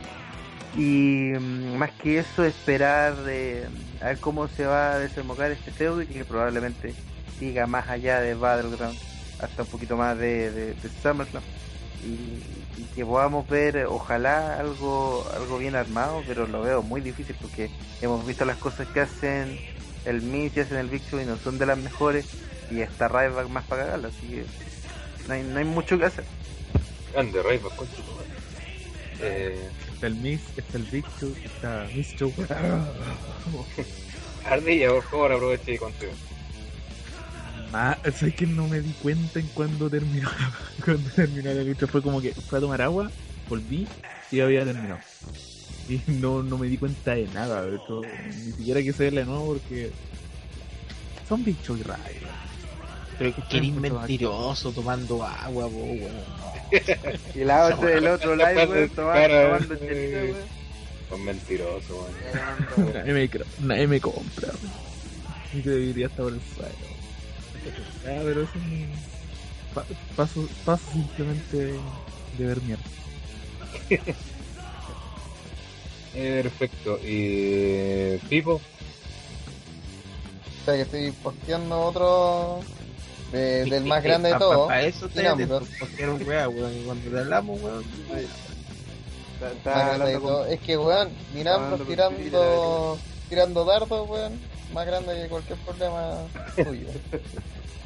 Y 0.75 1.33
mm, 1.37 1.77
más 1.77 1.91
que 1.91 2.19
eso 2.19 2.45
esperar 2.45 3.15
eh, 3.27 3.67
a 4.01 4.05
ver 4.05 4.17
cómo 4.19 4.47
se 4.47 4.65
va 4.65 4.93
a 4.93 4.99
desembocar 4.99 5.51
este 5.51 5.71
feudo 5.71 6.01
y 6.01 6.07
que 6.07 6.23
probablemente 6.23 6.95
siga 7.37 7.67
más 7.67 7.89
allá 7.89 8.21
de 8.21 8.35
Battleground 8.35 8.97
hasta 9.39 9.63
un 9.63 9.67
poquito 9.67 9.97
más 9.97 10.17
de, 10.17 10.51
de, 10.51 10.73
de 10.73 10.89
y, 12.05 12.81
y 12.81 12.83
que 12.95 13.05
podamos 13.05 13.47
ver 13.47 13.85
ojalá 13.85 14.59
algo 14.59 15.25
algo 15.35 15.57
bien 15.57 15.75
armado 15.75 16.23
pero 16.27 16.47
lo 16.47 16.61
veo 16.61 16.81
muy 16.81 17.01
difícil 17.01 17.35
porque 17.39 17.69
hemos 18.01 18.25
visto 18.25 18.45
las 18.45 18.57
cosas 18.57 18.87
que 18.87 19.01
hacen 19.01 19.59
el 20.05 20.21
Miz 20.21 20.55
y 20.57 20.61
hacen 20.61 20.77
el 20.77 20.89
Big 20.89 21.01
Show 21.09 21.19
y 21.19 21.25
no 21.25 21.37
son 21.37 21.57
de 21.57 21.65
las 21.65 21.77
mejores 21.77 22.25
y 22.71 22.81
está 22.81 23.07
Ryback 23.07 23.49
más 23.49 23.65
para 23.65 23.85
cagarla 23.85 24.09
así 24.09 24.27
que 24.27 24.45
no 25.27 25.33
hay, 25.33 25.43
no 25.43 25.59
hay 25.59 25.65
mucho 25.65 25.97
que 25.97 26.05
hacer. 26.05 26.25
Grande 27.13 27.41
Ryback 27.41 27.75
con 27.75 27.87
eh, 29.21 29.69
está 29.93 30.07
el 30.07 30.15
Miss, 30.15 30.41
está 30.57 30.77
el 30.77 30.83
Big 30.83 31.05
Show, 31.17 31.33
está 31.45 31.87
Miss 31.95 32.13
Show. 32.15 32.33
Ardilla 34.45 34.89
por 34.89 35.03
favor 35.03 35.31
aproveche 35.31 35.75
y 35.75 35.77
continúe 35.77 36.32
Ah, 37.73 37.97
¿sabes 38.13 38.35
que 38.35 38.45
no 38.45 38.67
me 38.67 38.81
di 38.81 38.93
cuenta 38.93 39.39
en 39.39 39.47
cuando 39.47 39.89
terminó? 39.89 40.29
cuando 40.85 41.09
terminó 41.11 41.51
la 41.53 41.63
lucha 41.63 41.87
fue 41.87 42.01
como 42.03 42.21
que 42.21 42.31
fue 42.33 42.59
a 42.59 42.61
tomar 42.61 42.81
agua, 42.81 43.09
volví 43.49 43.87
y 44.31 44.39
había 44.41 44.63
terminado. 44.63 44.99
Y 45.89 45.99
no, 46.13 46.43
no 46.43 46.57
me 46.57 46.67
di 46.67 46.77
cuenta 46.77 47.15
de 47.15 47.27
nada, 47.27 47.63
de 47.63 47.75
hecho, 47.77 48.05
ni 48.45 48.53
siquiera 48.53 48.81
quise 48.81 49.03
verla 49.05 49.21
de 49.21 49.25
nuevo 49.25 49.53
porque 49.53 49.91
son 51.27 51.43
Big 51.43 51.59
Show 51.63 51.75
y 51.75 51.81
Ryback. 51.83 52.11
Pero 53.17 53.33
que 53.49 53.57
eres 53.57 53.73
mentiroso 53.73 54.71
tomando 54.71 55.23
agua, 55.23 55.67
po, 55.67 55.75
weón. 55.75 56.13
y 57.35 57.43
la 57.43 57.67
otra, 57.67 57.91
el 57.93 58.07
otro 58.07 58.35
live 58.35 58.67
weón, 58.67 58.89
tomando, 58.89 59.75
chelita, 59.77 60.23
weón. 60.23 60.35
son 61.09 61.25
mentirosos 61.25 61.89
weón. 61.89 62.93
Nadie 62.93 63.13
me, 63.13 63.29
cro- 63.29 63.45
nadie 63.59 63.87
me 63.87 63.99
compra. 63.99 64.49
Y 65.53 65.61
que 65.61 65.69
debería 65.69 66.05
estar 66.07 66.23
por 66.23 66.33
el 66.33 66.41
suelo. 66.41 66.92
Ah, 68.05 68.21
pero 68.23 68.41
eso 68.43 68.51
es 68.57 68.63
mi- 68.65 68.87
pa- 69.73 69.85
paso, 70.15 70.47
paso 70.65 70.83
simplemente 70.91 71.57
de, 71.57 71.79
ver 72.45 72.61
mierda. 72.61 72.83
Eh, 76.15 76.41
perfecto 76.43 76.99
y 77.03 78.19
Pipo 78.29 78.61
O 80.61 80.65
sea 80.65 80.75
que 80.75 80.81
estoy 80.83 81.11
posteando 81.11 81.79
otro 81.81 82.59
de- 83.31 83.65
del 83.65 83.85
más 83.85 84.03
grande 84.03 84.29
de 84.29 84.35
todos. 84.37 84.67
Para 84.67 84.83
eso 84.83 85.09
te 85.09 85.47
postearon 85.79 86.19
weón. 86.49 86.71
Y 86.77 86.83
cuando 86.83 87.09
te 87.09 87.19
hablamos, 87.19 87.59
weón. 87.61 87.83
Es 90.45 90.59
que 90.61 90.77
weón, 90.77 91.09
con 91.77 91.87
tirando, 91.87 92.99
tirando 93.29 93.65
dardos, 93.65 94.09
weón, 94.09 94.39
más 94.73 94.85
grande 94.85 95.13
que 95.21 95.27
cualquier 95.27 95.57
problema 95.59 96.17
tuyo. 96.55 96.87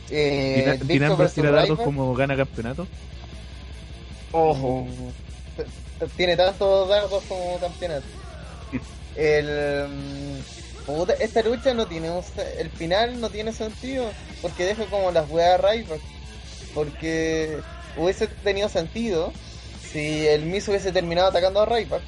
Eh, 0.09 0.79
versus 0.87 1.33
tiradardos 1.33 1.79
como 1.81 2.15
gana 2.15 2.37
campeonato. 2.37 2.87
Ojo. 4.31 4.87
Tiene 6.15 6.37
tantos 6.37 6.87
dardos 6.87 7.23
como 7.27 7.57
campeonato. 7.59 8.05
El, 9.17 9.87
mm, 9.89 10.85
puta, 10.85 11.11
esta 11.13 11.41
lucha 11.41 11.73
no 11.73 11.87
tiene 11.87 12.09
un 12.09 12.23
se- 12.23 12.61
el 12.61 12.69
final 12.69 13.19
no 13.19 13.29
tiene 13.29 13.51
sentido 13.51 14.09
porque 14.41 14.63
deja 14.63 14.85
como 14.85 15.11
las 15.11 15.29
weas 15.29 15.59
a 15.59 15.69
Ryback. 15.73 15.99
Porque 16.73 17.59
hubiese 17.97 18.27
tenido 18.27 18.69
sentido 18.69 19.33
si 19.91 20.25
el 20.27 20.43
Miz 20.43 20.67
hubiese 20.69 20.93
terminado 20.93 21.27
atacando 21.29 21.59
a 21.61 21.65
Ryback. 21.65 22.01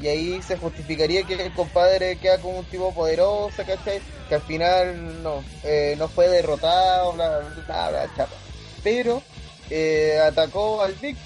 Y 0.00 0.08
ahí 0.08 0.42
se 0.42 0.56
justificaría 0.56 1.24
que 1.24 1.34
el 1.34 1.52
compadre 1.52 2.16
queda 2.16 2.38
como 2.38 2.60
un 2.60 2.64
tipo 2.64 2.92
poderoso, 2.94 3.62
¿cachai? 3.66 4.00
Que 4.28 4.36
al 4.36 4.42
final 4.42 5.22
no, 5.22 5.44
eh, 5.62 5.94
no 5.98 6.08
fue 6.08 6.28
derrotado, 6.28 7.12
bla, 7.12 7.40
bla, 7.66 7.90
bla, 7.90 8.10
chapa. 8.16 8.34
Pero 8.82 9.22
eh, 9.68 10.18
atacó 10.24 10.80
al 10.82 10.94
Big 10.94 11.16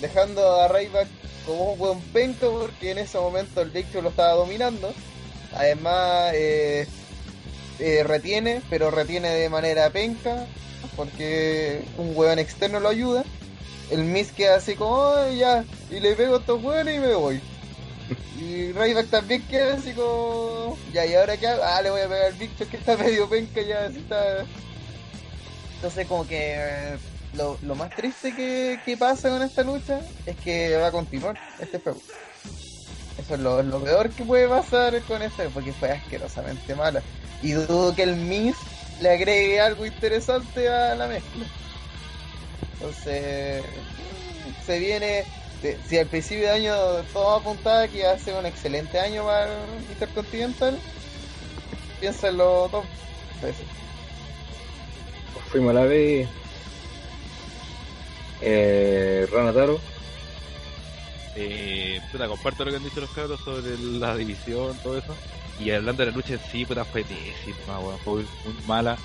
dejando 0.00 0.60
a 0.60 0.68
Ryback 0.68 1.08
como 1.44 1.72
un 1.72 1.78
buen 1.78 2.00
penco 2.12 2.58
porque 2.60 2.92
en 2.92 2.98
ese 2.98 3.18
momento 3.18 3.60
el 3.60 3.70
Big 3.70 3.86
lo 3.94 4.08
estaba 4.08 4.32
dominando. 4.32 4.94
Además, 5.54 6.32
eh, 6.34 6.86
retiene, 8.04 8.62
pero 8.70 8.90
retiene 8.90 9.28
de 9.28 9.50
manera 9.50 9.90
penca 9.90 10.46
porque 10.96 11.82
un 11.98 12.16
hueón 12.16 12.38
externo 12.38 12.80
lo 12.80 12.88
ayuda. 12.88 13.24
El 13.90 14.04
Miz 14.04 14.32
queda 14.32 14.56
así 14.56 14.74
como, 14.74 15.06
"Ay, 15.06 15.38
ya, 15.38 15.64
y 15.90 16.00
le 16.00 16.14
pego 16.14 16.36
a 16.36 16.38
estos 16.38 16.62
hueones 16.62 16.96
y 16.96 16.98
me 16.98 17.14
voy. 17.14 17.40
Y 18.38 18.72
Ryback 18.72 19.08
también 19.08 19.42
queda 19.48 19.74
así 19.74 19.92
como, 19.92 20.76
ya, 20.92 21.06
y 21.06 21.14
ahora 21.14 21.36
qué 21.36 21.48
hago? 21.48 21.62
Ah, 21.64 21.82
le 21.82 21.90
voy 21.90 22.00
a 22.00 22.08
pegar 22.08 22.26
al 22.26 22.38
Show 22.38 22.68
que 22.70 22.76
está 22.76 22.96
medio 22.96 23.28
penca 23.28 23.60
ya, 23.62 23.86
está. 23.86 24.44
Entonces, 25.76 26.06
como 26.06 26.26
que 26.26 26.54
eh, 26.56 26.98
lo, 27.34 27.58
lo 27.62 27.74
más 27.74 27.94
triste 27.94 28.34
que, 28.34 28.78
que 28.84 28.96
pasa 28.96 29.28
con 29.28 29.42
esta 29.42 29.62
lucha 29.62 30.00
es 30.24 30.36
que 30.36 30.76
va 30.76 30.88
a 30.88 30.92
continuar 30.92 31.36
este 31.58 31.78
juego. 31.78 32.00
Eso 33.18 33.34
es 33.34 33.40
lo, 33.40 33.62
lo 33.62 33.82
peor 33.82 34.10
que 34.10 34.24
puede 34.24 34.48
pasar 34.48 35.00
con 35.02 35.22
este, 35.22 35.48
porque 35.48 35.72
fue 35.72 35.90
asquerosamente 35.90 36.74
mala. 36.74 37.02
Y 37.42 37.52
dudo 37.52 37.94
que 37.94 38.02
el 38.02 38.16
Miz 38.16 38.56
le 39.00 39.10
agregue 39.10 39.60
algo 39.60 39.84
interesante 39.84 40.68
a 40.68 40.94
la 40.94 41.06
mezcla. 41.06 41.46
Entonces, 42.74 43.64
se 44.64 44.78
viene. 44.78 45.24
Si 45.88 45.98
al 45.98 46.06
principio 46.06 46.44
de 46.44 46.50
año 46.50 46.74
todo 47.12 47.36
apuntaba 47.36 47.88
que 47.88 47.98
iba 47.98 48.12
a 48.12 48.18
ser 48.18 48.34
un 48.34 48.46
excelente 48.46 49.00
año 49.00 49.24
para 49.24 49.44
el 49.46 49.80
Intercontinental, 49.90 50.78
piénsalo 51.98 52.68
dos 52.70 52.84
veces. 53.42 53.66
Fuimos 55.50 55.70
a 55.70 55.74
la 55.74 55.84
vez. 55.84 56.28
Eh, 58.42 59.26
Ranataro. 59.32 59.80
Eh, 61.36 62.00
puta, 62.12 62.28
comparto 62.28 62.64
lo 62.64 62.70
que 62.70 62.76
han 62.78 62.84
dicho 62.84 63.00
los 63.00 63.10
cabros 63.10 63.40
sobre 63.40 63.76
la 63.78 64.16
división, 64.16 64.76
todo 64.82 64.98
eso. 64.98 65.14
Y 65.58 65.70
hablando 65.70 66.04
de 66.04 66.10
la 66.10 66.16
lucha 66.16 66.34
en 66.34 66.40
sí, 66.50 66.64
puta, 66.64 66.84
fue 66.84 67.02
pésima, 67.02 67.78
weón, 67.80 67.98
fue 68.00 68.14
muy, 68.14 68.26
mala. 68.66 68.98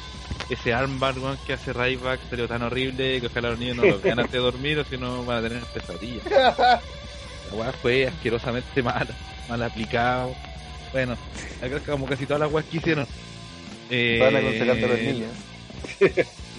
Ese 0.49 0.73
armbar, 0.73 1.17
weón, 1.17 1.37
que 1.45 1.53
hace 1.53 1.71
Ryback 1.71 2.19
salió 2.29 2.47
tan 2.47 2.61
horrible 2.61 3.21
que 3.21 3.27
ojalá 3.27 3.51
los 3.51 3.59
niños 3.59 3.77
no 3.77 3.85
lo 3.85 3.99
vean 3.99 4.19
antes 4.19 4.33
de 4.33 4.39
dormir 4.39 4.79
o 4.79 4.83
si 4.83 4.97
no 4.97 5.23
van 5.23 5.37
a 5.37 5.47
tener 5.47 5.63
pesadillas. 5.65 6.25
La 6.29 6.81
weá 7.53 7.71
fue 7.71 8.07
asquerosamente 8.07 8.83
mala, 8.83 9.15
mal 9.47 9.63
aplicado. 9.63 10.35
Bueno, 10.91 11.17
como 11.85 12.05
casi 12.05 12.25
todas 12.25 12.41
las 12.41 12.51
weas 12.51 12.67
que 12.67 12.77
hicieron. 12.77 13.07
Eh, 13.89 14.19
Van 14.21 14.35
a 14.35 14.41
los 14.41 14.53
niños. 14.99 15.31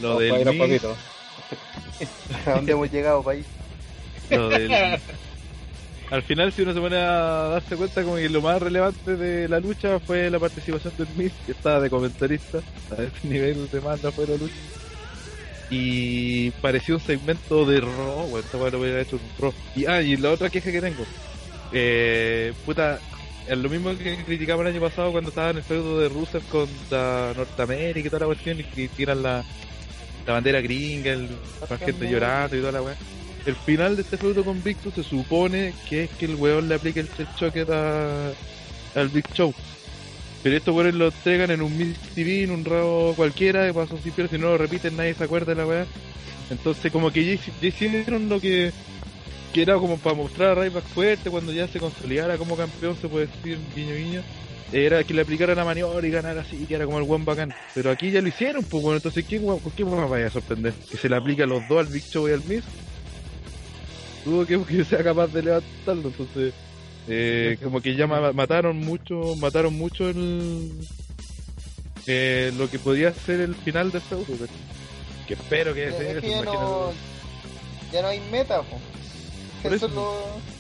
Lo 0.00 0.18
del. 0.18 0.32
¿A 2.46 2.50
dónde 2.50 2.72
hemos 2.72 2.90
llegado, 2.90 3.22
país? 3.22 3.44
lo 4.30 4.48
del... 4.48 4.98
Al 6.12 6.22
final, 6.22 6.52
si 6.52 6.60
uno 6.60 6.74
se 6.74 6.80
pone 6.80 6.98
a 6.98 7.48
darse 7.48 7.74
cuenta, 7.74 8.02
como 8.02 8.16
que 8.16 8.28
lo 8.28 8.42
más 8.42 8.60
relevante 8.60 9.16
de 9.16 9.48
la 9.48 9.60
lucha 9.60 9.98
fue 9.98 10.28
la 10.28 10.38
participación 10.38 10.92
del 10.98 11.08
Miz, 11.16 11.32
que 11.46 11.52
estaba 11.52 11.80
de 11.80 11.88
comentarista. 11.88 12.58
A 12.90 13.02
ese 13.02 13.26
nivel 13.26 13.70
de 13.70 13.80
manda 13.80 14.12
fue 14.12 14.26
la 14.26 14.36
lucha. 14.36 14.54
Y 15.70 16.50
pareció 16.50 16.96
un 16.96 17.00
segmento 17.00 17.64
de 17.64 17.80
Raw, 17.80 18.26
bueno, 18.28 18.40
esta 18.40 18.58
lo 18.58 18.78
hubiera 18.78 19.00
hecho 19.00 19.16
un 19.16 19.22
Raw. 19.40 19.54
Y, 19.74 19.86
ah, 19.86 20.02
y 20.02 20.18
la 20.18 20.32
otra 20.32 20.50
queja 20.50 20.70
que 20.70 20.82
tengo. 20.82 21.02
Eh, 21.72 22.52
puta, 22.66 23.00
es 23.48 23.56
lo 23.56 23.70
mismo 23.70 23.96
que 23.96 24.22
criticamos 24.26 24.66
el 24.66 24.72
año 24.72 24.82
pasado 24.82 25.12
cuando 25.12 25.30
estaba 25.30 25.48
en 25.48 25.56
el 25.56 25.62
feudo 25.62 25.98
de 25.98 26.10
Rusev 26.10 26.42
contra 26.48 27.32
Norteamérica 27.34 28.06
y 28.06 28.10
toda 28.10 28.20
la 28.20 28.26
cuestión, 28.26 28.60
y 28.60 28.64
que 28.64 28.88
tiran 28.88 29.22
la, 29.22 29.42
la 30.26 30.32
bandera 30.34 30.60
gringa, 30.60 31.12
el, 31.12 31.26
la 31.70 31.78
gente 31.78 32.06
llorando 32.06 32.54
y 32.54 32.60
toda 32.60 32.72
la 32.72 32.82
weá. 32.82 32.96
El 33.44 33.56
final 33.56 33.96
de 33.96 34.02
este 34.02 34.16
feudo 34.16 34.44
con 34.44 34.62
Big 34.62 34.76
se 34.94 35.02
supone 35.02 35.74
que 35.88 36.04
es 36.04 36.10
que 36.10 36.26
el 36.26 36.36
weón 36.36 36.68
le 36.68 36.76
aplique 36.76 37.00
el 37.00 37.08
Chest 37.12 37.36
Choker 37.36 37.72
a, 37.72 38.28
al 38.94 39.08
Big 39.08 39.24
Show. 39.34 39.52
Pero 40.42 40.56
estos 40.56 40.74
weones 40.74 40.94
lo 40.94 41.06
entregan 41.06 41.50
en 41.50 41.62
un 41.62 41.76
Miss 41.76 41.96
TV, 42.14 42.44
en 42.44 42.50
un 42.52 42.64
rabo 42.64 43.14
cualquiera, 43.14 43.62
de 43.62 43.74
paso 43.74 43.98
sin 44.02 44.12
si 44.28 44.38
no 44.38 44.48
lo 44.50 44.58
repiten 44.58 44.96
nadie 44.96 45.14
se 45.14 45.24
acuerda 45.24 45.54
de 45.54 45.60
la 45.60 45.66
weá. 45.66 45.86
Entonces 46.50 46.90
como 46.92 47.10
que 47.10 47.24
ya, 47.24 47.32
hici- 47.34 47.52
ya 47.60 47.68
hicieron 47.68 48.28
lo 48.28 48.40
que, 48.40 48.72
era 49.54 49.74
como 49.76 49.98
para 49.98 50.16
mostrar 50.16 50.58
a 50.58 50.62
Ryback 50.62 50.84
fuerte 50.84 51.30
cuando 51.30 51.52
ya 51.52 51.66
se 51.68 51.78
consolidara 51.78 52.38
como 52.38 52.56
campeón, 52.56 52.96
se 53.00 53.08
puede 53.08 53.26
decir, 53.26 53.58
guiño 53.74 53.94
guiño. 53.94 54.22
Era 54.72 55.04
que 55.04 55.12
le 55.14 55.20
aplicaran 55.22 55.56
la 55.56 55.64
maniobra 55.64 56.06
y 56.06 56.10
ganara 56.10 56.40
así, 56.40 56.64
que 56.64 56.74
era 56.76 56.86
como 56.86 56.98
el 56.98 57.04
buen 57.04 57.24
bacán. 57.24 57.52
Pero 57.74 57.90
aquí 57.90 58.10
ya 58.10 58.22
lo 58.22 58.28
hicieron, 58.28 58.64
pues 58.64 58.82
bueno, 58.82 58.96
entonces 58.96 59.24
¿quién, 59.28 59.42
weón- 59.44 59.60
¿con 59.60 59.72
qué 59.72 59.84
weón 59.84 60.08
vaya 60.08 60.26
a 60.26 60.30
sorprender? 60.30 60.72
¿Que 60.90 60.96
se 60.96 61.08
le 61.08 61.16
aplica 61.16 61.44
a 61.44 61.46
los 61.46 61.66
dos, 61.68 61.78
al 61.80 61.92
Big 61.92 62.04
Show 62.10 62.28
y 62.28 62.32
al 62.32 62.42
Miz? 62.44 62.64
Dudo 64.24 64.46
que, 64.46 64.62
que 64.76 64.84
sea 64.84 65.02
capaz 65.02 65.28
de 65.28 65.42
levantarlo, 65.42 66.08
entonces... 66.08 66.54
Eh, 67.08 67.56
como 67.60 67.80
que 67.80 67.96
ya 67.96 68.06
ma- 68.06 68.32
mataron 68.32 68.76
mucho, 68.76 69.34
mataron 69.34 69.74
mucho 69.74 70.08
el 70.08 70.70
eh, 72.06 72.52
lo 72.56 72.70
que 72.70 72.78
podía 72.78 73.12
ser 73.12 73.40
el 73.40 73.56
final 73.56 73.90
del 73.90 74.00
feudo, 74.02 74.24
¿cachai? 74.24 74.46
que 75.26 75.34
espero 75.34 75.74
que 75.74 75.88
Es 75.88 75.96
sea, 75.96 76.14
que 76.14 76.20
se 76.20 76.28
ya 76.28 76.42
no, 76.42 76.92
ya 77.92 78.02
no 78.02 78.08
hay 78.08 78.20
meta, 78.30 78.62
po. 78.62 78.78
Por 79.62 79.72
Eso 79.74 79.86
eso. 79.86 79.86
es 79.86 79.94
lo- 79.94 80.52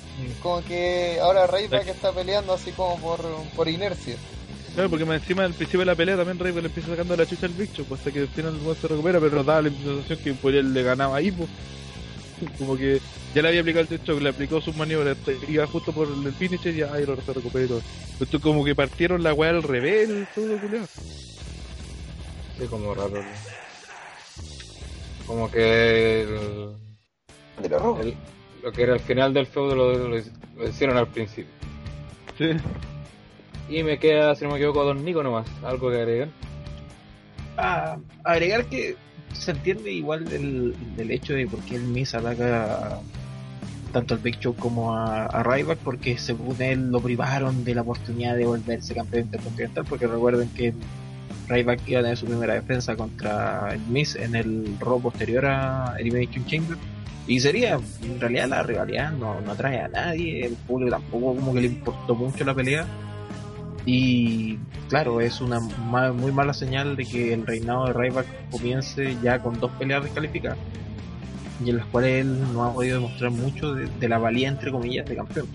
como 0.42 0.64
que 0.64 1.18
ahora 1.20 1.46
Ryback 1.46 1.86
está 1.88 2.12
peleando 2.12 2.52
así 2.54 2.72
como 2.72 2.98
por, 3.00 3.20
por 3.54 3.68
inercia. 3.68 4.16
Claro, 4.74 4.90
porque 4.90 5.04
más 5.04 5.20
encima 5.20 5.44
al 5.44 5.54
principio 5.54 5.80
de 5.80 5.86
la 5.86 5.94
pelea 5.94 6.16
también 6.16 6.38
Rey 6.38 6.52
le 6.52 6.60
empieza 6.66 6.88
sacando 6.90 7.16
la 7.16 7.26
chucha 7.26 7.46
al 7.46 7.52
bicho, 7.52 7.84
pues 7.84 8.00
hasta 8.00 8.10
que 8.10 8.20
al 8.20 8.28
final 8.28 8.58
el 8.68 8.76
se 8.76 8.88
recupera, 8.88 9.20
pero 9.20 9.44
daba 9.44 9.62
la 9.62 9.70
sensación 9.70 10.18
que 10.24 10.34
por 10.34 10.52
él 10.54 10.72
le 10.72 10.82
ganaba 10.82 11.16
ahí, 11.18 11.30
pues. 11.30 11.48
Como 12.58 12.76
que 12.76 13.00
ya 13.34 13.42
le 13.42 13.48
había 13.48 13.60
aplicado 13.60 13.82
el 13.82 13.88
techo, 13.88 14.18
le 14.18 14.28
aplicó 14.28 14.60
sus 14.60 14.76
maniobras, 14.76 15.16
iba 15.48 15.66
justo 15.66 15.92
por 15.92 16.08
el 16.08 16.32
finisher 16.34 16.74
y 16.74 16.78
ya 16.78 16.92
ahí 16.92 17.06
lo 17.06 17.16
se 17.20 17.32
recuperó 17.32 17.64
y 17.64 17.68
todo. 17.68 17.82
Tú 18.30 18.40
como 18.40 18.64
que 18.64 18.74
partieron 18.74 19.22
la 19.22 19.32
weá 19.34 19.50
al 19.50 19.62
revés, 19.62 20.08
el 20.08 20.26
feudo 20.26 20.58
culiao. 20.58 20.86
Sí, 22.58 22.66
como 22.68 22.94
raro. 22.94 23.22
Como 25.26 25.50
que 25.50 26.22
el- 26.22 26.76
el- 28.00 28.16
lo 28.62 28.72
que 28.72 28.82
era 28.82 28.94
el 28.94 29.00
final 29.00 29.32
del 29.34 29.46
feudo 29.46 29.74
lo, 29.74 29.92
lo- 30.08 30.08
lo 30.56 30.68
hicieron 30.68 30.96
al 30.96 31.08
principio. 31.08 31.50
Sí. 32.38 32.50
Y 33.68 33.82
me 33.82 33.98
queda, 33.98 34.34
si 34.34 34.44
no 34.44 34.50
me 34.50 34.56
equivoco, 34.56 34.84
Don 34.84 35.04
Nico 35.04 35.22
nomás. 35.22 35.46
Algo 35.64 35.90
que 35.90 35.96
agregar. 35.96 36.28
a 37.56 37.98
agregar 38.24 38.64
que 38.66 38.96
se 39.32 39.50
entiende 39.52 39.92
igual 39.92 40.24
del, 40.24 40.74
del 40.96 41.10
hecho 41.10 41.34
de 41.34 41.46
por 41.46 41.60
qué 41.60 41.76
el 41.76 41.82
Miz 41.82 42.14
ataca 42.14 43.00
tanto 43.92 44.14
al 44.14 44.20
Big 44.20 44.38
Show 44.40 44.54
como 44.56 44.96
a, 44.96 45.26
a 45.26 45.42
Ryback 45.42 45.78
porque 45.78 46.18
según 46.18 46.60
él 46.62 46.90
lo 46.90 47.00
privaron 47.00 47.64
de 47.64 47.74
la 47.74 47.82
oportunidad 47.82 48.36
de 48.36 48.46
volverse 48.46 48.94
campeón 48.94 49.24
intercontinental 49.24 49.84
porque 49.88 50.06
recuerden 50.06 50.48
que 50.50 50.74
Ryback 51.48 51.80
iba 51.88 52.00
a 52.00 52.02
tener 52.02 52.16
su 52.16 52.26
primera 52.26 52.54
defensa 52.54 52.96
contra 52.96 53.72
el 53.72 53.80
Miz 53.80 54.16
en 54.16 54.34
el 54.34 54.76
Raw 54.80 55.00
posterior 55.00 55.46
a 55.46 55.96
Elimination 55.98 56.46
Chamber 56.46 56.78
y 57.26 57.38
sería 57.40 57.78
en 58.02 58.20
realidad 58.20 58.48
la 58.48 58.62
rivalidad 58.62 59.12
no, 59.12 59.40
no 59.40 59.52
atrae 59.52 59.80
a 59.80 59.88
nadie 59.88 60.46
el 60.46 60.54
público 60.54 60.90
tampoco 60.90 61.36
como 61.36 61.54
que 61.54 61.60
le 61.60 61.66
importó 61.68 62.14
mucho 62.14 62.44
la 62.44 62.54
pelea 62.54 62.86
y 63.84 64.58
claro, 64.88 65.20
es 65.20 65.40
una 65.40 65.58
ma- 65.60 66.12
muy 66.12 66.30
mala 66.32 66.54
señal 66.54 66.96
de 66.96 67.04
que 67.04 67.32
el 67.34 67.46
reinado 67.46 67.86
de 67.86 67.92
Ryback 67.92 68.26
comience 68.50 69.16
ya 69.22 69.40
con 69.40 69.58
dos 69.58 69.70
peleas 69.72 70.04
descalificadas 70.04 70.58
y 71.64 71.70
en 71.70 71.76
las 71.78 71.86
cuales 71.86 72.24
él 72.24 72.52
no 72.52 72.64
ha 72.64 72.72
podido 72.72 72.96
demostrar 72.96 73.30
mucho 73.30 73.74
de, 73.74 74.08
la 74.08 74.18
valía 74.18 74.48
entre 74.48 74.70
comillas 74.72 75.06
de 75.06 75.16
campeón. 75.16 75.46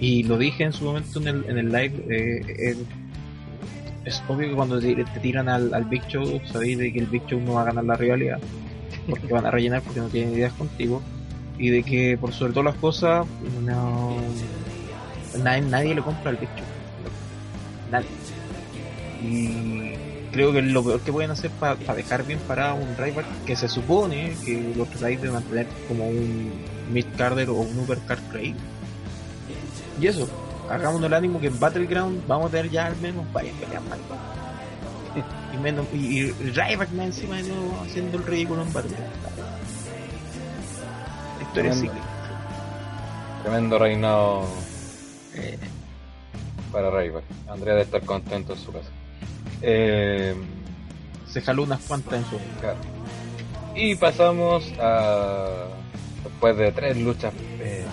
Y 0.00 0.24
lo 0.24 0.38
dije 0.38 0.64
en 0.64 0.72
su 0.72 0.84
momento 0.84 1.20
en 1.20 1.28
el, 1.28 1.44
en 1.48 1.58
el 1.58 1.66
live, 1.72 2.04
eh, 2.08 2.76
es 4.04 4.22
obvio 4.28 4.48
que 4.48 4.54
cuando 4.54 4.78
te, 4.80 4.94
te 4.94 5.20
tiran 5.20 5.48
al, 5.48 5.72
al 5.72 5.84
Big 5.84 6.06
Show, 6.08 6.40
sabéis 6.44 6.78
de 6.78 6.92
que 6.92 6.98
el 6.98 7.06
Big 7.06 7.24
Show 7.26 7.40
no 7.40 7.54
va 7.54 7.62
a 7.62 7.64
ganar 7.66 7.84
la 7.84 7.96
rivalidad, 7.96 8.38
porque 9.08 9.32
van 9.32 9.46
a 9.46 9.50
rellenar 9.50 9.82
porque 9.82 10.00
no 10.00 10.08
tienen 10.08 10.34
ideas 10.34 10.52
contigo, 10.54 11.00
y 11.58 11.70
de 11.70 11.82
que 11.84 12.18
por 12.20 12.32
sobre 12.32 12.52
todas 12.52 12.72
las 12.74 12.80
cosas, 12.80 13.24
no, 13.64 14.16
nadie, 15.42 15.62
nadie 15.62 15.94
le 15.94 16.02
compra 16.02 16.30
al 16.30 16.36
Big 16.36 16.50
Show 16.56 16.66
nadie. 17.94 18.08
Y 19.22 19.94
creo 20.32 20.52
que 20.52 20.58
es 20.58 20.66
lo 20.66 20.82
peor 20.84 21.00
que 21.00 21.12
pueden 21.12 21.30
hacer 21.30 21.50
para 21.50 21.76
dejar 21.94 22.24
bien 22.24 22.38
parado 22.40 22.76
un 22.76 22.96
Ryback 22.96 23.26
que 23.46 23.56
se 23.56 23.68
supone 23.68 24.34
que 24.44 24.74
lo 24.76 24.84
tratáis 24.86 25.20
de 25.22 25.30
mantener 25.30 25.66
como 25.88 26.06
un 26.08 26.52
mid 26.92 27.06
carder 27.16 27.48
o 27.50 27.54
un 27.54 27.78
upper 27.78 27.98
card 28.06 28.20
creíble. 28.30 28.60
Y 30.00 30.06
eso, 30.08 30.28
hagámonos 30.68 31.06
el 31.06 31.14
ánimo 31.14 31.40
que 31.40 31.46
en 31.46 31.58
Battleground 31.58 32.26
vamos 32.26 32.48
a 32.48 32.50
tener 32.50 32.70
ya 32.70 32.86
al 32.86 32.96
menos 32.96 33.24
varias 33.32 33.54
peleas 33.56 33.82
más. 33.84 33.98
Y 35.54 35.56
menos, 35.58 35.86
y, 35.94 36.18
y 36.18 36.32
Ryback 36.32 36.90
más 36.90 37.06
encima 37.06 37.36
de 37.36 37.44
nuevo 37.44 37.80
haciendo 37.86 38.18
el 38.18 38.24
ridículo 38.26 38.62
en 38.62 38.72
Battleground. 38.72 39.12
Historia 41.40 41.70
Tremendo. 41.70 41.80
cíclica. 41.80 42.06
Tremendo 43.42 43.78
reinado 43.78 44.48
Eh, 45.36 45.58
para 46.74 46.90
Ryback. 46.90 47.24
Andrea 47.48 47.74
debe 47.74 47.84
estar 47.84 48.02
contento 48.02 48.52
en 48.52 48.58
su 48.58 48.72
casa. 48.72 48.90
Eh, 49.62 50.34
se 51.26 51.40
jaló 51.40 51.62
unas 51.62 51.80
cuantas 51.82 52.14
en 52.14 52.24
su 52.24 52.38
claro. 52.60 52.78
Y 53.74 53.94
pasamos 53.94 54.70
a. 54.80 55.68
Después 56.22 56.56
de 56.56 56.72
tres 56.72 56.96
luchas 56.96 57.32
eh, 57.60 57.84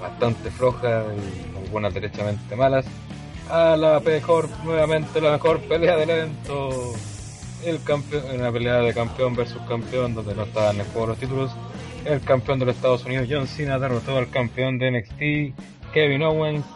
bastante 0.00 0.50
flojas 0.50 1.06
y 1.16 1.64
algunas 1.64 1.94
derechamente 1.94 2.54
malas, 2.56 2.84
a 3.50 3.76
la 3.76 4.00
mejor, 4.00 4.48
nuevamente 4.64 5.20
la 5.20 5.32
mejor 5.32 5.60
pelea 5.60 5.96
del 5.96 6.10
evento. 6.10 6.92
El 7.64 7.82
campeón, 7.82 8.24
una 8.34 8.52
pelea 8.52 8.76
de 8.80 8.92
campeón 8.92 9.34
versus 9.34 9.60
campeón 9.62 10.14
donde 10.14 10.34
no 10.34 10.42
estaban 10.42 10.78
en 10.78 10.86
juego 10.86 11.08
los 11.08 11.18
títulos. 11.18 11.50
El 12.04 12.20
campeón 12.20 12.58
de 12.58 12.66
los 12.66 12.76
Estados 12.76 13.04
Unidos, 13.06 13.26
John 13.30 13.46
Cena, 13.46 13.78
derrotó 13.78 14.18
al 14.18 14.28
campeón 14.28 14.78
de 14.78 14.90
NXT, 14.90 15.92
Kevin 15.94 16.22
Owens, 16.22 16.66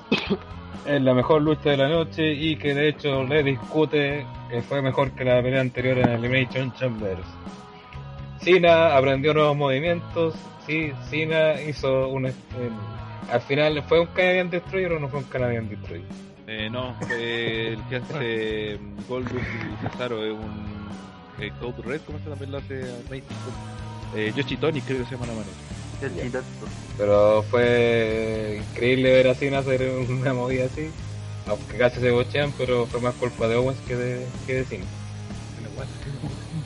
en 0.89 1.05
la 1.05 1.15
mejor 1.15 1.43
lucha 1.43 1.70
de 1.70 1.77
la 1.77 1.89
noche 1.89 2.32
y 2.32 2.56
que 2.56 2.74
de 2.74 2.89
hecho 2.89 3.23
le 3.24 3.43
discute 3.43 4.27
que 4.51 4.62
fue 4.62 4.81
mejor 4.82 5.10
que 5.12 5.24
la 5.24 5.43
pelea 5.43 5.60
anterior 5.60 5.98
en 5.98 6.09
Elimination 6.09 6.73
Chambers. 6.74 7.20
Cena 8.40 8.97
aprendió 8.97 9.35
nuevos 9.35 9.56
movimientos, 9.56 10.35
sí, 10.66 10.93
Cena 11.10 11.60
hizo 11.60 12.09
un... 12.09 12.27
un- 12.27 12.32
al 13.31 13.40
final, 13.43 13.82
¿fue 13.86 14.01
un 14.01 14.06
Canadian 14.06 14.48
Destroyer 14.48 14.93
o 14.93 14.98
no 15.01 15.09
fue 15.09 15.19
un 15.19 15.27
Canadian 15.27 15.69
Destroyer? 15.69 16.06
Eh, 16.47 16.70
no, 16.70 16.94
fue 17.06 17.74
el 17.74 17.82
que 17.90 17.97
hace 17.97 18.78
Goldust 19.09 19.35
y 19.35 19.86
Cesaro 19.86 20.24
es 20.24 20.32
un 20.32 20.89
eh, 21.39 21.52
Code 21.60 21.82
Red, 21.85 22.01
¿cómo 22.06 22.19
se 22.20 22.31
también 22.31 22.52
lo 22.52 22.59
hace 22.59 22.81
Amazing? 23.06 23.23
Eh, 24.16 24.32
Yoshi 24.35 24.56
Tony 24.56 24.81
creo 24.81 24.98
que 25.01 25.05
se 25.05 25.10
llama 25.10 25.27
la 25.27 25.35
mano. 25.35 25.47
Chito. 26.01 26.41
Pero 26.97 27.43
fue 27.51 28.61
increíble 28.70 29.12
ver 29.12 29.29
a 29.29 29.35
Cena 29.35 29.59
hacer 29.59 29.89
una 30.09 30.33
movida 30.35 30.66
así. 30.66 30.91
Aunque 31.47 31.79
casi 31.79 32.01
se 32.01 32.11
bochean, 32.11 32.53
pero 32.59 32.87
fue 32.87 33.01
más 33.01 33.15
culpa 33.15 33.49
de 33.49 33.57
Owens 33.57 33.79
que 33.87 33.97
de, 33.97 34.27
que 34.47 34.55
de 34.55 34.65
Cena. 34.65 34.85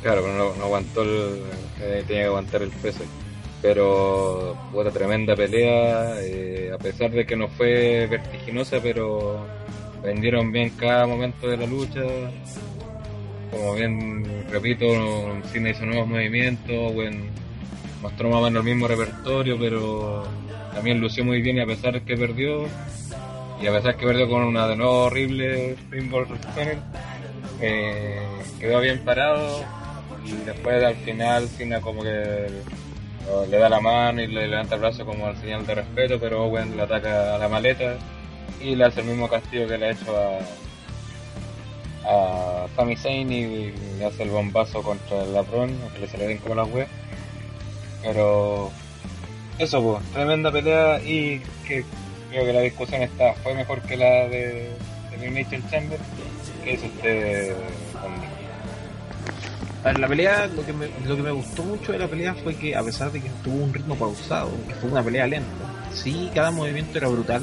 Claro, 0.03 0.23
pero 0.23 0.35
no, 0.37 0.57
no 0.57 0.65
aguantó 0.65 1.03
el. 1.03 1.43
eh, 1.81 2.05
tenía 2.07 2.23
que 2.23 2.29
aguantar 2.29 2.63
el 2.63 2.71
peso. 2.71 3.01
Pero, 3.61 4.57
puta, 4.73 4.91
tremenda 4.91 5.37
pelea. 5.37 6.17
eh, 6.21 6.71
a 6.75 6.79
pesar 6.79 7.11
de 7.13 7.25
que 7.25 7.37
no 7.37 7.49
fue 7.49 8.07
vertiginosa, 8.09 8.81
pero 8.83 9.47
vendieron 10.03 10.51
bien 10.51 10.71
cada 10.71 11.07
momento 11.07 11.47
de 11.47 11.57
la 11.57 11.67
lucha. 11.67 12.01
Como 13.53 13.75
bien, 13.75 14.47
repito, 14.51 14.87
Cena 15.53 15.71
hizo 15.71 15.87
nuevos 15.87 16.09
movimientos. 16.09 16.93
Bueno, 16.95 17.19
mostró 17.19 17.42
más 18.03 18.13
o 18.21 18.41
menos 18.43 18.65
el 18.65 18.75
mismo 18.75 18.89
repertorio, 18.89 19.59
pero 19.59 20.25
también 20.75 21.01
lució 21.01 21.25
muy 21.25 21.41
bien 21.41 21.57
y 21.57 21.61
a 21.61 21.67
pesar 21.67 22.03
que 22.03 22.17
perdió, 22.17 22.67
y 23.61 23.67
a 23.67 23.73
pesar 23.73 23.97
que 23.97 24.07
perdió 24.07 24.29
con 24.29 24.43
una 24.43 24.67
de 24.67 24.77
nuevo 24.77 25.05
horrible 25.05 25.77
Stunner, 25.91 26.79
eh, 27.61 28.21
quedó 28.59 28.81
bien 28.81 29.05
parado 29.05 29.65
y 30.25 30.33
después 30.45 30.83
al 30.83 30.97
final 30.97 31.49
Cena 31.49 31.81
como 31.81 32.03
que 32.03 32.49
le 33.49 33.57
da 33.57 33.69
la 33.69 33.81
mano 33.81 34.21
y 34.21 34.27
le 34.27 34.49
levanta 34.49 34.75
el 34.75 34.81
brazo 34.81 35.07
como 35.07 35.27
al 35.27 35.37
señal 35.37 35.65
de 35.67 35.77
respeto, 35.77 36.19
pero 36.19 36.45
Owen 36.45 36.77
le 36.77 36.83
ataca 36.83 37.37
a 37.37 37.39
la 37.39 37.49
maleta 37.49 37.97
y 38.61 38.75
le 38.75 38.85
hace 38.85 39.01
el 39.01 39.07
mismo 39.07 39.29
castigo 39.29 39.67
que 39.67 39.79
le 39.79 39.87
ha 39.87 39.91
hecho 39.93 40.17
a 40.17 40.39
a 42.05 42.67
Sami 42.75 42.97
Zayn 42.97 43.33
y 43.33 43.73
le 43.99 44.05
hace 44.05 44.25
el 44.25 44.31
bombazo 44.31 44.83
contra 44.83 45.23
el 45.23 45.35
Labron, 45.35 45.71
que 45.93 46.01
le 46.01 46.09
sale 46.09 46.27
bien 46.27 46.39
como 46.39 46.55
la 46.55 46.65
web. 46.65 46.89
Pero 48.03 48.71
eso 49.59 49.83
pues, 49.83 50.05
tremenda 50.13 50.51
pelea 50.51 51.01
y 51.03 51.41
que 51.67 51.85
creo 52.31 52.45
que 52.45 52.53
la 52.53 52.61
discusión 52.61 53.03
está 53.03 53.35
fue 53.35 53.55
mejor 53.55 53.81
que 53.83 53.97
la 53.97 54.29
de, 54.29 54.71
Elimination 55.15 55.63
Chamber. 55.71 55.99
¿Qué 56.65 56.75
es 56.75 56.81
conmigo? 56.81 58.33
A 59.85 59.93
la 59.95 60.07
pelea, 60.07 60.47
lo 60.47 60.65
que, 60.65 60.73
me, 60.73 60.87
lo 61.07 61.17
que 61.17 61.23
me 61.23 61.33
gustó 61.33 61.65
mucho 61.65 61.91
de 61.91 61.99
la 61.99 62.07
pelea 62.07 62.35
fue 62.35 62.55
que, 62.55 62.77
a 62.77 62.85
pesar 62.85 63.11
de 63.11 63.21
que 63.21 63.29
tuvo 63.43 63.65
un 63.65 63.75
ritmo 63.75 63.97
pausado, 63.97 64.51
que 64.69 64.75
fue 64.77 64.89
una 64.91 65.03
pelea 65.03 65.27
lenta, 65.27 65.51
sí, 65.93 66.31
cada 66.33 66.53
movimiento 66.53 66.99
era 66.99 67.09
brutal, 67.09 67.43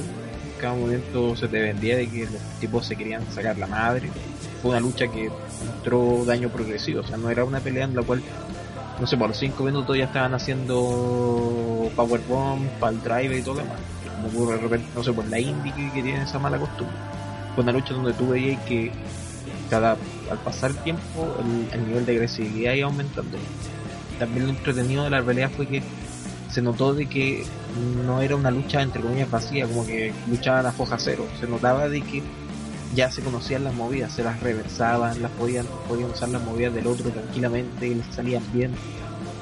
cada 0.57 0.73
movimiento 0.73 1.35
se 1.35 1.49
te 1.49 1.59
vendía 1.59 1.97
de 1.97 2.07
que 2.07 2.25
los 2.25 2.41
tipos 2.61 2.85
se 2.85 2.95
querían 2.95 3.29
sacar 3.33 3.57
la 3.57 3.67
madre. 3.67 4.09
Fue 4.61 4.71
una 4.71 4.79
lucha 4.79 5.07
que 5.09 5.29
mostró 5.65 6.23
daño 6.25 6.47
progresivo, 6.47 7.01
o 7.01 7.03
sea, 7.03 7.17
no 7.17 7.29
era 7.29 7.43
una 7.43 7.59
pelea 7.59 7.83
en 7.83 7.95
la 7.95 8.03
cual, 8.03 8.21
no 8.99 9.07
sé, 9.07 9.17
por 9.17 9.29
los 9.29 9.37
5 9.37 9.63
minutos 9.63 9.97
ya 9.97 10.05
estaban 10.05 10.33
haciendo 10.33 11.89
powerbomb, 11.95 12.67
para 12.79 12.91
el 12.91 13.01
drive 13.01 13.39
y 13.39 13.41
todo 13.41 13.55
lo 13.55 13.61
demás. 13.61 13.79
Como 14.15 14.27
ocurre 14.27 14.55
de 14.55 14.61
repente, 14.61 14.87
no 14.95 15.03
sé, 15.03 15.13
por 15.13 15.27
la 15.27 15.39
indie 15.39 15.73
que, 15.73 16.01
tiene 16.01 16.23
esa 16.23 16.39
mala 16.39 16.57
costumbre. 16.57 16.95
Fue 17.55 17.63
una 17.63 17.71
lucha 17.71 17.93
donde 17.93 18.13
tú 18.13 18.29
veías 18.29 18.61
que 18.65 18.91
cada 19.69 19.95
al 20.31 20.37
pasar 20.43 20.71
el 20.71 20.77
tiempo 20.77 21.35
el, 21.39 21.79
el 21.79 21.87
nivel 21.87 22.05
de 22.05 22.13
agresividad 22.13 22.73
iba 22.73 22.87
aumentando. 22.87 23.37
También 24.17 24.45
lo 24.45 24.49
entretenido 24.51 25.03
de 25.03 25.09
la 25.09 25.23
pelea 25.23 25.49
fue 25.49 25.65
que 25.65 25.81
se 26.51 26.61
notó 26.61 26.93
de 26.93 27.07
que 27.07 27.45
no 28.05 28.21
era 28.21 28.35
una 28.35 28.51
lucha 28.51 28.81
entre 28.81 29.01
comillas 29.01 29.29
vacía, 29.29 29.67
como 29.67 29.85
que 29.85 30.13
luchaban 30.27 30.65
a 30.65 30.71
foja 30.71 30.97
cero. 30.99 31.25
Se 31.39 31.47
notaba 31.47 31.87
de 31.87 32.01
que 32.01 32.23
ya 32.95 33.11
se 33.11 33.21
conocían 33.21 33.63
las 33.63 33.73
movidas, 33.73 34.11
se 34.13 34.23
las 34.23 34.39
reversaban, 34.39 35.21
las 35.21 35.31
podían, 35.31 35.65
podían 35.87 36.09
usar 36.11 36.29
las 36.29 36.41
movidas 36.43 36.73
del 36.73 36.87
otro 36.87 37.09
tranquilamente 37.09 37.87
y 37.87 37.95
les 37.95 38.05
salían 38.07 38.43
bien. 38.53 38.71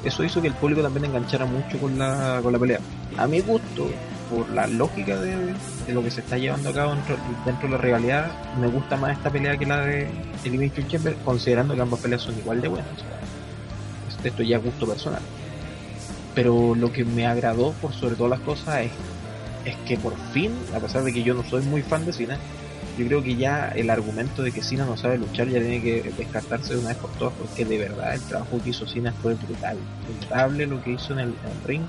Eso 0.03 0.23
hizo 0.23 0.41
que 0.41 0.47
el 0.47 0.53
público 0.53 0.81
también 0.81 1.05
enganchara 1.05 1.45
mucho 1.45 1.77
con 1.79 1.97
la, 1.97 2.39
con 2.43 2.53
la 2.53 2.59
pelea. 2.59 2.79
A 3.17 3.27
mi 3.27 3.39
gusto, 3.41 3.89
por 4.29 4.49
la 4.49 4.67
lógica 4.67 5.17
de, 5.19 5.35
de 5.87 5.93
lo 5.93 6.03
que 6.03 6.11
se 6.11 6.19
está 6.21 6.37
llevando 6.37 6.69
a 6.69 6.73
cabo 6.73 6.93
dentro, 6.93 7.15
dentro 7.45 7.67
de 7.69 7.75
la 7.75 7.81
rivalidad, 7.81 8.31
me 8.59 8.67
gusta 8.67 8.97
más 8.97 9.17
esta 9.17 9.29
pelea 9.29 9.57
que 9.57 9.65
la 9.65 9.79
de 9.81 10.07
Elimination 10.43 10.87
Chamber, 10.87 11.15
considerando 11.25 11.73
que 11.75 11.81
ambas 11.81 11.99
peleas 12.01 12.21
son 12.21 12.37
igual 12.37 12.61
de 12.61 12.67
buenas. 12.67 12.89
Esto- 14.23 14.43
ya 14.43 14.57
es 14.57 14.63
gusto 14.63 14.85
personal. 14.87 15.21
Pero 16.35 16.75
lo 16.75 16.91
que 16.91 17.03
me 17.05 17.25
agradó 17.25 17.71
por 17.81 17.93
sobre 17.93 18.15
todas 18.15 18.31
las 18.31 18.39
cosas 18.41 18.81
es, 18.81 18.91
es 19.65 19.75
que 19.87 19.97
por 19.97 20.13
fin, 20.33 20.51
a 20.75 20.79
pesar 20.79 21.03
de 21.03 21.13
que 21.13 21.23
yo 21.23 21.33
no 21.33 21.43
soy 21.43 21.63
muy 21.63 21.81
fan 21.81 22.05
de 22.05 22.13
Cena, 22.13 22.37
yo 22.97 23.05
creo 23.05 23.21
que 23.21 23.35
ya 23.35 23.67
el 23.69 23.89
argumento 23.91 24.41
de 24.41 24.51
que 24.51 24.63
Cena 24.63 24.85
no 24.85 24.97
sabe 24.97 25.19
luchar 25.19 25.47
ya 25.49 25.59
tiene 25.59 25.81
que 25.81 26.11
descartarse 26.17 26.73
de 26.73 26.79
una 26.79 26.89
vez 26.89 26.97
por 26.97 27.11
todas, 27.11 27.33
porque 27.35 27.63
de 27.63 27.77
verdad 27.77 28.15
el 28.15 28.21
trabajo 28.21 28.59
que 28.63 28.71
hizo 28.71 28.87
Cena 28.87 29.13
fue 29.13 29.35
brutal. 29.35 29.77
Notable 30.07 30.65
lo 30.65 30.81
que 30.81 30.93
hizo 30.93 31.13
en 31.13 31.19
el, 31.19 31.35
ring. 31.63 31.83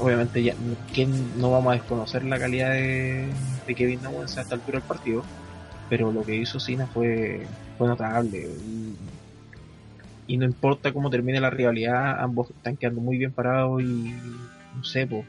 Obviamente 0.00 0.42
ya 0.42 0.54
que 0.92 1.06
no 1.06 1.52
vamos 1.52 1.70
a 1.72 1.76
desconocer 1.76 2.24
la 2.24 2.38
calidad 2.38 2.72
de, 2.72 3.32
de 3.64 3.74
Kevin 3.76 4.04
Owens 4.04 4.36
a 4.38 4.42
esta 4.42 4.56
altura 4.56 4.80
del 4.80 4.88
partido, 4.88 5.22
pero 5.88 6.10
lo 6.10 6.24
que 6.24 6.34
hizo 6.34 6.58
Cena 6.58 6.88
fue, 6.88 7.46
fue 7.78 7.86
notable. 7.86 8.38
Y, 8.38 8.96
y 10.26 10.36
no 10.36 10.46
importa 10.46 10.92
cómo 10.92 11.10
termine 11.10 11.40
la 11.40 11.50
rivalidad, 11.50 12.20
ambos 12.20 12.50
están 12.50 12.76
quedando 12.76 13.00
muy 13.00 13.18
bien 13.18 13.32
parados 13.32 13.80
y 13.82 14.14
no 14.74 14.82
sé, 14.82 15.06
pues 15.06 15.26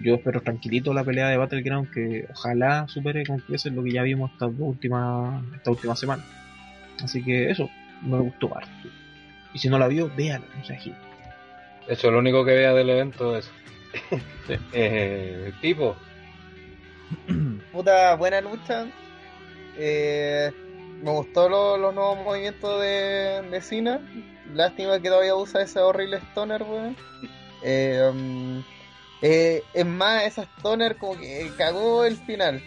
yo 0.00 0.14
espero 0.16 0.40
tranquilito 0.42 0.92
la 0.94 1.04
pelea 1.04 1.28
de 1.28 1.36
Battleground 1.36 1.90
que 1.92 2.26
ojalá 2.30 2.86
supere 2.88 3.24
con 3.26 3.38
creces 3.40 3.72
lo 3.72 3.82
que 3.82 3.92
ya 3.92 4.02
vimos 4.02 4.30
esta 4.32 4.46
última, 4.46 5.42
esta 5.56 5.70
última 5.70 5.96
semana. 5.96 6.24
Así 7.02 7.22
que 7.22 7.50
eso, 7.50 7.68
me 8.02 8.18
gustó 8.18 8.56
harto. 8.56 8.88
Y 9.52 9.58
si 9.58 9.68
no 9.68 9.78
la 9.78 9.88
vio, 9.88 10.10
véala, 10.16 10.44
no 10.56 10.64
sea 10.64 10.76
gil. 10.78 10.94
De 11.86 11.94
hecho, 11.94 12.10
lo 12.10 12.18
único 12.18 12.44
que 12.44 12.52
vea 12.54 12.72
del 12.74 12.90
evento 12.90 13.36
es 13.36 13.50
Sí. 14.46 14.54
eh, 14.72 15.52
tipo. 15.60 15.96
Puta, 17.72 18.14
buena 18.16 18.40
lucha. 18.40 18.86
Eh, 19.78 20.50
me 21.02 21.10
gustó 21.10 21.48
lo- 21.48 21.76
los 21.76 21.94
nuevos 21.94 22.18
movimientos 22.24 22.80
de, 22.80 23.42
de 23.50 23.60
Cena. 23.60 24.00
Lástima 24.54 25.00
que 25.00 25.08
todavía 25.08 25.34
usa 25.34 25.62
ese 25.62 25.80
horrible 25.80 26.18
stoner, 26.30 26.62
weón. 26.62 26.96
Eh, 27.62 28.00
um, 28.10 28.62
eh, 29.22 29.62
es 29.74 29.86
más, 29.86 30.24
esa 30.24 30.42
stoner 30.42 30.96
como 30.96 31.16
que 31.18 31.50
cagó 31.56 32.04
el 32.04 32.16
final. 32.16 32.62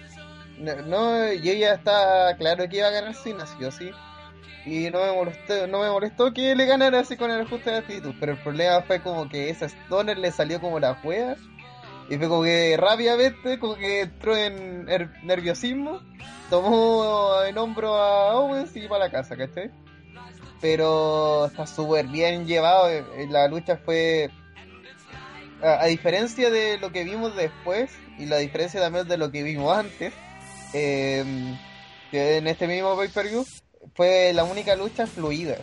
No, 0.57 1.31
yo 1.33 1.53
ya 1.53 1.73
estaba 1.75 2.33
claro 2.35 2.67
que 2.67 2.77
iba 2.77 2.87
a 2.87 2.91
ganar 2.91 3.15
Cena, 3.15 3.45
sí 3.45 3.63
o 3.63 3.71
sí. 3.71 3.91
Y 4.65 4.89
no 4.89 4.99
me 5.03 5.13
molestó, 5.13 5.67
no 5.67 5.79
me 5.81 5.89
molestó 5.89 6.33
que 6.33 6.53
le 6.53 6.65
ganara 6.65 6.99
así 6.99 7.15
con 7.15 7.31
el 7.31 7.41
ajuste 7.41 7.71
de 7.71 7.77
actitud. 7.77 8.13
Pero 8.19 8.33
el 8.33 8.37
problema 8.39 8.81
fue 8.81 9.01
como 9.01 9.29
que 9.29 9.49
esa 9.49 9.67
stoner 9.67 10.17
le 10.17 10.31
salió 10.31 10.59
como 10.59 10.79
la 10.79 10.95
juega. 10.95 11.37
Y 12.09 12.17
fue 12.17 12.27
como 12.27 12.43
que 12.43 12.75
rápidamente, 12.77 13.57
como 13.59 13.75
que 13.75 14.01
entró 14.01 14.35
en 14.35 14.87
her- 14.87 15.23
nerviosismo, 15.23 16.01
tomó 16.49 17.41
en 17.47 17.57
hombro 17.57 17.95
a 17.95 18.33
Owens 18.35 18.75
y 18.75 18.87
para 18.87 19.05
la 19.05 19.11
casa, 19.11 19.37
¿cachai? 19.37 19.71
Pero 20.59 21.45
está 21.45 21.65
súper 21.65 22.07
bien 22.07 22.45
llevado, 22.45 22.89
eh, 22.89 23.03
la 23.29 23.47
lucha 23.47 23.77
fue... 23.77 24.29
A, 25.61 25.83
a 25.83 25.85
diferencia 25.87 26.49
de 26.49 26.77
lo 26.77 26.91
que 26.91 27.03
vimos 27.03 27.35
después, 27.35 27.91
y 28.17 28.25
la 28.25 28.37
diferencia 28.37 28.79
también 28.79 29.07
de 29.07 29.17
lo 29.17 29.31
que 29.31 29.43
vimos 29.43 29.75
antes, 29.75 30.13
que 30.71 32.37
en 32.37 32.47
este 32.47 32.67
mismo 32.67 32.95
pay-per-view, 32.95 33.45
fue 33.95 34.33
la 34.33 34.43
única 34.43 34.75
lucha 34.75 35.07
fluida. 35.07 35.57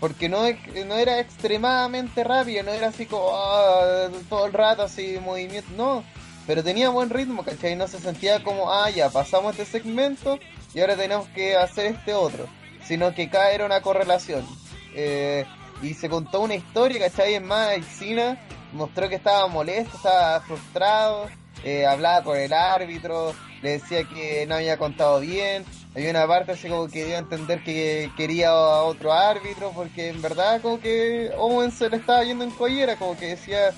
Porque 0.00 0.28
no, 0.28 0.42
no 0.86 0.94
era 0.94 1.18
extremadamente 1.18 2.22
rápido, 2.22 2.62
no 2.62 2.72
era 2.72 2.88
así 2.88 3.06
como 3.06 3.30
ah, 3.34 4.08
todo 4.28 4.46
el 4.46 4.52
rato 4.52 4.82
así 4.82 5.18
movimiento, 5.20 5.68
no. 5.76 6.04
Pero 6.46 6.62
tenía 6.62 6.88
buen 6.88 7.10
ritmo, 7.10 7.44
¿cachai? 7.44 7.74
No 7.76 7.88
se 7.88 7.98
sentía 7.98 8.42
como, 8.42 8.72
ah, 8.72 8.90
ya, 8.90 9.10
pasamos 9.10 9.58
este 9.58 9.78
segmento 9.80 10.38
y 10.72 10.80
ahora 10.80 10.96
tenemos 10.96 11.28
que 11.28 11.56
hacer 11.56 11.86
este 11.86 12.14
otro. 12.14 12.46
Sino 12.84 13.14
que 13.14 13.28
cada 13.28 13.50
era 13.50 13.66
una 13.66 13.82
correlación. 13.82 14.46
Eh, 14.94 15.44
y 15.82 15.94
se 15.94 16.08
contó 16.08 16.40
una 16.40 16.54
historia, 16.54 17.00
¿cachai? 17.00 17.34
Es 17.34 17.42
más, 17.42 17.76
Cena 17.98 18.38
mostró 18.72 19.08
que 19.08 19.16
estaba 19.16 19.46
molesto, 19.48 19.96
estaba 19.96 20.40
frustrado, 20.40 21.28
eh, 21.64 21.86
hablaba 21.86 22.22
con 22.22 22.36
el 22.36 22.52
árbitro, 22.52 23.34
le 23.62 23.72
decía 23.72 24.04
que 24.04 24.46
no 24.46 24.56
había 24.56 24.76
contado 24.76 25.20
bien. 25.20 25.64
Hay 25.94 26.06
una 26.06 26.26
parte 26.26 26.52
así 26.52 26.68
como 26.68 26.88
que 26.88 27.04
dio 27.04 27.16
a 27.16 27.20
entender 27.20 27.64
que 27.64 28.10
quería 28.16 28.50
a 28.50 28.82
otro 28.82 29.12
árbitro, 29.12 29.72
porque 29.74 30.08
en 30.08 30.22
verdad 30.22 30.60
como 30.60 30.80
que 30.80 31.30
Owen 31.36 31.72
se 31.72 31.90
le 31.90 31.96
estaba 31.96 32.22
yendo 32.22 32.44
en 32.44 32.50
collera, 32.50 32.96
como 32.96 33.16
que 33.16 33.28
decía, 33.28 33.70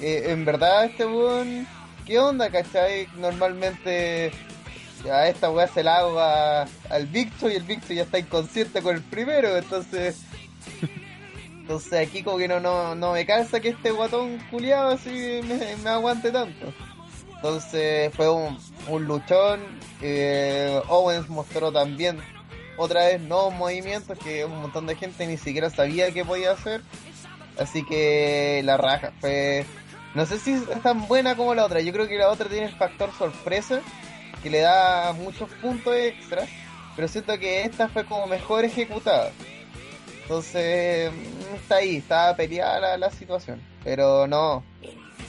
eh, 0.00 0.24
en 0.26 0.44
verdad 0.44 0.84
este 0.84 1.06
weón, 1.06 1.66
¿qué 2.06 2.18
onda, 2.18 2.50
cachai? 2.50 3.08
Normalmente 3.16 4.30
a 5.10 5.28
esta 5.28 5.50
weá 5.50 5.66
se 5.66 5.82
la 5.82 5.98
hago 5.98 6.20
al 6.20 7.06
Victor 7.06 7.50
y 7.52 7.56
el 7.56 7.62
Victor 7.64 7.96
ya 7.96 8.02
está 8.02 8.18
inconsciente 8.18 8.82
con 8.82 8.96
el 8.96 9.02
primero, 9.02 9.56
entonces... 9.56 10.20
Entonces 11.64 12.06
aquí 12.06 12.22
como 12.22 12.36
que 12.36 12.46
no, 12.46 12.60
no, 12.94 13.12
me 13.14 13.24
calza 13.24 13.58
que 13.58 13.70
este 13.70 13.90
guatón 13.90 14.38
culiado 14.50 14.90
así 14.90 15.40
me, 15.48 15.76
me 15.82 15.88
aguante 15.88 16.30
tanto. 16.30 16.74
Entonces 17.36 18.12
fue 18.14 18.28
un, 18.28 18.58
un 18.88 19.04
luchón. 19.06 19.60
eh, 20.02 20.78
Owens 20.88 21.30
mostró 21.30 21.72
también 21.72 22.18
otra 22.76 23.06
vez 23.06 23.18
nuevos 23.22 23.54
movimientos 23.54 24.18
que 24.18 24.44
un 24.44 24.60
montón 24.60 24.84
de 24.86 24.94
gente 24.94 25.26
ni 25.26 25.38
siquiera 25.38 25.70
sabía 25.70 26.10
que 26.10 26.22
podía 26.22 26.50
hacer. 26.52 26.82
Así 27.58 27.82
que 27.82 28.60
la 28.62 28.76
raja 28.76 29.12
fue... 29.20 29.64
No 30.14 30.26
sé 30.26 30.38
si 30.38 30.52
es 30.52 30.82
tan 30.82 31.08
buena 31.08 31.34
como 31.34 31.54
la 31.54 31.64
otra. 31.64 31.80
Yo 31.80 31.94
creo 31.94 32.06
que 32.06 32.18
la 32.18 32.28
otra 32.28 32.46
tiene 32.50 32.66
el 32.66 32.76
factor 32.76 33.10
sorpresa 33.16 33.80
que 34.42 34.50
le 34.50 34.60
da 34.60 35.14
muchos 35.14 35.48
puntos 35.62 35.96
extra. 35.96 36.46
Pero 36.94 37.08
siento 37.08 37.38
que 37.38 37.62
esta 37.62 37.88
fue 37.88 38.04
como 38.04 38.26
mejor 38.26 38.66
ejecutada. 38.66 39.32
Entonces, 40.24 41.12
mm, 41.12 41.54
está 41.54 41.76
ahí, 41.76 41.96
está 41.96 42.34
peleada 42.34 42.96
la, 42.96 43.10
situación. 43.10 43.60
Pero 43.84 44.26
no, 44.26 44.64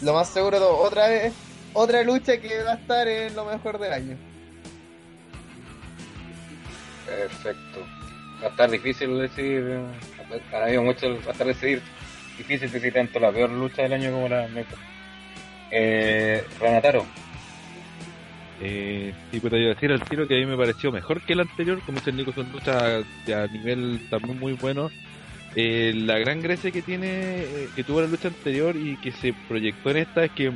lo 0.02 0.14
más 0.14 0.30
seguro, 0.30 0.78
otra 0.78 1.10
vez, 1.10 1.34
otra 1.74 2.02
lucha 2.04 2.38
que 2.40 2.64
va 2.64 2.72
a 2.72 2.76
estar 2.76 3.08
en 3.08 3.36
lo 3.36 3.46
mejor 3.46 3.78
del 3.78 3.92
año. 3.92 4.18
Perfecto. 7.06 7.86
Va 8.42 8.48
a 8.48 8.50
estar 8.52 8.72
difícil 8.72 9.20
decir, 9.20 9.64
eh, 9.70 10.42
para 10.50 10.68
mí 10.68 10.78
mucho 10.78 11.10
va 11.10 11.28
a 11.28 11.32
estar 11.32 11.48
decidir, 11.48 11.82
difícil 12.38 12.72
decir 12.72 12.94
tanto 12.94 13.20
la 13.20 13.32
peor 13.32 13.50
lucha 13.50 13.82
del 13.82 13.94
año 13.94 14.12
como 14.12 14.30
la 14.30 14.48
mejor. 14.48 14.80
Eh, 15.72 16.46
Ranataro, 16.60 17.06
Eh, 18.62 19.14
sí, 19.32 19.40
pues 19.40 19.52
te 19.52 19.66
a 19.66 19.70
decir 19.70 19.92
al 19.92 20.02
tiro 20.02 20.28
que 20.28 20.36
a 20.36 20.40
mí 20.40 20.46
me 20.46 20.58
pareció 20.58 20.92
mejor 20.92 21.22
que 21.22 21.34
el 21.34 21.42
anterior, 21.42 21.82
como 21.86 22.00
dice 22.00 22.12
Nico, 22.12 22.32
son 22.32 22.52
luchas 22.52 23.04
a 23.28 23.48
nivel 23.48 24.00
también 24.10 24.40
muy 24.40 24.54
bueno. 24.54 24.90
Eh, 25.56 25.94
la 25.96 26.20
gran 26.20 26.42
gracia 26.42 26.72
que 26.72 26.82
tiene, 26.82 27.42
eh, 27.44 27.70
que 27.76 27.84
tuvo 27.84 28.02
la 28.02 28.08
lucha 28.08 28.28
anterior 28.28 28.76
y 28.76 28.98
que 28.98 29.12
se 29.12 29.34
proyectó 29.48 29.92
en 29.92 29.98
esta 29.98 30.26
es 30.26 30.32
que 30.32 30.52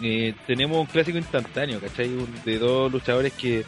eh, 0.00 0.34
tenemos 0.46 0.78
un 0.78 0.86
clásico 0.86 1.18
instantáneo, 1.18 1.80
¿cachai? 1.80 2.10
De 2.44 2.58
dos 2.58 2.90
luchadores 2.90 3.32
que, 3.32 3.64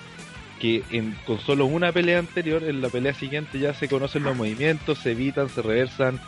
que 0.60 0.82
con 1.26 1.40
solo 1.40 1.66
una 1.66 1.93
pelea 1.93 2.18
anterior, 2.18 2.62
en 2.64 2.81
la 2.81 2.89
pelea 2.89 3.14
siguiente 3.14 3.59
ya 3.59 3.74
se 3.74 3.89
conocen 3.89 4.24
los 4.24 4.36
movimientos, 4.36 4.98
se 4.98 5.12
evitan, 5.12 5.48
se 5.48 5.62
reversan, 5.62 6.20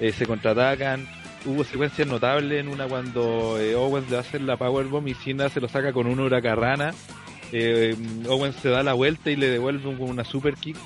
eh, 0.00 0.12
se 0.12 0.26
contraatacan. 0.26 1.06
Hubo 1.46 1.62
secuencias 1.64 2.08
notables 2.08 2.60
en 2.60 2.68
una 2.68 2.86
cuando 2.86 3.58
eh, 3.60 3.74
Owens 3.74 4.10
le 4.10 4.16
hace 4.16 4.38
la 4.40 4.56
powerbomb 4.56 5.06
y 5.08 5.14
Cena 5.14 5.48
se 5.50 5.60
lo 5.60 5.68
saca 5.68 5.92
con 5.92 6.06
una 6.06 6.22
huracarrana. 6.22 6.94
Eh, 7.52 7.94
Owens 8.28 8.56
se 8.56 8.70
da 8.70 8.82
la 8.82 8.94
vuelta 8.94 9.30
y 9.30 9.36
le 9.36 9.48
devuelve 9.50 9.86
un- 9.88 10.00
una 10.00 10.24
super 10.24 10.54
kick. 10.54 10.76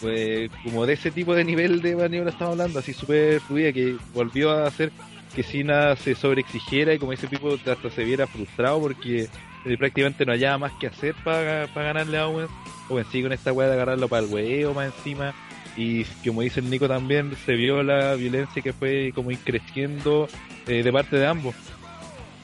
Pues, 0.00 0.50
como 0.62 0.84
de 0.84 0.92
ese 0.94 1.10
tipo 1.10 1.34
de 1.34 1.44
nivel 1.44 1.80
de 1.80 1.96
maniobra 1.96 2.30
estamos 2.30 2.52
hablando, 2.52 2.80
así 2.80 2.92
súper 2.92 3.40
fluida, 3.40 3.72
que 3.72 3.96
volvió 4.12 4.50
a 4.50 4.66
hacer 4.66 4.92
que 5.34 5.42
Cena 5.42 5.96
se 5.96 6.14
sobreexigiera 6.14 6.92
y 6.92 6.98
como 6.98 7.12
ese 7.12 7.26
tipo 7.26 7.54
hasta 7.54 7.90
se 7.90 8.04
viera 8.04 8.26
frustrado 8.26 8.80
porque 8.80 9.28
eh, 9.64 9.76
prácticamente 9.78 10.26
no 10.26 10.32
hallaba 10.32 10.58
más 10.58 10.72
que 10.78 10.86
hacer 10.88 11.14
para 11.24 11.66
ganarle 11.74 12.18
a 12.18 12.28
Owens. 12.28 12.50
Owens 12.90 13.08
sigue 13.10 13.24
con 13.24 13.32
esta 13.32 13.52
weá 13.52 13.68
de 13.68 13.74
agarrarlo 13.74 14.06
para 14.08 14.26
el 14.26 14.32
huevo 14.32 14.74
más 14.74 14.92
encima. 14.94 15.32
Y 15.76 16.04
como 16.24 16.42
dice 16.42 16.60
el 16.60 16.70
Nico 16.70 16.86
también, 16.88 17.32
se 17.44 17.54
vio 17.54 17.82
la 17.82 18.14
violencia 18.14 18.62
que 18.62 18.72
fue 18.72 19.12
como 19.14 19.30
increciendo 19.30 20.28
eh, 20.68 20.82
de 20.82 20.92
parte 20.92 21.16
de 21.16 21.26
ambos. 21.26 21.54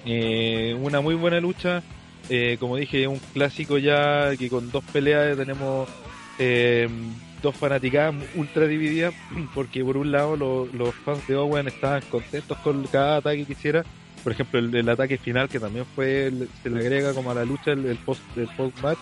Eh, 0.04 0.76
una 0.80 1.00
muy 1.00 1.14
buena 1.14 1.40
lucha. 1.40 1.82
Eh, 2.28 2.56
como 2.60 2.76
dije, 2.76 3.06
un 3.08 3.20
clásico 3.32 3.78
ya 3.78 4.36
que 4.36 4.48
con 4.48 4.70
dos 4.70 4.84
peleas 4.92 5.36
tenemos 5.36 5.88
eh, 6.38 6.88
dos 7.42 7.56
fanaticadas 7.56 8.14
ultra 8.34 8.66
divididas. 8.66 9.14
Porque 9.54 9.84
por 9.84 9.96
un 9.96 10.10
lado 10.12 10.36
lo- 10.36 10.66
los 10.72 10.94
fans 10.94 11.26
de 11.28 11.36
Owen 11.36 11.68
estaban 11.68 12.02
contentos 12.10 12.58
con 12.58 12.84
cada 12.86 13.16
ataque 13.18 13.44
que 13.44 13.52
hiciera. 13.52 13.84
Por 14.22 14.32
ejemplo, 14.32 14.58
el, 14.58 14.88
ataque 14.88 15.16
final 15.16 15.48
que 15.48 15.58
también 15.58 15.86
fue, 15.94 16.30
se 16.62 16.68
le 16.68 16.80
agrega 16.80 17.14
como 17.14 17.30
a 17.30 17.34
la 17.34 17.44
lucha 17.46 17.72
el, 17.72 17.86
el 17.86 17.96
post 17.96 18.20
el 18.36 18.48
post 18.48 18.78
match 18.82 18.98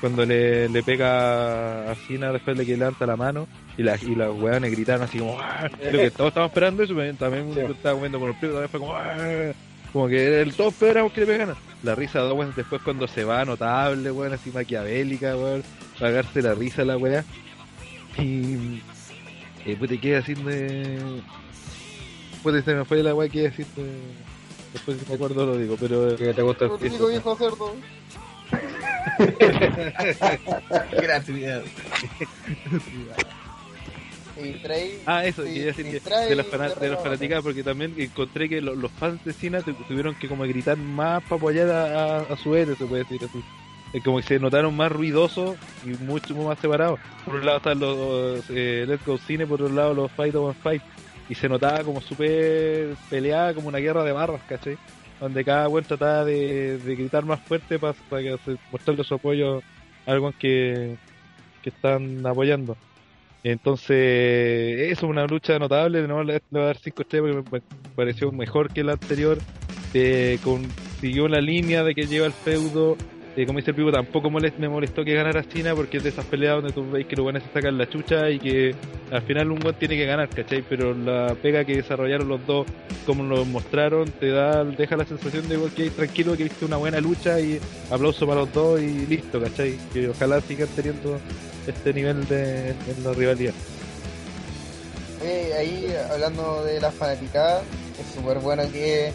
cuando 0.00 0.24
le, 0.24 0.68
le 0.68 0.82
pega 0.82 1.90
a 1.90 1.94
Cena 1.94 2.32
después 2.32 2.56
de 2.56 2.64
que 2.66 2.76
levanta 2.76 3.04
la 3.06 3.16
mano 3.16 3.46
y 3.76 3.82
las 3.82 4.02
y 4.02 4.14
las 4.14 4.30
weones 4.32 4.70
gritaron 4.70 5.02
así 5.02 5.18
como 5.18 5.38
"Ah". 5.40 5.68
Creo 5.78 6.00
que 6.00 6.10
todos 6.10 6.28
estaban 6.28 6.48
esperando 6.48 6.82
eso 6.82 6.94
también 7.18 7.52
Sí. 7.54 7.60
estaba 7.60 7.94
comiendo 7.94 8.18
con 8.18 8.28
el 8.30 8.34
primo 8.36 8.54
también 8.54 8.70
fue 8.70 8.80
como 8.80 8.94
"Ah". 8.94 9.52
como 9.92 10.08
que 10.08 10.40
el 10.42 10.54
todos 10.54 10.72
esperamos 10.72 11.12
que 11.12 11.20
le 11.20 11.26
pegan 11.26 11.54
la 11.82 11.94
risa 11.94 12.22
de 12.22 12.30
Owens 12.30 12.56
después 12.56 12.80
cuando 12.82 13.06
se 13.08 13.24
va 13.24 13.44
notable 13.44 14.10
weón 14.10 14.32
así 14.32 14.50
maquiavélica 14.50 15.36
weón 15.36 15.62
pagarse 15.98 16.40
la 16.42 16.54
risa 16.54 16.82
a 16.82 16.84
la 16.86 16.96
weá 16.96 17.24
y 18.18 18.80
eh, 19.66 19.76
pues 19.78 19.90
te 19.90 19.98
queda 19.98 20.18
así 20.20 20.34
de 20.34 20.98
pues 22.42 22.64
se 22.64 22.74
me 22.74 22.84
fue 22.84 23.02
la 23.02 23.14
weá 23.14 23.28
que 23.28 23.38
iba 23.38 23.48
a 23.48 23.50
decir 23.50 23.66
de- 23.76 24.00
después 24.72 24.98
si 24.98 25.08
me 25.08 25.14
acuerdo 25.14 25.44
lo 25.46 25.56
digo 25.58 25.76
pero 25.78 26.16
¿qué 26.16 26.32
te 26.32 26.42
gusta? 26.42 26.66
Lo 26.66 26.78
típico 26.78 27.08
viejo 27.08 27.36
cerdo. 27.36 27.74
Gratuidad. 30.92 31.62
Y 34.42 34.52
trae... 34.62 34.98
Ah, 35.06 35.24
eso, 35.26 35.42
Sí, 35.44 35.48
quería 35.52 35.66
decir 35.66 35.90
que 35.90 36.00
trae 36.00 36.28
de 36.30 36.36
las, 36.36 36.46
fana- 36.46 36.64
de 36.68 36.68
de 36.68 36.74
las 36.74 36.80
regalo. 36.80 37.02
fanaticadas, 37.02 37.44
porque 37.44 37.62
también 37.62 37.94
encontré 37.98 38.48
que 38.48 38.60
lo- 38.62 38.74
los 38.74 38.90
fans 38.92 39.22
de 39.24 39.32
Cena 39.32 39.60
tu- 39.60 39.74
tuvieron 39.74 40.14
que 40.14 40.28
como 40.28 40.44
gritar 40.44 40.76
más 40.78 41.22
para 41.24 41.36
apoyar 41.36 41.68
a, 41.70 42.16
a- 42.18 42.20
a 42.22 42.36
su 42.36 42.54
héroe, 42.56 42.74
se 42.76 42.86
puede 42.86 43.02
decir 43.04 43.20
así. 43.28 43.42
Como 44.04 44.18
que 44.18 44.22
se 44.22 44.38
notaron 44.38 44.74
más 44.76 44.90
ruidosos 44.92 45.56
y 45.84 45.88
mucho 46.04 46.34
más 46.36 46.58
separados. 46.60 47.00
Por 47.24 47.34
un 47.34 47.44
lado 47.44 47.58
están 47.58 47.80
los 47.80 48.44
eh, 48.48 48.84
Let's 48.88 49.04
Go 49.04 49.18
Cine, 49.18 49.46
por 49.46 49.60
otro 49.60 49.74
lado 49.74 49.92
los 49.94 50.12
Fight 50.12 50.34
Over 50.34 50.54
Fight. 50.54 50.82
Y 51.28 51.34
se 51.34 51.48
notaba 51.48 51.82
como 51.84 52.00
súper 52.00 52.94
peleada, 53.10 53.52
como 53.52 53.68
una 53.68 53.78
guerra 53.78 54.04
de 54.04 54.12
barras, 54.12 54.40
¿cachai? 54.48 54.78
Donde 55.20 55.44
cada 55.44 55.68
uno 55.68 55.82
trataba 55.82 56.24
de, 56.24 56.78
gritar 56.84 57.24
más 57.24 57.40
fuerte 57.40 57.78
para, 57.78 57.94
que 58.10 58.36
se- 58.44 58.56
mostrarle 58.72 59.04
su 59.04 59.14
apoyo 59.14 59.58
a 60.06 60.10
algo 60.12 60.32
que, 60.38 60.96
que 61.62 61.68
están 61.70 62.26
apoyando. 62.26 62.76
Entonces, 63.42 64.90
eso 64.90 65.06
es 65.06 65.10
una 65.10 65.26
lucha 65.26 65.58
notable. 65.58 66.06
No 66.06 66.22
le 66.22 66.40
voy 66.50 66.62
a 66.62 66.66
dar 66.66 66.76
5 66.76 67.02
estrellas 67.02 67.44
porque 67.48 67.66
me 67.70 67.94
pareció 67.94 68.32
mejor 68.32 68.72
que 68.72 68.84
la 68.84 68.92
anterior. 68.92 69.38
Eh, 69.92 70.38
consiguió 70.44 71.26
la 71.28 71.40
línea 71.40 71.82
de 71.82 71.94
que 71.94 72.06
lleva 72.06 72.26
el 72.26 72.32
feudo. 72.32 72.96
Como 73.46 73.58
dice 73.58 73.70
el 73.70 73.76
pivo, 73.76 73.90
tampoco 73.92 74.28
me 74.30 74.68
molestó 74.68 75.04
que 75.04 75.14
ganara 75.14 75.42
China 75.48 75.74
porque 75.74 75.96
es 75.96 76.02
de 76.02 76.10
esas 76.10 76.26
peleas 76.26 76.56
donde 76.56 76.72
tú 76.72 76.88
veis 76.90 77.06
que 77.06 77.16
los 77.16 77.22
buenos 77.22 77.42
se 77.42 77.48
sacan 77.52 77.78
la 77.78 77.88
chucha 77.88 78.28
y 78.28 78.38
que 78.38 78.74
al 79.10 79.22
final 79.22 79.50
un 79.50 79.58
buen 79.60 79.74
tiene 79.76 79.96
que 79.96 80.04
ganar, 80.04 80.28
¿cachai? 80.28 80.62
Pero 80.68 80.94
la 80.94 81.34
pega 81.40 81.64
que 81.64 81.76
desarrollaron 81.76 82.28
los 82.28 82.44
dos, 82.46 82.66
como 83.06 83.22
lo 83.22 83.44
mostraron, 83.46 84.10
te 84.10 84.30
da 84.30 84.64
deja 84.64 84.96
la 84.96 85.06
sensación 85.06 85.48
de 85.48 85.58
que 85.74 85.88
tranquilo 85.90 86.36
que 86.36 86.44
viste 86.44 86.64
una 86.66 86.76
buena 86.76 87.00
lucha 87.00 87.40
y 87.40 87.58
aplauso 87.90 88.26
para 88.26 88.40
los 88.40 88.52
dos 88.52 88.80
y 88.80 89.06
listo, 89.06 89.40
¿cachai? 89.40 89.78
Que 89.92 90.08
ojalá 90.08 90.40
sigan 90.42 90.68
teniendo 90.76 91.18
este 91.66 91.94
nivel 91.94 92.26
de 92.28 92.70
en 92.70 93.04
la 93.04 93.12
rivalidad. 93.12 93.54
Ahí 95.56 95.86
hablando 96.10 96.64
de 96.64 96.80
la 96.80 96.90
fanaticada, 96.90 97.62
es 97.98 98.14
súper 98.14 98.38
bueno 98.38 98.62
que 98.72 99.12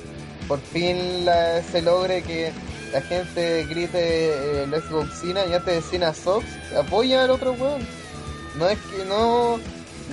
por 0.47 0.59
fin 0.59 1.25
la- 1.25 1.61
se 1.63 1.81
logre 1.81 2.21
que 2.21 2.51
la 2.91 3.01
gente 3.01 3.65
grite 3.65 4.63
eh, 4.63 4.67
Let's 4.67 4.89
Go 4.89 5.05
Cena 5.07 5.45
y 5.45 5.53
antes 5.53 5.75
de 5.75 5.81
Cena 5.81 6.13
Sox, 6.13 6.45
apoya 6.77 7.23
al 7.23 7.31
otro 7.31 7.53
weón. 7.53 7.85
No 8.57 8.67
es 8.69 8.77
que 8.79 9.05
no, 9.05 9.59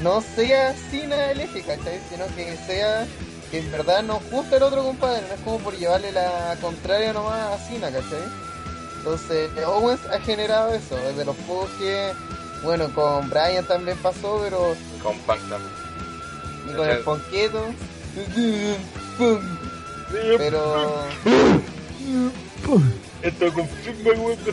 no 0.02 0.20
sea 0.20 0.74
Cena 0.90 1.30
el 1.30 1.40
eje, 1.40 1.62
¿cachai? 1.62 2.00
Sino 2.10 2.26
que 2.34 2.56
sea 2.66 3.06
que 3.50 3.58
en 3.58 3.70
verdad 3.70 4.02
nos 4.02 4.22
gusta 4.30 4.56
el 4.56 4.62
otro 4.62 4.82
compadre, 4.82 5.22
no 5.28 5.34
es 5.34 5.40
como 5.42 5.58
por 5.58 5.76
llevarle 5.76 6.10
la 6.12 6.56
contraria 6.60 7.12
nomás 7.12 7.52
a 7.52 7.58
Cena, 7.68 7.90
¿cachai? 7.90 8.22
Entonces, 8.98 9.50
Owens 9.66 10.00
ha 10.06 10.18
generado 10.20 10.72
eso, 10.74 10.96
desde 10.96 11.24
los 11.24 11.36
pocos 11.38 11.68
que, 11.78 12.12
bueno, 12.62 12.88
con 12.94 13.28
Brian 13.28 13.64
también 13.66 13.98
pasó, 13.98 14.40
pero 14.42 14.74
Con 15.02 15.18
Punk 15.18 15.40
también. 15.48 15.72
y 16.70 16.74
con 16.74 16.88
el 16.88 16.98
ponqueto. 17.00 17.64
Pero 20.38 20.94
Esto 23.22 23.52
confirma, 23.52 24.10
weón, 24.20 24.38
que 24.44 24.52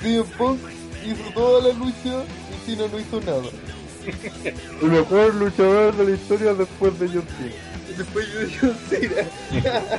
CM 0.00 0.24
Punk 0.36 0.60
hizo 1.04 1.22
toda 1.34 1.68
la 1.68 1.74
lucha 1.74 2.24
y 2.50 2.66
Cena 2.66 2.88
no 2.90 2.98
hizo 2.98 3.20
nada. 3.20 3.50
El 4.82 4.88
mejor 4.88 5.34
luchador 5.34 5.96
de 5.96 6.04
la 6.04 6.10
historia 6.10 6.54
después 6.54 6.98
de 6.98 7.08
John 7.08 7.26
Cena. 7.38 7.96
Después 7.96 8.26
yo 8.32 8.40
John 8.60 8.76
Cena. 8.88 9.22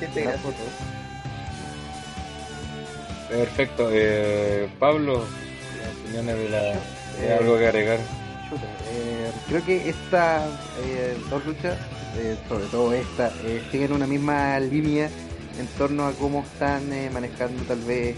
¿Qué 0.00 0.06
te 0.08 0.24
La 0.24 0.38
foto. 0.38 0.56
Perfecto. 3.28 3.88
Eh, 3.92 4.68
Pablo, 4.78 5.24
las 5.80 5.96
opiniones 5.96 6.38
de 6.38 6.48
la... 6.48 6.80
¿hay 7.20 7.38
algo 7.38 7.58
que 7.58 7.66
agregar? 7.66 7.98
Chuta, 8.48 8.66
eh, 8.90 9.32
creo 9.48 9.64
que 9.64 9.88
estas 9.88 10.44
eh, 10.84 11.16
dos 11.30 11.44
luchas, 11.44 11.76
eh, 12.16 12.36
sobre 12.48 12.66
todo 12.66 12.92
esta, 12.92 13.32
siguen 13.70 13.92
una 13.92 14.06
misma 14.06 14.58
línea 14.60 15.10
en 15.58 15.66
torno 15.78 16.06
a 16.06 16.12
cómo 16.12 16.40
están 16.42 16.82
manejando 17.12 17.62
tal 17.64 17.80
vez 17.80 18.14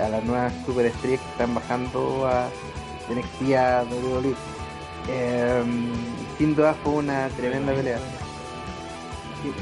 a 0.00 0.08
las 0.08 0.24
nuevas 0.24 0.52
superestrellas 0.66 1.20
que 1.20 1.30
están 1.32 1.54
bajando 1.54 2.26
a 2.26 2.48
de 3.08 3.14
NXT 3.16 3.54
a 3.54 3.84
WWE. 3.84 4.34
Eh, 5.08 5.62
sin 6.38 6.54
duda 6.56 6.74
fue 6.82 6.94
una 6.94 7.28
tremenda 7.36 7.74
pelea. 7.74 7.98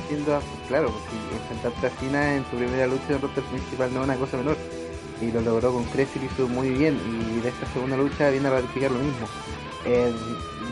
Sin- 0.08 0.24
duda, 0.24 0.40
claro, 0.68 0.92
porque 0.92 1.36
enfrentarte 1.42 1.86
a 1.88 1.90
Cena 2.00 2.36
en 2.36 2.44
tu 2.44 2.56
primera 2.56 2.86
lucha 2.86 3.02
en 3.08 3.14
el 3.16 3.20
roster 3.20 3.42
principal 3.44 3.92
no 3.92 4.00
es 4.00 4.04
una 4.04 4.16
cosa 4.16 4.36
menor. 4.36 4.56
Y 5.20 5.30
lo 5.32 5.40
logró 5.40 5.72
con 5.72 5.84
Crest 5.86 6.16
y 6.16 6.20
lo 6.20 6.24
hizo 6.26 6.48
muy 6.48 6.70
bien. 6.70 6.96
Y 7.36 7.40
de 7.40 7.48
esta 7.48 7.66
segunda 7.72 7.96
lucha 7.96 8.30
viene 8.30 8.46
a 8.48 8.52
ratificar 8.52 8.90
lo 8.92 8.98
mismo. 8.98 9.26
Eh, 9.84 10.12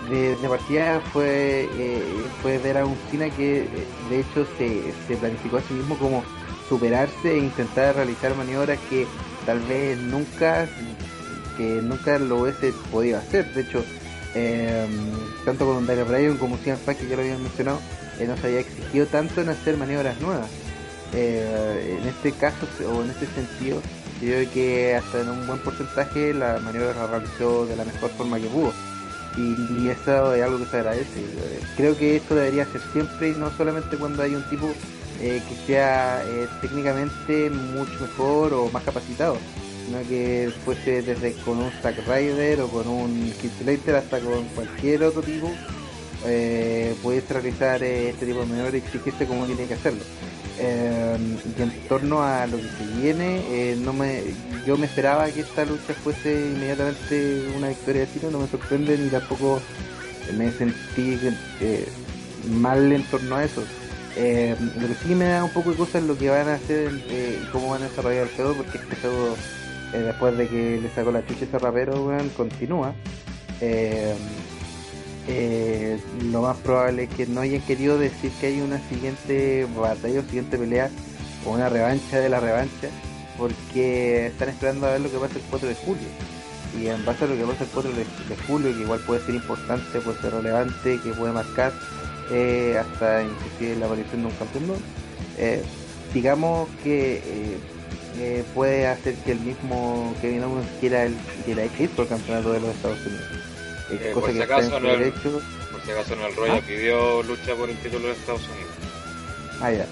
de, 0.09 0.49
partida 0.49 1.01
fue, 1.13 1.69
eh, 1.79 2.03
fue 2.43 2.59
ver 2.59 2.79
a 2.79 2.87
un 2.87 2.97
que 3.37 3.63
eh, 3.63 3.69
de 4.09 4.21
hecho 4.21 4.47
se, 4.59 4.93
se 5.07 5.17
planificó 5.17 5.59
a 5.59 5.63
sí 5.63 5.75
mismo 5.75 5.97
como 5.99 6.25
superarse 6.69 7.33
e 7.33 7.39
intentar 7.39 7.95
realizar 7.95 8.35
maniobras 8.37 8.79
que 8.89 9.07
tal 9.47 9.61
vez 9.61 9.99
nunca 9.99 10.69
que 11.57 11.83
nunca 11.83 12.19
lo 12.19 12.41
hubiese 12.43 12.73
podido 12.91 13.19
hacer. 13.19 13.53
De 13.53 13.63
hecho, 13.63 13.85
eh, 14.35 14.87
tanto 15.45 15.67
con 15.67 15.87
Daniel 15.87 16.07
Bryan 16.07 16.39
como 16.39 16.57
CM 16.57 16.79
Punk, 16.79 16.99
que 16.99 17.09
ya 17.09 17.17
lo 17.17 17.23
habían 17.23 17.43
mencionado, 17.43 17.81
eh, 18.19 18.27
no 18.27 18.37
se 18.37 18.47
había 18.47 18.61
exigido 18.61 19.07
tanto 19.07 19.41
en 19.43 19.51
hacer 19.51 19.77
maniobras 19.77 20.19
nuevas. 20.21 20.49
Eh, 21.13 21.99
en 22.01 22.09
este 22.09 22.33
caso, 22.33 22.67
o 22.89 23.03
en 23.03 23.11
este 23.11 23.27
sentido, 23.27 23.83
yo 24.21 24.29
creo 24.29 24.51
que 24.53 24.95
hasta 24.95 25.21
en 25.21 25.29
un 25.29 25.47
buen 25.47 25.59
porcentaje 25.59 26.33
la 26.33 26.59
maniobra 26.61 26.95
la 26.95 27.07
realizó 27.07 27.67
de 27.67 27.77
la 27.77 27.85
mejor 27.85 28.11
forma 28.11 28.39
que 28.39 28.47
pudo. 28.47 28.73
Y, 29.41 29.85
y 29.85 29.89
eso 29.89 30.35
es 30.35 30.43
algo 30.43 30.59
que 30.59 30.67
se 30.67 30.77
agradece. 30.77 31.25
Creo 31.77 31.97
que 31.97 32.17
esto 32.17 32.35
debería 32.35 32.67
ser 32.67 32.81
siempre 32.93 33.31
y 33.31 33.33
no 33.33 33.51
solamente 33.57 33.97
cuando 33.97 34.23
hay 34.23 34.35
un 34.35 34.43
tipo 34.45 34.71
eh, 35.23 35.43
que 35.47 35.55
sea 35.67 36.23
eh, 36.27 36.49
técnicamente 36.63 37.51
mucho 37.51 37.93
mejor 38.01 38.55
o 38.55 38.71
más 38.71 38.83
capacitado, 38.83 39.37
sino 39.85 40.01
que 40.09 40.51
fuese 40.65 41.03
desde 41.03 41.35
con 41.45 41.59
un 41.59 41.71
Zack 41.83 42.07
Ryder 42.07 42.63
o 42.63 42.69
con 42.69 42.89
un 42.89 43.31
Keith 43.39 43.53
Slater 43.61 43.97
hasta 43.97 44.19
con 44.21 44.45
cualquier 44.55 45.03
otro 45.03 45.21
tipo, 45.21 45.51
eh, 46.25 46.95
puedes 47.03 47.29
realizar 47.29 47.83
este 47.83 48.25
tipo 48.25 48.41
de 48.41 48.47
maniobras 48.47 48.75
y 48.75 48.79
exigirse 48.79 49.27
como 49.27 49.45
tiene 49.45 49.67
que 49.67 49.75
hacerlo. 49.75 50.01
Eh, 50.63 51.17
y 51.59 51.63
en 51.63 51.71
torno 51.89 52.23
a 52.23 52.47
lo 52.47 52.59
que 52.59 52.63
se 52.65 53.01
viene, 53.01 53.41
eh, 53.49 53.77
no 53.81 53.95
me, 53.95 54.23
yo 54.67 54.77
me 54.77 54.87
esperaba 54.87 55.31
que 55.31 55.41
esta 55.41 55.65
lucha 55.65 55.95
fuese 55.95 56.33
inmediatamente 56.33 57.47
una 57.57 57.69
victoria 57.69 58.03
de 58.03 58.07
Cena, 58.09 58.31
no 58.31 58.41
me 58.41 58.47
sorprende 58.47 58.99
ni 58.99 59.09
tampoco 59.09 59.61
me 60.37 60.53
sentí 60.53 61.19
eh, 61.61 61.89
mal 62.61 62.93
en 62.93 63.03
torno 63.05 63.37
a 63.37 63.45
eso. 63.45 63.65
Eh, 64.17 64.57
lo 64.79 64.89
que 64.89 64.95
sí 64.95 65.15
me 65.15 65.27
da 65.27 65.45
un 65.45 65.51
poco 65.51 65.71
de 65.71 65.77
cosas 65.77 66.03
lo 66.03 66.19
que 66.19 66.29
van 66.29 66.49
a 66.49 66.55
hacer 66.55 66.91
eh, 67.09 67.41
y 67.43 67.47
cómo 67.53 67.71
van 67.71 67.83
a 67.83 67.89
desarrollar 67.89 68.25
el 68.25 68.29
feudo, 68.29 68.55
porque 68.55 68.79
este 68.79 68.97
feudo, 68.97 69.37
eh, 69.95 69.99
después 69.99 70.37
de 70.37 70.49
que 70.49 70.81
le 70.83 70.91
sacó 70.91 71.11
la 71.11 71.25
chucha 71.27 71.45
ese 71.45 71.59
rapero, 71.59 72.13
continúa. 72.37 72.95
Eh, 75.29 76.01
lo 76.25 76.43
más 76.43 76.57
probable 76.59 77.05
es 77.05 77.11
que 77.11 77.27
no 77.27 77.41
hayan 77.41 77.61
querido 77.61 77.99
decir 77.99 78.33
que 78.41 78.47
hay 78.49 78.61
una 78.61 78.81
siguiente 78.89 79.67
batalla 79.77 80.21
o 80.21 80.23
siguiente 80.25 80.59
pelea 80.59 80.91
o 81.45 81.51
una 81.51 81.69
revancha 81.69 82.19
de 82.19 82.29
la 82.29 82.41
revancha 82.41 82.89
porque 83.39 84.27
están 84.27 84.49
esperando 84.49 84.87
a 84.87 84.93
ver 84.93 85.01
lo 85.01 85.11
que 85.11 85.19
pasa 85.19 85.37
el 85.37 85.43
4 85.51 85.69
de 85.69 85.75
julio 85.75 86.09
y 86.79 86.87
en 86.87 87.05
base 87.05 87.25
a 87.25 87.29
lo 87.29 87.37
que 87.37 87.45
pasa 87.45 87.65
el 87.65 87.71
4 87.71 87.93
de, 87.93 88.05
julio 88.47 88.75
que 88.75 88.83
igual 88.83 89.01
puede 89.01 89.21
ser 89.25 89.35
importante, 89.35 90.01
puede 90.01 90.21
ser 90.21 90.33
relevante, 90.33 91.01
que 91.03 91.11
puede 91.11 91.33
marcar 91.33 91.73
eh, 92.31 92.77
hasta 92.79 93.23
inclusive 93.23 93.77
la 93.77 93.87
aparición 93.87 94.23
de 94.23 94.27
un 94.29 94.35
campeón 94.35 94.67
nuevo, 94.69 94.83
eh, 95.39 95.63
digamos 96.15 96.69
que 96.85 97.23
eh, 98.19 98.45
puede 98.55 98.87
hacer 98.87 99.15
que 99.17 99.33
el 99.33 99.41
mismo 99.41 100.15
Kevin 100.21 100.45
Owens 100.45 100.69
quiera, 100.79 101.05
el, 101.05 101.15
quiera 101.45 101.65
por 101.97 102.05
el 102.05 102.09
campeonato 102.09 102.53
de 102.53 102.61
los 102.61 102.75
Estados 102.75 102.99
Unidos. 103.07 103.40
Eh, 103.91 104.11
por 104.15 104.31
si 104.33 104.41
acaso, 104.41 104.77
en 104.77 104.87
el-. 104.87 105.13
Por 105.13 105.83
si 105.85 105.91
acaso 105.91 106.17
no 106.17 106.27
el 106.27 106.37
rollo 106.37 106.55
¿Ah? 106.55 106.61
pidió 106.67 107.23
lucha 107.23 107.55
por 107.55 107.69
el 107.71 107.77
título 107.79 108.07
de 108.09 108.13
Estados 108.15 108.43
Unidos. 108.43 108.71
Ah, 109.61 109.73
ya. 109.73 109.87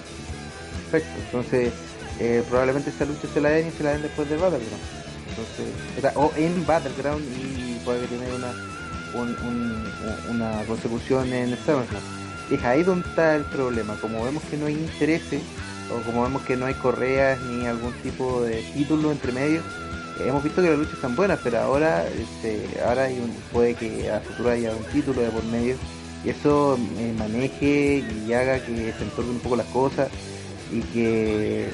Perfecto. 0.91 1.19
Entonces, 1.25 1.73
eh, 2.19 2.43
probablemente 2.49 2.89
esta 2.89 3.05
lucha 3.05 3.27
se 3.33 3.41
la 3.41 3.49
den 3.49 3.67
y 3.67 3.71
se 3.71 3.83
la 3.83 3.91
den 3.91 4.01
después 4.03 4.29
de 4.29 4.37
Battleground. 4.37 4.83
Entonces, 5.29 6.13
o 6.15 6.31
en 6.35 6.65
Battleground 6.65 7.23
y 7.37 7.79
puede 7.85 8.05
tener 8.07 8.33
una, 8.33 8.51
un- 9.13 9.35
un- 9.47 10.35
una 10.35 10.63
consecución 10.65 11.31
en 11.33 11.57
SummerSlam. 11.65 12.01
Es 12.51 12.63
ahí 12.63 12.83
donde 12.83 13.07
está 13.07 13.35
el 13.35 13.43
problema. 13.43 13.95
Como 14.01 14.23
vemos 14.25 14.41
que 14.49 14.57
no 14.57 14.65
hay 14.65 14.73
intereses, 14.73 15.41
o 15.91 16.01
como 16.01 16.23
vemos 16.23 16.41
que 16.43 16.55
no 16.55 16.65
hay 16.65 16.73
correas 16.75 17.39
ni 17.41 17.67
algún 17.67 17.93
tipo 18.01 18.41
de 18.41 18.61
título 18.73 19.11
entre 19.11 19.31
medio, 19.31 19.61
hemos 20.19 20.43
visto 20.43 20.61
que 20.61 20.69
las 20.69 20.77
luchas 20.77 20.95
están 20.95 21.15
buenas, 21.15 21.39
pero 21.43 21.59
ahora, 21.59 22.05
este, 22.07 22.81
ahora 22.85 23.03
hay 23.03 23.19
un, 23.19 23.31
puede 23.51 23.75
que 23.75 24.11
a 24.11 24.19
futuro 24.19 24.49
haya 24.49 24.71
un 24.71 24.83
título 24.85 25.21
de 25.21 25.29
por 25.29 25.43
medio 25.45 25.75
y 26.23 26.29
eso 26.29 26.77
eh, 26.97 27.13
maneje 27.17 28.03
y 28.27 28.33
haga 28.33 28.59
que 28.59 28.93
se 28.97 29.03
entornen 29.03 29.35
un 29.35 29.39
poco 29.39 29.55
las 29.55 29.67
cosas 29.67 30.09
y 30.71 30.81
que 30.81 31.69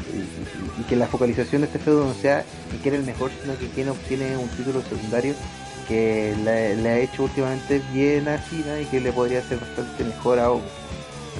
y, 0.79 0.83
que 0.83 0.95
la 0.95 1.07
focalización 1.07 1.61
de 1.61 1.67
este 1.67 1.79
feudo 1.79 2.05
no 2.05 2.13
sea 2.13 2.45
en 2.71 2.77
quién 2.81 2.93
es 2.93 2.99
el 3.01 3.05
mejor 3.05 3.31
sino 3.41 3.57
que 3.57 3.67
quién 3.69 3.89
obtiene 3.89 4.37
un 4.37 4.47
título 4.49 4.81
secundario 4.83 5.33
que 5.87 6.35
le, 6.43 6.89
ha 6.89 6.99
hecho 6.99 7.23
últimamente 7.23 7.81
bien 7.91 8.27
a 8.27 8.37
Cena 8.37 8.79
y 8.81 8.85
que 8.85 9.01
le 9.01 9.11
podría 9.11 9.39
hacer 9.39 9.59
bastante 9.59 10.03
mejor 10.03 10.39
a 10.39 10.51
Owens 10.51 10.71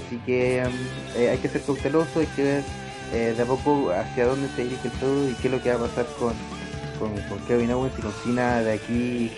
así 0.06 0.18
que 0.26 0.64
mm, 0.66 1.20
eh, 1.20 1.30
hay 1.30 1.38
que 1.38 1.50
ser 1.50 1.62
cauteloso 1.62 2.20
hay 2.20 2.28
que 2.28 2.44
ver 2.44 2.64
eh, 3.14 3.34
de 3.38 3.44
a 3.44 3.46
poco 3.46 3.92
hacia 3.92 4.26
dónde 4.26 4.50
se 4.56 4.64
dirige 4.64 4.88
el 4.88 4.94
feudo 4.94 5.30
y 5.30 5.34
qué 5.36 5.48
es 5.48 5.54
lo 5.54 5.62
que 5.62 5.70
va 5.70 5.76
a 5.76 5.88
pasar 5.88 6.06
con, 6.20 6.34
con, 7.00 7.12
con 7.30 7.40
Kevin 7.48 7.72
Owens 7.72 7.94
y 7.98 8.02
con 8.02 8.12
Cena 8.24 8.62
de 8.62 8.74
aquí 8.74 9.32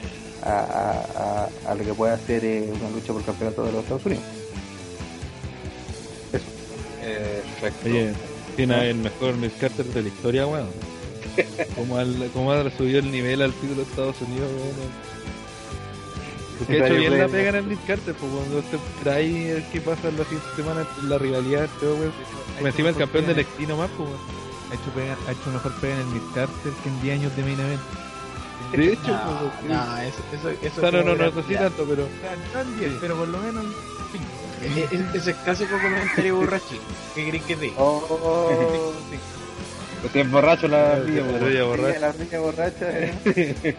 a, 0.43 0.49
a, 0.49 1.47
a, 1.67 1.71
a 1.71 1.75
lo 1.75 1.84
que 1.84 1.93
pueda 1.93 2.13
hacer 2.13 2.43
eh, 2.45 2.69
una 2.79 2.89
lucha 2.89 3.07
por 3.13 3.17
el 3.21 3.25
campeonato 3.25 3.63
de 3.65 3.71
los 3.71 3.81
Estados 3.84 4.05
Unidos. 4.05 4.23
Perfecto. 7.61 7.89
Oye, 7.89 8.13
tiene 8.55 8.89
el 8.89 8.95
mejor 8.97 9.35
Miss 9.38 9.53
Carter 9.59 9.85
de 9.85 10.01
la 10.01 10.07
historia, 10.07 10.45
weón. 10.47 10.67
¿Cómo, 11.75 11.97
al- 11.97 12.29
cómo 12.34 12.51
ha 12.51 12.69
subido 12.71 12.99
el 12.99 13.11
nivel 13.11 13.41
al 13.41 13.53
título 13.53 13.75
de 13.75 13.84
Estados 13.84 14.15
Unidos, 14.21 14.49
weón? 14.51 15.07
Porque 16.59 16.81
ha 16.81 16.85
hecho 16.88 16.95
bien 16.95 17.17
la 17.19 17.27
pega 17.27 17.49
en 17.49 17.55
el 17.57 17.63
Miss 17.65 17.79
Carter, 17.85 18.13
pues 18.15 18.31
cuando 18.31 18.61
te 18.61 18.77
trae 19.03 19.51
el 19.57 19.63
que 19.69 19.79
pasa 19.81 20.09
la 20.11 20.23
siguiente 20.23 20.47
semana 20.55 20.88
la 21.03 21.17
rivalidad, 21.17 21.65
este 21.65 21.85
weón. 21.85 22.11
Encima 22.63 22.89
el 22.89 22.95
campeón 22.95 23.27
del 23.27 23.38
NXT 23.38 23.59
nomás, 23.69 23.89
pues 23.95 24.09
weón. 24.09 24.47
Ha 24.69 24.73
hecho, 24.76 24.91
pega- 24.95 25.18
ha 25.27 25.31
hecho 25.31 25.49
mejor 25.52 25.72
pega 25.80 25.94
en 25.95 25.99
el 26.02 26.06
Mid 26.07 26.22
Carter 26.35 26.73
que 26.84 26.89
en 26.89 27.02
10 27.02 27.19
años 27.19 27.35
de 27.35 27.44
main 27.44 27.60
event. 27.60 27.81
De 28.73 28.94
hecho, 28.94 29.07
No, 29.14 29.39
pues, 29.39 29.52
sí. 29.61 29.68
no, 29.69 29.98
eso, 30.02 30.18
eso, 30.34 30.49
eso 30.61 30.81
no, 30.91 31.03
no, 31.03 31.15
no, 31.15 31.31
no 31.31 31.39
así 31.39 31.53
ya. 31.53 31.60
tanto, 31.61 31.85
pero. 31.88 32.03
O 32.03 32.07
sea, 32.22 32.35
no 32.53 32.60
en 32.69 32.80
10, 32.80 32.91
pero 32.99 33.15
por 33.15 33.27
lo 33.30 33.38
menos 33.39 33.64
en 33.64 33.72
5. 34.11 34.26
E- 34.60 34.88
e- 34.95 35.18
Ese 35.18 35.31
es 35.31 35.38
clásico 35.38 35.77
comentario 35.81 36.35
borrachín. 36.35 36.80
¿Qué 37.15 37.30
crees 37.30 37.44
que 37.45 37.56
te? 37.56 37.72
Oh, 37.77 38.91
Porque 40.02 40.22
es 40.22 40.30
borracho 40.31 40.68
la 40.68 40.95
Sí, 41.06 41.11
borracha. 41.19 41.99
la 41.99 42.11
riña 42.11 42.39
borracha. 42.39 42.85
eh. 42.89 43.76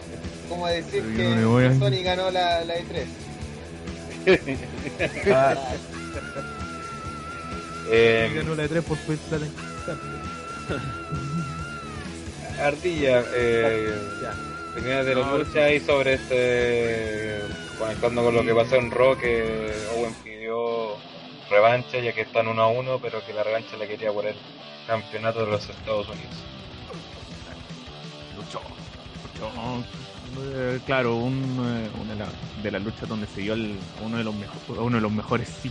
Como 0.49 0.65
decir 0.67 1.03
que 1.15 1.35
no 1.35 1.59
Sony 1.79 2.01
ganó 2.03 2.31
la, 2.31 2.63
la 2.65 2.75
E 2.75 2.85
E3. 4.25 5.33
ah, 5.33 5.55
Eh, 7.91 8.31
Ganó 8.35 8.53
la 8.55 8.63
de 8.63 8.69
3 8.69 8.83
por. 8.83 8.97
Ardilla, 12.61 13.23
eh, 13.33 13.93
de 14.75 15.15
la 15.15 15.21
No, 15.25 15.37
lucha 15.37 15.71
y 15.71 15.79
sobre 15.79 16.13
este, 16.13 17.41
conectando 17.77 18.23
con 18.23 18.35
lo 18.35 18.43
que 18.43 18.53
pasó 18.53 18.75
en 18.75 18.91
Raw, 18.91 19.17
que 19.17 19.73
Owen 19.97 20.13
pidió 20.23 20.95
revancha 21.49 21.99
ya 21.99 22.13
que 22.13 22.21
están 22.21 22.47
uno 22.47 22.61
a 22.63 22.67
uno, 22.69 22.99
pero 23.01 23.25
que 23.25 23.33
la 23.33 23.43
revancha 23.43 23.75
la 23.77 23.87
quería 23.87 24.11
por 24.11 24.25
el 24.25 24.35
campeonato 24.87 25.45
de 25.45 25.51
los 25.51 25.69
Estados 25.69 26.07
Unidos. 26.07 26.35
luchó. 28.37 28.61
luchó. 29.33 29.51
Eh, 30.53 30.79
Claro, 30.85 31.15
un, 31.15 31.33
eh, 31.33 31.89
una 32.01 32.13
de, 32.13 32.19
la- 32.19 32.61
de 32.63 32.71
las 32.71 32.81
luchas 32.81 33.09
donde 33.09 33.27
se 33.27 33.41
dio 33.41 33.53
el- 33.53 33.77
uno, 34.01 34.17
de 34.17 34.23
los 34.23 34.35
mejo- 34.35 34.81
uno 34.81 34.97
de 34.97 35.01
los 35.01 35.11
mejores 35.11 35.49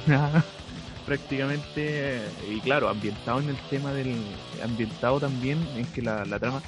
prácticamente 1.09 1.65
eh, 1.77 2.29
y 2.51 2.61
claro, 2.61 2.89
ambientado 2.89 3.41
en 3.41 3.49
el 3.49 3.57
tema 3.71 3.93
del 3.93 4.15
ambientado 4.63 5.19
también 5.19 5.59
en 5.75 5.87
que 5.87 6.03
la, 6.03 6.25
la 6.27 6.39
trama 6.39 6.61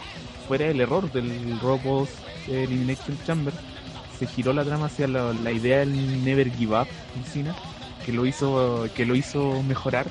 fuera 0.49 0.67
el 0.67 0.81
error 0.81 1.13
del 1.13 1.61
Robos 1.61 2.09
Elimination 2.49 3.19
Chamber. 3.25 3.53
Se 4.19 4.27
giró 4.27 4.53
la 4.53 4.65
trama 4.65 4.87
hacia 4.87 5.07
la, 5.07 5.33
la 5.33 5.53
idea 5.53 5.81
del 5.81 6.25
Never 6.25 6.51
Give 6.53 6.79
Up 6.79 6.89
en 7.17 7.25
Cena 7.25 7.55
que 8.05 8.13
lo 8.13 8.25
hizo 8.27 8.89
que 8.95 9.05
lo 9.05 9.15
hizo 9.15 9.63
mejorar 9.63 10.07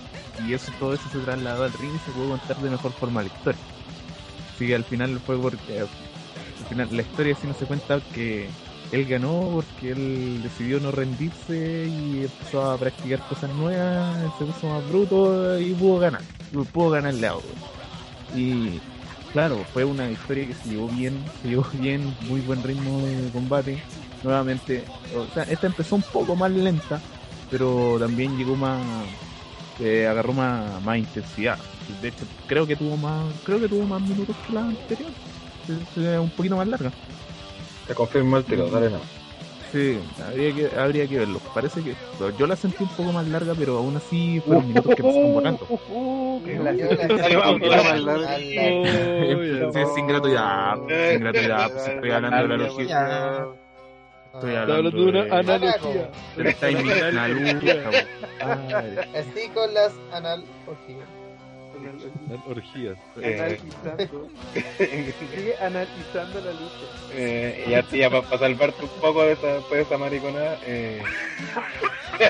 y 0.48 0.54
eso 0.54 0.72
todo 0.80 0.94
eso 0.94 1.10
se 1.12 1.20
trasladó 1.20 1.64
al 1.64 1.74
ring 1.74 1.92
y 1.96 2.00
se 2.00 2.12
pudo 2.12 2.30
contar 2.30 2.58
de 2.58 2.70
mejor 2.70 2.92
forma 2.92 3.22
la 3.22 3.28
historia. 3.28 3.62
Así 4.56 4.68
que 4.68 4.76
al 4.76 4.84
final 4.84 5.20
fue 5.20 5.38
porque 5.38 5.80
al 5.80 6.66
final 6.70 6.88
la 6.92 7.02
historia 7.02 7.36
sí 7.36 7.48
no 7.48 7.54
se 7.56 7.66
cuenta 7.66 8.00
que 8.14 8.48
él 8.92 9.06
ganó 9.06 9.50
porque 9.54 9.92
él 9.92 10.42
decidió 10.42 10.80
no 10.80 10.92
rendirse 10.92 11.88
y 11.88 12.24
empezó 12.24 12.64
a 12.72 12.78
practicar 12.78 13.20
cosas 13.28 13.54
nuevas, 13.56 14.18
se 14.38 14.46
puso 14.46 14.68
más 14.68 14.88
bruto 14.90 15.60
y 15.60 15.74
pudo 15.74 16.00
ganar, 16.00 16.22
pudo 16.74 16.90
ganarle 16.90 17.28
a. 17.28 17.36
Y 18.36 18.80
claro, 19.32 19.58
fue 19.74 19.86
una 19.86 20.10
historia 20.10 20.48
que 20.48 20.54
se 20.54 20.70
llevó 20.70 20.88
bien, 20.88 21.24
se 21.42 21.50
llevó 21.50 21.66
bien, 21.74 22.16
muy 22.28 22.42
buen 22.42 22.64
ritmo 22.64 23.00
de 23.02 23.30
combate. 23.32 23.84
Nuevamente, 24.24 24.84
o 25.16 25.26
sea, 25.34 25.44
esta 25.44 25.68
empezó 25.68 25.96
un 25.96 26.04
poco 26.12 26.36
más 26.36 26.52
lenta, 26.52 27.00
pero 27.50 27.98
también 28.00 28.38
llegó 28.38 28.56
más, 28.56 28.82
eh, 29.80 30.08
agarró 30.08 30.34
más, 30.34 30.82
más 30.84 30.98
intensidad. 30.98 31.58
De 32.02 32.10
hecho, 32.10 32.26
creo 32.46 32.68
que 32.68 32.76
tuvo 32.76 32.98
más, 32.98 33.34
creo 33.44 33.60
que 33.60 33.70
tuvo 33.70 33.86
más 33.86 34.02
minutos 34.02 34.36
que 34.46 34.54
la 34.54 34.62
anterior, 34.62 35.12
Es, 35.68 35.98
eh, 36.04 36.20
un 36.20 36.30
poquito 36.32 36.58
más 36.58 36.68
larga. 36.68 36.92
Te 37.90 37.96
confirmo 37.96 38.38
el 38.38 38.46
tiro, 38.46 38.70
dale 38.70 38.92
no. 38.92 39.00
Sí, 39.72 40.00
habría 40.24 40.54
que, 40.54 40.80
habría 40.80 41.08
que 41.08 41.18
verlo. 41.18 41.40
Parece 41.56 41.82
que 41.82 41.96
yo 42.38 42.46
la 42.46 42.56
sentí 42.56 42.84
un 42.84 42.90
poco 42.90 43.12
más 43.12 43.28
larga, 43.28 43.56
pero 43.58 43.80
aún 43.80 43.98
así 43.98 44.40
fueron 44.42 44.68
minutos 44.68 44.94
que 44.94 45.02
pasaron 45.02 45.34
volando. 45.34 45.66
Sin 49.96 50.08
gratuidad, 50.08 50.76
sin 51.10 51.20
gratuidad, 51.20 51.72
pues 51.72 51.88
estoy 51.88 52.12
hablando 52.12 52.38
de 52.38 52.48
la 52.48 52.58
logística. 52.58 53.48
Estoy 54.36 54.56
hablando 54.56 54.92
de 54.92 55.04
una 55.06 55.22
analogía. 55.36 56.12
timing 56.60 56.88
de 56.88 57.12
la 57.12 57.28
pues. 57.60 58.06
Así 59.16 59.50
con 59.50 59.74
las 59.74 59.94
analogías. 60.14 61.09
Orgías. 62.48 62.98
Eh, 63.22 63.36
Analizando. 63.40 64.28
Sigue 64.78 65.56
analizando 65.62 66.42
la 66.42 66.52
lucha. 66.52 66.86
eh, 67.14 67.66
y 67.68 67.74
a 67.74 67.84
ti, 67.84 68.02
para 68.10 68.38
salvarte 68.38 68.84
un 68.84 68.90
poco 69.02 69.24
de 69.24 69.34
esa, 69.34 69.48
de 69.48 69.82
esa 69.82 69.98
mariconada, 69.98 70.58
eh, 70.66 71.02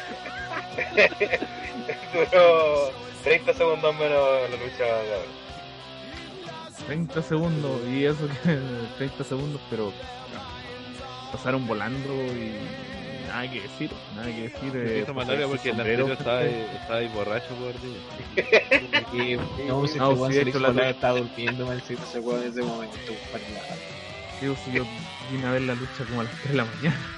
duró 2.13 2.91
30 3.23 3.53
segundos 3.53 3.95
menos 3.95 4.19
la 4.49 4.55
lucha 4.57 4.83
de 4.83 4.91
ahora. 5.15 5.25
30 6.87 7.21
segundos, 7.21 7.81
y 7.87 8.05
eso 8.05 8.27
que 8.43 8.59
30 8.97 9.23
segundos, 9.23 9.61
pero 9.69 9.91
pasaron 11.31 11.67
volando 11.67 12.13
y 12.13 12.53
nada 13.29 13.49
que 13.49 13.61
decir, 13.61 13.91
nada 14.15 14.27
que 14.27 14.41
decir. 14.43 14.71
eh, 14.75 14.99
Hizo 15.03 15.13
más 15.13 15.25
pues, 15.25 15.47
porque 15.47 15.69
el 15.69 15.75
sombrero, 15.77 16.03
anterior 16.03 16.17
estaba, 16.19 16.43
estaba 16.81 16.99
ahí 16.99 17.07
borracho 17.07 17.55
por 17.55 17.73
día. 17.81 17.99
Y 19.11 19.35
no, 19.67 19.87
si 19.87 19.97
No, 19.97 20.13
este 20.13 20.27
sí, 20.27 20.33
se 20.33 20.43
de 20.45 20.49
hecho, 20.49 20.59
le 20.59 20.67
la- 20.67 20.73
la 20.73 20.89
estaba 20.89 21.19
durmiendo, 21.19 21.65
man, 21.65 21.81
si 21.85 21.93
ese 21.93 22.19
weón 22.19 22.43
en 22.43 22.49
ese 22.49 22.61
momento, 22.61 22.97
para 23.31 23.43
nada. 23.49 23.75
Digo, 24.39 24.55
si 24.55 24.71
yo 24.71 24.83
vine 25.31 25.47
a 25.47 25.51
ver 25.51 25.61
la 25.63 25.75
lucha 25.75 26.05
como 26.05 26.21
a 26.21 26.23
las 26.25 26.33
3 26.41 26.51
de 26.51 26.57
la 26.57 26.65
mañana. 26.65 26.97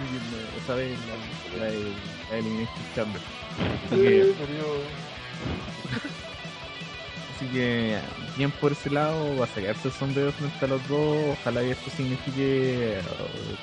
Y 0.00 0.02
me- 0.02 0.62
Esa 0.64 0.74
vez 0.74 0.98
la, 1.58 1.64
la, 1.66 1.70
la 2.30 2.38
Elimination 2.38 2.84
Chamber. 2.94 3.20
Así 7.40 7.48
que, 7.48 7.98
bien 8.36 8.50
por 8.50 8.72
ese 8.72 8.90
lado, 8.90 9.34
va 9.38 9.44
a 9.44 9.48
sacarse 9.48 9.88
el 9.88 9.94
sombrero 9.94 10.30
frente 10.30 10.62
a 10.62 10.68
los 10.68 10.86
dos. 10.86 11.38
Ojalá 11.38 11.62
que 11.62 11.70
esto 11.70 11.88
signifique 11.88 12.98
eh, 12.98 13.02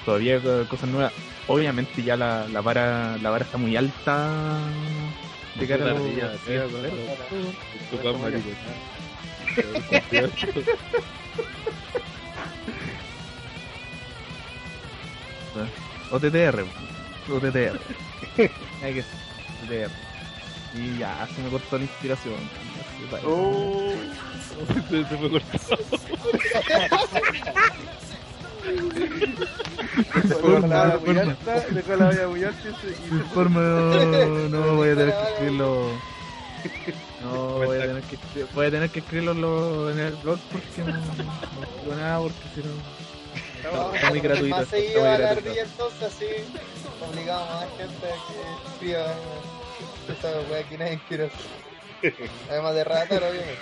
todavía 0.03 0.41
co- 0.41 0.67
cosas 0.67 0.89
nuevas. 0.89 1.13
Obviamente 1.45 2.01
ya 2.01 2.17
la, 2.17 2.47
la 2.47 2.61
vara 2.61 3.19
la 3.19 3.29
vara 3.29 3.45
está 3.45 3.59
muy 3.59 3.75
alta 3.77 4.67
de 5.53 5.67
cara 5.67 5.91
a 5.91 5.93
los-. 5.93 6.01
OTTR, 16.11 16.65
OTTR. 17.31 17.79
Hay 18.81 18.93
que 18.95 19.03
OTTR. 19.63 19.91
Y 20.73 20.97
ya, 20.97 21.27
se 21.27 21.41
me 21.41 21.49
cortó 21.49 21.77
la 21.77 21.83
inspiración. 21.85 22.49
Oh, 23.25 23.91
Se, 24.89 25.03
se 25.05 25.17
fue 25.17 25.29
cortado. 25.29 25.77
dejó 30.23 30.59
la 30.59 30.95
olla 30.97 31.23
dejó 31.71 31.95
la 31.95 32.07
alta 32.09 32.27
y 32.27 32.41
se- 32.41 33.05
y 33.05 33.09
De 33.09 33.17
se 33.17 33.23
forma 33.33 33.59
no, 33.61 34.49
no 34.49 34.75
voy 34.75 34.89
a 34.89 34.95
tener 34.95 35.13
que 35.15 35.21
escribirlo. 35.31 35.91
No, 37.23 37.33
voy 37.65 37.77
a 37.77 37.81
tener 37.81 38.03
que, 38.03 38.17
voy 38.53 38.65
a 38.65 38.71
tener 38.71 38.89
que 38.89 38.99
escribirlo 38.99 39.31
en 39.31 39.41
lo- 39.41 39.91
en 39.91 39.99
el 39.99 40.15
blog 40.15 40.39
porque 40.51 40.81
no, 40.91 40.97
no 40.97 41.01
digo 41.83 41.95
nada 41.95 42.19
porque 42.19 42.39
si 42.55 42.61
no. 42.61 42.73
Vamos 43.71 43.95
Está 43.95 44.09
muy 44.09 44.19
gratuito, 44.19 44.55
Más 44.55 44.67
seguido 44.67 45.01
a 45.05 45.17
la 45.17 45.29
ardilla 45.31 45.63
entonces 45.63 46.03
así 46.03 46.25
obligamos 47.09 47.49
a 47.49 47.55
más 47.55 47.67
gente 47.77 48.05
a 48.07 48.09
que 48.09 48.71
escriba 48.73 49.05
esta 50.09 50.27
wea 50.51 50.63
que 50.63 50.77
nadie 50.77 50.99
quiere 51.07 51.25
hacer. 51.25 51.66
Además 52.49 52.75
de 52.75 52.83
ratar, 52.83 53.23
obviamente. 53.23 53.57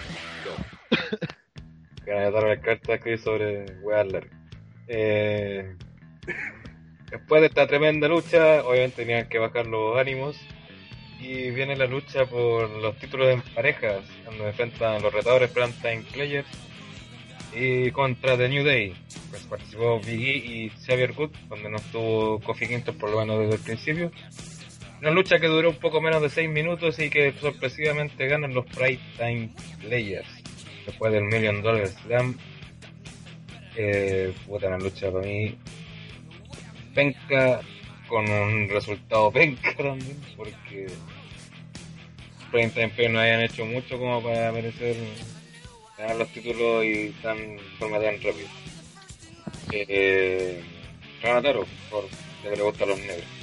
Ganas 2.05 2.25
de 2.25 2.31
dar 2.31 2.43
la 2.43 2.61
carta 2.61 2.93
escribir 2.95 3.19
sobre 3.19 3.65
weas. 3.81 4.07
Eh, 4.87 5.75
después 7.09 7.41
de 7.41 7.47
esta 7.47 7.67
tremenda 7.67 8.07
lucha, 8.07 8.63
obviamente 8.63 9.03
tenían 9.03 9.27
que 9.27 9.39
bajar 9.39 9.67
los 9.67 9.97
ánimos. 9.97 10.39
Y 11.19 11.49
viene 11.51 11.75
la 11.75 11.87
lucha 11.87 12.25
por 12.25 12.69
los 12.69 12.97
títulos 12.97 13.29
en 13.29 13.41
parejas, 13.53 14.03
donde 14.25 14.47
enfrentan 14.47 15.01
los 15.01 15.13
retadores 15.13 15.51
Time 15.53 16.03
Players 16.13 16.47
y 17.55 17.89
contra 17.91 18.37
The 18.37 18.49
New 18.49 18.65
Day. 18.65 18.93
Pues 19.29 19.43
participó 19.43 19.99
Big 19.99 20.21
E 20.21 20.35
y 20.35 20.69
Xavier 20.85 21.13
Good, 21.13 21.31
donde 21.49 21.69
no 21.69 21.77
estuvo 21.77 22.39
Kofi 22.41 22.67
Kingston 22.67 22.97
por 22.97 23.09
lo 23.09 23.19
menos 23.19 23.39
desde 23.39 23.55
el 23.55 23.61
principio. 23.61 24.11
Una 25.06 25.14
lucha 25.14 25.40
que 25.40 25.45
duró 25.45 25.69
un 25.69 25.76
poco 25.76 26.02
menos 26.02 26.19
de 26.19 26.32
6 26.32 26.49
minutos 26.49 26.98
y 26.98 27.11
que 27.11 27.32
sorpresivamente 27.34 28.26
ganan 28.26 28.56
los 28.56 28.65
Pride 28.65 28.99
Time 29.19 29.52
Players 29.80 30.26
después 30.84 31.14
del 31.14 31.26
Million 31.26 31.61
Dollar 31.61 31.88
Slam. 31.88 32.36
Eh, 33.76 34.34
una 34.48 34.80
lucha 34.80 35.11
para 35.11 35.27
mí. 35.27 35.56
Penca 36.95 37.61
con 38.07 38.27
un 38.27 38.68
resultado 38.68 39.32
penca 39.32 39.76
también, 39.77 40.19
porque 40.36 40.88
Prime 42.49 42.69
Time 42.69 42.90
Players 42.90 43.14
no 43.14 43.19
hayan 43.19 43.41
hecho 43.41 43.64
mucho 43.64 43.99
como 43.99 44.23
para 44.23 44.52
merecer 44.53 44.95
ganar 45.99 46.15
los 46.15 46.30
títulos 46.30 46.84
y 46.84 47.10
tan 47.22 47.60
forma 47.77 47.99
tan 47.99 48.15
rápida. 48.15 48.49
Eh, 49.72 50.64
Ranataro, 51.22 51.68
por 51.91 52.06
ya 52.44 52.49
que 52.49 52.56
le 52.56 52.64
gustan 52.64 52.90
los 52.90 52.99
negros. 53.02 53.34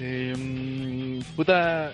Eh, 0.00 1.20
puta, 1.36 1.92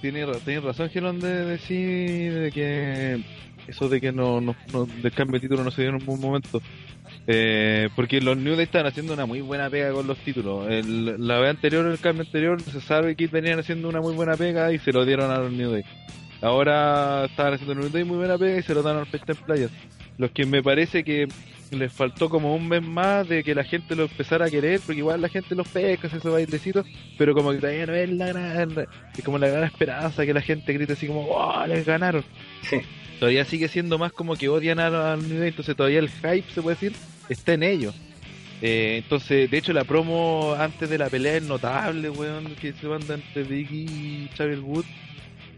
tiene, 0.00 0.26
ra- 0.26 0.38
tiene 0.44 0.60
razón 0.60 0.90
Gelón 0.90 1.20
de 1.20 1.44
decir 1.44 2.32
de 2.34 2.50
que 2.52 3.22
eso 3.66 3.88
de 3.88 4.00
que 4.00 4.12
no, 4.12 4.40
no, 4.40 4.56
no- 4.72 4.86
del 4.86 5.12
cambio 5.12 5.34
de 5.34 5.40
título 5.40 5.62
no 5.64 5.70
se 5.70 5.82
dio 5.82 5.90
en 5.90 5.96
un 5.96 6.06
buen 6.06 6.20
momento. 6.20 6.60
Eh, 7.26 7.88
porque 7.96 8.20
los 8.20 8.36
New 8.36 8.54
Day 8.54 8.64
están 8.64 8.86
haciendo 8.86 9.12
una 9.14 9.26
muy 9.26 9.40
buena 9.40 9.68
pega 9.70 9.92
con 9.92 10.06
los 10.06 10.18
títulos. 10.18 10.66
La 10.84 11.38
vez 11.38 11.50
anterior, 11.50 11.86
el 11.86 11.98
cambio 11.98 12.24
anterior, 12.24 12.60
se 12.62 12.80
sabe 12.80 13.16
que 13.16 13.26
venían 13.26 13.58
haciendo 13.58 13.88
una 13.88 14.00
muy 14.00 14.14
buena 14.14 14.36
pega 14.36 14.72
y 14.72 14.78
se 14.78 14.92
lo 14.92 15.04
dieron 15.04 15.30
a 15.30 15.38
los 15.38 15.52
New 15.52 15.70
Day. 15.70 15.82
Ahora 16.40 17.24
estaban 17.26 17.54
haciendo 17.54 17.74
los 17.74 17.84
New 17.84 17.92
Day 17.92 18.04
muy 18.04 18.16
buena 18.18 18.38
pega 18.38 18.58
y 18.58 18.62
se 18.62 18.74
lo 18.74 18.82
dan 18.82 18.96
al 18.96 19.06
Pet 19.06 19.22
Players. 19.44 19.72
Los 20.16 20.30
que 20.32 20.46
me 20.46 20.62
parece 20.62 21.04
que 21.04 21.28
les 21.70 21.92
faltó 21.92 22.28
como 22.30 22.54
un 22.54 22.68
mes 22.68 22.82
más 22.82 23.28
de 23.28 23.44
que 23.44 23.54
la 23.54 23.64
gente 23.64 23.94
lo 23.94 24.04
empezara 24.04 24.46
a 24.46 24.50
querer, 24.50 24.80
porque 24.80 24.98
igual 25.00 25.20
la 25.20 25.28
gente 25.28 25.54
los 25.54 25.68
pesca, 25.68 26.06
esos 26.06 26.22
bailecitos, 26.24 26.86
pero 27.18 27.34
como 27.34 27.50
que 27.52 27.58
todavía 27.58 27.86
no 27.86 27.94
es 27.94 28.10
la 28.10 28.26
gran, 28.28 28.86
es 29.16 29.24
como 29.24 29.38
la 29.38 29.48
gran 29.48 29.64
esperanza 29.64 30.24
que 30.24 30.32
la 30.34 30.40
gente 30.40 30.72
grite 30.72 30.94
así 30.94 31.06
como, 31.06 31.26
¡oh, 31.28 31.66
les 31.66 31.84
ganaron! 31.84 32.24
Sí. 32.62 32.78
Todavía 33.20 33.44
sigue 33.44 33.68
siendo 33.68 33.98
más 33.98 34.12
como 34.12 34.36
que 34.36 34.48
odian 34.48 34.78
a- 34.78 35.12
al 35.12 35.28
nivel, 35.28 35.48
entonces 35.48 35.74
todavía 35.76 35.98
el 35.98 36.08
hype, 36.08 36.44
se 36.54 36.62
puede 36.62 36.76
decir, 36.76 36.92
está 37.28 37.52
en 37.54 37.62
ellos. 37.64 37.94
Eh, 38.62 39.00
entonces, 39.04 39.50
de 39.50 39.58
hecho, 39.58 39.72
la 39.72 39.84
promo 39.84 40.54
antes 40.58 40.88
de 40.88 40.98
la 40.98 41.08
pelea 41.08 41.36
es 41.36 41.42
notable, 41.42 42.10
weón, 42.10 42.54
que 42.60 42.72
se 42.72 42.86
manda 42.86 43.14
entre 43.14 43.42
Vicky 43.44 43.82
y 43.86 44.30
Xavier 44.36 44.60
Wood. 44.60 44.84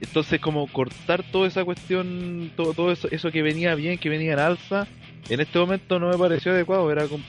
Entonces, 0.03 0.41
como 0.41 0.66
cortar 0.66 1.23
toda 1.31 1.47
esa 1.49 1.65
cuestión, 1.65 2.51
todo, 2.57 2.73
todo 2.74 2.91
eso, 2.93 3.09
eso 3.11 3.31
que 3.31 3.43
venía 3.43 3.74
bien, 3.74 3.99
que 3.99 4.09
venía 4.09 4.32
en 4.32 4.39
alza, 4.39 4.87
en 5.29 5.41
este 5.41 5.59
momento 5.59 5.99
no 5.99 6.09
me 6.09 6.19
pareció 6.19 6.53
adecuado. 6.53 6.91
Era 6.91 7.07
como 7.07 7.23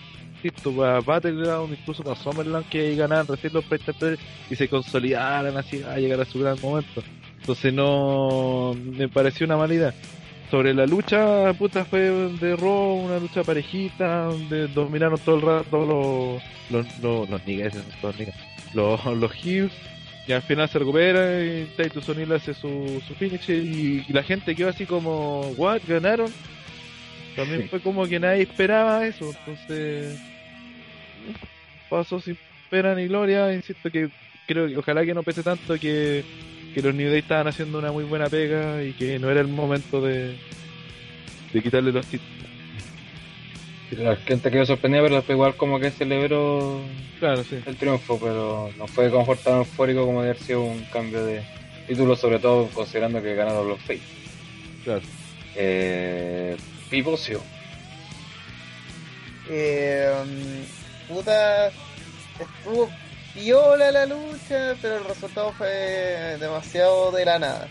insisto, 0.43 0.72
para 0.76 0.99
Battleground, 1.01 1.77
incluso 1.80 2.03
para 2.03 2.15
Summerland, 2.15 2.68
que 2.69 2.80
ahí 2.80 2.95
ganaran 2.95 3.27
recién 3.27 3.53
los 3.53 3.65
Prestige 3.65 4.18
y 4.49 4.55
se 4.55 4.68
consolidaran 4.68 5.55
así 5.57 5.84
a 5.84 5.97
llegar 5.97 6.19
a 6.22 6.26
su 6.26 6.39
gran 6.39 6.59
momento. 6.61 7.03
Entonces, 7.39 7.73
no 7.73 8.76
me 8.76 9.07
pareció 9.07 9.45
una 9.45 9.57
mala 9.57 9.73
idea. 9.73 9.93
Sobre 10.49 10.73
la 10.73 10.85
lucha, 10.85 11.53
puta, 11.53 11.85
fue 11.85 12.01
de 12.01 12.55
Raw, 12.57 13.05
una 13.05 13.19
lucha 13.19 13.43
parejita, 13.43 14.26
donde 14.26 14.68
dominaron 14.68 15.18
todo 15.19 15.35
el 15.38 15.41
rato 15.41 15.85
los, 15.85 16.43
los, 16.69 16.99
los, 16.99 17.30
los 17.30 17.47
niggas, 17.47 17.73
todos 18.01 18.19
niggas, 18.19 18.35
los, 18.73 19.05
los 19.05 19.31
heels, 19.45 19.72
y 20.27 20.34
al 20.34 20.41
final 20.41 20.68
se 20.68 20.80
recupera 20.80 21.41
y 21.41 21.72
Titus 21.77 22.09
O'Neil 22.09 22.34
hace 22.34 22.53
su, 22.53 23.01
su 23.07 23.15
finish 23.15 23.49
y, 23.49 24.05
y 24.07 24.13
la 24.13 24.23
gente 24.23 24.53
quedó 24.53 24.69
así 24.69 24.85
como, 24.85 25.41
what, 25.55 25.81
ganaron. 25.88 26.31
También 27.35 27.69
fue 27.69 27.79
como 27.79 28.05
que 28.07 28.19
nadie 28.19 28.43
esperaba 28.43 29.05
eso, 29.05 29.33
entonces 29.39 30.19
pasó 31.89 32.19
sin 32.19 32.37
pena 32.69 32.95
ni 32.95 33.07
gloria, 33.07 33.53
insisto 33.53 33.89
que 33.89 34.09
creo 34.47 34.67
que 34.67 34.77
ojalá 34.77 35.05
que 35.05 35.13
no 35.13 35.23
pese 35.23 35.43
tanto 35.43 35.77
que, 35.79 36.23
que 36.73 36.81
los 36.81 36.93
New 36.93 37.09
Day 37.09 37.19
estaban 37.19 37.47
haciendo 37.47 37.79
una 37.79 37.91
muy 37.91 38.03
buena 38.03 38.29
pega 38.29 38.83
y 38.83 38.93
que 38.93 39.19
no 39.19 39.29
era 39.29 39.41
el 39.41 39.47
momento 39.47 40.01
de, 40.01 40.35
de 41.53 41.61
quitarle 41.61 41.91
los 41.91 42.05
títulos. 42.05 42.31
La 43.97 44.15
gente 44.15 44.49
quedó 44.49 44.65
sorprendida, 44.65 45.01
pero 45.03 45.15
después 45.15 45.35
igual 45.35 45.55
como 45.55 45.79
que 45.79 45.91
celebró 45.91 46.81
Claro, 47.19 47.43
sí. 47.43 47.59
el 47.65 47.75
triunfo, 47.75 48.17
pero 48.19 48.71
no 48.77 48.87
fue 48.87 49.11
como 49.11 49.35
tan 49.35 49.57
eufórico 49.59 50.05
como 50.05 50.21
de 50.21 50.29
haber 50.29 50.41
sido 50.41 50.63
un 50.63 50.81
cambio 50.85 51.25
de 51.25 51.41
título, 51.87 52.15
sobre 52.15 52.39
todo 52.39 52.67
considerando 52.69 53.21
que 53.21 53.35
ganaron 53.35 53.67
los 53.67 53.79
Face. 53.81 53.99
Claro. 54.85 55.01
Eh, 55.55 56.55
Pivocio. 56.91 57.41
Eh, 59.49 60.13
puta, 61.07 61.68
estuvo 61.68 62.89
piola 63.34 63.91
la 63.91 64.05
lucha, 64.05 64.76
pero 64.81 64.97
el 64.97 65.05
resultado 65.05 65.53
fue 65.53 66.38
demasiado 66.39 67.11
de 67.11 67.26
la 67.26 67.39
nada. 67.39 67.68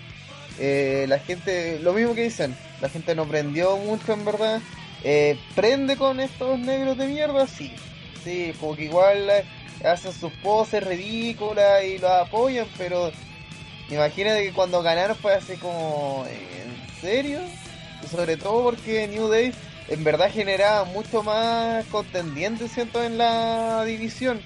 Eh, 0.58 1.04
la 1.06 1.18
gente, 1.18 1.78
lo 1.80 1.92
mismo 1.92 2.14
que 2.14 2.24
dicen, 2.24 2.56
la 2.80 2.88
gente 2.88 3.14
no 3.14 3.26
prendió 3.26 3.76
mucho 3.76 4.14
en 4.14 4.24
verdad. 4.24 4.60
Eh, 5.04 5.38
¿Prende 5.54 5.96
con 5.96 6.18
estos 6.18 6.58
negros 6.58 6.96
de 6.96 7.06
mierda? 7.06 7.46
Sí, 7.46 7.74
sí, 8.24 8.54
como 8.58 8.74
que 8.74 8.84
igual 8.84 9.30
hacen 9.84 10.12
sus 10.12 10.32
poses 10.42 10.82
ridículas 10.82 11.84
y 11.84 11.98
los 11.98 12.10
apoyan, 12.10 12.66
pero 12.78 13.12
imagínate 13.90 14.44
que 14.44 14.52
cuando 14.52 14.82
ganaron 14.82 15.16
fue 15.16 15.34
así 15.34 15.56
como, 15.56 16.24
¿en 16.26 17.00
serio? 17.00 17.40
Sobre 18.08 18.36
todo 18.36 18.62
porque 18.64 19.08
New 19.08 19.28
Day 19.28 19.52
en 19.88 20.04
verdad 20.04 20.30
generaba 20.32 20.84
mucho 20.84 21.22
más 21.22 21.84
contendientes, 21.86 22.70
siento, 22.72 23.02
en 23.02 23.18
la 23.18 23.84
división. 23.84 24.40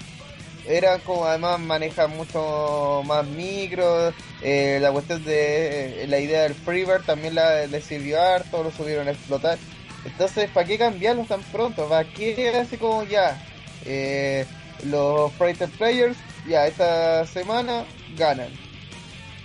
Era 0.66 0.98
como 0.98 1.26
además 1.26 1.60
maneja 1.60 2.06
mucho 2.06 3.02
más 3.04 3.26
micros, 3.26 4.14
eh, 4.42 4.78
la 4.80 4.90
cuestión 4.92 5.22
de 5.24 6.04
eh, 6.04 6.06
la 6.06 6.18
idea 6.18 6.42
del 6.42 6.54
freebird 6.54 7.04
también 7.04 7.34
la, 7.34 7.66
le 7.66 7.80
sirvió 7.82 8.20
harto, 8.22 8.62
lo 8.62 8.70
subieron 8.70 9.06
a 9.08 9.10
explotar. 9.10 9.58
Entonces, 10.06 10.50
¿para 10.50 10.66
qué 10.66 10.78
cambiarlos 10.78 11.28
tan 11.28 11.42
pronto? 11.42 11.86
¿Para 11.88 12.04
qué 12.04 12.48
así 12.56 12.78
como 12.78 13.04
ya? 13.04 13.38
eh, 13.84 14.46
los 14.84 15.32
Frightened 15.34 15.70
Players, 15.76 16.16
ya 16.46 16.66
esta 16.66 17.26
semana 17.26 17.84
ganan. 18.16 18.48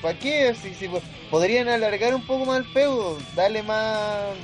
¿Para 0.02 0.18
qué? 0.18 0.56
Si, 0.56 0.74
si 0.74 0.88
podrían 1.30 1.68
alargar 1.68 2.16
un 2.16 2.26
poco 2.26 2.46
más 2.46 2.60
el 2.60 2.66
feudo, 2.66 3.18
darle 3.36 3.64
más 3.64 4.36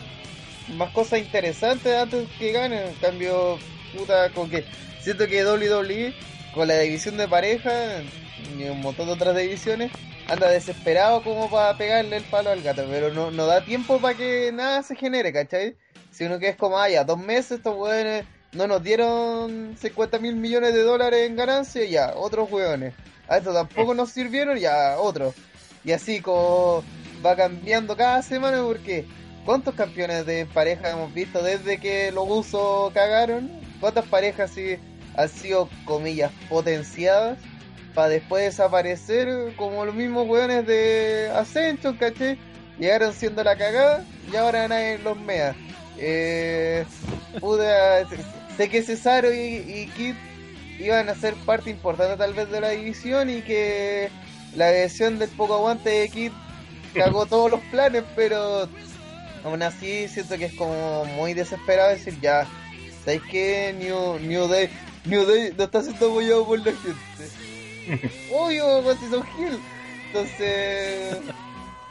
más 0.75 0.89
cosas 0.91 1.19
interesantes 1.19 1.95
antes 1.95 2.27
que 2.39 2.51
ganen. 2.51 2.87
En 2.87 2.95
cambio, 2.95 3.57
puta, 3.95 4.29
con 4.31 4.49
que 4.49 4.65
siento 5.01 5.27
que 5.27 5.45
WWE 5.45 6.13
con 6.53 6.67
la 6.67 6.79
división 6.79 7.17
de 7.17 7.27
pareja 7.27 8.01
y 8.57 8.63
un 8.63 8.81
montón 8.81 9.07
de 9.07 9.13
otras 9.13 9.35
divisiones 9.35 9.91
anda 10.27 10.49
desesperado 10.49 11.23
como 11.23 11.49
para 11.49 11.77
pegarle 11.77 12.17
el 12.17 12.23
palo 12.23 12.49
al 12.49 12.61
gato, 12.61 12.83
pero 12.89 13.13
no, 13.13 13.29
no 13.29 13.45
da 13.45 13.63
tiempo 13.63 13.99
para 13.99 14.17
que 14.17 14.51
nada 14.51 14.81
se 14.81 14.95
genere, 14.95 15.31
¿cachai? 15.31 15.75
Sino 16.11 16.39
que 16.39 16.49
es 16.49 16.55
como, 16.55 16.79
ah, 16.79 16.89
ya, 16.89 17.03
dos 17.03 17.19
meses 17.19 17.59
estos 17.59 17.75
weones 17.75 18.25
no 18.53 18.67
nos 18.67 18.81
dieron 18.81 19.75
50 19.77 20.17
mil 20.19 20.35
millones 20.35 20.73
de 20.73 20.81
dólares 20.81 21.27
en 21.27 21.35
ganancia, 21.35 21.85
ya, 21.85 22.13
otros 22.15 22.51
weones. 22.51 22.93
A 23.27 23.37
esto 23.37 23.53
tampoco 23.53 23.93
nos 23.93 24.09
sirvieron, 24.11 24.57
ya, 24.57 24.97
otros. 24.97 25.35
Y 25.85 25.91
así 25.91 26.19
como 26.19 26.83
va 27.25 27.35
cambiando 27.35 27.95
cada 27.95 28.21
semana 28.21 28.61
porque 28.63 29.05
¿cuántos 29.45 29.75
campeones 29.75 30.25
de 30.25 30.45
pareja 30.47 30.91
hemos 30.91 31.13
visto 31.13 31.41
desde 31.43 31.79
que 31.79 32.11
los 32.11 32.25
usos 32.27 32.91
cagaron? 32.93 33.51
¿Cuántas 33.79 34.05
parejas 34.05 34.51
sí 34.51 34.77
han 35.15 35.29
sido, 35.29 35.69
comillas, 35.85 36.31
potenciadas 36.49 37.37
para 37.93 38.09
después 38.09 38.43
desaparecer 38.43 39.55
como 39.55 39.85
los 39.85 39.95
mismos 39.95 40.27
weones 40.27 40.67
de 40.67 41.31
Ascension, 41.33 41.95
¿caché? 41.97 42.37
Llegaron 42.77 43.13
siendo 43.13 43.43
la 43.43 43.55
cagada 43.55 44.03
y 44.31 44.35
ahora 44.35 44.67
nadie 44.67 44.97
los 44.97 45.17
mea. 45.17 45.55
Eh, 45.97 46.85
sé 48.57 48.69
que 48.69 48.83
Cesaro 48.83 49.33
y, 49.33 49.37
y 49.37 49.91
Kid 49.95 50.15
iban 50.77 51.07
a 51.07 51.15
ser 51.15 51.35
parte 51.45 51.69
importante 51.69 52.17
tal 52.17 52.33
vez 52.33 52.51
de 52.51 52.59
la 52.59 52.69
división 52.71 53.29
y 53.29 53.41
que 53.41 54.09
la 54.55 54.71
versión 54.71 55.19
del 55.19 55.29
poco 55.29 55.55
aguante 55.55 55.89
de 55.89 56.09
Kid 56.09 56.31
cagó 56.93 57.25
todos 57.27 57.51
los 57.51 57.59
planes, 57.71 58.03
pero 58.15 58.67
aún 59.43 59.61
así 59.61 60.07
siento 60.07 60.37
que 60.37 60.45
es 60.45 60.53
como 60.53 61.05
muy 61.05 61.33
desesperado 61.33 61.89
decir 61.89 62.19
ya, 62.21 62.47
¿sabes 63.03 63.21
qué? 63.29 63.75
New, 63.77 64.19
New 64.19 64.47
Day, 64.47 64.69
New 65.05 65.25
Day 65.25 65.53
no 65.57 65.63
está 65.65 65.81
siendo 65.81 66.07
apoyado 66.07 66.45
por 66.45 66.59
la 66.59 66.71
gente. 66.73 68.09
Obvio, 68.33 68.81
pues 68.83 68.97
si 68.99 69.09
son 69.09 69.23
Hill. 69.37 69.59
Entonces, 70.07 71.17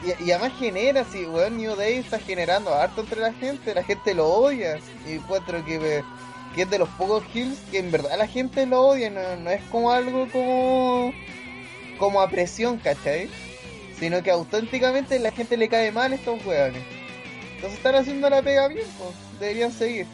y, 0.03 0.25
y 0.25 0.33
además 0.33 0.53
genera, 0.59 1.05
si 1.05 1.25
weón, 1.25 1.57
New 1.57 1.77
Day 1.77 1.99
está 1.99 2.19
generando 2.19 2.75
harto 2.75 3.03
entre 3.03 3.21
la 3.21 3.33
gente, 3.33 3.75
la 3.75 3.85
gente 3.85 4.15
lo 4.15 4.29
odia. 4.29 4.79
Y 5.07 5.13
encuentro 5.13 5.65
que, 5.65 5.99
eh, 5.99 6.05
que 6.55 6.63
es 6.63 6.71
de 6.71 6.79
los 6.79 6.89
pocos 6.91 7.23
Hills 7.33 7.59
que 7.71 7.79
en 7.79 7.91
verdad 7.91 8.19
la 8.19 8.27
gente 8.27 8.67
lo 8.67 8.81
odia, 8.89 9.11
no, 9.11 9.37
no 9.37 9.51
es 9.51 9.63
como 9.71 9.91
algo 9.91 10.29
como, 10.31 11.13
como 12.05 12.21
a 12.21 12.29
presión, 12.29 12.77
¿cachai? 12.77 13.31
Sino 13.99 14.23
que 14.23 14.31
auténticamente 14.31 15.19
la 15.19 15.33
gente 15.33 15.57
le 15.57 15.71
cae 15.71 15.91
mal 15.91 16.13
a 16.13 16.17
estos 16.17 16.45
weones. 16.45 16.83
Entonces 17.55 17.79
están 17.79 17.95
haciendo 17.95 18.29
la 18.29 18.43
pega 18.43 18.69
bien, 18.69 18.87
pues, 18.99 19.15
deberían 19.41 19.73
seguir. 19.73 20.07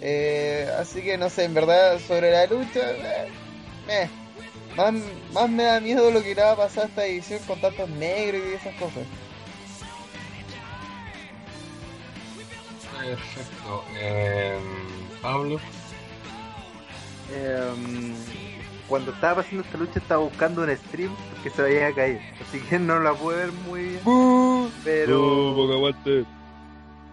Eh, 0.00 0.70
así 0.78 1.02
que 1.02 1.18
no 1.18 1.28
sé, 1.28 1.42
en 1.42 1.54
verdad, 1.54 1.98
sobre 2.06 2.30
la 2.30 2.46
lucha, 2.46 2.92
eh, 2.92 3.28
eh, 3.88 4.08
más, 4.76 4.94
más 5.32 5.50
me 5.50 5.64
da 5.64 5.80
miedo 5.80 6.08
lo 6.12 6.22
que 6.22 6.36
le 6.36 6.42
va 6.42 6.52
a 6.52 6.56
pasar 6.56 6.84
a 6.84 6.86
esta 6.86 7.04
edición 7.04 7.40
con 7.48 7.60
tantos 7.60 7.88
negros 7.90 8.40
y 8.48 8.54
esas 8.54 8.74
cosas. 8.76 9.02
Perfecto. 12.96 13.84
Eh, 13.98 14.56
Pablo. 15.20 15.58
Em, 17.34 18.14
cuando 18.92 19.10
estaba 19.12 19.36
pasando 19.36 19.62
esta 19.62 19.78
lucha 19.78 19.98
estaba 20.00 20.22
buscando 20.22 20.60
un 20.64 20.76
stream 20.76 21.10
que 21.42 21.48
se 21.48 21.62
había 21.62 21.94
caído. 21.94 22.20
Así 22.46 22.60
que 22.60 22.78
no 22.78 23.00
la 23.00 23.14
pude 23.14 23.36
ver 23.36 23.52
muy 23.66 23.84
bien. 23.84 24.00
Pero, 24.84 25.56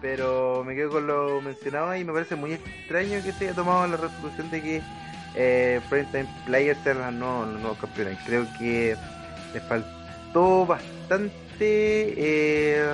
pero 0.02 0.62
me 0.62 0.74
quedo 0.74 0.90
con 0.90 1.06
lo 1.06 1.40
mencionado 1.40 1.96
y 1.96 2.04
me 2.04 2.12
parece 2.12 2.36
muy 2.36 2.52
extraño 2.52 3.22
que 3.24 3.32
se 3.32 3.46
haya 3.46 3.54
tomado 3.54 3.86
la 3.86 3.96
resolución 3.96 4.50
de 4.50 4.60
que 4.60 4.82
eh, 5.34 5.80
Primetime 5.88 6.28
Players 6.44 6.78
sean 6.84 6.98
los 6.98 7.14
nuevos, 7.14 7.48
los 7.48 7.60
nuevos 7.62 7.78
campeones. 7.78 8.18
Creo 8.26 8.46
que 8.58 8.94
le 9.54 9.60
faltó 9.60 10.66
bastante 10.66 11.32
eh, 11.60 12.84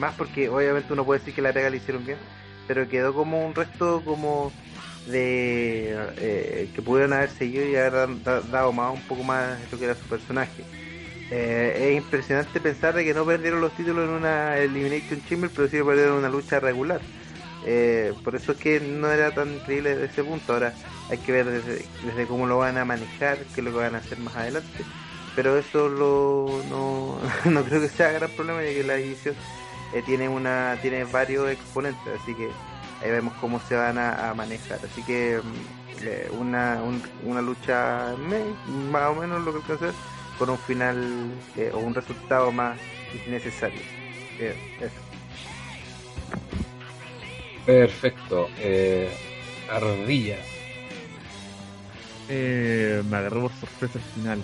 más 0.00 0.16
porque 0.16 0.48
obviamente 0.48 0.92
uno 0.92 1.04
puede 1.04 1.20
decir 1.20 1.32
que 1.32 1.42
la 1.42 1.52
pega 1.52 1.70
le 1.70 1.76
hicieron 1.76 2.04
bien, 2.04 2.18
pero 2.66 2.88
quedó 2.88 3.14
como 3.14 3.46
un 3.46 3.54
resto 3.54 4.02
como 4.04 4.50
de 5.04 6.12
eh, 6.16 6.70
que 6.74 6.82
pudieron 6.82 7.12
haber 7.12 7.30
seguido 7.30 7.64
y 7.66 7.76
haber 7.76 8.22
da- 8.22 8.42
dado 8.42 8.72
más 8.72 8.92
un 8.94 9.06
poco 9.06 9.24
más 9.24 9.70
lo 9.70 9.78
que 9.78 9.84
era 9.86 9.94
su 9.96 10.06
personaje. 10.08 10.68
Eh, 11.30 11.90
es 11.92 11.96
impresionante 11.96 12.60
pensar 12.60 12.94
de 12.94 13.04
que 13.04 13.14
no 13.14 13.24
perdieron 13.26 13.60
los 13.60 13.74
títulos 13.74 14.04
en 14.08 14.10
una 14.14 14.58
Elimination 14.58 15.22
Chamber, 15.22 15.52
pero 15.54 15.68
sí 15.68 15.82
perdieron 15.82 16.18
una 16.18 16.28
lucha 16.28 16.60
regular. 16.60 17.08
Eh, 17.62 18.14
por 18.24 18.36
eso 18.36 18.52
es 18.52 18.58
que 18.58 18.80
no 18.80 19.10
era 19.12 19.32
tan 19.34 19.54
increíble 19.54 19.90
desde 19.90 20.06
ese 20.06 20.24
punto. 20.24 20.52
Ahora 20.54 20.78
hay 21.08 21.18
que 21.22 21.32
ver 21.32 21.46
desde, 21.50 21.92
desde 22.00 22.26
cómo 22.26 22.46
lo 22.46 22.58
van 22.58 22.78
a 22.78 22.84
manejar, 22.84 23.48
qué 23.50 23.60
es 23.60 23.64
lo 23.64 23.72
que 23.72 23.78
van 23.78 23.94
a 23.94 23.98
hacer 23.98 24.18
más 24.18 24.36
adelante. 24.36 24.88
Pero 25.34 25.58
eso 25.58 25.88
lo, 25.88 26.62
no, 26.64 27.20
no 27.50 27.64
creo 27.64 27.80
que 27.80 27.88
sea 27.90 28.10
gran 28.12 28.34
problema, 28.34 28.62
ya 28.64 28.72
que 28.74 28.84
la 28.84 28.94
división 28.96 29.36
tiene 30.04 30.28
una 30.28 30.78
tiene 30.80 31.04
varios 31.04 31.50
exponentes, 31.50 32.14
así 32.14 32.36
que 32.36 32.56
ahí 33.02 33.10
vemos 33.10 33.34
cómo 33.40 33.60
se 33.60 33.74
van 33.76 33.98
a, 33.98 34.30
a 34.30 34.34
manejar. 34.34 34.78
Así 34.84 35.02
que 35.02 35.40
mm, 35.42 36.04
eh, 36.06 36.28
una, 36.38 36.80
un- 36.82 37.02
una 37.24 37.40
lucha 37.42 38.14
me- 38.18 38.54
más 38.90 39.10
o 39.10 39.14
menos 39.14 39.42
lo 39.42 39.52
que 39.52 39.58
alcanza 39.58 39.84
a 39.84 39.88
ver, 39.88 39.96
con 40.38 40.50
un 40.50 40.58
final 40.58 41.30
eh, 41.56 41.70
o 41.74 41.78
un 41.78 41.94
resultado 41.94 42.50
más 42.52 42.78
innecesario. 43.26 43.80
Eh, 44.38 44.54
eso. 44.80 44.94
Perfecto. 47.66 48.48
Eh, 48.58 49.10
Ardilla. 49.70 50.36
Eh, 52.28 53.02
me 53.08 53.16
agarró 53.16 53.42
por 53.42 53.52
sorpresa 53.52 53.98
el 53.98 54.04
final. 54.14 54.42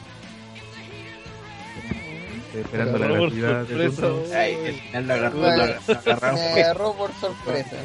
Estoy 2.47 2.61
esperando 2.63 2.99
la 2.99 3.07
gratuidad 3.07 3.65
de 3.65 3.67
sorpresa, 3.91 4.03
turno. 4.03 4.23
Ay, 4.37 4.55
el 4.67 4.75
final 4.75 5.07
lo 5.09 5.15
agarró, 5.15 5.41
Vale. 5.41 5.77
lo 5.87 5.99
agarraron 5.99 6.35
Me 6.55 6.63
agarró 6.63 6.95
por 6.95 7.13
sorpresa. 7.15 7.77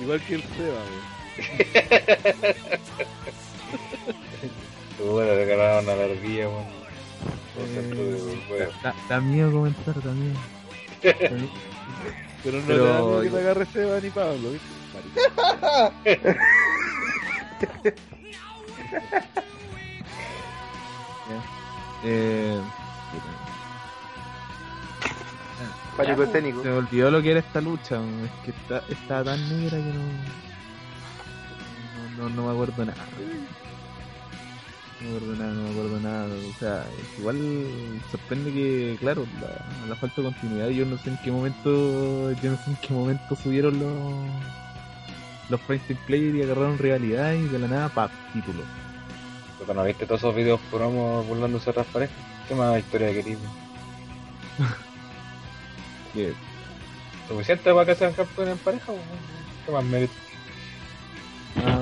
Igual 0.00 0.20
que 0.22 0.34
el 0.34 0.42
Seba, 0.42 0.80
weón. 0.84 1.14
Bueno, 5.12 5.34
le 5.34 5.46
ganaron 5.46 5.88
a 5.88 5.96
la 5.96 6.04
ardilla, 6.04 6.48
weón. 6.48 6.64
Eh, 7.56 8.68
da, 8.82 8.94
da 9.08 9.20
miedo 9.20 9.52
comentar 9.52 9.94
también. 9.94 10.36
Pero 11.00 11.38
no 11.38 11.48
Pero 12.42 12.62
te 12.62 12.78
da 12.78 13.02
miedo 13.02 13.22
que 13.22 13.30
te 13.30 13.38
agarre 13.38 13.66
Seba 13.66 14.00
ni 14.00 14.10
Pablo, 14.10 14.50
¿viste? 14.50 14.68
Eh, 22.06 22.60
Pánico 25.96 26.22
escénico. 26.24 26.62
se 26.62 26.68
me 26.68 26.76
olvidó 26.76 27.10
lo 27.10 27.22
que 27.22 27.30
era 27.30 27.40
esta 27.40 27.60
lucha. 27.60 28.00
Es 28.24 28.30
que 28.44 28.50
está, 28.50 28.82
estaba 28.88 29.24
tan 29.24 29.48
negra 29.48 29.78
que 29.78 29.84
no, 29.84 30.02
no, 32.18 32.28
no, 32.28 32.34
no 32.34 32.46
me 32.46 32.52
acuerdo 32.52 32.84
nada. 32.84 33.04
No 35.00 35.10
me 35.10 35.16
acuerdo 35.16 35.36
nada, 35.36 35.52
no 35.52 35.62
me 35.62 35.70
acuerdo 35.70 36.00
nada. 36.00 36.26
O 36.26 36.58
sea, 36.58 36.86
es 36.98 37.18
igual 37.18 37.38
sorprende 38.10 38.52
que, 38.52 38.96
claro, 38.98 39.26
la, 39.40 39.88
la 39.88 39.96
falta 39.96 40.20
de 40.20 40.28
continuidad. 40.28 40.68
Yo 40.68 40.84
no 40.84 40.98
sé 40.98 41.10
en 41.10 41.18
qué 41.18 41.30
momento, 41.30 42.32
yo 42.32 42.50
no 42.50 42.56
sé 42.56 42.70
en 42.70 42.76
qué 42.76 42.92
momento 42.92 43.36
subieron 43.36 43.78
los 43.78 44.14
los 45.50 45.60
Prime 45.60 45.82
Player 46.06 46.34
y 46.34 46.42
agarraron 46.42 46.78
rivalidad 46.78 47.32
y 47.34 47.42
de 47.48 47.58
la 47.58 47.68
nada, 47.68 47.88
pa, 47.88 48.10
título. 48.32 48.62
Puta, 49.58 49.74
¿No 49.74 49.84
viste 49.84 50.06
todos 50.06 50.20
esos 50.20 50.34
videos 50.34 50.60
promo 50.70 51.22
burlándose 51.24 51.72
de 51.72 51.84
parejas? 51.84 52.16
¿Qué 52.48 52.54
más 52.54 52.78
historia 52.78 53.12
querís? 53.12 53.38
Que 56.14 56.32
¿Suficiente 57.28 57.72
para 57.72 57.86
que 57.86 57.94
sean 57.94 58.12
campeones 58.14 58.52
en 58.52 58.58
pareja? 58.58 58.92
weón? 58.92 59.04
¿Qué 59.66 59.72
más 59.72 59.84
mérito? 59.84 60.12
Ah, 61.66 61.80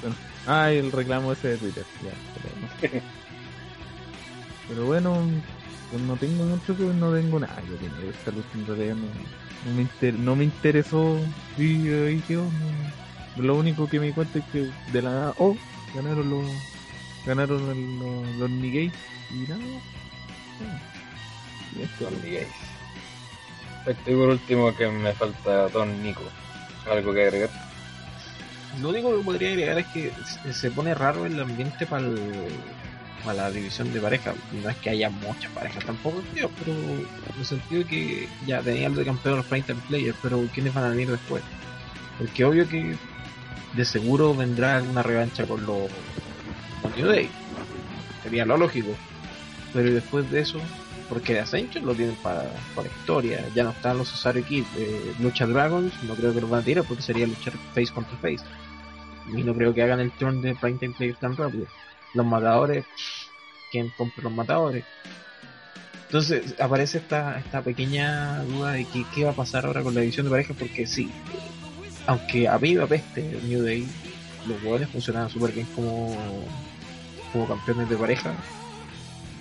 bueno. 0.00 0.16
Ah, 0.46 0.72
y 0.72 0.76
el 0.78 0.92
reclamo 0.92 1.32
ese 1.32 1.48
de 1.48 1.58
Twitter. 1.58 1.84
Ya, 2.02 2.12
pero, 2.34 2.54
no. 2.60 3.02
Pero 4.68 4.86
bueno, 4.86 5.26
pues 5.90 6.02
no 6.04 6.16
tengo 6.16 6.44
mucho 6.44 6.74
que 6.74 6.84
no 6.84 7.12
tengo 7.12 7.38
nada 7.38 7.60
que 7.62 8.02
de 8.02 8.08
esta 8.10 8.30
lucha 8.30 8.48
en 8.54 8.66
realidad 8.66 8.94
no, 8.94 9.06
no 9.66 9.74
me, 9.76 9.82
inter- 9.82 10.18
no 10.18 10.34
me 10.36 10.44
interesó 10.44 11.20
y 11.58 11.86
ahí 11.88 12.20
quedó. 12.26 12.44
no. 12.44 13.42
Lo 13.42 13.56
único 13.56 13.86
que 13.88 14.00
me 14.00 14.06
di 14.06 14.12
cuenta 14.12 14.38
es 14.38 14.44
que 14.46 14.66
de 14.92 15.02
la 15.02 15.10
nada, 15.10 15.34
oh, 15.36 15.54
ganaron 15.94 16.30
los 16.30 16.44
ganaron 17.26 17.70
el- 17.70 17.98
los, 17.98 18.36
los 18.36 18.50
Nikkei 18.50 18.90
y 19.32 19.48
nada. 19.50 19.60
Y 21.76 21.82
esto, 21.82 22.10
Perfecto, 23.84 24.10
y 24.10 24.14
por 24.14 24.28
último 24.28 24.74
que 24.74 24.88
me 24.88 25.12
falta 25.12 25.68
Don 25.68 26.02
Nico. 26.02 26.22
¿Algo 26.90 27.12
que 27.12 27.22
agregar? 27.22 27.50
Lo 28.80 28.88
único 28.90 29.16
que 29.16 29.24
podría 29.24 29.50
agregar 29.50 29.78
es 29.78 29.86
que 29.86 30.12
se- 30.52 30.70
pone 30.70 30.94
raro 30.94 31.26
el 31.26 31.38
ambiente 31.38 31.86
para 31.86 32.06
la 33.34 33.50
división 33.50 33.92
de 33.92 34.00
pareja. 34.00 34.34
No 34.52 34.68
es 34.68 34.76
que 34.78 34.90
haya 34.90 35.08
muchas 35.10 35.50
parejas 35.52 35.84
tampoco, 35.84 36.22
tío, 36.34 36.50
pero 36.58 36.72
en 36.72 37.06
el 37.38 37.44
sentido 37.44 37.82
de 37.82 37.86
que 37.88 38.28
ya 38.46 38.62
tenían 38.62 38.94
de 38.94 39.04
campeón 39.04 39.36
los 39.38 39.46
Prime 39.46 39.64
Players, 39.88 40.16
pero 40.20 40.42
¿quiénes 40.52 40.74
van 40.74 40.84
a 40.84 40.88
venir 40.90 41.10
después? 41.10 41.42
Porque 42.18 42.44
obvio 42.44 42.68
que 42.68 42.96
de 43.74 43.84
seguro 43.84 44.34
vendrá 44.34 44.76
alguna 44.76 45.02
revancha 45.02 45.44
con 45.46 45.64
los 45.66 45.90
con 46.82 46.92
New 46.96 47.06
Day. 47.06 47.30
Sería 48.22 48.44
lo 48.44 48.56
lógico. 48.56 48.94
Pero 49.72 49.88
¿y 49.88 49.92
después 49.92 50.30
de 50.30 50.40
eso, 50.40 50.60
porque 51.08 51.34
de 51.34 51.40
Ascension 51.40 51.84
lo 51.84 51.94
tienen 51.94 52.16
para, 52.16 52.50
para 52.74 52.88
historia, 52.88 53.46
ya 53.54 53.64
no 53.64 53.70
están 53.70 53.98
los 53.98 54.10
Cesaro 54.10 54.42
Kid, 54.44 54.64
eh, 54.76 55.14
Lucha 55.20 55.46
Dragons, 55.46 55.92
no 56.04 56.14
creo 56.14 56.32
que 56.32 56.40
los 56.40 56.50
van 56.50 56.60
a 56.60 56.64
tirar 56.64 56.84
porque 56.84 57.02
sería 57.02 57.26
luchar 57.26 57.54
face 57.74 57.92
contra 57.92 58.16
face. 58.18 58.44
Y 59.34 59.42
no 59.42 59.54
creo 59.54 59.72
que 59.72 59.82
hagan 59.82 60.00
el 60.00 60.10
turn 60.12 60.42
de 60.42 60.54
Prime 60.54 60.78
Time 60.78 60.94
Players 60.96 61.18
tan 61.18 61.36
rápido. 61.36 61.66
Los 62.14 62.26
matadores, 62.26 62.84
¿quién 63.70 63.90
compra 63.96 64.24
los 64.24 64.32
matadores? 64.32 64.84
Entonces 66.06 66.54
aparece 66.60 66.98
esta, 66.98 67.38
esta 67.38 67.62
pequeña 67.62 68.42
duda 68.44 68.72
de 68.72 68.84
que, 68.84 69.04
qué 69.14 69.24
va 69.24 69.30
a 69.30 69.34
pasar 69.34 69.66
ahora 69.66 69.82
con 69.82 69.94
la 69.94 70.02
división 70.02 70.26
de 70.26 70.30
parejas 70.30 70.56
porque 70.56 70.86
sí, 70.86 71.10
aunque 72.06 72.46
a 72.46 72.56
viva 72.58 72.86
peste 72.86 73.40
New 73.44 73.62
Day, 73.62 73.86
los 74.46 74.60
jugadores 74.60 74.88
funcionaban 74.90 75.30
súper 75.30 75.52
bien 75.52 75.66
como, 75.74 76.14
como 77.32 77.48
campeones 77.48 77.88
de 77.88 77.96
pareja 77.96 78.34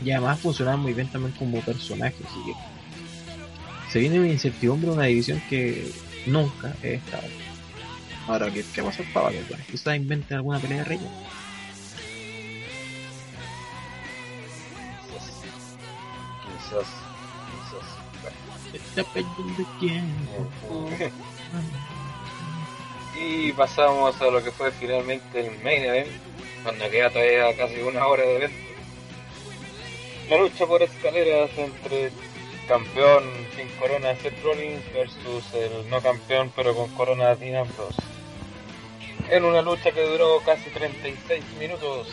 y 0.04 0.12
además 0.12 0.40
funcionaban 0.40 0.82
muy 0.82 0.94
bien 0.94 1.08
también 1.08 1.34
como 1.34 1.60
personajes. 1.62 2.26
Así 2.26 2.40
que 2.46 2.54
se 3.92 4.00
viene 4.00 4.20
una 4.20 4.30
incertidumbre, 4.30 4.92
una 4.92 5.06
división 5.06 5.42
que 5.50 5.92
nunca 6.26 6.74
he 6.82 6.96
estado. 6.96 7.28
Ahora, 8.28 8.52
¿qué, 8.52 8.64
qué 8.74 8.82
va 8.82 8.88
a 8.88 8.92
hacer 8.92 9.06
Pablo? 9.14 9.38
Quizás 9.70 9.96
inventen 9.98 10.38
alguna 10.38 10.60
pelea 10.60 10.80
de 10.80 10.84
reyes. 10.86 11.10
Quizás. 16.42 16.88
Quizás. 17.52 18.84
Está 18.84 19.04
perdiendo 19.14 19.66
tiempo. 19.80 20.90
Y 23.16 23.52
pasamos 23.54 24.20
a 24.22 24.26
lo 24.26 24.44
que 24.44 24.52
fue 24.52 24.72
finalmente 24.72 25.40
el 25.40 25.64
main 25.64 25.84
event, 25.84 26.10
cuando 26.64 26.90
queda 26.90 27.12
todavía 27.12 27.56
casi 27.56 27.80
una 27.82 28.08
hora 28.08 28.24
de 28.24 28.36
evento. 28.38 28.73
La 30.30 30.38
lucha 30.38 30.66
por 30.66 30.82
escaleras 30.82 31.50
entre 31.58 32.12
campeón 32.68 33.24
sin 33.56 33.68
corona 33.80 34.16
Seth 34.16 34.42
Rollins 34.44 34.82
versus 34.94 35.54
el 35.54 35.90
no 35.90 36.02
campeón 36.02 36.52
pero 36.56 36.74
con 36.76 36.90
corona 36.96 37.36
Dean 37.36 37.68
Ambrose. 37.68 38.02
En 39.30 39.44
una 39.46 39.62
lucha 39.62 39.92
que 39.92 40.02
duró 40.02 40.40
casi 40.46 40.70
36 40.70 41.44
minutos 41.60 42.08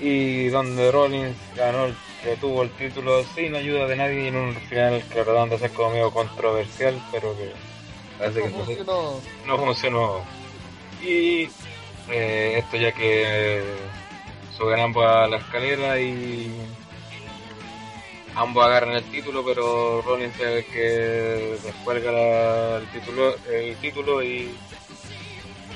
y 0.00 0.48
donde 0.48 0.90
Rollins 0.90 1.36
ganó, 1.56 1.86
el- 1.86 1.96
retuvo 2.24 2.62
el 2.62 2.70
título 2.70 3.24
sin 3.34 3.54
ayuda 3.54 3.86
de 3.86 3.96
nadie 3.96 4.28
en 4.28 4.36
un 4.36 4.54
final 4.54 5.02
que 5.08 5.14
trataron 5.14 5.50
de 5.50 5.58
ser 5.58 5.70
como 5.72 5.90
medio 5.90 6.10
controversial 6.12 7.00
pero 7.12 7.36
que 7.36 7.52
parece 8.18 8.42
que 8.42 8.48
No 8.48 8.58
no- 8.58 8.64
funcionó. 8.64 9.20
no 9.46 9.58
funcionó. 9.58 10.20
Y 11.02 11.48
eh, 12.10 12.54
esto 12.58 12.76
ya 12.76 12.92
que 12.92 13.62
suben 14.62 14.78
ambos 14.78 15.04
a 15.04 15.26
la 15.26 15.38
escalera 15.38 15.98
y 15.98 16.48
ambos 18.36 18.64
agarran 18.64 18.94
el 18.94 19.02
título, 19.10 19.44
pero 19.44 20.00
Rollins 20.02 20.38
es 20.38 20.64
que 20.66 21.58
descuelga 21.64 22.12
la- 22.12 22.76
el 22.76 22.86
título, 22.92 23.34
el 23.50 23.76
título 23.78 24.22
y, 24.22 24.54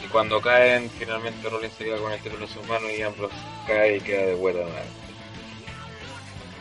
y 0.04 0.08
cuando 0.12 0.40
caen, 0.40 0.88
finalmente 0.88 1.48
Rollins 1.50 1.74
se 1.74 1.82
queda 1.82 1.98
con 1.98 2.12
el 2.12 2.20
título 2.20 2.44
en 2.44 2.48
sus 2.52 2.64
manos 2.68 2.88
y 2.96 3.02
ambos 3.02 3.32
cae 3.66 3.96
y 3.96 4.00
queda 4.02 4.26
de 4.26 4.34
vuelta. 4.36 4.62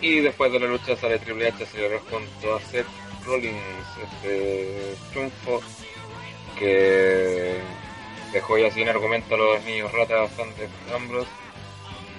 Y 0.02 0.22
después 0.22 0.52
de 0.52 0.60
la 0.62 0.66
lucha 0.66 0.96
sale 0.96 1.20
Triple 1.20 1.50
H 1.50 1.64
a 1.64 1.68
celebrar 1.68 2.02
junto 2.10 2.56
a 2.56 2.60
Seth 2.60 2.88
Rollins 3.24 3.62
este 4.04 4.96
triunfo 5.12 5.62
que 6.58 7.60
dejó 8.34 8.58
ya 8.58 8.72
sin 8.72 8.90
argumento 8.90 9.36
a 9.36 9.38
los 9.38 9.64
niños 9.64 9.92
ratas 9.92 10.32
fans 10.32 10.58
de 10.58 10.68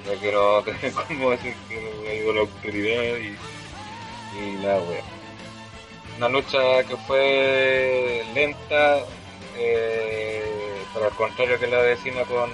No 0.06 0.62
tener 0.62 0.92
cómo 0.92 1.30
decir 1.30 1.54
que 1.68 1.80
no 1.80 2.12
ido 2.12 2.32
la 2.32 2.40
autoridad 2.42 3.16
y, 3.18 3.36
y 4.38 4.56
la 4.62 4.78
wea. 4.78 5.02
Una 6.16 6.28
lucha 6.28 6.84
que 6.84 6.96
fue 6.96 8.24
lenta, 8.32 9.00
eh, 9.56 10.82
pero 10.94 11.06
al 11.06 11.12
contrario 11.12 11.58
que 11.58 11.66
la 11.66 11.78
vecina 11.78 12.22
con 12.22 12.50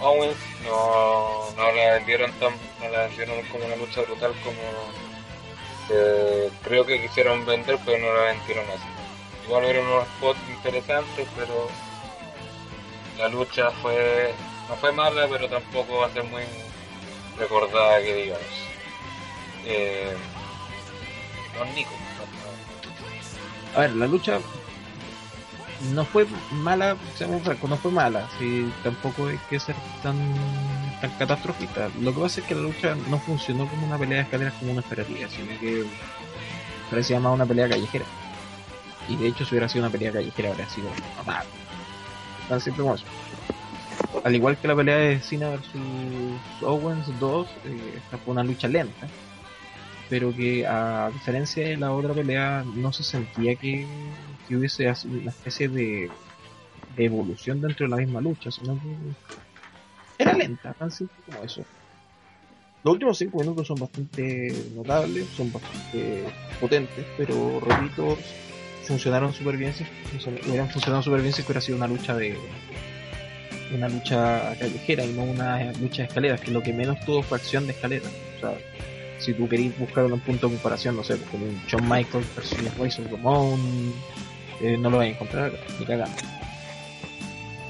Owens, 0.00 0.36
no, 0.64 1.50
no 1.56 1.72
la 1.72 1.94
vendieron 1.94 2.30
tan, 2.32 2.52
no 2.80 2.88
la 2.90 3.06
vendieron 3.06 3.42
como 3.50 3.64
una 3.64 3.76
lucha 3.76 4.02
brutal 4.02 4.32
como 4.44 4.60
eh, 5.90 6.50
creo 6.62 6.84
que 6.86 7.00
quisieron 7.00 7.44
vender, 7.46 7.78
pero 7.84 7.98
no 7.98 8.14
la 8.14 8.32
vendieron 8.32 8.64
así. 8.70 8.84
igual 9.46 9.64
hubieron 9.64 9.86
unos 9.86 10.04
spots 10.04 10.38
interesantes, 10.50 11.26
pero 11.34 11.68
la 13.18 13.28
lucha 13.28 13.70
fue 13.82 14.34
no 14.70 14.76
fue 14.76 14.92
mala, 14.92 15.26
pero 15.28 15.48
tampoco 15.48 15.98
va 15.98 16.06
a 16.06 16.10
ser 16.10 16.22
muy 16.24 16.42
recordada 17.36 18.00
que 18.00 18.14
digamos. 18.14 18.44
Eh, 19.66 20.16
don 21.58 21.74
Nico. 21.74 21.90
A 23.74 23.80
ver, 23.80 23.94
la 23.96 24.06
lucha 24.06 24.38
no 25.92 26.04
fue 26.04 26.26
mala, 26.52 26.96
seamos 27.16 27.42
francos, 27.42 27.68
no 27.68 27.76
fue 27.76 27.90
mala, 27.90 28.28
sí, 28.38 28.72
tampoco 28.84 29.26
hay 29.26 29.38
que 29.48 29.58
ser 29.58 29.74
tan, 30.02 30.16
tan 31.00 31.10
catastrofista. 31.18 31.88
Lo 32.00 32.14
que 32.14 32.20
pasa 32.20 32.40
es 32.40 32.46
que 32.46 32.54
la 32.54 32.62
lucha 32.62 32.96
no 33.08 33.18
funcionó 33.18 33.66
como 33.66 33.86
una 33.86 33.98
pelea 33.98 34.18
de 34.18 34.24
escaleras 34.24 34.54
como 34.54 34.72
uno 34.72 34.80
esperaría, 34.80 35.28
sino 35.28 35.58
que 35.58 35.84
parecía 36.90 37.18
más 37.18 37.34
una 37.34 37.46
pelea 37.46 37.68
callejera. 37.68 38.04
Y 39.08 39.16
de 39.16 39.28
hecho, 39.28 39.44
si 39.44 39.54
hubiera 39.54 39.68
sido 39.68 39.84
una 39.84 39.92
pelea 39.92 40.12
callejera, 40.12 40.50
habría 40.50 40.68
sido 40.68 40.90
normal. 41.16 41.44
Tan 42.48 42.60
simple 42.60 42.82
como 42.82 42.94
eso. 42.94 43.04
Al 44.24 44.34
igual 44.34 44.56
que 44.58 44.68
la 44.68 44.76
pelea 44.76 44.96
de 44.96 45.20
Cena 45.20 45.50
versus 45.50 45.80
Owens 46.62 47.06
2, 47.20 47.48
eh, 47.64 47.94
esta 47.96 48.18
fue 48.18 48.32
una 48.32 48.44
lucha 48.44 48.68
lenta 48.68 49.06
pero 50.10 50.34
que 50.34 50.66
a 50.66 51.08
diferencia 51.12 51.68
de 51.68 51.76
la 51.76 51.92
otra 51.92 52.12
pelea 52.12 52.64
no 52.74 52.92
se 52.92 53.04
sentía 53.04 53.54
que, 53.54 53.86
hubiese 54.50 54.92
una 55.04 55.30
especie 55.30 55.68
de, 55.68 56.10
evolución 56.96 57.60
dentro 57.60 57.86
de 57.86 57.90
la 57.90 57.96
misma 57.96 58.20
lucha, 58.20 58.50
sino 58.50 58.74
que 58.74 58.96
era 60.18 60.34
lenta, 60.34 60.74
tan 60.74 60.90
simple 60.90 61.16
como 61.24 61.44
eso. 61.44 61.64
Los 62.82 62.94
últimos 62.94 63.16
cinco 63.16 63.38
minutos 63.38 63.68
son 63.68 63.78
bastante 63.78 64.52
notables, 64.74 65.28
son 65.36 65.52
bastante 65.52 66.24
potentes, 66.60 67.06
pero 67.16 67.60
repito, 67.60 68.18
funcionaron 68.82 69.32
súper 69.32 69.56
bien, 69.56 69.72
si 69.72 69.84
hubieran 70.48 70.68
funcionado 70.68 71.02
súper 71.02 71.22
bien 71.22 71.32
si 71.32 71.42
hubiera 71.42 71.60
sido 71.60 71.78
una 71.78 71.86
lucha 71.86 72.16
de 72.16 72.36
una 73.74 73.88
lucha 73.88 74.54
callejera 74.58 75.04
y 75.04 75.12
no 75.12 75.24
una 75.24 75.72
lucha 75.80 76.04
escaleras, 76.04 76.40
que 76.40 76.50
lo 76.50 76.62
que 76.62 76.72
menos 76.72 76.98
tuvo 77.00 77.22
fue 77.22 77.38
acción 77.38 77.66
de 77.66 77.72
escalera. 77.72 78.08
O 78.36 78.40
sea, 78.40 78.54
si 79.18 79.34
tú 79.34 79.48
querías 79.48 79.78
buscar 79.78 80.04
un 80.04 80.20
punto 80.20 80.48
de 80.48 80.54
comparación, 80.54 80.96
no 80.96 81.04
sé, 81.04 81.16
pues, 81.16 81.30
con 81.30 81.42
un 81.42 81.60
Shawn 81.66 81.88
Michaels 81.88 82.26
versus 82.34 82.78
Razor 82.78 83.10
Ramon, 83.10 83.92
eh, 84.60 84.76
no 84.76 84.90
lo 84.90 84.98
vas 84.98 85.06
a 85.06 85.10
encontrar 85.10 85.52
ni 85.78 85.84
cagando. 85.84 86.16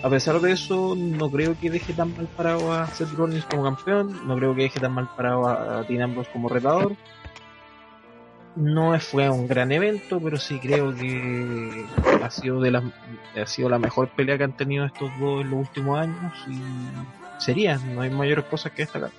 A 0.03 0.09
pesar 0.09 0.41
de 0.41 0.53
eso, 0.53 0.97
no 0.97 1.31
creo 1.31 1.59
que 1.61 1.71
deje 1.71 1.93
tan 1.93 2.17
mal 2.17 2.27
parado 2.35 2.73
a 2.73 2.87
Seth 2.87 3.13
Rollins 3.13 3.45
como 3.45 3.65
campeón, 3.65 4.27
no 4.27 4.35
creo 4.37 4.55
que 4.55 4.63
deje 4.63 4.81
tan 4.81 4.93
mal 4.93 5.11
parado 5.15 5.47
a 5.47 5.83
Dean 5.83 6.03
Ambrose 6.03 6.31
como 6.33 6.49
retador. 6.49 6.97
No 8.57 8.99
fue 8.99 9.29
un 9.31 9.47
gran 9.47 9.71
evento, 9.71 10.21
pero 10.21 10.37
sí 10.37 10.59
creo 10.59 10.95
que 10.95 11.85
ha 12.23 12.31
sido 12.31 12.61
de 12.61 12.73
las 12.73 12.85
ha 13.41 13.47
sido 13.47 13.69
la 13.69 13.79
mejor 13.79 14.09
pelea 14.09 14.37
que 14.37 14.45
han 14.45 14.57
tenido 14.57 14.85
estos 14.85 15.11
dos 15.21 15.43
en 15.43 15.51
los 15.51 15.61
últimos 15.61 16.01
años 16.01 16.33
y 16.49 16.61
sería, 17.39 17.79
no 17.79 18.01
hay 18.03 18.11
mayores 18.11 18.45
cosas 18.47 18.73
que 18.73 18.83
destacar. 18.83 19.11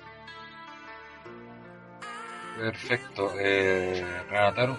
Perfecto. 2.58 3.32
Eh, 3.38 4.04
Renataro. 4.30 4.78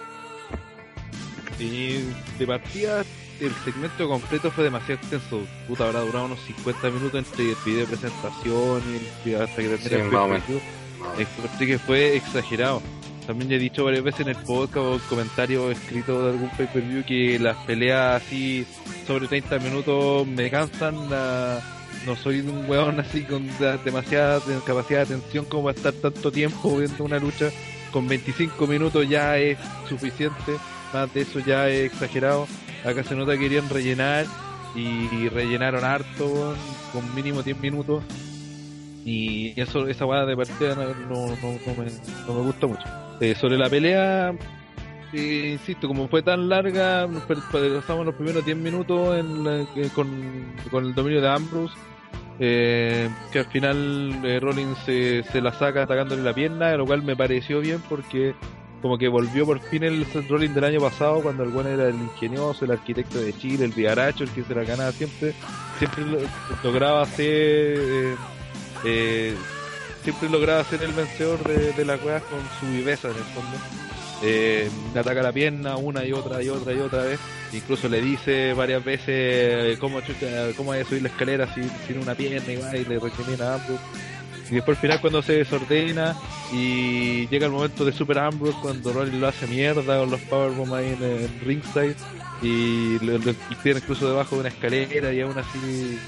Y 1.58 1.98
de 2.38 2.46
partida, 2.46 3.04
el 3.40 3.52
segmento 3.64 4.08
completo 4.08 4.50
fue 4.50 4.64
demasiado 4.64 5.00
extenso. 5.00 5.40
Puta, 5.68 5.86
habrá 5.86 6.00
durado 6.00 6.26
unos 6.26 6.40
50 6.40 6.90
minutos 6.90 7.14
entre 7.14 7.50
el 7.50 7.56
video 7.64 7.80
de 7.80 7.86
presentación 7.86 8.82
y 8.90 8.96
el 8.96 9.08
video 9.24 9.44
hasta 9.44 9.56
que 9.56 9.78
Sí, 9.78 9.94
el. 9.94 10.02
Encontré 11.18 11.66
que 11.66 11.78
fue 11.78 12.16
exagerado. 12.16 12.80
También 13.26 13.50
he 13.52 13.58
dicho 13.58 13.84
varias 13.84 14.04
veces 14.04 14.20
en 14.20 14.28
el 14.28 14.36
podcast 14.36 14.76
o 14.76 14.94
en 14.94 15.00
comentarios 15.08 15.72
escritos 15.72 16.22
de 16.24 16.30
algún 16.30 16.50
pay-per-view 16.50 17.04
que 17.04 17.38
las 17.38 17.56
peleas 17.64 18.22
así 18.22 18.66
sobre 19.06 19.26
30 19.28 19.58
minutos 19.60 20.26
me 20.26 20.50
cansan. 20.50 21.08
la- 21.10 21.60
No 22.06 22.16
soy 22.16 22.40
un 22.40 22.68
weón 22.68 23.00
así 23.00 23.22
con 23.22 23.46
da- 23.58 23.78
demasiada 23.78 24.38
capacidad 24.66 25.06
de 25.06 25.14
atención 25.14 25.46
como 25.46 25.64
para 25.64 25.76
estar 25.78 25.92
tanto 25.94 26.30
tiempo 26.30 26.76
viendo 26.76 27.02
una 27.04 27.18
lucha. 27.18 27.50
Con 27.92 28.06
25 28.08 28.66
minutos 28.66 29.08
ya 29.08 29.38
es 29.38 29.56
suficiente. 29.88 30.52
Más 30.92 31.12
de 31.14 31.22
eso 31.22 31.38
ya 31.38 31.68
es 31.70 31.92
exagerado. 31.92 32.46
Acá 32.84 33.04
se 33.04 33.14
nota 33.14 33.32
que 33.32 33.38
querían 33.40 33.70
rellenar 33.70 34.26
y 34.74 35.28
rellenaron 35.30 35.82
harto 35.82 36.54
con 36.92 37.14
mínimo 37.14 37.42
10 37.42 37.58
minutos. 37.60 38.04
Y 39.06 39.58
eso, 39.58 39.86
esa 39.88 40.04
weá 40.04 40.26
de 40.26 40.36
partida 40.36 40.74
no, 40.74 40.84
no, 41.08 41.26
no- 41.36 41.74
me, 41.76 41.90
no 42.26 42.34
me 42.34 42.40
gustó 42.42 42.68
mucho. 42.68 42.84
Eh, 43.20 43.34
sobre 43.34 43.56
la 43.56 43.70
pelea, 43.70 44.34
eh, 45.12 45.50
insisto, 45.52 45.86
como 45.86 46.08
fue 46.08 46.22
tan 46.22 46.48
larga, 46.48 47.06
pasamos 47.52 48.06
los 48.06 48.14
primeros 48.16 48.44
10 48.44 48.56
minutos 48.56 49.16
en 49.18 49.44
que 49.74 49.88
con, 49.90 50.52
con 50.70 50.86
el 50.86 50.94
dominio 50.94 51.20
de 51.20 51.28
Ambrose. 51.28 51.74
eh, 52.40 53.08
que 53.32 53.38
al 53.38 53.46
final 53.46 54.20
eh, 54.24 54.40
Rollins 54.40 54.76
se, 54.84 55.22
se 55.30 55.40
la 55.40 55.52
saca 55.52 55.84
atacándole 55.84 56.22
la 56.22 56.32
pierna, 56.34 56.76
lo 56.76 56.84
cual 56.86 57.02
me 57.02 57.14
pareció 57.14 57.60
bien 57.60 57.80
porque 57.88 58.34
como 58.82 58.98
que 58.98 59.06
volvió 59.08 59.46
por 59.46 59.60
fin 59.60 59.84
el 59.84 60.04
Rollins 60.28 60.54
del 60.54 60.64
año 60.64 60.80
pasado 60.80 61.22
cuando 61.22 61.44
el 61.44 61.50
era 61.68 61.88
el 61.88 61.94
ingenioso, 61.94 62.64
el 62.64 62.72
arquitecto 62.72 63.18
de 63.18 63.32
Chile, 63.38 63.64
el 63.64 63.70
villaracho, 63.72 64.24
el 64.24 64.30
que 64.30 64.42
se 64.42 64.54
la 64.54 64.64
ganaba 64.64 64.90
siempre, 64.92 65.32
siempre 65.78 66.04
lo- 66.04 66.18
lograba 66.64 67.02
eh, 67.18 68.14
eh, 68.84 69.34
siempre 70.04 70.28
lograba 70.28 70.62
ser 70.64 70.82
el 70.82 70.92
vencedor 70.92 71.42
de, 71.42 71.84
las 71.84 72.02
weas 72.04 72.22
con 72.24 72.40
su 72.60 72.72
viveza 72.72 73.08
en 73.08 73.16
el 73.16 73.22
fondo. 73.24 73.56
Eh, 74.22 74.70
le 74.92 75.00
ataca 75.00 75.22
la 75.22 75.32
pierna 75.32 75.76
una 75.76 76.04
y 76.04 76.12
otra 76.12 76.42
y 76.42 76.48
otra 76.50 76.72
y 76.72 76.78
otra 76.78 77.02
vez. 77.04 77.18
Incluso 77.52 77.88
le 77.88 78.00
dice 78.00 78.52
varias 78.52 78.84
veces 78.84 79.08
eh, 79.08 79.76
cómo, 79.80 80.00
chucha, 80.02 80.52
cómo 80.56 80.72
hay 80.72 80.82
que 80.82 80.88
subir 80.90 81.02
la 81.02 81.08
escalera 81.08 81.52
sin, 81.54 81.70
sin 81.86 81.98
una 81.98 82.14
pierna 82.14 82.52
y, 82.52 82.56
va, 82.56 82.76
y 82.76 82.84
le 82.84 82.98
recrimina 82.98 83.52
a 83.52 83.54
Ambrose. 83.54 83.82
Y 84.50 84.56
después 84.56 84.76
al 84.76 84.82
final 84.82 85.00
cuando 85.00 85.22
se 85.22 85.32
desordena 85.32 86.14
y 86.52 87.26
llega 87.28 87.46
el 87.46 87.52
momento 87.52 87.84
de 87.84 87.92
Super 87.92 88.18
Ambrose 88.18 88.58
cuando 88.60 88.92
Rollins 88.92 89.18
lo 89.18 89.26
hace 89.26 89.46
mierda 89.46 89.98
con 89.98 90.10
los 90.10 90.20
powerbombs 90.20 90.72
ahí 90.74 90.96
en, 91.00 91.02
en 91.02 91.40
ringside 91.40 91.96
y 92.42 92.98
lo 92.98 93.18
tiene 93.62 93.80
incluso 93.80 94.06
debajo 94.06 94.36
de 94.36 94.40
una 94.42 94.48
escalera 94.50 95.12
y 95.14 95.20
aún 95.22 95.38
así 95.38 95.98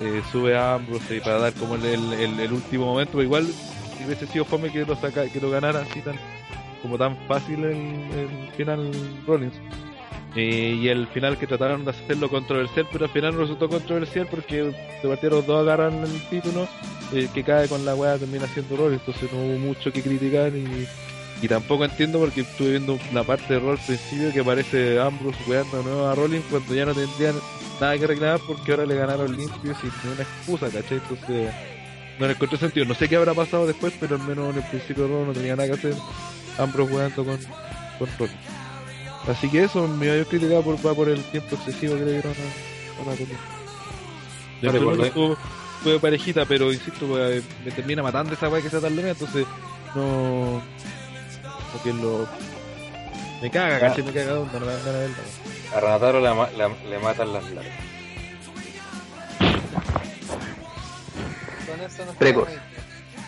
eh, 0.00 0.22
sube 0.30 0.56
a 0.56 0.74
Ambrose 0.74 1.20
para 1.20 1.38
dar 1.38 1.52
como 1.54 1.74
el, 1.76 1.84
el, 1.84 2.52
último 2.52 2.86
momento, 2.86 3.12
pero 3.12 3.24
igual 3.24 3.46
si 3.46 4.04
hubiese 4.04 4.26
sido 4.26 4.44
fome 4.44 4.70
que 4.72 4.84
lo 4.84 4.96
saca, 4.96 5.28
que 5.28 5.40
lo 5.40 5.50
ganara 5.50 5.80
así 5.80 6.00
tan 6.00 6.16
como 6.82 6.98
tan 6.98 7.16
fácil 7.28 7.64
el, 7.64 8.50
final 8.56 8.90
Rollins. 9.26 9.54
Eh, 10.34 10.78
y 10.80 10.88
el 10.88 11.06
final 11.08 11.36
que 11.36 11.46
trataron 11.46 11.84
de 11.84 11.90
hacerlo 11.90 12.28
controversial, 12.30 12.88
pero 12.90 13.04
al 13.04 13.10
final 13.10 13.34
no 13.34 13.42
resultó 13.42 13.68
controversial 13.68 14.26
porque 14.26 14.62
de 14.62 15.08
partida 15.08 15.30
los 15.30 15.46
dos 15.46 15.60
agarran 15.60 16.02
el 16.02 16.22
título, 16.30 16.66
el 17.12 17.28
que 17.28 17.44
cae 17.44 17.68
con 17.68 17.84
la 17.84 17.94
weá 17.94 18.16
termina 18.16 18.46
siendo 18.46 18.76
Rollins, 18.76 19.02
entonces 19.06 19.30
no 19.30 19.38
hubo 19.38 19.58
mucho 19.58 19.92
que 19.92 20.02
criticar 20.02 20.56
y, 20.56 20.88
y 21.42 21.48
tampoco 21.48 21.84
entiendo 21.84 22.18
porque 22.18 22.40
estuve 22.40 22.70
viendo 22.70 22.98
una 23.10 23.24
parte 23.24 23.52
de 23.52 23.60
Raw 23.60 23.72
al 23.72 23.78
principio 23.78 24.32
que 24.32 24.40
aparece 24.40 24.98
Ambrose 24.98 25.38
weando 25.46 25.82
nuevo 25.82 26.06
a 26.06 26.14
Rollins 26.14 26.44
cuando 26.48 26.74
ya 26.74 26.86
no 26.86 26.94
tendrían 26.94 27.34
nada 27.80 27.98
que 27.98 28.06
reclamar 28.06 28.40
porque 28.46 28.70
ahora 28.70 28.86
le 28.86 28.94
ganaron 28.94 29.36
limpio 29.36 29.74
sin 29.80 29.90
ninguna 30.04 30.22
excusa, 30.22 30.66
¿cachai? 30.70 30.98
Entonces 30.98 31.52
no 32.18 32.26
le 32.26 32.32
encontré 32.32 32.58
sentido. 32.58 32.86
No 32.86 32.94
sé 32.94 33.08
qué 33.08 33.16
habrá 33.16 33.34
pasado 33.34 33.66
después, 33.66 33.92
pero 33.98 34.16
al 34.16 34.22
menos 34.22 34.50
en 34.50 34.62
el 34.62 34.68
principio 34.68 35.08
Raw 35.08 35.26
no 35.26 35.32
tenía 35.32 35.56
nada 35.56 35.68
que 35.68 35.74
hacer 35.74 35.94
Ambrose 36.58 36.92
weando 36.92 37.24
con, 37.24 37.38
con. 38.18 38.30
Así 39.28 39.48
que 39.48 39.64
eso, 39.64 39.86
mi 39.86 40.06
mayor 40.08 40.26
crítica 40.26 40.60
por, 40.60 40.76
va 40.84 40.94
por 40.94 41.08
el 41.08 41.22
tiempo 41.24 41.56
excesivo 41.56 41.94
que 41.96 42.04
le 42.04 42.12
dieron 42.12 42.32
a, 42.32 43.02
a 43.02 43.10
la 43.10 43.16
pelea. 43.16 43.38
Fue 45.82 45.98
parejita, 45.98 46.44
pero 46.44 46.72
insisto, 46.72 47.06
pues, 47.06 47.42
me 47.64 47.72
termina 47.72 48.04
matando 48.04 48.34
esa 48.34 48.48
weá 48.48 48.62
que 48.62 48.70
sea 48.70 48.80
tan 48.80 48.94
larga, 48.94 49.10
entonces 49.10 49.44
no. 49.96 50.62
Como 51.72 51.82
que 51.82 51.92
lo. 51.92 52.28
Me 53.42 53.50
caga, 53.50 53.78
caché, 53.80 54.02
me 54.02 54.12
caga 54.12 54.38
onda, 54.40 54.58
no 54.60 54.66
de 54.66 54.76
verla. 54.76 55.16
weón. 55.18 55.74
A 55.76 55.80
Renataro 55.80 56.20
le, 56.20 56.34
ma- 56.34 56.50
la- 56.52 56.68
le 56.90 56.98
matan 56.98 57.32
las 57.32 57.44
largas. 57.50 57.74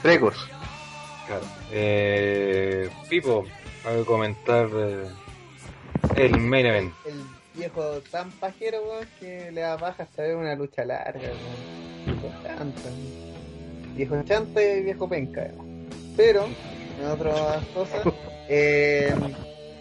Récords. 0.02 0.38
Claro. 1.26 1.44
Eh, 1.72 2.88
Pipo, 3.08 3.44
algo 3.86 4.00
que 4.00 4.06
comentar 4.06 4.68
eh, 4.74 5.04
el 6.16 6.38
main 6.38 6.66
event. 6.66 6.92
El 7.06 7.22
viejo 7.54 7.82
tan 8.10 8.30
pajero, 8.32 8.82
weón, 8.82 9.08
que 9.18 9.50
le 9.50 9.60
da 9.62 9.76
baja 9.76 10.02
hasta 10.02 10.22
ver 10.22 10.36
una 10.36 10.54
lucha 10.54 10.84
larga, 10.84 11.20
weón. 11.20 12.20
Viejo 12.20 12.32
chanta. 12.42 12.88
Viejo 13.96 14.22
chanta 14.24 14.62
y 14.62 14.82
viejo 14.82 15.08
penca, 15.08 15.40
weón. 15.56 15.88
Pero, 16.16 16.46
en 17.00 17.06
otras 17.10 17.64
cosas, 17.74 18.02
eh, 18.48 19.14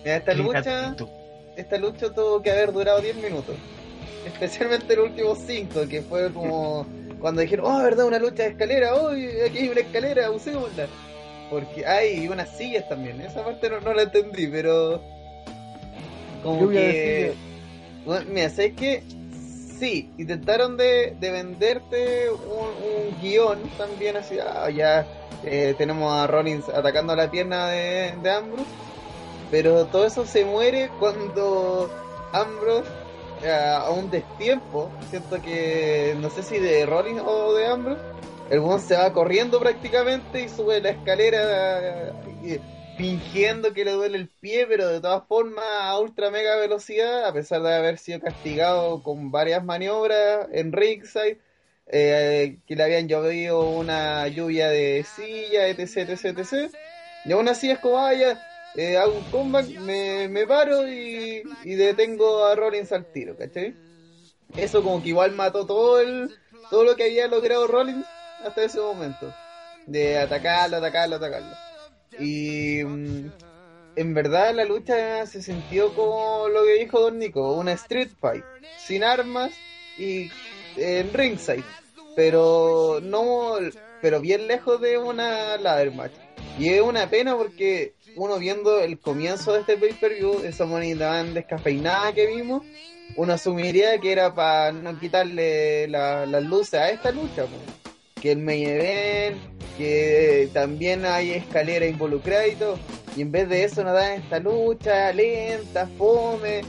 esta 0.03 0.33
lucha, 0.33 0.95
esta 1.55 1.77
lucha 1.77 2.09
tuvo 2.13 2.41
que 2.41 2.51
haber 2.51 2.71
durado 2.71 2.99
10 2.99 3.15
minutos. 3.17 3.55
Especialmente 4.25 4.95
los 4.95 5.09
últimos 5.09 5.39
5, 5.45 5.87
que 5.89 6.01
fue 6.01 6.31
como 6.31 6.85
cuando 7.19 7.41
dijeron, 7.41 7.65
oh, 7.65 7.83
verdad, 7.83 8.05
una 8.05 8.19
lucha 8.19 8.43
de 8.43 8.49
escalera, 8.49 8.95
oh, 8.95 9.09
aquí 9.09 9.57
hay 9.57 9.69
una 9.69 9.81
escalera, 9.81 10.31
usémosla. 10.31 10.87
Porque 11.49 11.85
hay 11.85 12.27
unas 12.27 12.49
sillas 12.49 12.87
también, 12.89 13.21
esa 13.21 13.43
parte 13.43 13.69
no, 13.69 13.79
no 13.81 13.93
la 13.93 14.03
entendí, 14.03 14.47
pero 14.47 15.01
como 16.41 16.69
que 16.69 17.33
Bueno, 18.05 18.25
mira, 18.31 18.49
¿sabes 18.49 18.73
qué? 18.75 19.03
Sí, 19.79 20.09
intentaron 20.17 20.77
de, 20.77 21.15
de 21.19 21.31
venderte 21.31 22.29
un, 22.29 23.13
un 23.13 23.21
guion 23.21 23.59
también 23.77 24.15
así, 24.17 24.37
ah, 24.39 24.69
ya 24.69 25.05
eh, 25.43 25.75
tenemos 25.77 26.11
a 26.11 26.27
Rollins 26.27 26.67
atacando 26.69 27.15
la 27.15 27.29
pierna 27.29 27.67
de, 27.67 28.13
de 28.21 28.31
Ambrose, 28.31 28.65
pero 29.51 29.85
todo 29.85 30.05
eso 30.05 30.25
se 30.25 30.45
muere 30.45 30.89
cuando 30.99 31.89
Ambrose 32.31 32.89
eh, 33.43 33.51
a 33.51 33.89
un 33.91 34.09
destiempo, 34.09 34.91
siento 35.09 35.41
que 35.41 36.15
no 36.19 36.29
sé 36.29 36.43
si 36.43 36.59
de 36.59 36.85
Rollins 36.85 37.21
o 37.25 37.53
de 37.53 37.67
Ambrose, 37.67 38.01
el 38.49 38.59
buen 38.59 38.79
se 38.79 38.95
va 38.95 39.11
corriendo 39.13 39.59
prácticamente 39.59 40.43
y 40.43 40.49
sube 40.49 40.81
la 40.81 40.89
escalera 40.89 42.13
fingiendo 42.97 43.73
que 43.73 43.85
le 43.85 43.91
duele 43.91 44.17
el 44.17 44.29
pie, 44.29 44.65
pero 44.67 44.87
de 44.87 45.01
todas 45.01 45.23
formas 45.27 45.65
a 45.65 45.97
ultra 45.99 46.29
mega 46.29 46.55
velocidad, 46.57 47.25
a 47.25 47.33
pesar 47.33 47.61
de 47.61 47.73
haber 47.73 47.97
sido 47.97 48.19
castigado 48.19 49.01
con 49.01 49.31
varias 49.31 49.63
maniobras 49.63 50.47
en 50.51 50.71
ringside, 50.71 51.39
eh, 51.87 52.59
que 52.65 52.75
le 52.75 52.83
habían 52.83 53.07
llovido 53.07 53.69
una 53.69 54.27
lluvia 54.27 54.69
de 54.69 55.05
silla, 55.15 55.67
etc, 55.67 56.09
etc, 56.09 56.37
etc. 56.37 56.73
Y 57.25 57.31
aún 57.31 57.47
así 57.47 57.71
es 57.71 57.79
como, 57.79 57.95
vaya, 57.95 58.39
eh, 58.75 58.97
hago 58.97 59.13
un 59.13 59.23
comeback, 59.25 59.67
me, 59.79 60.27
me 60.27 60.47
paro 60.47 60.87
y, 60.87 61.43
y 61.63 61.75
detengo 61.75 62.45
a 62.45 62.55
Rollins 62.55 62.91
al 62.91 63.11
tiro, 63.11 63.37
¿cachai? 63.37 63.75
Eso 64.55 64.83
como 64.83 65.01
que 65.01 65.09
igual 65.09 65.33
mató 65.33 65.65
todo 65.65 65.99
el 65.99 66.29
todo 66.69 66.83
lo 66.83 66.95
que 66.95 67.03
había 67.03 67.27
logrado 67.27 67.67
Rollins 67.67 68.05
hasta 68.43 68.63
ese 68.63 68.79
momento. 68.79 69.33
De 69.85 70.17
atacarlo, 70.17 70.77
atacarlo, 70.77 71.17
atacarlo. 71.17 71.55
Y 72.19 72.83
mm, 72.83 73.31
en 73.95 74.13
verdad 74.13 74.53
la 74.53 74.65
lucha 74.65 75.25
se 75.25 75.41
sintió 75.41 75.93
como 75.93 76.47
lo 76.49 76.63
que 76.63 76.79
dijo 76.79 76.99
Don 76.99 77.19
Nico, 77.19 77.53
una 77.53 77.73
street 77.73 78.11
fight, 78.19 78.43
sin 78.77 79.03
armas 79.03 79.51
y 79.97 80.29
en 80.75 81.13
ringside, 81.13 81.63
pero 82.15 82.99
no, 83.01 83.57
pero 84.01 84.19
bien 84.19 84.47
lejos 84.47 84.79
de 84.81 84.97
una 84.97 85.57
ladder 85.57 85.91
match. 85.91 86.13
Y 86.57 86.69
es 86.69 86.81
una 86.81 87.09
pena 87.09 87.35
porque 87.35 87.93
uno 88.15 88.37
viendo 88.37 88.79
el 88.79 88.99
comienzo 88.99 89.53
de 89.53 89.61
este 89.61 89.77
pay-per-view, 89.77 90.43
esa 90.43 90.65
moneda 90.65 91.11
tan 91.11 91.33
descafeinada 91.33 92.13
que 92.13 92.27
vimos, 92.27 92.63
uno 93.15 93.33
asumiría 93.33 93.97
que 93.99 94.11
era 94.11 94.33
para 94.33 94.71
no 94.71 94.99
quitarle 94.99 95.87
la- 95.87 96.25
las 96.25 96.43
luces 96.43 96.75
a 96.75 96.89
esta 96.89 97.11
lucha. 97.11 97.45
Que 98.21 98.31
el 98.31 98.39
main 98.39 98.67
event, 98.67 99.37
que 99.77 100.49
también 100.53 101.05
hay 101.05 101.31
escalera 101.31 101.85
involucrada 101.85 102.47
y 102.47 102.55
todo. 102.55 102.77
Y 103.15 103.21
en 103.21 103.31
vez 103.31 103.49
de 103.49 103.63
eso 103.63 103.83
nos 103.83 103.93
dan 103.93 104.13
esta 104.13 104.39
lucha 104.39 105.11
lenta, 105.11 105.87
fome, 105.97 106.61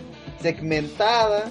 segmentada, 0.42 1.50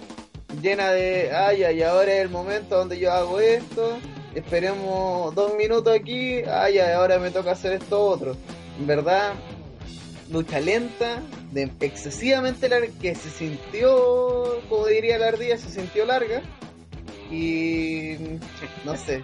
llena 0.61 0.91
de, 0.91 1.31
ay, 1.33 1.63
ay, 1.63 1.81
ahora 1.81 2.13
es 2.13 2.21
el 2.21 2.29
momento 2.29 2.77
donde 2.77 2.99
yo 2.99 3.11
hago 3.11 3.39
esto, 3.39 3.97
esperemos 4.35 5.33
dos 5.33 5.55
minutos 5.55 5.95
aquí, 5.95 6.41
ay, 6.43 6.79
ahora 6.79 7.17
me 7.17 7.31
toca 7.31 7.51
hacer 7.51 7.73
esto 7.73 7.99
otro. 7.99 8.35
Verdad, 8.79 9.33
lucha 10.31 10.59
lenta, 10.59 11.21
de 11.51 11.69
excesivamente 11.81 12.69
larga, 12.69 12.87
que 13.01 13.13
se 13.15 13.29
sintió, 13.29 14.61
como 14.69 14.87
diría 14.87 15.17
la 15.17 15.27
ardilla, 15.29 15.57
se 15.57 15.69
sintió 15.69 16.05
larga. 16.05 16.41
Y 17.31 18.15
no 18.83 18.95
sé, 18.97 19.21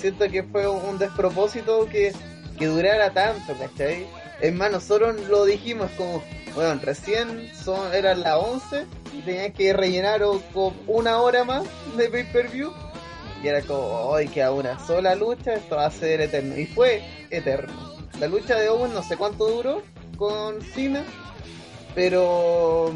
siento 0.00 0.28
que 0.30 0.42
fue 0.42 0.68
un 0.68 0.98
despropósito 0.98 1.86
que, 1.86 2.12
que 2.58 2.66
durara 2.66 3.12
tanto, 3.12 3.54
¿cachai? 3.58 4.06
Es 4.40 4.54
más, 4.54 4.70
nosotros 4.70 5.16
lo 5.28 5.44
dijimos 5.44 5.90
como, 5.96 6.22
bueno, 6.54 6.80
recién 6.84 7.50
son, 7.54 7.92
eran 7.92 8.20
las 8.20 8.36
11 8.36 8.84
y 9.16 9.22
tenían 9.22 9.52
que 9.52 9.72
rellenar 9.72 10.22
o- 10.22 10.40
con 10.52 10.74
una 10.86 11.20
hora 11.20 11.42
más 11.44 11.64
de 11.96 12.08
pay-per-view. 12.08 12.72
Y 13.42 13.48
era 13.48 13.62
como, 13.62 13.80
hoy 13.82 14.28
queda 14.28 14.52
una 14.52 14.78
sola 14.84 15.14
lucha, 15.14 15.54
esto 15.54 15.76
va 15.76 15.86
a 15.86 15.90
ser 15.90 16.20
eterno. 16.20 16.56
Y 16.56 16.66
fue 16.66 17.02
eterno. 17.30 17.72
La 18.20 18.26
lucha 18.28 18.56
de 18.56 18.68
Owen 18.68 18.92
no 18.92 19.02
sé 19.02 19.16
cuánto 19.16 19.46
duró 19.48 19.82
con 20.18 20.60
Cena, 20.60 21.04
pero 21.94 22.92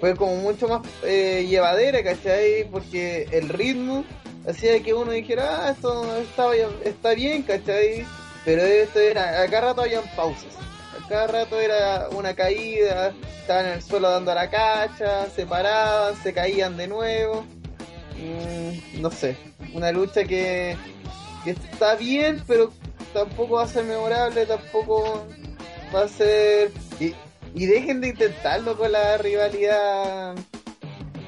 fue 0.00 0.14
como 0.14 0.36
mucho 0.36 0.68
más 0.68 0.82
eh, 1.02 1.44
llevadera, 1.48 2.02
¿cachai? 2.02 2.68
Porque 2.70 3.28
el 3.32 3.48
ritmo 3.48 4.04
hacía 4.48 4.80
que 4.82 4.94
uno 4.94 5.10
dijera, 5.10 5.66
ah, 5.66 5.70
esto 5.70 6.16
está, 6.20 6.48
está 6.84 7.14
bien, 7.14 7.42
¿cachai? 7.42 8.06
Pero 8.44 8.62
esto 8.62 9.00
era, 9.00 9.42
a 9.42 9.48
cada 9.48 9.68
rato 9.68 9.82
habían 9.82 10.04
pausas, 10.14 10.54
a 10.96 11.08
cada 11.08 11.26
rato 11.26 11.60
era 11.60 12.08
una 12.10 12.34
caída, 12.34 13.12
estaban 13.40 13.66
en 13.66 13.72
el 13.72 13.82
suelo 13.82 14.08
dando 14.08 14.32
la 14.34 14.48
cacha, 14.48 15.28
se 15.28 15.44
paraban, 15.44 16.14
se 16.22 16.32
caían 16.32 16.76
de 16.76 16.86
nuevo. 16.86 17.44
Mm, 18.16 19.00
no 19.02 19.10
sé, 19.10 19.36
una 19.74 19.92
lucha 19.92 20.24
que, 20.24 20.76
que 21.44 21.50
está 21.50 21.96
bien, 21.96 22.42
pero 22.46 22.72
tampoco 23.12 23.56
va 23.56 23.64
a 23.64 23.68
ser 23.68 23.84
memorable, 23.84 24.46
tampoco 24.46 25.26
va 25.94 26.02
a 26.02 26.08
ser... 26.08 26.72
Y, 27.00 27.14
y 27.54 27.66
dejen 27.66 28.00
de 28.00 28.08
intentarlo 28.08 28.76
con 28.76 28.92
la 28.92 29.16
rivalidad 29.18 30.34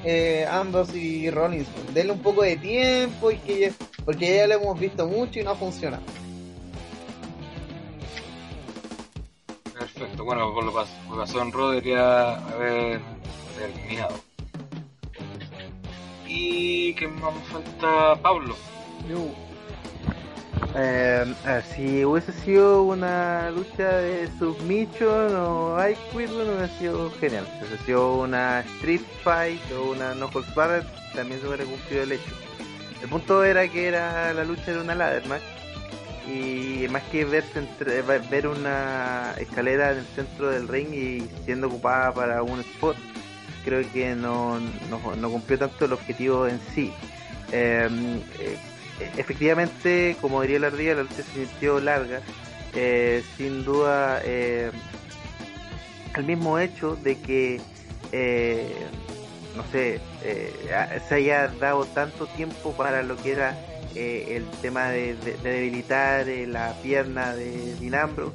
eh, 0.03 0.45
Ambrose 0.49 0.97
y 0.97 1.29
Rollins. 1.29 1.67
Denle 1.93 2.13
un 2.13 2.21
poco 2.21 2.43
de 2.43 2.57
tiempo 2.57 3.31
y 3.31 3.37
que 3.37 3.73
porque 4.05 4.37
ya 4.37 4.47
lo 4.47 4.55
hemos 4.55 4.79
visto 4.79 5.07
mucho 5.07 5.39
y 5.39 5.43
no 5.43 5.51
ha 5.51 5.55
funcionado. 5.55 6.03
Perfecto, 9.77 10.23
bueno, 10.23 10.53
por 10.53 10.63
lo, 10.63 10.73
que 10.73 10.87
pasó 11.15 11.41
en 11.41 11.51
Raw 11.51 11.69
debería 11.69 12.35
haber 12.35 13.01
terminado. 13.57 14.15
Y 16.27 16.93
que 16.95 17.07
más 17.07 17.33
me 17.35 17.41
falta 17.41 18.21
Pablo. 18.21 18.55
Eh, 20.75 21.35
ver, 21.45 21.61
si 21.75 22.05
hubiese 22.05 22.31
sido 22.31 22.83
una 22.83 23.51
lucha 23.51 23.97
de 23.97 24.29
submission 24.39 25.35
o 25.35 25.75
I 25.85 25.95
Quit, 26.11 26.29
bueno, 26.31 26.51
hubiera 26.51 26.67
sido 26.79 27.11
genial. 27.19 27.45
Si 27.59 27.65
hubiese 27.65 27.85
sido 27.85 28.15
una 28.19 28.61
Street 28.61 29.01
Fight 29.23 29.61
o 29.73 29.91
una 29.91 30.13
No 30.15 30.29
Holds 30.33 30.53
Barred, 30.55 30.83
también 31.13 31.41
se 31.41 31.47
hubiera 31.47 31.65
cumplido 31.65 32.03
el 32.03 32.11
hecho. 32.13 32.31
El 33.01 33.09
punto 33.09 33.43
era 33.43 33.67
que 33.67 33.87
era 33.87 34.33
la 34.33 34.43
lucha 34.43 34.71
de 34.71 34.79
una 34.79 34.95
ladder 34.95 35.25
match 35.27 35.41
y 36.27 36.87
más 36.89 37.03
que 37.11 37.25
verse 37.25 37.59
entre- 37.59 38.01
ver 38.03 38.47
una 38.47 39.33
escalera 39.39 39.91
en 39.91 39.97
el 39.99 40.05
centro 40.05 40.51
del 40.51 40.67
ring 40.67 40.93
y 40.93 41.27
siendo 41.45 41.67
ocupada 41.67 42.13
para 42.13 42.43
un 42.43 42.59
spot, 42.59 42.95
creo 43.65 43.83
que 43.91 44.13
no, 44.15 44.59
no, 44.59 45.15
no 45.17 45.29
cumplió 45.29 45.57
tanto 45.57 45.85
el 45.85 45.93
objetivo 45.93 46.47
en 46.47 46.59
sí. 46.73 46.93
Eh, 47.51 47.89
eh, 48.39 48.57
efectivamente, 48.99 50.17
como 50.21 50.41
diría 50.41 50.59
la 50.59 50.67
ardilla, 50.67 50.95
la 50.95 51.03
lucha 51.03 51.23
se 51.23 51.31
sintió 51.31 51.79
larga. 51.79 52.21
Eh, 52.73 53.23
sin 53.37 53.63
duda, 53.65 54.21
eh, 54.23 54.71
el 56.15 56.23
mismo 56.23 56.59
hecho 56.59 56.95
de 56.95 57.19
que, 57.21 57.61
eh, 58.11 58.87
no 59.55 59.65
sé, 59.65 59.99
eh, 60.21 60.99
se 61.07 61.15
haya 61.15 61.47
dado 61.59 61.85
tanto 61.85 62.27
tiempo 62.27 62.75
para 62.75 63.01
lo 63.03 63.17
que 63.21 63.31
era 63.33 63.57
eh, 63.95 64.25
el 64.37 64.45
tema 64.61 64.89
de, 64.89 65.15
de- 65.15 65.33
de 65.37 65.49
debilitar 65.51 66.25
la 66.27 66.73
pierna 66.81 67.35
de 67.35 67.75
Dinambro, 67.75 68.33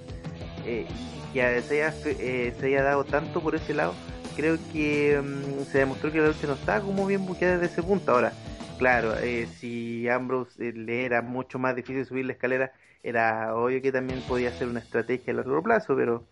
y 0.67 0.85
que 1.33 1.63
se 1.63 1.83
haya, 1.83 1.93
se 1.93 2.67
haya 2.67 2.83
dado 2.83 3.05
tanto 3.05 3.41
por 3.41 3.55
ese 3.55 3.73
lado, 3.73 3.95
creo 4.37 4.59
que 4.73 5.19
mm, 5.23 5.65
se 5.65 5.79
demostró 5.79 6.13
que 6.13 6.19
la 6.21 6.29
lucha 6.29 6.47
no 6.47 6.55
estaba 6.55 6.83
como 6.83 7.07
bien 7.07 7.25
buqueada 7.25 7.57
desde 7.59 7.73
ese 7.73 7.83
punto. 7.83 8.13
Ahora, 8.13 8.33
claro, 8.77 9.19
eh, 9.19 9.47
si 9.47 10.09
Ambrose 10.09 10.69
eh, 10.69 10.73
le 10.73 11.05
era 11.05 11.23
mucho 11.23 11.59
más 11.59 11.75
difícil 11.77 12.05
subir 12.07 12.27
la 12.27 12.33
escalera, 12.33 12.73
era 13.03 13.55
obvio 13.57 13.81
que 13.83 13.93
también 13.93 14.23
podía 14.23 14.53
ser 14.53 14.69
una 14.69 14.81
estrategia 14.81 15.33
a 15.33 15.37
largo 15.37 15.63
plazo, 15.63 15.97
pero 15.97 16.27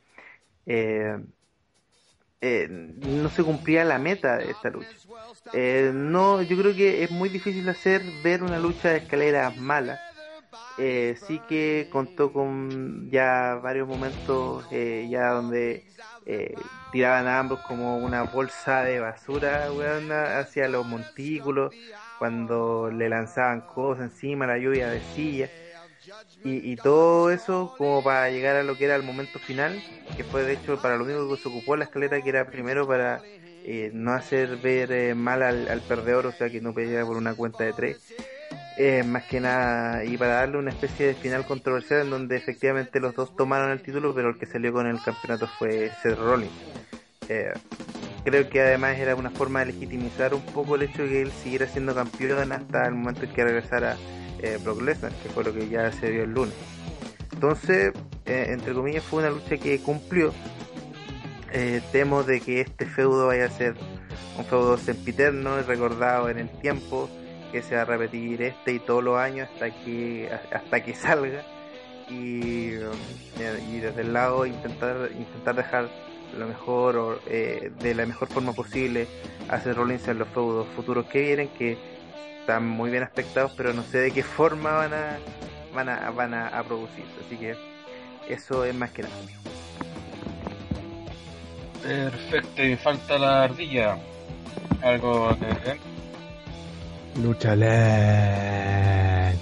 eh, 0.66 1.18
eh, 2.40 2.68
no 2.70 3.30
se 3.30 3.42
cumplía 3.44 3.84
la 3.84 3.98
meta 3.98 4.36
de 4.38 4.50
esta 4.50 4.70
lucha. 4.70 4.96
Eh, 5.52 5.90
no, 5.94 6.42
yo 6.42 6.56
creo 6.58 6.74
que 6.74 7.04
es 7.04 7.10
muy 7.10 7.28
difícil 7.28 7.68
hacer 7.68 8.02
ver 8.22 8.42
una 8.42 8.58
lucha 8.58 8.90
de 8.90 8.98
escaleras 8.98 9.56
mala. 9.56 9.98
Sí 10.76 11.38
que 11.48 11.88
contó 11.92 12.32
con 12.32 13.08
ya 13.10 13.54
varios 13.62 13.86
momentos 13.88 14.68
ya 14.70 15.30
donde 15.30 15.84
tiraban 16.90 17.26
a 17.26 17.38
ambos 17.38 17.60
como 17.60 17.98
una 17.98 18.22
bolsa 18.24 18.82
de 18.82 19.00
basura 19.00 19.72
weón, 19.72 20.10
hacia 20.12 20.68
los 20.68 20.84
montículos 20.86 21.74
cuando 22.18 22.90
le 22.90 23.08
lanzaban 23.08 23.62
cosas 23.62 24.10
encima, 24.12 24.46
la 24.46 24.58
lluvia 24.58 24.88
de 24.90 25.00
sillas 25.00 25.50
y, 26.44 26.72
y 26.72 26.76
todo 26.76 27.30
eso 27.30 27.74
como 27.78 28.02
para 28.02 28.30
llegar 28.30 28.56
a 28.56 28.62
lo 28.62 28.76
que 28.76 28.84
era 28.84 28.96
el 28.96 29.02
momento 29.02 29.38
final 29.38 29.82
que 30.16 30.24
fue 30.24 30.44
de 30.44 30.54
hecho 30.54 30.80
para 30.80 30.96
lo 30.96 31.04
único 31.04 31.28
que 31.30 31.42
se 31.42 31.48
ocupó 31.48 31.76
la 31.76 31.84
escalera 31.84 32.20
que 32.20 32.28
era 32.28 32.46
primero 32.46 32.86
para 32.86 33.22
eh, 33.66 33.90
no 33.94 34.12
hacer 34.12 34.58
ver 34.58 34.92
eh, 34.92 35.14
mal 35.14 35.42
al, 35.42 35.68
al 35.68 35.80
perdedor 35.80 36.26
o 36.26 36.32
sea 36.32 36.50
que 36.50 36.60
no 36.60 36.74
peleara 36.74 37.06
por 37.06 37.16
una 37.16 37.34
cuenta 37.34 37.64
de 37.64 37.72
tres. 37.72 38.14
Eh, 38.76 39.04
más 39.04 39.22
que 39.24 39.38
nada 39.38 40.04
y 40.04 40.18
para 40.18 40.34
darle 40.34 40.58
una 40.58 40.70
especie 40.70 41.06
de 41.06 41.14
final 41.14 41.46
controversial 41.46 42.00
en 42.00 42.10
donde 42.10 42.36
efectivamente 42.36 42.98
los 42.98 43.14
dos 43.14 43.36
tomaron 43.36 43.70
el 43.70 43.80
título 43.80 44.12
pero 44.12 44.30
el 44.30 44.36
que 44.36 44.46
salió 44.46 44.72
con 44.72 44.88
el 44.88 45.00
campeonato 45.00 45.46
fue 45.46 45.92
Seth 46.02 46.18
Rollins 46.18 46.52
Eh, 47.28 47.52
creo 48.24 48.48
que 48.48 48.60
además 48.60 48.98
era 48.98 49.14
una 49.14 49.30
forma 49.30 49.60
de 49.60 49.66
legitimizar 49.66 50.34
un 50.34 50.42
poco 50.42 50.76
el 50.76 50.82
hecho 50.82 51.02
de 51.02 51.08
que 51.08 51.22
él 51.22 51.32
siguiera 51.32 51.66
siendo 51.66 51.94
campeón 51.94 52.52
hasta 52.52 52.86
el 52.86 52.94
momento 52.94 53.24
en 53.24 53.32
que 53.32 53.44
regresara 53.44 53.96
eh, 54.40 54.58
Brock 54.62 54.82
Lesnar, 54.82 55.12
que 55.22 55.28
fue 55.28 55.44
lo 55.44 55.52
que 55.52 55.68
ya 55.68 55.90
se 55.92 56.10
vio 56.10 56.24
el 56.24 56.30
lunes. 56.30 56.54
Entonces, 57.32 57.92
eh, 58.26 58.46
entre 58.48 58.74
comillas, 58.74 59.04
fue 59.04 59.20
una 59.20 59.30
lucha 59.30 59.56
que 59.56 59.78
cumplió. 59.80 60.32
Eh, 61.52 61.80
temo 61.92 62.24
de 62.24 62.40
que 62.40 62.60
este 62.62 62.86
feudo 62.86 63.28
vaya 63.28 63.46
a 63.46 63.50
ser 63.50 63.74
un 64.36 64.44
feudo 64.44 64.76
sempiterno 64.76 65.60
y 65.60 65.62
recordado 65.62 66.28
en 66.28 66.38
el 66.38 66.48
tiempo, 66.60 67.08
que 67.52 67.62
se 67.62 67.76
va 67.76 67.82
a 67.82 67.84
repetir 67.84 68.42
este 68.42 68.72
y 68.72 68.78
todos 68.80 69.04
los 69.04 69.16
años 69.16 69.48
hasta 69.52 69.70
que 69.70 70.28
hasta 70.52 70.82
que 70.82 70.94
salga 70.94 71.44
y, 72.10 72.74
um, 72.78 72.96
y 73.70 73.78
desde 73.78 74.00
el 74.00 74.12
lado 74.12 74.44
intentar 74.44 75.08
intentar 75.16 75.54
dejar 75.54 75.88
lo 76.38 76.46
mejor 76.46 76.96
o, 76.96 77.18
eh, 77.26 77.70
de 77.80 77.94
la 77.94 78.06
mejor 78.06 78.28
forma 78.28 78.52
posible 78.52 79.06
a 79.48 79.60
Seth 79.60 79.76
Rollins 79.76 80.08
en 80.08 80.18
los 80.18 80.28
feudos 80.28 80.66
futuros 80.74 81.06
que 81.06 81.20
vienen 81.20 81.48
que 81.48 81.78
están 82.40 82.66
muy 82.66 82.90
bien 82.90 83.02
aspectados 83.02 83.52
pero 83.56 83.72
no 83.72 83.82
sé 83.82 83.98
de 83.98 84.10
qué 84.12 84.22
forma 84.22 84.72
van 84.72 84.94
a 84.94 85.18
van 85.74 85.88
a 85.88 86.10
van 86.10 86.34
a, 86.34 86.48
a 86.48 86.62
producirse 86.62 87.12
así 87.26 87.36
que 87.36 87.56
eso 88.28 88.64
es 88.64 88.74
más 88.74 88.90
que 88.90 89.02
nada 89.02 89.14
Perfecto, 91.84 92.64
y 92.64 92.76
falta 92.76 93.18
la 93.18 93.44
ardilla. 93.44 93.98
Algo 94.80 95.36
de... 95.38 95.78
Lucha 97.20 97.54
lenta. 97.54 99.36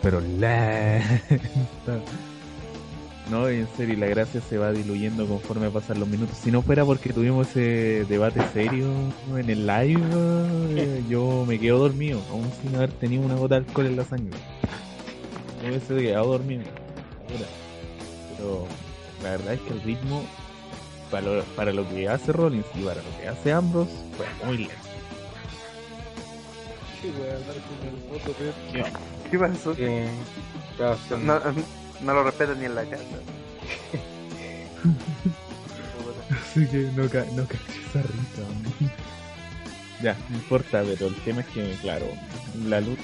Pero 0.00 0.20
lenta. 0.20 2.00
No, 3.30 3.48
en 3.48 3.66
serio, 3.76 3.96
la 3.96 4.06
gracia 4.06 4.40
se 4.42 4.58
va 4.58 4.70
diluyendo 4.72 5.26
conforme 5.26 5.70
pasan 5.70 5.98
los 5.98 6.08
minutos. 6.08 6.36
Si 6.36 6.50
no 6.50 6.60
fuera 6.60 6.84
porque 6.84 7.10
tuvimos 7.12 7.48
ese 7.48 8.04
debate 8.06 8.40
serio 8.52 8.86
en 9.34 9.48
el 9.50 9.66
live, 9.66 10.02
eh, 10.76 11.02
yo 11.08 11.44
me 11.48 11.58
quedo 11.58 11.78
dormido, 11.78 12.20
aún 12.30 12.50
sin 12.60 12.74
haber 12.76 12.92
tenido 12.92 13.22
una 13.22 13.34
gota 13.36 13.58
de 13.58 13.66
alcohol 13.66 13.86
en 13.86 13.96
la 13.96 14.04
sangre. 14.04 14.38
Me 15.62 15.70
hubiese 15.70 15.96
quedado 15.96 16.26
dormido. 16.32 16.64
Ahora. 17.30 17.46
Pero 18.36 18.66
la 19.22 19.30
verdad 19.30 19.54
es 19.54 19.60
que 19.62 19.72
el 19.72 19.80
ritmo, 19.82 20.22
para 21.10 21.26
lo, 21.26 21.42
para 21.56 21.72
lo 21.72 21.88
que 21.88 22.06
hace 22.08 22.30
Rollins 22.30 22.66
y 22.74 22.80
para 22.82 22.96
lo 23.02 23.18
que 23.20 23.28
hace 23.28 23.52
Ambrose, 23.52 23.90
fue 24.18 24.26
muy 24.46 24.58
lento. 24.58 24.74
¿qué 29.30 29.38
pasó? 29.38 29.74
que- 29.74 30.08
que 30.76 30.82
hacen- 30.84 31.26
no, 31.26 31.40
no 32.02 32.12
lo 32.14 32.24
respetan 32.24 32.58
ni 32.58 32.66
en 32.66 32.74
la 32.74 32.84
casa 32.84 33.04
Así 36.30 36.66
que 36.66 36.90
no, 36.94 37.08
ca 37.08 37.24
no 37.34 37.44
caché 37.46 37.80
esa 37.88 38.02
risa. 38.02 38.42
hombre. 38.48 38.70
ya, 40.02 40.16
no 40.28 40.36
importa, 40.36 40.82
pero 40.84 41.06
el 41.08 41.14
tema 41.16 41.40
es 41.40 41.46
que, 41.48 41.72
claro, 41.82 42.06
la, 42.66 42.80
lu- 42.80 42.96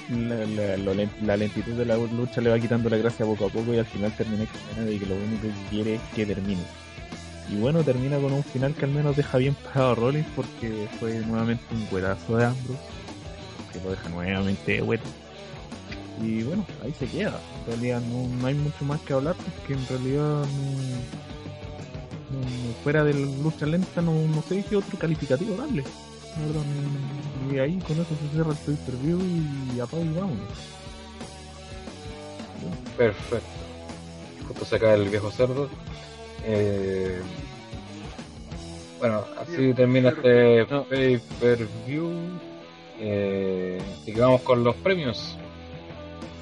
la, 1.25 1.37
lentitud 1.37 1.73
de 1.73 1.85
la 1.85 1.97
lucha 1.97 2.41
le 2.41 2.49
va 2.49 2.59
quitando 2.59 2.89
la 2.89 2.97
gracia 2.97 3.25
poco 3.25 3.45
a 3.47 3.49
poco 3.49 3.73
y 3.73 3.79
al 3.79 3.85
final 3.85 4.11
termina 4.13 4.45
con 4.75 4.85
de 4.85 4.99
que 4.99 5.05
lo 5.05 5.15
único 5.15 5.41
que 5.47 5.69
quiere 5.69 5.95
es 5.95 6.01
que 6.15 6.25
termine. 6.25 6.61
Y 7.51 7.55
bueno, 7.57 7.83
termina 7.83 8.17
con 8.17 8.31
un 8.31 8.43
final 8.43 8.73
que 8.75 8.85
al 8.85 8.91
menos 8.91 9.15
deja 9.17 9.37
bien 9.37 9.55
parado 9.55 9.91
a 9.91 9.95
Rollins 9.95 10.27
porque 10.35 10.87
fue 10.99 11.19
nuevamente 11.25 11.63
un 11.71 11.85
cuerazo 11.87 12.37
de 12.37 12.45
Ambrose, 12.45 12.79
que 13.73 13.79
lo 13.83 13.91
deja 13.91 14.09
nuevamente 14.09 14.71
de 14.73 14.81
vuelta. 14.81 15.05
Y 16.21 16.43
bueno, 16.43 16.65
ahí 16.83 16.93
se 16.97 17.07
queda. 17.07 17.39
En 17.61 17.67
realidad 17.67 18.01
no, 18.01 18.27
no 18.41 18.47
hay 18.47 18.55
mucho 18.55 18.83
más 18.85 18.99
que 19.01 19.13
hablar 19.13 19.35
porque 19.35 19.73
en 19.73 19.87
realidad 19.87 20.23
no, 20.23 20.71
no- 22.29 22.67
no- 22.67 22.73
fuera 22.83 23.03
de 23.03 23.13
la 23.13 23.19
lucha 23.43 23.65
lenta 23.65 24.01
no, 24.01 24.13
no 24.13 24.41
sé 24.41 24.63
qué 24.67 24.75
otro 24.75 24.97
calificativo 24.97 25.55
darle. 25.55 25.83
La 26.39 26.45
verdad, 26.47 26.61
no- 26.65 27.53
y 27.53 27.59
ahí 27.59 27.77
con 27.79 27.99
eso 27.99 28.15
se 28.15 28.29
cierra 28.33 28.51
el 28.51 28.57
pay 28.57 28.75
per 28.85 28.95
view 28.97 29.19
y 29.75 29.79
apaga 29.79 30.03
y 30.03 30.13
vámonos. 30.13 30.47
Perfecto. 32.97 33.47
Justo 34.47 34.65
se 34.65 34.79
cae 34.79 34.95
el 34.95 35.09
viejo 35.09 35.31
cerdo. 35.31 35.69
Eh, 36.43 37.21
bueno, 38.99 39.23
así 39.39 39.73
termina 39.73 40.09
este 40.09 40.65
pay 40.89 41.17
per 41.39 41.67
view. 41.87 42.11
Eh, 42.99 43.81
así 44.01 44.13
que 44.13 44.19
vamos 44.19 44.41
con 44.41 44.63
los 44.63 44.75
premios. 44.77 45.37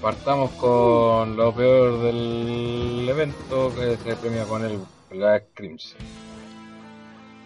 Partamos 0.02 0.52
con 0.52 1.36
lo 1.36 1.54
peor 1.54 2.02
del 2.04 3.06
evento, 3.10 3.74
que 3.76 3.98
se 3.98 4.16
premia 4.16 4.46
con 4.46 4.64
el 4.64 4.80
Black 5.10 5.48
Crimson. 5.54 6.00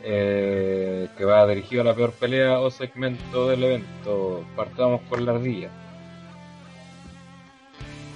Eh, 0.04 1.10
que 1.18 1.26
va 1.26 1.48
dirigido 1.48 1.82
a 1.82 1.86
la 1.86 1.96
peor 1.96 2.12
pelea 2.12 2.60
o 2.60 2.70
segmento 2.70 3.48
del 3.48 3.64
evento. 3.64 4.46
Partamos 4.56 5.02
con 5.10 5.26
la 5.26 5.32
ardilla. 5.32 5.70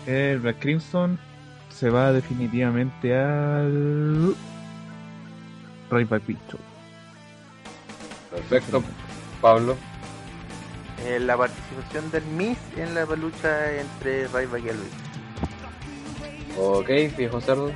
El 0.05 0.39
Black 0.39 0.59
Crimson 0.59 1.18
se 1.69 1.89
va 1.89 2.11
definitivamente 2.11 3.18
al 3.18 4.35
Ryback 5.89 6.22
Picture. 6.23 6.64
Perfecto. 8.30 8.84
Pablo. 9.41 9.77
Eh, 11.08 11.22
la 11.22 11.38
participación 11.38 12.12
del 12.12 12.26
Miss 12.26 12.58
en 12.76 12.94
la 12.94 13.06
lucha 13.06 13.74
entre 13.80 14.28
Ryback 14.28 14.66
y 14.66 14.70
Elvis 14.70 14.92
Ok, 16.60 16.90
viejo 17.16 17.40
cerdo. 17.40 17.72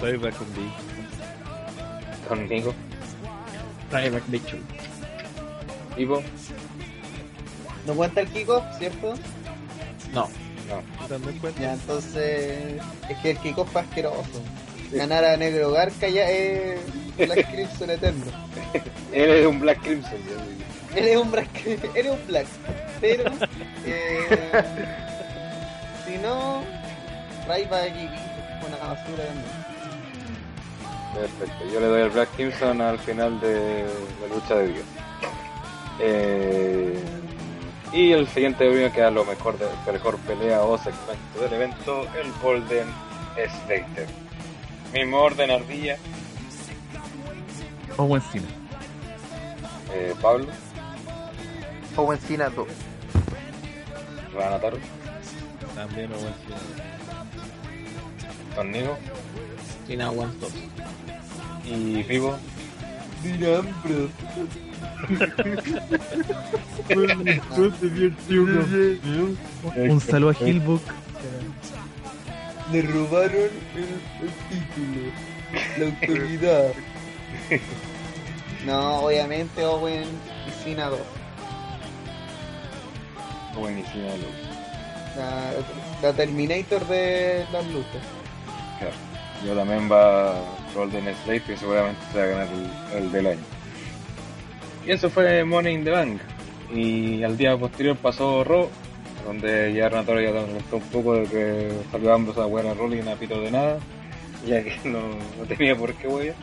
Ryback 0.00 0.34
con 0.36 0.46
Big. 0.54 0.72
Conmigo. 2.26 2.74
Ryback 3.92 4.22
Big 4.28 4.42
Show. 4.46 4.60
Ivo. 5.98 6.22
No 7.86 7.94
cuenta 7.94 8.22
el 8.22 8.28
kickoff, 8.28 8.64
¿cierto? 8.78 9.12
No. 10.14 10.30
No. 10.68 11.06
También 11.08 11.38
cuenta. 11.38 11.60
Ya, 11.60 11.74
entonces. 11.74 12.80
Es 13.10 13.18
que 13.18 13.32
el 13.32 13.38
kickoff 13.38 13.70
fue 13.70 13.82
asqueroso. 13.82 14.42
Ganar 14.90 15.24
a 15.24 15.36
Negro 15.36 15.72
Garca 15.72 16.08
ya 16.08 16.30
es 16.30 16.80
Black 17.18 17.50
Crimson 17.50 17.90
Eterno. 17.90 18.24
Él 19.12 19.30
es 19.30 19.46
un 19.46 19.60
Black 19.60 19.82
Crimson. 19.82 20.12
ya. 20.12 20.75
Él 20.96 21.08
es 21.08 21.16
un 21.16 21.30
Black. 21.30 21.66
Él 21.66 22.06
es 22.06 22.10
un 22.10 22.26
Black. 22.26 22.46
Pero. 23.00 23.30
Eh, 23.84 24.62
si 26.06 26.18
no. 26.18 26.62
Ryback 27.46 27.90
y 27.90 28.08
Big 28.08 28.10
fue 28.60 28.68
una 28.68 28.76
basura 28.78 29.24
también. 29.24 29.66
Perfecto. 31.14 31.64
Yo 31.72 31.80
le 31.80 31.86
doy 31.86 32.02
el 32.02 32.10
Black 32.10 32.28
Crimson 32.34 32.80
al 32.80 32.98
final 32.98 33.38
de 33.40 33.84
la 34.20 34.34
lucha 34.34 34.56
de 34.56 34.68
Dios. 34.68 34.84
Eh, 36.00 36.98
y 37.92 38.12
el 38.12 38.26
siguiente 38.28 38.68
premio 38.68 38.92
que 38.92 39.00
da 39.00 39.10
lo 39.10 39.24
mejor 39.24 39.56
de 39.58 39.66
mejor 39.92 40.18
pelea 40.18 40.62
o 40.62 40.76
segmento 40.76 41.40
del 41.40 41.52
evento, 41.54 42.06
el 42.20 42.30
Golden 42.42 42.86
Slater. 43.34 44.06
Mismo 44.92 45.18
orden 45.18 45.50
ardilla, 45.50 45.96
Owen 47.96 48.20
Cena. 48.20 48.46
eh, 49.94 50.14
Pablo, 50.20 50.46
Owen 51.96 52.18
Cena 52.18 52.48
2 52.50 52.66
Ranataro, 54.34 54.78
También 55.74 56.12
Owen 56.12 56.34
Tornigo 58.54 58.98
Cena 59.86 60.10
One 60.10 60.32
Stop. 60.32 60.50
y 61.64 62.02
Vivo. 62.02 62.36
Un 69.76 70.00
saludo 70.00 70.30
a 70.30 70.44
Hillbook. 70.44 70.82
Le 72.72 72.82
robaron 72.82 73.50
el, 73.76 74.30
título. 74.48 75.12
La 75.78 75.86
autoridad. 75.86 76.72
no, 78.66 79.00
obviamente 79.00 79.64
Owen 79.64 80.04
y 80.46 80.64
Cena 80.64 80.86
2. 80.86 80.98
Buenísima 83.58 84.08
lucha. 84.16 85.16
La, 85.16 85.52
la 86.02 86.12
Terminator 86.12 86.86
de 86.86 87.44
las 87.52 87.64
luchas. 87.66 88.02
Claro. 88.78 88.94
Yo 89.46 89.54
también 89.54 89.90
va 89.90 90.34
Golden 90.74 91.04
Slate 91.24 91.42
que 91.42 91.56
seguramente 91.56 92.00
se 92.12 92.18
va 92.18 92.24
a 92.24 92.28
ganar 92.28 92.48
el, 92.92 92.98
el 93.02 93.12
del 93.12 93.26
año. 93.28 93.40
Y 94.86 94.90
eso 94.92 95.10
fue 95.10 95.44
Money 95.44 95.74
in 95.74 95.84
the 95.84 95.90
Bank. 95.90 96.20
Y 96.72 97.22
al 97.22 97.36
día 97.36 97.56
posterior 97.56 97.96
pasó 97.96 98.44
Raw, 98.44 98.68
donde 99.26 99.72
ya 99.72 99.88
Renato 99.88 100.20
ya 100.20 100.32
contó 100.32 100.76
un 100.76 100.82
poco 100.90 101.14
de 101.14 101.24
que 101.24 101.72
salió 101.90 102.12
ambos 102.12 102.36
a 102.38 102.44
jugar 102.44 102.66
a 102.66 102.74
Rolling 102.74 103.02
a 103.08 103.14
pito 103.14 103.40
de 103.40 103.50
nada, 103.50 103.78
ya 104.46 104.62
que 104.62 104.76
no, 104.84 105.00
no 105.38 105.44
tenía 105.48 105.76
por 105.76 105.94
qué 105.94 106.08
huella. 106.08 106.34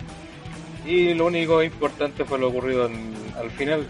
Y 0.85 1.14
lo 1.14 1.27
único 1.27 1.61
importante 1.64 2.26
fue 2.26 2.40
lo 2.40 2.49
ocurrido 2.49 2.88
en- 2.88 3.14
al 3.40 3.49
final, 3.52 3.88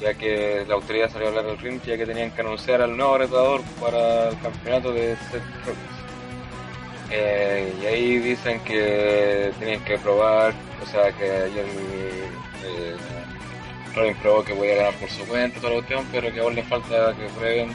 ya 0.00 0.14
que 0.14 0.64
la 0.68 0.74
autoridad 0.74 1.10
salió 1.10 1.26
a 1.26 1.30
hablar 1.30 1.46
del 1.46 1.58
ring, 1.58 1.80
ya 1.82 1.96
que 1.96 2.06
tenían 2.06 2.30
que 2.30 2.40
anunciar 2.40 2.82
al 2.82 2.96
nuevo 2.96 3.18
retador 3.18 3.62
para 3.80 4.28
el 4.28 4.38
campeonato 4.40 4.92
de 4.92 5.16
Seth 5.16 5.42
Rollins. 5.64 5.96
Eh, 7.10 7.72
y 7.80 7.86
ahí 7.86 8.18
dicen 8.18 8.60
que 8.60 9.52
tienen 9.58 9.82
que 9.84 9.96
probar, 9.98 10.52
o 10.82 10.86
sea, 10.86 11.12
que 11.12 11.24
ayer 11.24 11.64
eh, 12.64 12.96
Robin 13.94 14.16
probó 14.16 14.44
que 14.44 14.54
podía 14.54 14.76
ganar 14.76 14.94
por 14.94 15.08
su 15.08 15.24
cuenta, 15.26 15.60
toda 15.60 15.70
la 15.70 15.76
cuestión, 15.76 16.06
pero 16.12 16.32
que 16.32 16.40
aún 16.40 16.54
le 16.54 16.62
falta 16.64 17.14
que 17.14 17.26
prueben 17.38 17.70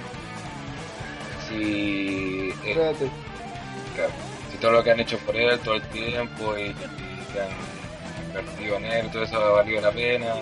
si, 1.48 2.54
eh, 2.66 2.74
claro, 3.96 4.14
si 4.52 4.58
todo 4.58 4.72
lo 4.72 4.84
que 4.84 4.92
han 4.92 5.00
hecho 5.00 5.18
por 5.20 5.36
él 5.36 5.60
todo 5.60 5.76
el 5.76 5.82
tiempo 5.84 6.58
y, 6.58 6.64
y 6.64 6.74
que 7.34 7.40
han 7.40 8.28
invertido 8.28 8.78
en 8.78 8.86
él, 8.86 9.12
todo 9.12 9.24
eso 9.24 9.38
ha 9.38 9.52
valido 9.52 9.82
la 9.82 9.92
pena. 9.92 10.36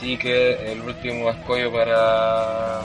Sí 0.00 0.16
que 0.18 0.72
el 0.72 0.80
último 0.82 1.30
escollo 1.30 1.72
para 1.72 2.82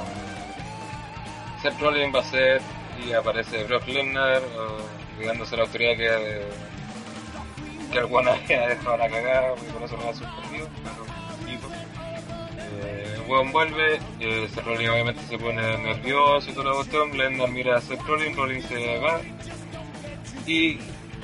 Seth 1.61 1.79
Rollins 1.79 2.15
va 2.15 2.19
a 2.19 2.23
ser 2.23 2.61
y 3.05 3.11
aparece 3.13 3.63
Brock 3.65 3.87
Lesnar 3.87 4.41
o, 4.41 5.19
llegándose 5.19 5.55
a 5.55 5.57
la 5.59 5.63
autoridad 5.65 5.97
que, 5.97 6.07
eh, 6.07 6.47
que 7.91 7.99
One 7.99 8.31
había 8.31 8.67
dejado 8.69 8.97
la 8.97 9.09
cagada 9.09 9.53
y 9.55 9.71
por 9.71 9.83
eso 9.83 9.97
lo 9.97 10.09
ha 10.09 10.13
suspendido. 10.13 10.67
tipo. 11.45 11.67
Eh, 12.83 13.15
el 13.15 13.29
weón 13.29 13.51
vuelve, 13.51 13.99
eh, 14.19 14.47
Seth 14.53 14.65
Rollins 14.65 14.89
obviamente 14.89 15.21
se 15.27 15.37
pone 15.37 15.77
nervioso 15.79 16.49
y 16.49 16.53
toda 16.53 16.69
la 16.69 16.75
cuestión, 16.75 17.17
Lesnar 17.17 17.49
mira 17.49 17.77
a 17.77 17.81
Seth 17.81 18.01
Rollins, 18.01 18.37
Rollins 18.37 18.65
se 18.65 18.97
va 18.99 19.19
y 20.47 20.79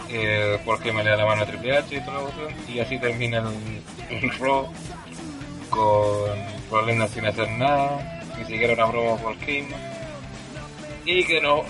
eh, 0.09 0.59
porque 0.63 0.91
me 0.91 1.03
le 1.03 1.11
da 1.11 1.17
la 1.17 1.25
mano 1.25 1.43
a 1.43 1.45
Triple 1.45 1.77
H 1.77 1.95
y 1.95 2.01
toda 2.01 2.17
la 2.17 2.23
cuestión 2.23 2.53
y 2.67 2.79
así 2.79 2.99
termina 2.99 3.39
el, 3.39 4.17
el 4.17 4.31
con 5.69 6.85
Lesnar 6.85 7.09
sin 7.09 7.25
hacer 7.25 7.49
nada, 7.51 8.21
ni 8.37 8.45
siquiera 8.45 8.73
una 8.73 8.85
broma 8.85 9.21
por 9.21 9.37
Kane 9.39 9.97
y 11.07 11.23
que 11.23 11.39
no 11.39 11.63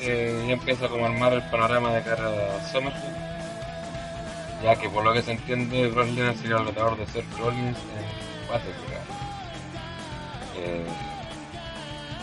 eh, 0.00 0.44
ya 0.46 0.52
empieza 0.54 0.88
como 0.88 1.04
a 1.04 1.08
armar 1.10 1.34
el 1.34 1.42
panorama 1.50 1.92
de 1.92 2.02
cara 2.02 2.28
a 2.28 2.72
SummerSlam 2.72 3.14
ya 4.62 4.76
que 4.76 4.88
por 4.88 5.04
lo 5.04 5.12
que 5.12 5.20
se 5.22 5.32
entiende 5.32 5.88
Brock 5.88 6.08
sería 6.40 6.56
el 6.56 6.66
retador 6.66 6.96
de 6.96 7.06
Seth 7.06 7.38
Rollins 7.38 7.76
en 7.76 8.48
Battleground 8.48 9.10
eh, 10.56 10.86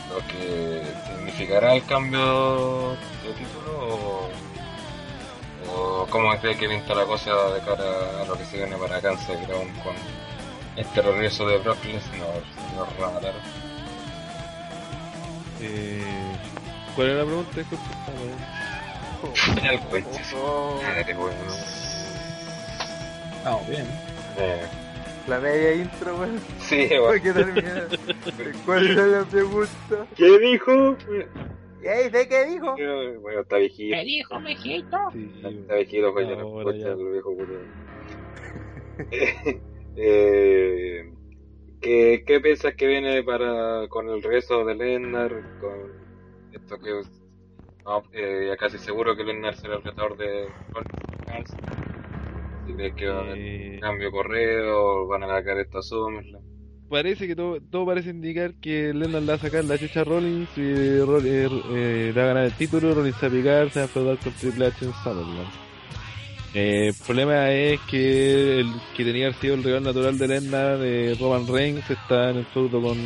lo 0.09 0.27
que 0.27 0.81
significará 1.05 1.75
el 1.75 1.85
cambio 1.85 2.97
de 3.23 3.33
título 3.37 3.71
o, 3.77 4.29
o 5.71 6.07
cómo 6.09 6.35
cree 6.39 6.57
que 6.57 6.67
pinta 6.67 6.95
la 6.95 7.05
cosa 7.05 7.35
de 7.51 7.59
cara 7.59 8.21
a 8.23 8.25
lo 8.25 8.35
que 8.35 8.45
se 8.45 8.57
viene 8.57 8.77
para 8.77 8.99
Kansas 8.99 9.47
Ground 9.47 9.83
con 9.83 9.93
este 10.77 11.01
regreso 11.01 11.47
de 11.47 11.57
Brock 11.59 11.83
Lesnar 11.85 12.41
señor 12.69 12.87
Ramataro 12.99 13.37
Eh, 15.61 16.03
¿Cuál 16.95 17.07
era 17.09 17.17
la 17.19 17.25
pregunta? 17.25 17.61
Coche 17.63 17.77
Oh, 20.35 20.79
madre 20.83 21.15
weón 21.15 21.33
Estamos 23.37 23.67
bien. 23.69 23.85
Eh, 24.37 24.61
la 25.27 25.39
media 25.39 25.73
intro, 25.73 26.15
weón. 26.17 26.39
sí 26.59 26.89
¿Por 26.99 27.21
weón 27.21 27.21
qué? 27.21 27.33
¿Cuál 28.65 28.87
era 28.91 29.07
la 29.07 29.23
pregunta? 29.25 30.07
¿qué 30.15 30.39
dijo? 30.39 30.95
¿Qué 31.81 32.03
dice? 32.03 32.27
¿Qué 32.27 32.45
dijo? 32.45 32.75
bueno 33.21 33.41
está 33.41 33.57
viejito 33.57 33.95
dijo, 34.03 34.39
mijito? 34.39 34.97
Sí, 35.13 35.31
Está 35.43 35.75
viejito, 35.75 36.19
ya 36.21 36.35
no 36.35 36.61
el 36.61 37.11
viejo. 37.11 37.35
eh, 39.97 41.03
¿qué, 41.81 42.23
¿Qué 42.25 42.39
piensas 42.39 42.75
que 42.75 42.87
viene 42.87 43.23
para 43.23 43.87
con 43.89 44.09
el 44.09 44.21
regreso 44.23 44.63
de 44.65 44.75
Lennar? 44.75 45.31
Con 45.57 45.91
esto 46.51 46.77
que 46.79 46.91
no, 47.85 48.03
eh, 48.13 48.47
ya 48.49 48.57
casi 48.57 48.77
seguro 48.77 49.15
que 49.15 49.23
Lennar 49.23 49.55
será 49.55 49.75
el 49.75 49.83
retador 49.83 50.17
de 50.17 50.47
Rollins. 50.73 51.55
Si 52.65 52.75
crees 52.75 52.93
que 52.95 53.07
va 53.07 53.17
a 53.19 53.21
haber 53.21 53.37
Eh, 53.37 53.79
cambio 53.81 54.11
correo, 54.11 55.07
van 55.07 55.23
a 55.23 55.27
sacar 55.27 55.57
esta 55.59 55.81
SummerSlam. 55.81 56.41
parece 56.89 57.27
que 57.27 57.35
todo, 57.35 57.59
todo 57.61 57.85
parece 57.85 58.09
indicar 58.11 58.53
que 58.61 58.93
Lennon 58.93 59.25
le 59.25 59.31
va 59.31 59.35
a 59.35 59.39
sacar 59.39 59.63
la 59.65 59.77
chucha 59.77 60.01
a 60.01 60.03
Rollins 60.05 60.49
y 60.57 60.99
Roll- 61.01 61.25
eh, 61.25 61.47
eh, 61.71 62.11
le 62.13 62.19
va 62.19 62.23
a 62.23 62.27
ganar 62.33 62.45
el 62.45 62.53
título, 62.53 62.93
Rollins 62.93 63.23
a 63.23 63.29
picar, 63.29 63.69
se 63.69 63.79
va 63.79 63.83
a 63.85 63.87
enfrentar 63.87 64.17
con 64.23 64.33
Triple 64.33 64.65
H 64.67 64.85
en 64.85 64.93
SummerSlam. 64.93 65.66
Eh, 66.59 66.87
el 66.87 66.93
problema 67.05 67.51
es 67.51 67.79
que 67.81 68.61
el 68.61 68.73
que 68.95 69.03
tenía 69.03 69.13
que 69.13 69.25
haber 69.25 69.41
sido 69.41 69.53
el 69.55 69.63
rival 69.63 69.83
natural 69.83 70.17
de 70.17 70.27
Lennon, 70.27 70.81
de 70.81 71.15
Roman 71.19 71.47
Reigns, 71.47 71.87
está 71.87 72.31
en 72.31 72.37
el 72.37 72.45
feudo 72.47 72.81
con 72.81 72.97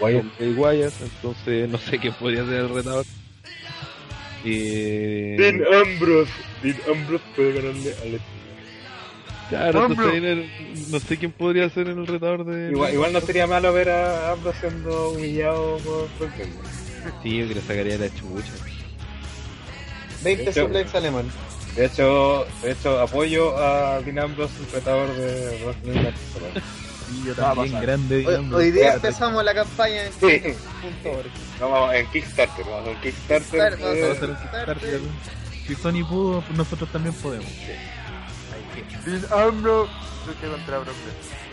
Wyatt, 0.00 0.92
entonces 1.00 1.68
no 1.68 1.78
sé 1.78 1.98
quién 1.98 2.14
podría 2.14 2.44
ser 2.44 2.54
el 2.54 2.68
retador. 2.70 3.04
Eh, 4.44 5.36
Dean 5.38 5.62
Ambrose. 5.72 6.32
Dean 6.62 6.76
Ambrose 6.90 7.24
puede 7.36 7.52
ganarle 7.52 7.94
al 8.02 8.20
claro, 9.48 9.86
entonces 9.86 10.46
no- 10.90 10.98
sé 11.00 11.16
quién 11.16 11.30
podría 11.32 11.68
ser 11.70 11.86
el 11.88 12.06
retador 12.06 12.44
de 12.44 12.70
Igual, 12.72 12.92
igual 12.92 13.12
no 13.12 13.20
sería 13.20 13.46
malo 13.46 13.72
ver 13.72 13.90
a 13.90 14.32
Ambrose 14.32 14.58
siendo 14.60 15.10
humillado 15.10 15.78
por 15.78 16.06
por 16.08 16.28
Lesnar. 16.36 17.22
Sí, 17.22 17.38
yo 17.38 17.46
que 17.48 17.54
le 17.54 17.60
sacaría 17.60 17.98
la 17.98 18.08
chucha. 18.14 18.52
20 20.24 20.42
De 20.44 20.50
hecho- 20.50 20.62
suplex 20.66 20.94
alemán. 20.96 21.26
De 21.76 21.84
hecho, 21.86 22.46
de 22.62 22.72
hecho 22.72 23.00
apoyo 23.00 23.56
a 23.56 24.00
Dean 24.00 24.18
Ambrose, 24.18 24.52
el 24.74 24.84
de 25.16 25.74
Lesnar. 25.84 26.12
Y 27.10 27.24
yo 27.24 27.34
también, 27.34 27.80
grande, 27.80 28.26
Hoy, 28.26 28.34
hoy 28.52 28.70
día 28.70 28.82
Espérate. 28.88 29.06
empezamos 29.08 29.44
la 29.44 29.54
campaña 29.54 30.02
en 30.04 30.12
Sí. 30.12 30.42
No, 31.60 31.70
vamos 31.70 31.94
en 31.94 32.06
Kickstarter, 32.10 32.64
vamos 32.66 32.88
en 32.88 33.00
Kickstarter. 33.00 33.40
Kickstarter, 33.48 33.78
vamos 33.80 33.94
a 33.94 33.98
eh, 33.98 34.10
hacer- 34.12 34.36
Kickstarter. 34.36 35.00
Si 35.66 35.74
Sony 35.74 36.04
pudo, 36.08 36.44
nosotros 36.54 36.90
también 36.92 37.14
podemos. 37.16 37.46
Dean 39.06 39.24
Ambrose 39.32 39.92
lucha 40.26 40.48
contra 40.50 40.78
Brock 40.78 40.96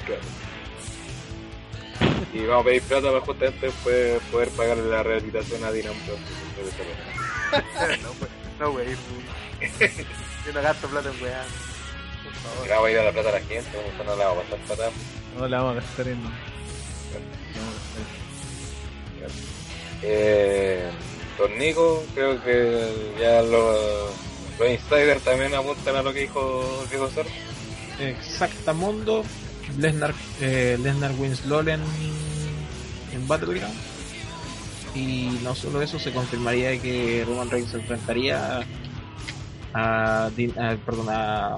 Lesnar. 0.07 0.19
y 2.33 2.45
vamos 2.45 2.61
a 2.61 2.65
pedir 2.65 2.81
plata 2.81 3.07
para 3.07 3.21
justamente 3.21 3.71
poder, 3.83 4.19
poder 4.31 4.49
pagarle 4.49 4.89
la 4.89 5.03
rehabilitación 5.03 5.63
a 5.63 5.71
Dean 5.71 5.87
Ambrose. 5.87 6.21
No, 8.03 8.09
pues, 8.19 8.31
no, 8.59 8.69
wey. 8.71 8.87
Yo 10.45 10.53
no 10.53 10.61
gasto 10.61 10.87
plata 10.87 11.09
en 11.09 11.23
weá. 11.23 11.43
Por 12.23 12.33
favor. 12.33 12.67
Le 12.67 12.73
vamos 12.73 12.87
a 12.87 12.91
ir 12.91 12.97
a 12.99 13.03
la 13.03 13.11
plata 13.11 13.29
a 13.29 13.31
la 13.33 13.41
gente, 13.41 13.69
no 14.05 14.15
la 14.15 14.25
vamos 14.25 14.45
a 14.45 14.55
pasar 14.55 14.77
para 14.77 14.91
No 15.37 15.47
la 15.47 15.57
vamos 15.61 15.77
a 15.77 15.81
gastar 15.81 16.07
en. 16.07 16.19
Eh, 20.01 20.89
Don 21.37 21.57
Nico, 21.57 22.03
creo 22.13 22.43
que 22.43 23.15
ya 23.19 23.41
los, 23.41 24.11
los 24.59 24.69
insiders 24.69 25.23
también 25.23 25.53
apuntan 25.53 25.95
a 25.95 26.01
lo 26.01 26.13
que 26.13 26.21
dijo 26.21 26.85
Diego 26.89 27.09
Ser. 27.09 27.25
Exactamundo. 27.99 29.23
Lesnar, 29.79 30.13
eh, 30.41 30.77
Lesnar 30.81 31.11
Winslow 31.17 31.61
en, 31.61 31.81
en 33.13 33.27
Battleground. 33.27 33.75
Y 34.93 35.39
no 35.43 35.55
solo 35.55 35.81
eso, 35.81 35.99
se 35.99 36.13
confirmaría 36.13 36.79
que 36.81 37.25
Roman 37.27 37.49
Reigns 37.49 37.71
se 37.71 37.77
enfrentaría 37.77 38.65
a, 39.75 40.25
a- 40.27 40.75
perdón, 40.85 41.07
a, 41.09 41.55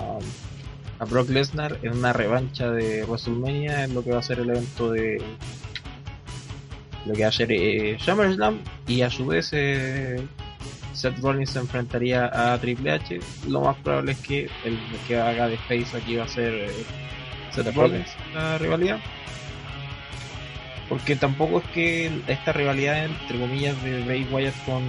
a 0.99 1.05
Brock 1.09 1.29
Lesnar 1.29 1.77
en 1.83 1.97
una 1.97 2.11
revancha 2.13 2.71
de 2.71 3.03
WrestleMania 3.05 3.83
en 3.83 3.93
lo 3.93 4.03
que 4.03 4.11
va 4.11 4.19
a 4.19 4.23
ser 4.23 4.39
el 4.39 4.49
evento 4.49 4.91
de 4.91 5.21
lo 7.05 7.13
que 7.13 7.21
va 7.21 7.29
a 7.29 7.31
ser 7.31 7.51
eh, 7.51 7.97
SummerSlam 7.99 8.59
y 8.87 9.01
a 9.03 9.09
su 9.09 9.25
vez 9.27 9.49
eh, 9.53 10.19
Seth 10.93 11.19
Rollins 11.19 11.51
se 11.51 11.59
enfrentaría 11.59 12.25
a 12.53 12.57
Triple 12.59 12.91
H. 12.91 13.19
Lo 13.47 13.61
más 13.61 13.75
probable 13.77 14.13
es 14.13 14.17
que 14.19 14.49
el 14.65 14.77
que 15.07 15.17
haga 15.17 15.47
de 15.47 15.57
face 15.57 15.95
aquí 15.95 16.15
va 16.15 16.25
a 16.25 16.27
ser 16.27 16.53
eh, 16.53 16.69
Seth 17.51 17.73
Rollins 17.75 18.09
la 18.33 18.57
rivalidad 18.57 18.99
porque 20.89 21.15
tampoco 21.15 21.59
es 21.59 21.65
que 21.71 22.11
esta 22.27 22.53
rivalidad 22.53 23.05
entre 23.05 23.39
comillas 23.39 23.81
de 23.83 24.03
Bray 24.03 24.27
Wyatt 24.31 24.55
con 24.65 24.83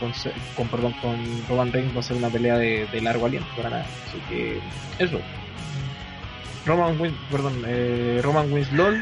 con, 0.00 0.12
con, 0.56 0.68
perdón, 0.68 0.94
con 1.00 1.16
Roman 1.48 1.72
Reigns 1.72 1.94
va 1.96 2.00
a 2.00 2.02
ser 2.02 2.16
una 2.16 2.28
pelea 2.28 2.58
de, 2.58 2.86
de 2.86 3.00
largo 3.00 3.26
aliento 3.26 3.48
para 3.56 3.70
nada 3.70 3.86
así 4.06 4.18
que 4.28 4.60
eso 4.98 5.20
Roman 6.68 7.00
Win, 7.00 7.16
perdón, 7.30 7.62
eh, 7.66 8.20
Roman 8.22 8.52
Winslow, 8.52 8.94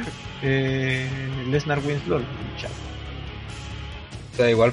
eh, 0.42 1.08
Lesnar 1.48 1.80
Winslow, 1.84 2.20
chao. 2.56 2.70
O 4.32 4.36
sea, 4.36 4.50
igual, 4.50 4.72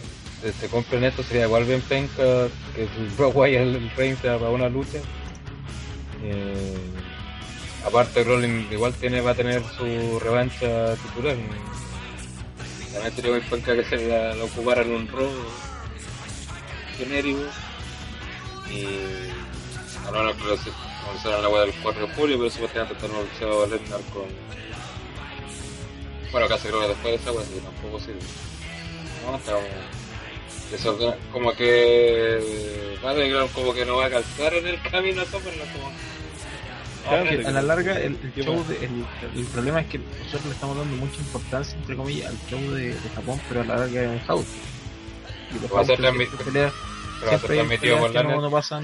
se 0.59 0.67
compren 0.67 1.03
esto, 1.03 1.23
sería 1.23 1.45
igual 1.45 1.63
bien 1.63 1.81
penca 1.81 2.47
que 2.75 2.83
el 2.83 3.09
Brock 3.17 3.35
Wyatt 3.35 3.61
el 3.61 3.91
Reigns 3.97 4.19
para 4.19 4.49
una 4.49 4.69
lucha. 4.69 4.99
Eh, 6.23 6.77
aparte, 7.85 8.23
Rollins 8.23 8.71
igual 8.71 8.93
tiene, 8.93 9.21
va 9.21 9.31
a 9.31 9.35
tener 9.35 9.61
su 9.77 10.19
revancha 10.19 10.95
titular. 10.95 11.35
También 12.93 13.15
sería 13.15 13.31
muy 13.31 13.41
penca 13.41 13.75
que 13.75 13.83
se 13.83 13.97
la, 14.07 14.35
la 14.35 14.43
ocuparan 14.43 14.91
un 14.91 15.07
Raw 15.07 15.29
genérico. 16.97 17.41
Y 18.71 18.85
a 20.07 20.11
lo 20.11 20.37
que 20.37 20.43
lo 20.43 20.57
comenzaron 21.05 21.41
la 21.41 21.49
web 21.49 21.65
del 21.65 21.75
4 21.81 22.07
de 22.07 22.13
julio, 22.13 22.37
pero 22.37 22.49
supuestamente 22.49 22.93
está 22.93 23.05
anunciado 23.05 23.67
Lesnar 23.67 24.01
con. 24.13 24.25
Bueno, 26.31 26.47
casi 26.47 26.67
creo 26.67 26.81
que 26.81 26.87
después 26.87 27.13
de 27.13 27.15
esa 27.15 27.31
web, 27.31 27.43
así 27.43 27.53
que 27.53 27.61
tampoco 27.61 27.99
sirve. 27.99 28.19
No, 29.25 29.39
como 31.31 31.53
que 31.53 32.97
Battleground 33.03 33.51
como 33.53 33.73
que 33.73 33.85
no 33.85 33.97
va 33.97 34.07
a 34.07 34.09
calzar 34.09 34.53
en 34.55 34.67
el 34.67 34.81
camino 34.81 35.21
a 35.21 35.25
Summerland 35.25 35.71
como 35.73 35.91
Claro 37.07 37.29
que 37.29 37.45
a 37.47 37.51
la 37.51 37.61
larga 37.61 37.99
el, 37.99 38.17
el 38.23 38.43
show 38.43 38.65
de, 38.67 38.85
el, 38.85 39.05
el 39.35 39.45
problema 39.45 39.81
es 39.81 39.87
que 39.87 39.97
nosotros 39.99 40.45
le 40.45 40.51
estamos 40.51 40.77
dando 40.77 40.95
mucha 40.95 41.17
importancia 41.19 41.77
entre 41.77 41.95
comillas 41.95 42.29
al 42.29 42.37
show 42.49 42.59
de, 42.71 42.87
de 42.93 43.09
Japón 43.15 43.39
pero 43.49 43.61
a 43.61 43.65
la 43.65 43.75
larga 43.77 44.01
es 44.03 44.09
un 44.09 44.19
house 44.27 44.45
y 45.51 45.59
los 45.59 45.71
Va 45.73 45.81
a 45.81 45.85
ser 45.85 45.97
house 45.97 46.15
siempre 46.17 46.45
peleas- 46.45 46.73
siempre 47.29 47.59
hay 47.59 47.67
por 47.99 48.11
que 48.11 48.23
no, 48.23 48.41
no 48.41 48.51
pasan 48.51 48.83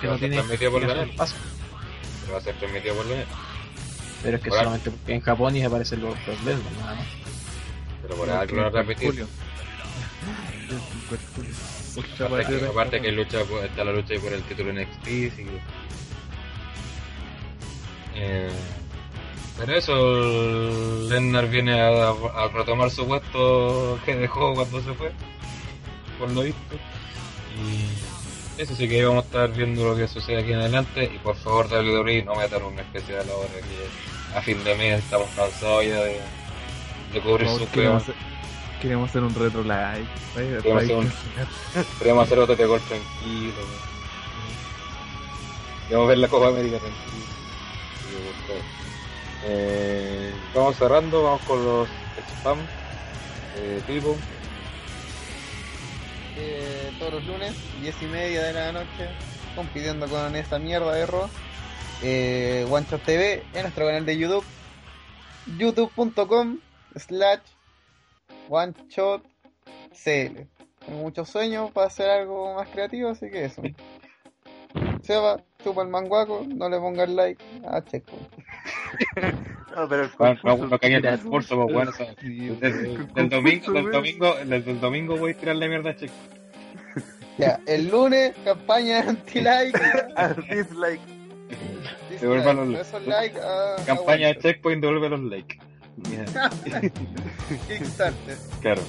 que 0.00 0.06
no 0.06 0.18
por 0.70 0.82
la 0.82 1.06
pasan. 1.16 1.38
pero 2.20 2.32
va 2.32 2.38
a 2.38 2.42
ser 2.42 2.54
transmitido 2.56 2.94
por 2.94 3.06
la 3.06 3.16
net 3.16 3.26
pero 4.22 4.36
es 4.36 4.42
que 4.42 4.48
Por 4.50 4.58
solamente 4.58 4.90
porque 4.90 5.14
en 5.14 5.20
Japón 5.22 5.56
y 5.56 5.62
aparecen 5.64 6.00
los, 6.02 6.14
los 6.26 6.42
nada 6.44 6.94
más. 6.94 7.06
Pero 8.02 8.16
por 8.16 8.28
algo 8.30 8.60
a 8.66 8.70
transmitir. 8.70 9.08
Julio. 9.08 9.26
Aparte 12.26 12.66
aparte 12.66 13.00
que 13.00 13.12
lucha 13.12 13.38
está 13.64 13.84
la 13.84 13.92
lucha 13.92 14.14
por 14.22 14.32
el 14.32 14.42
título 14.42 14.72
NXT 14.72 15.02
así 15.02 15.30
que 15.44 15.60
eh, 18.22 18.50
pero 19.58 19.74
eso 19.76 19.92
el 19.94 21.08
Lennar 21.08 21.48
viene 21.48 21.80
a, 21.80 22.10
a 22.10 22.48
retomar 22.52 22.90
su 22.90 23.06
puesto 23.06 23.98
que 24.04 24.14
dejó 24.16 24.54
cuando 24.54 24.80
se 24.82 24.92
fue 24.94 25.12
por 26.18 26.30
lo 26.30 26.42
visto 26.42 26.76
y 27.56 28.60
eso 28.60 28.74
sí 28.74 28.88
que 28.88 29.04
vamos 29.04 29.24
a 29.24 29.26
estar 29.26 29.52
viendo 29.52 29.88
lo 29.88 29.96
que 29.96 30.06
sucede 30.06 30.40
aquí 30.40 30.52
en 30.52 30.60
adelante 30.60 31.10
y 31.14 31.18
por 31.18 31.34
favor 31.36 31.66
WWE 31.66 32.22
no 32.24 32.34
metan 32.34 32.62
un 32.62 32.78
especial 32.78 33.26
ahora 33.30 33.48
que 33.54 34.38
a 34.38 34.42
fin 34.42 34.62
de 34.64 34.74
mes 34.76 34.98
estamos 35.02 35.28
cansados 35.34 35.84
ya 35.84 36.00
de, 36.04 36.20
de 37.12 37.20
cubrir 37.20 37.46
No, 37.48 37.58
sus 37.58 37.68
queremos, 37.68 38.02
hacer, 38.02 38.14
queremos 38.80 39.10
hacer 39.10 39.22
un 39.24 39.34
retro 39.34 39.62
live. 39.62 40.06
Queremos 40.62 40.84
hacer 40.84 41.86
Queremos 41.98 42.24
hacer 42.26 42.38
otro 42.38 42.54
de 42.56 42.66
gol 42.66 42.80
tranquilo. 42.82 43.52
Queremos 45.88 46.08
ver 46.08 46.18
la 46.18 46.28
Copa 46.28 46.48
América 46.48 46.78
tranquilo. 46.78 47.39
Eh, 49.44 50.32
vamos 50.54 50.76
cerrando, 50.76 51.22
vamos 51.22 51.42
con 51.42 51.64
los 51.64 51.88
spam. 52.38 52.58
Eh, 53.56 53.82
Eh, 56.36 56.92
todos 56.98 57.14
los 57.14 57.26
lunes, 57.26 57.54
10 57.82 58.02
y 58.02 58.06
media 58.06 58.42
de 58.44 58.52
la 58.52 58.72
noche, 58.72 59.08
compitiendo 59.54 60.08
con 60.08 60.34
esa 60.36 60.58
mierda 60.58 60.94
de 60.94 61.06
Raw. 61.06 61.28
Eh, 62.02 62.66
One 62.70 62.86
Shot 62.90 63.02
TV 63.02 63.42
en 63.52 63.62
nuestro 63.62 63.84
canal 63.84 64.06
de 64.06 64.16
YouTube, 64.16 64.44
youtube.com 65.58 66.58
slash 66.96 67.40
One 68.48 68.72
Shot 68.88 69.22
CL. 69.92 70.46
Tengo 70.86 71.02
muchos 71.02 71.28
sueños 71.28 71.70
para 71.72 71.88
hacer 71.88 72.08
algo 72.08 72.54
más 72.54 72.68
creativo, 72.68 73.10
así 73.10 73.30
que 73.30 73.44
eso. 73.44 73.62
Seba, 75.02 75.42
chupa 75.62 75.82
el 75.82 75.88
manguaco, 75.88 76.44
no 76.48 76.68
le 76.68 76.78
pongas 76.78 77.08
like 77.10 77.42
a 77.66 77.82
Checo. 77.84 78.12
No, 79.76 79.88
pero 79.88 80.02
el 80.02 80.10
no, 80.18 80.34
no, 80.34 80.34
concurso- 80.58 80.68
no 80.68 80.78
cagué 80.80 80.96
en 80.96 81.04
el 81.06 81.20
concurso, 81.20 81.54
pues 81.62 81.72
bueno, 81.72 81.92
del 83.14 83.28
domingo, 83.28 83.72
del 83.72 83.90
domingo, 83.92 84.34
desde 84.44 84.70
el 84.72 84.80
domingo 84.80 85.16
voy 85.16 85.30
a 85.30 85.34
tirarle 85.36 85.68
mierda 85.68 85.90
a 85.90 85.96
Checo. 85.96 86.12
Ya, 87.38 87.60
el 87.66 87.88
lunes, 87.88 88.32
campaña 88.44 88.98
anti-like. 89.08 89.78
Ah, 90.16 90.34
dislike. 90.50 91.00
Devuelvan 92.20 92.72
los- 92.72 92.80
esos 92.80 93.06
like 93.06 93.38
a- 93.40 93.80
a 93.80 93.84
Campaña 93.86 94.28
de. 94.28 94.38
Checkpoint, 94.38 94.82
devuelve 94.82 95.08
los 95.08 95.20
likes. 95.20 95.56
Ya, 95.98 96.50
Kickstarter. 97.68 98.36
claro. 98.60 98.82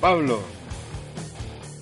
Pablo, 0.00 0.40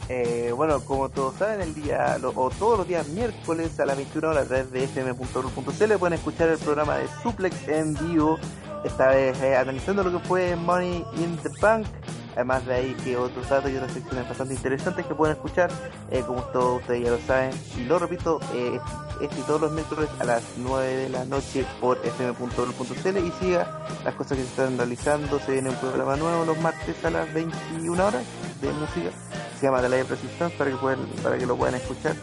Eh, 0.09 0.53
bueno, 0.55 0.81
como 0.85 1.09
todos 1.09 1.35
saben, 1.37 1.61
el 1.63 1.75
día 1.75 2.17
lo- 2.19 2.33
o 2.37 2.51
todos 2.51 2.79
los 2.79 2.87
días 2.89 3.09
miércoles 3.09 3.79
a 3.81 3.87
las 3.87 3.97
21 3.97 4.29
horas 4.31 4.49
a 4.49 4.63
de 4.63 4.85
fm.ru.cl 4.85 5.99
pueden 5.99 6.13
escuchar 6.19 6.49
el 6.49 6.59
programa 6.59 6.97
de 6.99 7.09
Suplex 7.23 7.67
en 7.69 7.95
vivo, 7.95 8.39
esta 8.85 9.09
vez 9.09 9.41
eh, 9.43 9.57
analizando 9.57 10.05
lo 10.05 10.13
que 10.21 10.29
fue 10.29 10.55
Money 10.55 11.05
in 11.17 11.37
the 11.39 11.51
Bank. 11.61 11.87
Además 12.37 12.67
de 12.67 12.75
ahí 12.75 12.95
que 13.03 13.17
otros 13.17 13.49
datos 13.49 13.71
y 13.71 13.77
otras 13.77 13.93
secciones 13.93 14.29
bastante 14.29 14.55
interesantes 14.55 15.07
que 15.07 15.15
pueden 15.15 15.37
escuchar, 15.37 15.71
eh, 16.11 16.23
como 16.27 16.43
todos 16.45 16.83
ustedes 16.83 17.05
ya 17.05 17.11
lo 17.11 17.19
saben, 17.21 17.51
y 17.79 17.85
lo 17.85 17.99
repito, 17.99 18.41
eh, 18.55 18.79
este 19.23 19.41
y 19.41 19.43
todos 19.43 19.63
los 19.63 19.73
miércoles 19.73 20.11
a 20.21 20.25
las 20.25 20.43
9 20.59 20.87
de 20.87 21.09
la 21.09 21.25
noche 21.25 21.65
por 21.81 21.99
fm.ru.cl 22.05 23.17
y 23.17 23.33
siga 23.41 23.87
las 24.05 24.15
cosas 24.15 24.37
que 24.37 24.45
se 24.45 24.51
están 24.51 24.77
realizando, 24.77 25.41
se 25.41 25.53
viene 25.53 25.71
un 25.71 25.77
programa 25.77 26.17
nuevo 26.17 26.45
los 26.45 26.59
martes 26.61 27.03
a 27.05 27.11
las 27.11 27.33
21 27.33 28.07
horas 28.07 28.25
de 28.61 28.71
música. 28.73 29.11
Se 29.59 29.67
llama 29.67 29.81
The 29.81 29.89
Live 29.89 30.05
Resistance 30.05 30.55
para 30.59 30.71
que 30.71 30.77
puedan, 30.77 31.07
para 31.23 31.39
que 31.39 31.47
lo 31.47 31.57
puedan 31.57 31.77
escuchar. 31.77 32.15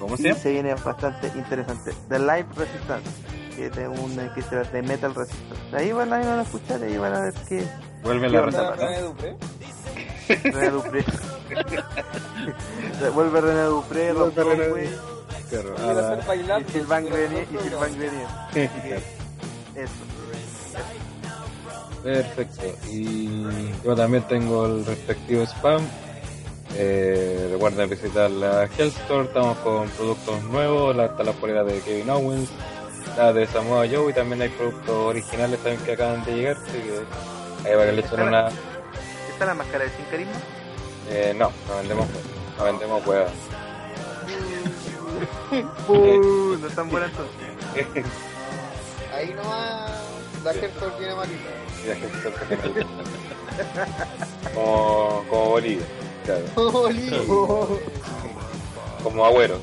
¿cómo 0.00 0.16
se 0.16 0.24
llama? 0.24 0.38
se 0.40 0.50
viene 0.50 0.74
bastante 0.74 1.28
interesante. 1.36 1.92
The 2.08 2.18
Live 2.18 2.46
Resistance 2.56 3.08
que 3.54 3.66
es 3.66 3.76
de 3.76 3.88
un 3.88 4.16
que 4.34 4.42
se 4.42 4.56
de 4.56 4.82
Metal 4.82 5.14
Resistance. 5.14 5.76
Ahí 5.76 5.92
van, 5.92 6.12
ahí 6.12 6.24
van 6.24 6.40
a 6.40 6.42
escuchar 6.42 6.82
ahí 6.82 6.96
van 6.96 7.14
a 7.14 7.20
ver 7.20 7.34
que 7.48 7.64
Vuelve 8.02 8.26
¿Qué 8.26 8.32
la 8.32 8.42
receta. 8.42 8.76
René 8.76 9.00
Dupré. 9.00 9.36
René 10.28 10.70
Dupré 10.70 11.04
vuelve 13.14 13.40
René 13.40 13.62
Dupré 13.62 14.12
Rob 14.12 14.34
Conway 14.34 14.88
y 14.88 16.72
Silvan 16.72 17.06
Grenier 17.06 17.46
y 17.50 17.58
Silvan 17.58 17.92
Grenier 17.98 19.20
eso 19.74 19.92
Perfecto. 22.02 22.62
Y 22.90 23.28
yo 23.84 23.94
también 23.94 24.22
tengo 24.26 24.64
el 24.64 24.86
respectivo 24.86 25.42
spam. 25.44 25.82
Eh, 26.74 27.48
recuerden 27.52 27.90
visitar 27.90 28.30
la 28.30 28.64
Health 28.64 28.96
Store. 29.02 29.24
Estamos 29.24 29.58
con 29.58 29.86
productos 29.90 30.42
nuevos. 30.44 30.96
La, 30.96 31.06
está 31.06 31.24
la 31.24 31.32
polera 31.32 31.62
de 31.62 31.80
Kevin 31.80 32.08
Owens, 32.08 32.48
la 33.18 33.34
de 33.34 33.46
Samoa 33.46 33.86
Joe 33.86 34.10
y 34.10 34.14
también 34.14 34.40
hay 34.40 34.48
productos 34.48 34.88
originales 34.88 35.58
también 35.60 35.84
que 35.84 35.92
acaban 35.92 36.24
de 36.24 36.32
llegar. 36.32 36.56
Así 36.56 36.72
que 36.72 37.39
ahí 37.64 37.72
para 37.74 37.86
que 37.86 37.92
le 37.92 38.00
echen 38.00 38.20
una. 38.20 38.48
¿está 39.32 39.46
la 39.46 39.54
máscara 39.54 39.84
de 39.84 39.90
Sin 39.90 40.04
Carisma? 40.06 40.32
Eh, 41.08 41.32
no, 41.36 41.50
no 41.68 41.76
vendemos, 41.76 42.06
no 42.58 42.64
vendemos 42.64 43.06
huevas. 43.06 43.32
Uh, 45.88 46.56
no 46.60 46.66
están 46.68 46.88
buenas 46.88 47.10
entonces 47.10 48.04
Ahí 49.14 49.34
nomás 49.34 49.90
la 50.44 50.52
gente 50.54 50.78
viene 50.98 51.14
malita. 51.14 51.50
La 51.86 51.94
que 51.94 52.56
tiene- 52.56 52.86
como, 54.54 55.24
como 55.28 55.44
Bolivia, 55.50 55.84
claro. 56.24 56.70
Bolívar. 56.70 57.20
Como 59.02 59.24
Agüero. 59.26 59.58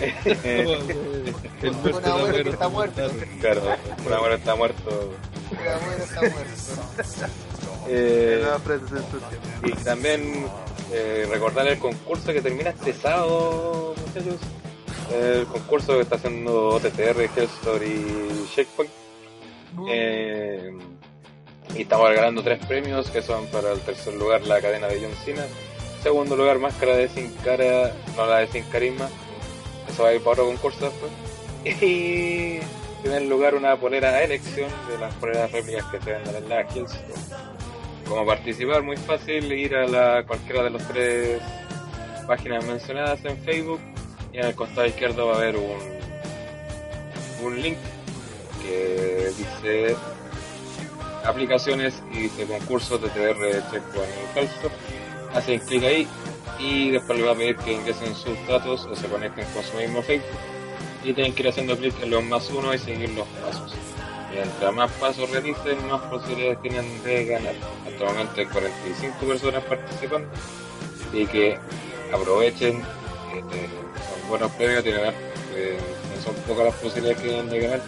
El 0.00 1.70
Un 1.70 1.82
muerto 1.82 2.00
de 2.00 2.10
abuelo 2.10 2.32
que 2.32 2.38
Agüero 2.40 2.50
está 2.50 2.68
muerto. 2.68 3.10
claro, 3.40 3.62
un 4.06 4.12
Agüero 4.12 4.34
está 4.34 4.54
muerto. 4.56 5.12
Eh. 7.88 8.44
Y 9.62 9.72
también 9.72 10.46
eh, 10.92 11.26
recordar 11.30 11.66
el 11.68 11.78
concurso 11.78 12.32
que 12.32 12.42
termina 12.42 12.70
este 12.70 12.92
sábado, 12.92 13.94
muchachos. 14.06 14.40
El 15.14 15.46
concurso 15.46 15.94
que 15.94 16.00
está 16.00 16.16
haciendo 16.16 16.68
OTTR, 16.70 17.30
Hellstore 17.36 17.86
y 17.86 18.48
Checkpoint. 18.54 18.90
Eh, 19.88 20.76
y 21.74 21.82
estamos 21.82 22.08
regalando 22.08 22.42
tres 22.42 22.64
premios 22.66 23.10
que 23.10 23.22
son 23.22 23.46
para 23.46 23.72
el 23.72 23.80
tercer 23.80 24.14
lugar 24.14 24.42
la 24.42 24.60
cadena 24.60 24.88
de 24.88 25.00
John 25.00 25.14
Cena. 25.24 25.44
Segundo 26.02 26.36
lugar, 26.36 26.58
máscara 26.58 26.96
de 26.96 27.08
Sin 27.08 27.32
Cara, 27.36 27.92
no 28.16 28.26
la 28.26 28.38
de 28.38 28.48
Sin 28.48 28.64
Carisma. 28.64 29.08
Eso 29.88 30.02
va 30.02 30.10
a 30.10 30.14
ir 30.14 30.20
para 30.20 30.42
otro 30.42 30.46
concurso 30.46 30.86
después. 30.86 31.12
Y 31.82 32.60
primer 33.06 33.22
lugar, 33.28 33.54
una 33.54 33.76
polera 33.76 34.08
a 34.08 34.24
elección 34.24 34.68
de 34.88 34.98
las 34.98 35.14
poleras 35.14 35.52
réplicas 35.52 35.84
que 35.92 36.00
se 36.00 36.10
venden 36.10 36.34
en 36.34 36.48
la 36.48 36.62
Hellstore. 36.62 37.14
Como 38.08 38.26
participar, 38.26 38.82
muy 38.82 38.96
fácil, 38.96 39.52
ir 39.52 39.76
a 39.76 40.24
cualquiera 40.26 40.64
de 40.64 40.70
las 40.70 40.88
tres 40.88 41.40
páginas 42.26 42.64
mencionadas 42.64 43.24
en 43.24 43.38
Facebook 43.44 43.78
y 44.32 44.38
en 44.38 44.46
el 44.46 44.56
costado 44.56 44.88
izquierdo 44.88 45.28
va 45.28 45.34
a 45.34 45.36
haber 45.36 45.56
un, 45.56 45.78
un 47.44 47.62
link 47.62 47.78
que 48.62 49.30
dice 49.38 49.94
aplicaciones 51.24 52.02
y 52.12 52.22
dice 52.22 52.44
concursos 52.44 53.00
de 53.00 53.08
TR 53.10 53.70
Checkpoint 53.70 54.12
Healthstore. 54.34 54.74
Hacen 55.32 55.60
clic 55.60 55.84
ahí 55.84 56.08
y 56.58 56.90
después 56.90 57.16
les 57.20 57.28
va 57.28 57.32
a 57.32 57.36
pedir 57.36 57.56
que 57.58 57.72
ingresen 57.72 58.16
sus 58.16 58.36
datos 58.48 58.84
o 58.86 58.96
se 58.96 59.06
conecten 59.06 59.46
con 59.54 59.62
su 59.62 59.76
mismo 59.76 60.02
Facebook 60.02 60.55
y 61.06 61.14
tienen 61.14 61.32
que 61.34 61.42
ir 61.42 61.48
haciendo 61.48 61.76
clic 61.76 61.94
en 62.02 62.10
los 62.10 62.24
más 62.24 62.50
uno 62.50 62.74
y 62.74 62.78
seguir 62.78 63.10
los 63.10 63.26
pasos. 63.28 63.72
Mientras 64.32 64.74
más 64.74 64.90
pasos 64.92 65.30
realicen, 65.30 65.86
más 65.88 66.02
posibilidades 66.02 66.60
tienen 66.62 67.02
de 67.04 67.24
ganar. 67.26 67.54
Hasta 67.86 68.04
el 68.04 68.10
momento 68.10 68.32
hay 68.36 68.46
45 68.46 69.26
personas 69.26 69.64
participando. 69.64 70.28
Así 71.08 71.26
que 71.26 71.58
aprovechen. 72.12 72.82
este, 73.34 73.68
son 73.68 74.28
buenos 74.28 74.50
premios, 74.52 74.82
tienen, 74.82 75.14
eh, 75.54 75.78
son 76.24 76.34
pocas 76.46 76.66
las 76.66 76.74
posibilidades 76.74 77.22
que 77.22 77.28
tienen 77.28 77.48
de 77.50 77.60
ganar. 77.60 77.80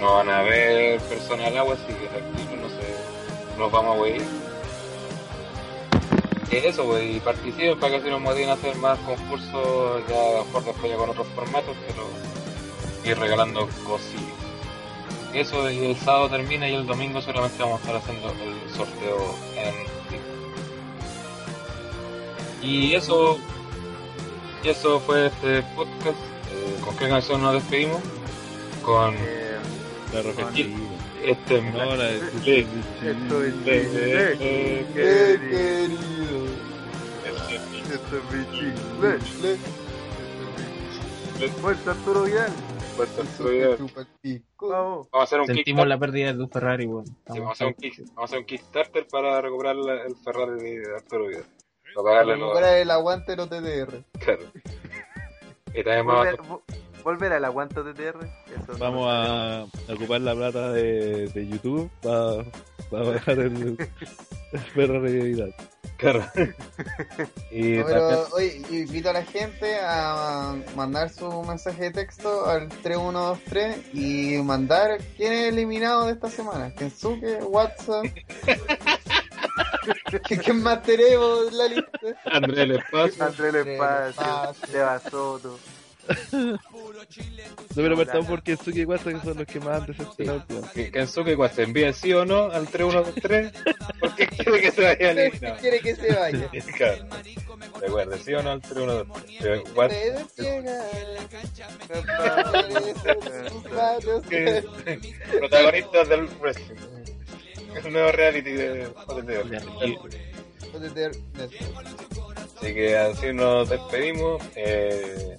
No 0.00 0.14
van 0.14 0.28
a 0.30 0.38
haber 0.38 1.00
personas 1.00 1.48
al 1.48 1.58
agua, 1.58 1.74
así 1.74 1.86
que 1.86 2.56
no 2.56 2.68
se, 2.68 3.56
no 3.56 3.64
nos 3.64 3.72
vamos 3.72 3.96
a 3.96 4.00
huir. 4.00 4.22
eso, 6.50 6.84
pues, 6.84 7.04
y 7.04 7.20
participen 7.20 7.78
para 7.80 7.96
que 7.96 8.04
si 8.04 8.08
nos 8.08 8.20
motiven 8.20 8.50
a 8.50 8.52
hacer 8.52 8.76
más 8.76 8.98
concursos, 9.00 10.02
ya 10.08 10.44
mejor 10.44 10.64
después 10.64 10.92
ya 10.92 10.96
con 10.96 11.10
otros 11.10 11.26
formatos, 11.34 11.76
pero 11.88 12.31
ir 13.04 13.18
regalando 13.18 13.68
cosillas. 13.86 14.22
Eso, 15.34 15.70
y 15.70 15.86
el 15.86 15.96
sábado 15.96 16.28
termina 16.28 16.68
y 16.68 16.74
el 16.74 16.86
domingo 16.86 17.20
solamente 17.22 17.62
vamos 17.62 17.78
a 17.80 17.82
estar 17.82 17.96
haciendo 17.96 18.28
el 18.30 18.70
sorteo 18.74 19.34
en 19.56 19.74
vivo. 20.10 20.22
Y 22.62 22.94
eso, 22.94 23.38
y 24.62 24.68
eso 24.68 25.00
fue 25.00 25.26
este 25.26 25.62
podcast. 25.74 26.18
Eh, 26.52 26.76
¿Con 26.84 26.96
qué 26.96 27.08
canción 27.08 27.40
nos 27.42 27.54
despedimos? 27.54 28.02
Con 28.82 29.14
Eh, 29.14 29.56
La 30.12 30.20
repetí. 30.22 30.74
este 31.24 31.62
No, 31.62 31.96
la 31.96 32.04
de- 32.04 32.16
esto 32.18 33.42
es 33.42 33.54
Chile, 33.64 34.36
eh, 34.38 34.86
¡Qué 34.94 35.38
querido. 35.40 35.48
querido! 35.48 36.38
Esto 37.94 38.16
es 38.16 38.24
mi 38.32 38.42
Chile. 38.58 39.58
Fuerza 41.60 41.90
Arturo 41.92 42.22
Vidal. 42.24 42.52
Vamos. 44.60 45.08
Vamos 45.08 45.08
a 45.12 45.22
hacer 45.22 45.40
un 45.40 45.46
Sentimos 45.46 45.64
Kickstarter. 45.64 45.88
la 45.88 45.98
pérdida 45.98 46.32
de 46.32 46.38
tu 46.38 46.48
Ferrari, 46.48 46.86
weón. 46.86 47.06
Sí, 47.06 47.12
Estamos 47.18 47.38
vamos, 47.40 47.48
a 47.50 47.52
hacer 47.52 47.66
un 47.66 47.74
kick- 47.74 48.04
vamos 48.08 48.18
a 48.18 48.24
hacer 48.24 48.38
un 48.38 48.44
Kickstarter 48.44 49.06
para 49.08 49.40
recuperar 49.40 49.76
la- 49.76 50.02
el 50.04 50.16
Ferrari 50.16 50.76
de 50.78 50.94
Arturo 50.94 51.26
Vidal. 51.26 51.44
Para 51.94 52.04
pagarle 52.04 52.34
Recuperar 52.36 52.78
el 52.78 52.90
aguante 52.90 53.32
de 53.32 53.36
los 53.36 53.48
TDR. 53.50 54.04
caros. 54.24 54.46
Y 55.74 55.82
también 55.84 56.06
vamos 56.06 56.26
a 56.26 56.30
Volver, 57.02 57.04
vo- 57.04 57.04
volver 57.04 57.32
al 57.34 57.44
aguanto 57.44 57.82
de 57.84 57.94
TR. 57.94 58.16
Eso 58.54 58.78
Vamos 58.78 59.06
a 59.10 59.64
ocupar 59.92 60.20
la 60.20 60.34
plata 60.34 60.70
de, 60.72 61.28
de 61.28 61.48
YouTube 61.48 61.90
para 62.00 62.44
bajar 63.12 63.38
el, 63.38 63.76
el 64.52 64.60
perro 64.74 65.00
de 65.02 65.12
Vidal. 65.12 65.54
Claro. 65.98 66.24
y 67.52 67.74
No, 67.76 67.84
pero 67.86 68.26
hoy 68.32 68.60
invito 68.70 69.10
a 69.10 69.12
la 69.12 69.24
gente 69.24 69.78
a 69.80 70.56
mandar 70.74 71.10
su 71.10 71.30
mensaje 71.44 71.84
de 71.84 71.90
texto 71.92 72.44
al 72.46 72.68
3123 72.68 73.94
y 73.94 74.38
mandar 74.42 74.98
quién 75.16 75.32
es 75.32 75.48
eliminado 75.52 76.06
de 76.06 76.12
esta 76.14 76.28
semana. 76.28 76.74
Kensuke, 76.74 77.38
WhatsApp. 77.44 78.04
¿Qué- 80.28 80.38
¿Quién 80.38 80.62
más 80.62 80.82
tenemos 80.82 81.48
en 81.52 81.58
la 81.58 81.66
lista? 81.68 81.98
Andrés 82.32 82.58
el 82.58 82.72
espacio. 82.76 83.24
André 83.24 83.48
el 83.48 83.56
espacio, 83.56 84.10
Espacio. 84.10 84.66
Seba 84.66 84.98
Soto. 84.98 85.58
No, 87.74 87.76
pero 87.76 87.96
partamos 87.96 88.26
porque 88.26 88.56
Suki 88.56 88.80
y 88.80 88.84
Guasa 88.84 89.12
que 89.12 89.20
son 89.20 89.38
los 89.38 89.46
que 89.46 89.60
más 89.60 89.80
han 89.80 89.86
decepcionado. 89.86 90.44
Que 90.74 90.90
Kensuke 90.90 91.32
igual 91.32 91.50
se 91.50 91.62
envía 91.62 91.92
sí 91.92 92.12
o 92.12 92.24
no 92.24 92.50
al 92.50 92.68
3123 92.68 93.52
porque 94.00 94.26
quiere 94.28 94.60
que 94.60 94.70
se 94.70 94.82
vaya 94.82 95.10
eliminado. 95.10 95.56
quiere 95.60 95.80
que 95.80 95.96
se 95.96 96.14
vaya? 96.14 96.50
Claro. 96.76 97.06
Recuerde, 97.80 98.18
sí 98.18 98.34
o 98.34 98.42
no 98.42 98.50
al 98.50 98.60
3123. 98.60 99.68
Igual 99.68 99.90
Ustedes 99.90 100.36
llegan. 100.36 100.84
que 104.28 104.64
protagonistas 105.38 106.08
del 106.08 106.28
wrestling. 106.40 106.76
El 107.84 107.92
nuevo 107.92 108.12
reality 108.12 108.52
de 108.52 108.86
OTT. 109.06 109.28
Así 112.56 112.74
que 112.74 112.96
así 112.96 113.32
nos 113.32 113.68
despedimos. 113.68 114.42
Eh... 114.54 115.38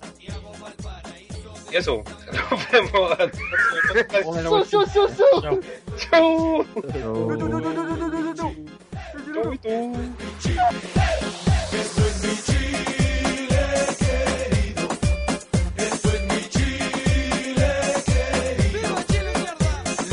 Y 1.73 1.77
eso, 1.77 2.03
nos 2.51 2.71
vemos 2.71 3.19
al 3.19 3.31
próximo 3.31 3.97
podcast. 4.07 4.25
Chau. 5.97 6.65
Chau, 9.33 9.57
chau. 9.57 9.93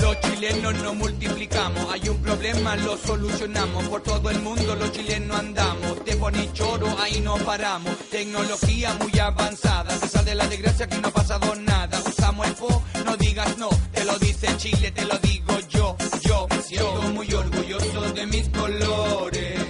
Los 0.01 0.21
chilenos 0.21 0.75
nos 0.83 0.97
hay 1.61 2.09
un 2.09 2.23
problema, 2.23 2.75
lo 2.77 2.97
solucionamos. 2.97 3.85
Por 3.89 4.03
todo 4.03 4.31
el 4.31 4.41
mundo 4.41 4.75
los 4.77 4.93
chilenos 4.93 5.39
andamos. 5.39 6.03
te 6.05 6.13
De 6.13 6.17
bonichoro, 6.17 6.97
ahí 6.99 7.21
no 7.21 7.35
paramos. 7.37 7.95
Tecnología 8.11 8.97
muy 8.99 9.19
avanzada. 9.19 9.91
Se 9.99 10.09
sale 10.09 10.35
la 10.35 10.47
desgracia 10.47 10.87
que 10.89 10.97
no 10.97 11.09
ha 11.09 11.11
pasado 11.11 11.55
nada. 11.57 12.01
Usamos 12.07 12.47
el 12.47 12.55
po, 12.55 12.83
no 13.05 13.15
digas 13.19 13.59
no. 13.59 13.69
Te 13.93 14.05
lo 14.05 14.19
dice 14.19 14.57
Chile, 14.57 14.91
te 14.91 15.05
lo 15.05 15.19
digo 15.19 15.59
yo. 15.69 15.97
Yo 16.23 16.47
me 16.49 16.63
siento 16.63 17.03
muy 17.15 17.31
orgulloso 17.35 18.01
de 18.13 18.27
mis 18.27 18.49
colores. 18.49 19.61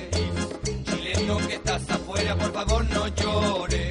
Chileno 0.85 1.39
que 1.39 1.55
estás 1.55 1.91
afuera, 1.91 2.37
por 2.37 2.53
favor 2.53 2.85
no 2.85 3.09
llores. 3.09 3.90